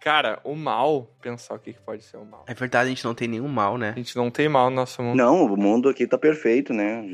Cara, 0.00 0.38
o 0.44 0.54
mal, 0.54 1.10
pensar 1.22 1.54
o 1.54 1.58
que, 1.58 1.72
que 1.72 1.80
pode 1.80 2.04
ser 2.04 2.18
o 2.18 2.24
mal. 2.24 2.44
É 2.46 2.52
verdade, 2.54 2.86
a 2.86 2.88
gente 2.90 3.04
não 3.04 3.14
tem 3.14 3.26
nenhum 3.26 3.48
mal, 3.48 3.78
né? 3.78 3.92
A 3.94 3.98
gente 3.98 4.14
não 4.16 4.30
tem 4.30 4.48
mal 4.48 4.68
no 4.68 4.76
nosso 4.76 5.02
mundo. 5.02 5.16
Não, 5.16 5.44
o 5.46 5.56
mundo 5.56 5.88
aqui 5.88 6.06
tá 6.06 6.18
perfeito, 6.18 6.72
né? 6.74 6.98
A 6.98 7.02
gente 7.02 7.12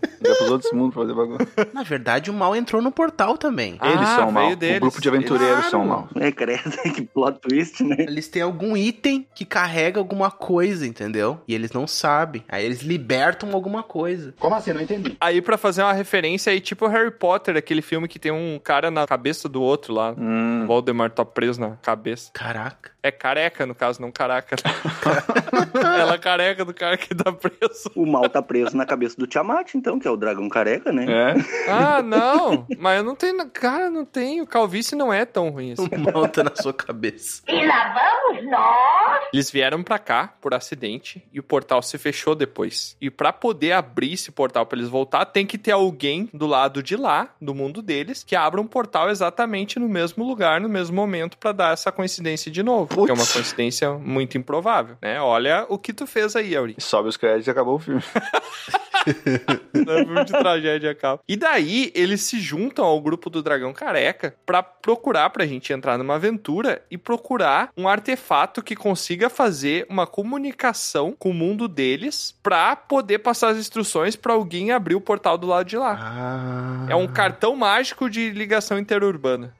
tá... 0.00 0.08
Dá 0.22 0.34
pros 0.36 0.50
outros 0.50 0.72
mundos 0.72 0.94
fazer 0.94 1.14
bagulho. 1.14 1.46
Na 1.74 1.82
verdade, 1.82 2.30
o 2.30 2.34
mal 2.34 2.56
entrou 2.56 2.80
no 2.80 2.90
portal 2.90 3.36
também. 3.36 3.76
Ah, 3.80 3.90
Eles 3.92 4.08
são 4.10 4.30
mal. 4.30 4.56
deles. 4.56 4.78
O 4.78 4.80
grupo 4.80 5.00
de 5.00 5.08
aventureiros 5.08 5.54
Claro. 5.56 5.70
são 5.70 5.84
mal. 5.86 6.08
É, 6.16 6.30
credo, 6.32 6.70
que 6.94 7.02
plot 7.02 7.38
twist, 7.40 7.82
né? 7.84 7.96
Eles 8.00 8.28
têm 8.28 8.40
algum 8.42 8.76
item 8.76 9.26
que 9.34 9.44
carrega 9.60 10.00
alguma 10.00 10.30
coisa, 10.30 10.86
entendeu? 10.86 11.38
E 11.46 11.54
eles 11.54 11.70
não 11.70 11.86
sabem. 11.86 12.42
Aí 12.48 12.64
eles 12.64 12.80
libertam 12.80 13.52
alguma 13.52 13.82
coisa. 13.82 14.34
Como 14.38 14.54
assim? 14.54 14.72
Não 14.72 14.80
entendi. 14.80 15.16
Aí, 15.20 15.42
pra 15.42 15.58
fazer 15.58 15.82
uma 15.82 15.92
referência 15.92 16.50
aí, 16.50 16.60
tipo 16.60 16.86
Harry 16.86 17.10
Potter, 17.10 17.56
aquele 17.56 17.82
filme 17.82 18.08
que 18.08 18.18
tem 18.18 18.32
um 18.32 18.58
cara 18.58 18.90
na 18.90 19.06
cabeça 19.06 19.50
do 19.50 19.60
outro 19.60 19.92
lá. 19.92 20.14
Hum. 20.16 20.62
O 20.64 20.66
Voldemort 20.66 21.12
tá 21.12 21.26
preso 21.26 21.60
na 21.60 21.76
cabeça. 21.76 22.30
Caraca. 22.32 22.92
É 23.02 23.10
careca, 23.10 23.64
no 23.66 23.74
caso, 23.74 24.00
não 24.00 24.10
caraca. 24.10 24.56
Ela 25.74 26.14
é 26.14 26.18
careca 26.18 26.64
do 26.64 26.74
cara 26.74 26.96
que 26.98 27.14
tá 27.14 27.32
preso. 27.32 27.90
O 27.94 28.04
mal 28.04 28.28
tá 28.28 28.42
preso 28.42 28.76
na 28.76 28.84
cabeça 28.84 29.16
do 29.16 29.26
Tiamat, 29.26 29.74
então, 29.74 29.98
que 29.98 30.06
é 30.06 30.10
o 30.10 30.16
dragão 30.16 30.48
careca, 30.48 30.92
né? 30.92 31.06
É? 31.08 31.34
Ah, 31.70 32.02
não. 32.02 32.66
Mas 32.78 32.98
eu 32.98 33.04
não 33.04 33.14
tenho. 33.14 33.48
Cara, 33.50 33.90
não 33.90 34.04
tenho. 34.04 34.46
Calvície 34.46 34.96
não 34.96 35.12
é 35.12 35.24
tão 35.24 35.50
ruim 35.50 35.72
assim. 35.72 35.88
O 35.92 36.12
mal 36.12 36.28
tá 36.28 36.42
na 36.42 36.54
sua 36.54 36.72
cabeça. 36.72 37.42
E 37.48 37.66
lá 37.66 37.94
vamos 37.94 38.50
nós. 38.50 39.20
Eles 39.40 39.50
vieram 39.50 39.82
pra 39.82 39.98
cá 39.98 40.34
por 40.38 40.52
acidente 40.52 41.26
e 41.32 41.40
o 41.40 41.42
portal 41.42 41.80
se 41.80 41.96
fechou 41.96 42.34
depois. 42.34 42.94
E 43.00 43.08
pra 43.08 43.32
poder 43.32 43.72
abrir 43.72 44.12
esse 44.12 44.30
portal 44.30 44.66
pra 44.66 44.78
eles 44.78 44.90
voltar, 44.90 45.24
tem 45.24 45.46
que 45.46 45.56
ter 45.56 45.70
alguém 45.70 46.28
do 46.34 46.46
lado 46.46 46.82
de 46.82 46.94
lá, 46.94 47.34
do 47.40 47.54
mundo 47.54 47.80
deles, 47.80 48.22
que 48.22 48.36
abra 48.36 48.60
um 48.60 48.66
portal 48.66 49.08
exatamente 49.08 49.78
no 49.78 49.88
mesmo 49.88 50.26
lugar, 50.26 50.60
no 50.60 50.68
mesmo 50.68 50.94
momento, 50.94 51.38
pra 51.38 51.52
dar 51.52 51.72
essa 51.72 51.90
coincidência 51.90 52.50
de 52.50 52.62
novo. 52.62 53.06
Que 53.06 53.10
é 53.10 53.14
uma 53.14 53.26
coincidência 53.26 53.92
muito 53.94 54.36
improvável, 54.36 54.98
né? 55.00 55.18
Olha 55.22 55.64
o 55.70 55.78
que 55.78 55.94
tu 55.94 56.06
fez 56.06 56.36
aí, 56.36 56.54
Auri. 56.54 56.76
Sobe 56.78 57.08
os 57.08 57.16
créditos 57.16 57.46
e 57.46 57.50
acabou 57.50 57.76
o 57.76 57.78
filme. 57.78 58.02
É 59.90 60.04
filme 60.04 60.24
de 60.24 60.32
tragédia 60.32 60.90
acaba. 60.90 61.20
E 61.28 61.36
daí 61.36 61.90
eles 61.94 62.20
se 62.22 62.38
juntam 62.40 62.84
ao 62.84 63.00
grupo 63.00 63.30
do 63.30 63.42
Dragão 63.42 63.72
Careca 63.72 64.34
pra 64.44 64.62
procurar 64.62 65.30
pra 65.30 65.46
gente 65.46 65.72
entrar 65.72 65.96
numa 65.98 66.16
aventura 66.16 66.82
e 66.90 66.98
procurar 66.98 67.70
um 67.76 67.88
artefato 67.88 68.62
que 68.62 68.76
consiga 68.76 69.30
fazer 69.30 69.86
uma 69.88 70.06
comunicação 70.06 71.14
com 71.18 71.30
o 71.30 71.34
mundo 71.34 71.66
deles 71.66 72.34
pra 72.42 72.76
poder 72.76 73.20
passar 73.20 73.48
as 73.48 73.58
instruções 73.58 74.16
pra 74.16 74.32
alguém 74.32 74.70
abrir 74.70 74.94
o 74.94 75.00
portal 75.00 75.38
do 75.38 75.46
lado 75.46 75.66
de 75.66 75.76
lá. 75.76 75.98
Ah. 76.00 76.86
É 76.88 76.94
um 76.94 77.06
cartão 77.06 77.56
mágico 77.56 78.08
de 78.08 78.30
ligação 78.30 78.78
interurbana. 78.78 79.54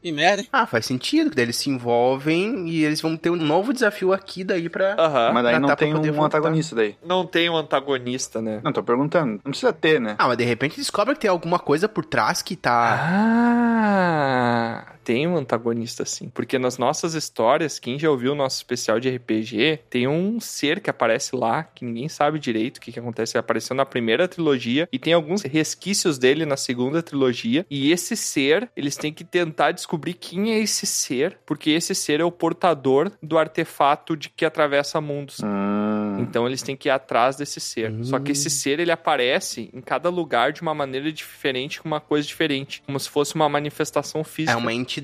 Que 0.00 0.12
merda, 0.12 0.42
hein? 0.42 0.48
Ah, 0.52 0.64
faz 0.64 0.86
sentido, 0.86 1.30
que 1.30 1.36
daí 1.36 1.44
eles 1.46 1.56
se 1.56 1.68
envolvem 1.68 2.68
e 2.68 2.84
eles 2.84 3.00
vão 3.00 3.16
ter 3.16 3.30
um 3.30 3.36
novo 3.36 3.72
desafio 3.72 4.12
aqui 4.12 4.44
daí 4.44 4.68
pra. 4.68 4.94
Aham. 4.98 5.32
Mas 5.32 5.44
daí 5.44 5.58
não 5.58 5.68
tá 5.68 5.76
tem 5.76 5.92
um 5.92 6.00
voltar. 6.00 6.38
antagonista 6.38 6.76
daí. 6.76 6.96
Não 7.04 7.26
tem 7.26 7.50
um 7.50 7.56
antagonista, 7.56 8.40
né? 8.40 8.60
Não, 8.62 8.72
tô 8.72 8.82
perguntando. 8.82 9.40
Não 9.44 9.50
precisa 9.50 9.72
ter, 9.72 10.00
né? 10.00 10.14
Ah, 10.18 10.28
mas 10.28 10.36
de 10.38 10.44
repente 10.44 10.76
descobre 10.76 11.14
que 11.14 11.20
tem 11.22 11.30
alguma 11.30 11.58
coisa 11.58 11.88
por 11.88 12.04
trás 12.04 12.42
que 12.42 12.54
tá. 12.54 12.96
Ah, 13.00 14.84
tem 15.08 15.26
um 15.26 15.38
antagonista 15.38 16.04
sim. 16.04 16.28
Porque 16.28 16.58
nas 16.58 16.76
nossas 16.76 17.14
histórias, 17.14 17.78
quem 17.78 17.98
já 17.98 18.10
ouviu 18.10 18.32
o 18.32 18.34
nosso 18.34 18.58
especial 18.58 19.00
de 19.00 19.08
RPG, 19.08 19.80
tem 19.88 20.06
um 20.06 20.38
ser 20.38 20.80
que 20.80 20.90
aparece 20.90 21.34
lá, 21.34 21.64
que 21.64 21.82
ninguém 21.82 22.10
sabe 22.10 22.38
direito 22.38 22.76
o 22.76 22.80
que, 22.82 22.92
que 22.92 23.00
acontece. 23.00 23.34
Ele 23.34 23.40
apareceu 23.40 23.74
na 23.74 23.86
primeira 23.86 24.28
trilogia 24.28 24.86
e 24.92 24.98
tem 24.98 25.14
alguns 25.14 25.40
resquícios 25.40 26.18
dele 26.18 26.44
na 26.44 26.58
segunda 26.58 27.02
trilogia. 27.02 27.64
E 27.70 27.90
esse 27.90 28.14
ser, 28.14 28.70
eles 28.76 28.98
têm 28.98 29.10
que 29.10 29.24
tentar 29.24 29.72
descobrir 29.72 30.12
quem 30.12 30.52
é 30.52 30.58
esse 30.58 30.84
ser, 30.84 31.38
porque 31.46 31.70
esse 31.70 31.94
ser 31.94 32.20
é 32.20 32.24
o 32.24 32.30
portador 32.30 33.10
do 33.22 33.38
artefato 33.38 34.14
de 34.14 34.28
que 34.28 34.44
atravessa 34.44 35.00
mundos. 35.00 35.38
Hum. 35.42 36.18
Então 36.20 36.46
eles 36.46 36.60
têm 36.60 36.76
que 36.76 36.88
ir 36.88 36.90
atrás 36.90 37.36
desse 37.36 37.60
ser. 37.60 37.94
Só 38.02 38.18
que 38.18 38.32
esse 38.32 38.50
ser 38.50 38.78
ele 38.78 38.92
aparece 38.92 39.70
em 39.72 39.80
cada 39.80 40.10
lugar 40.10 40.52
de 40.52 40.60
uma 40.60 40.74
maneira 40.74 41.10
diferente, 41.10 41.80
com 41.80 41.88
uma 41.88 42.00
coisa 42.00 42.26
diferente, 42.26 42.82
como 42.84 43.00
se 43.00 43.08
fosse 43.08 43.34
uma 43.34 43.48
manifestação 43.48 44.22
física. 44.22 44.52
É 44.52 44.56
uma 44.56 44.72
entidade, 44.74 44.97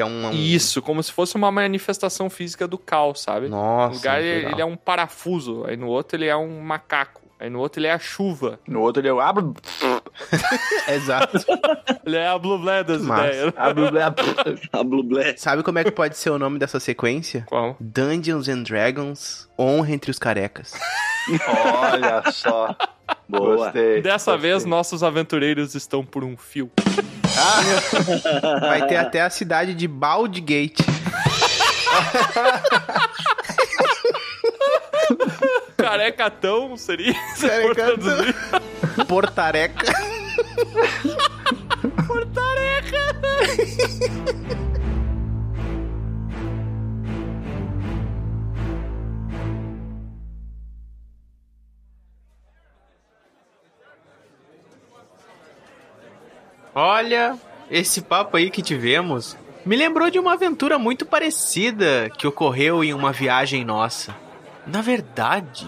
é 0.00 0.04
um. 0.04 0.30
Isso, 0.32 0.80
como 0.82 1.02
se 1.02 1.12
fosse 1.12 1.36
uma 1.36 1.50
manifestação 1.50 2.28
física 2.30 2.66
do 2.66 2.78
caos, 2.78 3.20
sabe? 3.20 3.48
Nossa. 3.48 3.88
no 3.90 3.96
lugar 3.96 4.22
ele, 4.22 4.34
legal. 4.34 4.52
ele 4.52 4.62
é 4.62 4.64
um 4.64 4.76
parafuso, 4.76 5.64
aí 5.66 5.76
no 5.76 5.88
outro 5.88 6.16
ele 6.16 6.26
é 6.26 6.36
um 6.36 6.60
macaco, 6.60 7.22
aí 7.38 7.48
no 7.50 7.58
outro 7.58 7.80
ele 7.80 7.86
é 7.86 7.92
a 7.92 7.98
chuva. 7.98 8.58
No 8.66 8.80
outro 8.80 9.00
ele 9.00 9.08
é 9.08 9.12
o 9.12 9.20
abro. 9.20 9.54
Exato. 10.88 11.38
Ele 12.04 12.16
é 12.16 12.26
a 12.28 12.38
Blue 12.38 12.58
Blade 12.58 12.88
das 12.88 13.02
Massa. 13.02 13.26
ideias. 13.26 13.54
A. 13.56 15.34
Sabe 15.36 15.62
como 15.62 15.78
é 15.78 15.84
que 15.84 15.90
pode 15.90 16.16
ser 16.16 16.30
o 16.30 16.38
nome 16.38 16.58
dessa 16.58 16.80
sequência? 16.80 17.44
Qual? 17.48 17.76
Dungeons 17.80 18.48
and 18.48 18.62
Dragons 18.62 19.48
Honra 19.58 19.92
entre 19.92 20.10
os 20.10 20.18
carecas. 20.18 20.72
Olha 21.46 22.30
só. 22.32 22.74
Boa. 23.30 23.56
Gostei. 23.66 24.02
Dessa 24.02 24.32
gostei. 24.32 24.50
vez, 24.50 24.64
nossos 24.64 25.02
aventureiros 25.02 25.74
estão 25.74 26.04
por 26.04 26.24
um 26.24 26.36
fio. 26.36 26.70
Vai 28.60 28.86
ter 28.86 28.96
até 28.96 29.22
a 29.22 29.30
cidade 29.30 29.74
de 29.74 29.86
Baldgate. 29.86 30.84
Carecatão 35.76 36.76
seria? 36.76 37.14
se 37.34 37.48
Carecatão. 37.48 37.74
traduzir. 37.96 38.34
Portareca. 39.06 39.86
Olha, 56.74 57.36
esse 57.70 58.02
papo 58.02 58.36
aí 58.36 58.50
que 58.50 58.62
tivemos 58.62 59.36
me 59.64 59.76
lembrou 59.76 60.10
de 60.10 60.18
uma 60.18 60.32
aventura 60.32 60.78
muito 60.78 61.04
parecida 61.04 62.10
que 62.16 62.26
ocorreu 62.26 62.82
em 62.82 62.94
uma 62.94 63.12
viagem 63.12 63.64
nossa. 63.64 64.16
Na 64.66 64.80
verdade, 64.80 65.66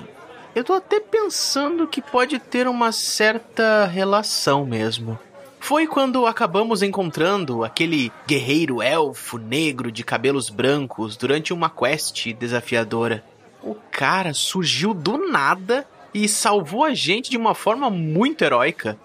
eu 0.54 0.62
tô 0.62 0.74
até 0.74 1.00
pensando 1.00 1.86
que 1.86 2.00
pode 2.00 2.38
ter 2.38 2.68
uma 2.68 2.92
certa 2.92 3.84
relação 3.86 4.64
mesmo. 4.64 5.18
Foi 5.60 5.86
quando 5.86 6.26
acabamos 6.26 6.82
encontrando 6.82 7.64
aquele 7.64 8.10
guerreiro 8.26 8.82
elfo 8.82 9.38
negro 9.38 9.92
de 9.92 10.02
cabelos 10.02 10.50
brancos 10.50 11.16
durante 11.16 11.52
uma 11.52 11.70
quest 11.70 12.32
desafiadora. 12.32 13.24
O 13.62 13.76
cara 13.90 14.34
surgiu 14.34 14.92
do 14.92 15.30
nada 15.30 15.86
e 16.12 16.28
salvou 16.28 16.84
a 16.84 16.94
gente 16.94 17.30
de 17.30 17.36
uma 17.36 17.54
forma 17.54 17.88
muito 17.88 18.42
heróica. 18.42 18.98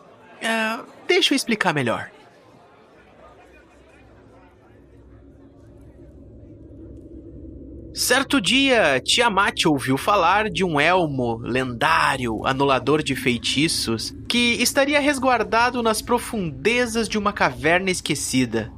Ah, 0.44 0.80
deixa 1.08 1.34
eu 1.34 1.36
explicar 1.36 1.74
melhor. 1.74 2.12
Certo 7.98 8.40
dia, 8.40 9.02
Tiamat 9.04 9.66
ouviu 9.66 9.98
falar 9.98 10.52
de 10.52 10.64
um 10.64 10.80
elmo 10.80 11.40
lendário, 11.42 12.46
anulador 12.46 13.02
de 13.02 13.16
feitiços, 13.16 14.16
que 14.30 14.54
estaria 14.62 15.00
resguardado 15.00 15.82
nas 15.82 16.00
profundezas 16.00 17.10
de 17.10 17.18
uma 17.18 17.34
caverna 17.34 17.90
esquecida. 17.90 18.72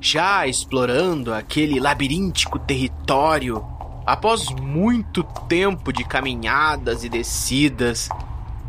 Já 0.00 0.46
explorando 0.46 1.34
aquele 1.34 1.80
labiríntico 1.80 2.60
território, 2.60 3.60
após 4.06 4.46
muito 4.50 5.24
tempo 5.48 5.92
de 5.92 6.04
caminhadas 6.04 7.02
e 7.02 7.08
descidas, 7.08 8.08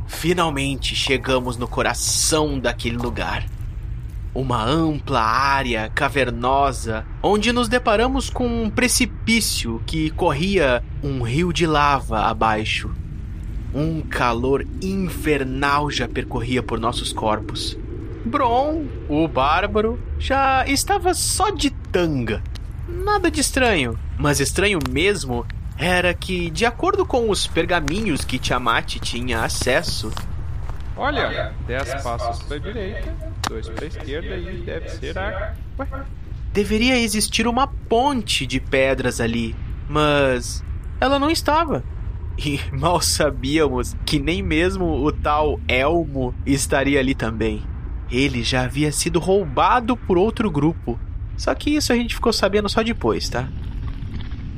finalmente 0.07 0.95
chegamos 0.95 1.57
no 1.57 1.67
coração 1.67 2.59
daquele 2.59 2.97
lugar 2.97 3.45
uma 4.33 4.63
ampla 4.63 5.21
área 5.21 5.91
cavernosa 5.93 7.05
onde 7.21 7.53
nos 7.53 7.67
deparamos 7.67 8.29
com 8.29 8.47
um 8.47 8.69
precipício 8.69 9.81
que 9.85 10.09
corria 10.11 10.83
um 11.03 11.21
rio 11.21 11.53
de 11.53 11.67
lava 11.67 12.21
abaixo. 12.21 12.89
Um 13.73 14.01
calor 14.01 14.65
infernal 14.81 15.89
já 15.89 16.07
percorria 16.07 16.63
por 16.63 16.79
nossos 16.79 17.13
corpos. 17.13 17.77
Bron, 18.25 18.85
o 19.09 19.27
bárbaro, 19.27 19.99
já 20.17 20.65
estava 20.67 21.13
só 21.13 21.49
de 21.49 21.69
tanga. 21.69 22.41
Nada 22.87 23.29
de 23.29 23.39
estranho, 23.39 23.97
mas 24.17 24.39
estranho 24.39 24.79
mesmo 24.89 25.45
era 25.77 26.13
que, 26.13 26.49
de 26.49 26.65
acordo 26.65 27.05
com 27.05 27.29
os 27.29 27.47
pergaminhos 27.47 28.23
que 28.23 28.39
Tiamat 28.39 28.99
tinha 28.99 29.43
acesso, 29.43 30.11
Olha, 30.95 31.53
10 31.65 32.03
passos 32.03 32.43
pra 32.43 32.57
direita, 32.57 33.15
2 33.49 33.69
pra 33.69 33.85
esquerda 33.87 34.35
e 34.37 34.57
deve 34.61 34.89
ser 34.89 35.17
a. 35.17 35.55
Ué, 35.79 35.87
deveria 36.51 36.99
existir 36.99 37.47
uma 37.47 37.67
ponte 37.67 38.45
de 38.45 38.59
pedras 38.59 39.19
ali, 39.19 39.55
mas 39.89 40.63
ela 41.01 41.17
não 41.17 41.31
estava. 41.31 41.83
E 42.37 42.59
mal 42.71 43.01
sabíamos 43.01 43.95
que 44.05 44.19
nem 44.19 44.43
mesmo 44.43 44.85
o 44.85 45.11
tal 45.11 45.59
Elmo 45.67 46.33
estaria 46.45 46.99
ali 46.99 47.15
também. 47.15 47.63
Ele 48.11 48.43
já 48.43 48.63
havia 48.63 48.91
sido 48.91 49.19
roubado 49.19 49.97
por 49.97 50.17
outro 50.19 50.51
grupo. 50.51 50.99
Só 51.35 51.55
que 51.55 51.71
isso 51.71 51.91
a 51.91 51.95
gente 51.95 52.13
ficou 52.13 52.31
sabendo 52.31 52.69
só 52.69 52.83
depois, 52.83 53.27
tá? 53.27 53.49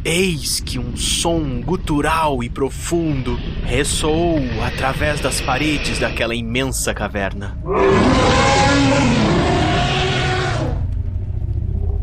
Eis 0.08 0.60
que 0.60 0.78
um 0.78 0.96
som 0.96 1.62
gutural 1.62 2.44
e 2.44 2.48
profundo 2.48 3.40
ressoou 3.64 4.40
através 4.64 5.20
das 5.20 5.42
paredes 5.42 5.98
daquela 5.98 6.36
imensa 6.36 6.94
caverna. 6.94 7.58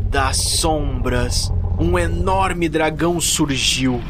Das 0.09 0.35
sombras, 0.35 1.49
um 1.79 1.97
enorme 1.97 2.67
dragão 2.67 3.21
surgiu. 3.21 4.01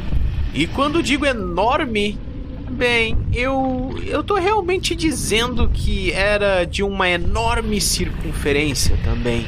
E 0.52 0.66
quando 0.66 1.00
digo 1.00 1.24
enorme, 1.24 2.18
bem, 2.68 3.16
eu 3.32 3.96
eu 4.04 4.24
tô 4.24 4.34
realmente 4.34 4.96
dizendo 4.96 5.70
que 5.72 6.10
era 6.10 6.64
de 6.64 6.82
uma 6.82 7.08
enorme 7.08 7.80
circunferência 7.80 8.98
também. 9.04 9.46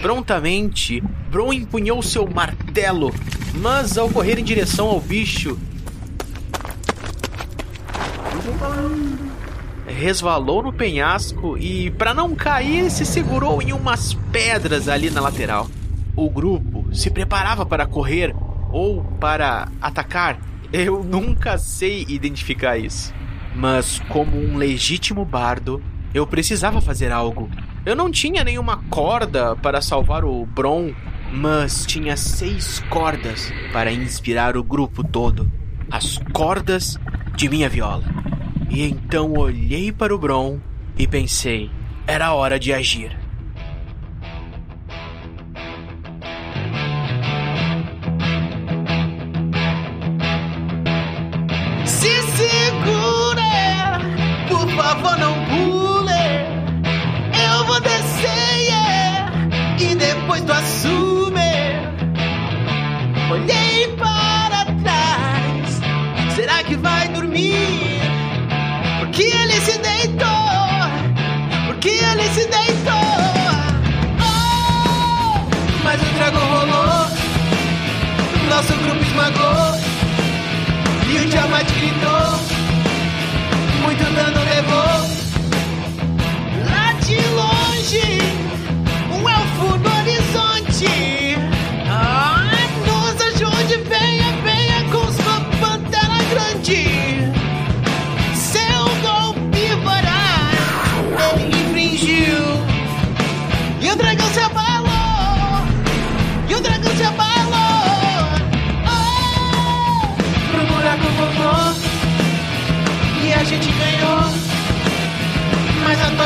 Prontamente, 0.00 1.00
Bron 1.30 1.52
empunhou 1.52 2.02
seu 2.02 2.28
martelo, 2.28 3.12
mas 3.54 3.98
ao 3.98 4.08
correr 4.08 4.38
em 4.38 4.44
direção 4.44 4.88
ao 4.88 5.00
bicho, 5.00 5.58
resvalou 9.86 10.62
no 10.62 10.72
penhasco 10.72 11.56
e, 11.56 11.90
para 11.90 12.12
não 12.12 12.34
cair, 12.34 12.90
se 12.90 13.04
segurou 13.04 13.62
em 13.62 13.72
umas 13.72 14.14
pedras 14.30 14.88
ali 14.88 15.10
na 15.10 15.20
lateral. 15.20 15.68
O 16.14 16.28
grupo 16.30 16.86
se 16.94 17.10
preparava 17.10 17.64
para 17.64 17.86
correr 17.86 18.34
ou 18.70 19.02
para 19.18 19.68
atacar. 19.80 20.38
Eu 20.72 21.02
nunca 21.02 21.56
sei 21.58 22.04
identificar 22.08 22.76
isso. 22.76 23.12
Mas, 23.54 24.00
como 24.08 24.36
um 24.36 24.56
legítimo 24.56 25.24
bardo, 25.24 25.82
eu 26.12 26.26
precisava 26.26 26.80
fazer 26.80 27.10
algo. 27.10 27.48
Eu 27.86 27.94
não 27.94 28.10
tinha 28.10 28.42
nenhuma 28.42 28.78
corda 28.90 29.54
para 29.54 29.80
salvar 29.80 30.24
o 30.24 30.44
Bron, 30.44 30.92
mas 31.32 31.86
tinha 31.86 32.16
seis 32.16 32.80
cordas 32.90 33.52
para 33.72 33.92
inspirar 33.92 34.56
o 34.56 34.64
grupo 34.64 35.04
todo. 35.04 35.48
As 35.88 36.18
cordas 36.32 36.98
de 37.36 37.48
minha 37.48 37.68
viola. 37.68 38.02
E 38.68 38.82
então 38.82 39.34
olhei 39.34 39.92
para 39.92 40.12
o 40.12 40.18
Bron 40.18 40.58
e 40.98 41.06
pensei: 41.06 41.70
era 42.08 42.34
hora 42.34 42.58
de 42.58 42.72
agir. 42.72 43.16
Se 51.84 52.20
segura, 52.32 54.00
por 54.48 54.68
favor 54.70 55.16
não 55.20 55.45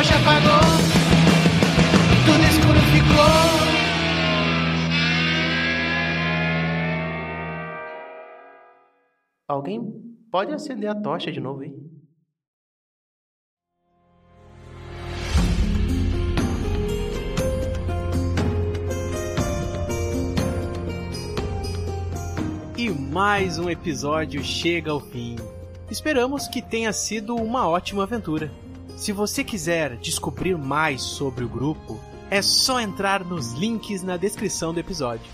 Tocha 0.00 0.16
apagou 0.16 0.60
Tudo 2.24 2.42
escuro 2.48 2.80
ficou 2.90 3.60
Alguém 9.46 9.92
pode 10.32 10.54
acender 10.54 10.88
a 10.88 10.94
tocha 10.94 11.30
de 11.30 11.38
novo 11.38 11.60
aí? 11.60 11.74
E 22.78 22.88
mais 22.88 23.58
um 23.58 23.68
episódio 23.68 24.42
chega 24.42 24.92
ao 24.92 25.00
fim. 25.00 25.36
Esperamos 25.90 26.48
que 26.48 26.62
tenha 26.62 26.90
sido 26.90 27.36
uma 27.36 27.68
ótima 27.68 28.04
aventura. 28.04 28.50
Se 29.00 29.12
você 29.12 29.42
quiser 29.42 29.96
descobrir 29.96 30.58
mais 30.58 31.00
sobre 31.00 31.42
o 31.42 31.48
grupo, 31.48 31.98
é 32.30 32.42
só 32.42 32.78
entrar 32.78 33.24
nos 33.24 33.54
links 33.54 34.02
na 34.02 34.18
descrição 34.18 34.74
do 34.74 34.80
episódio. 34.80 35.24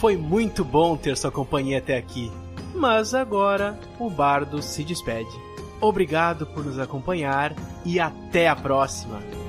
Foi 0.00 0.16
muito 0.16 0.64
bom 0.64 0.96
ter 0.96 1.18
sua 1.18 1.30
companhia 1.30 1.76
até 1.76 1.98
aqui, 1.98 2.32
mas 2.74 3.12
agora 3.12 3.78
o 3.98 4.08
Bardo 4.08 4.62
se 4.62 4.82
despede. 4.82 5.28
Obrigado 5.82 6.46
por 6.46 6.64
nos 6.64 6.78
acompanhar 6.78 7.54
e 7.84 8.00
até 8.00 8.48
a 8.48 8.56
próxima! 8.56 9.39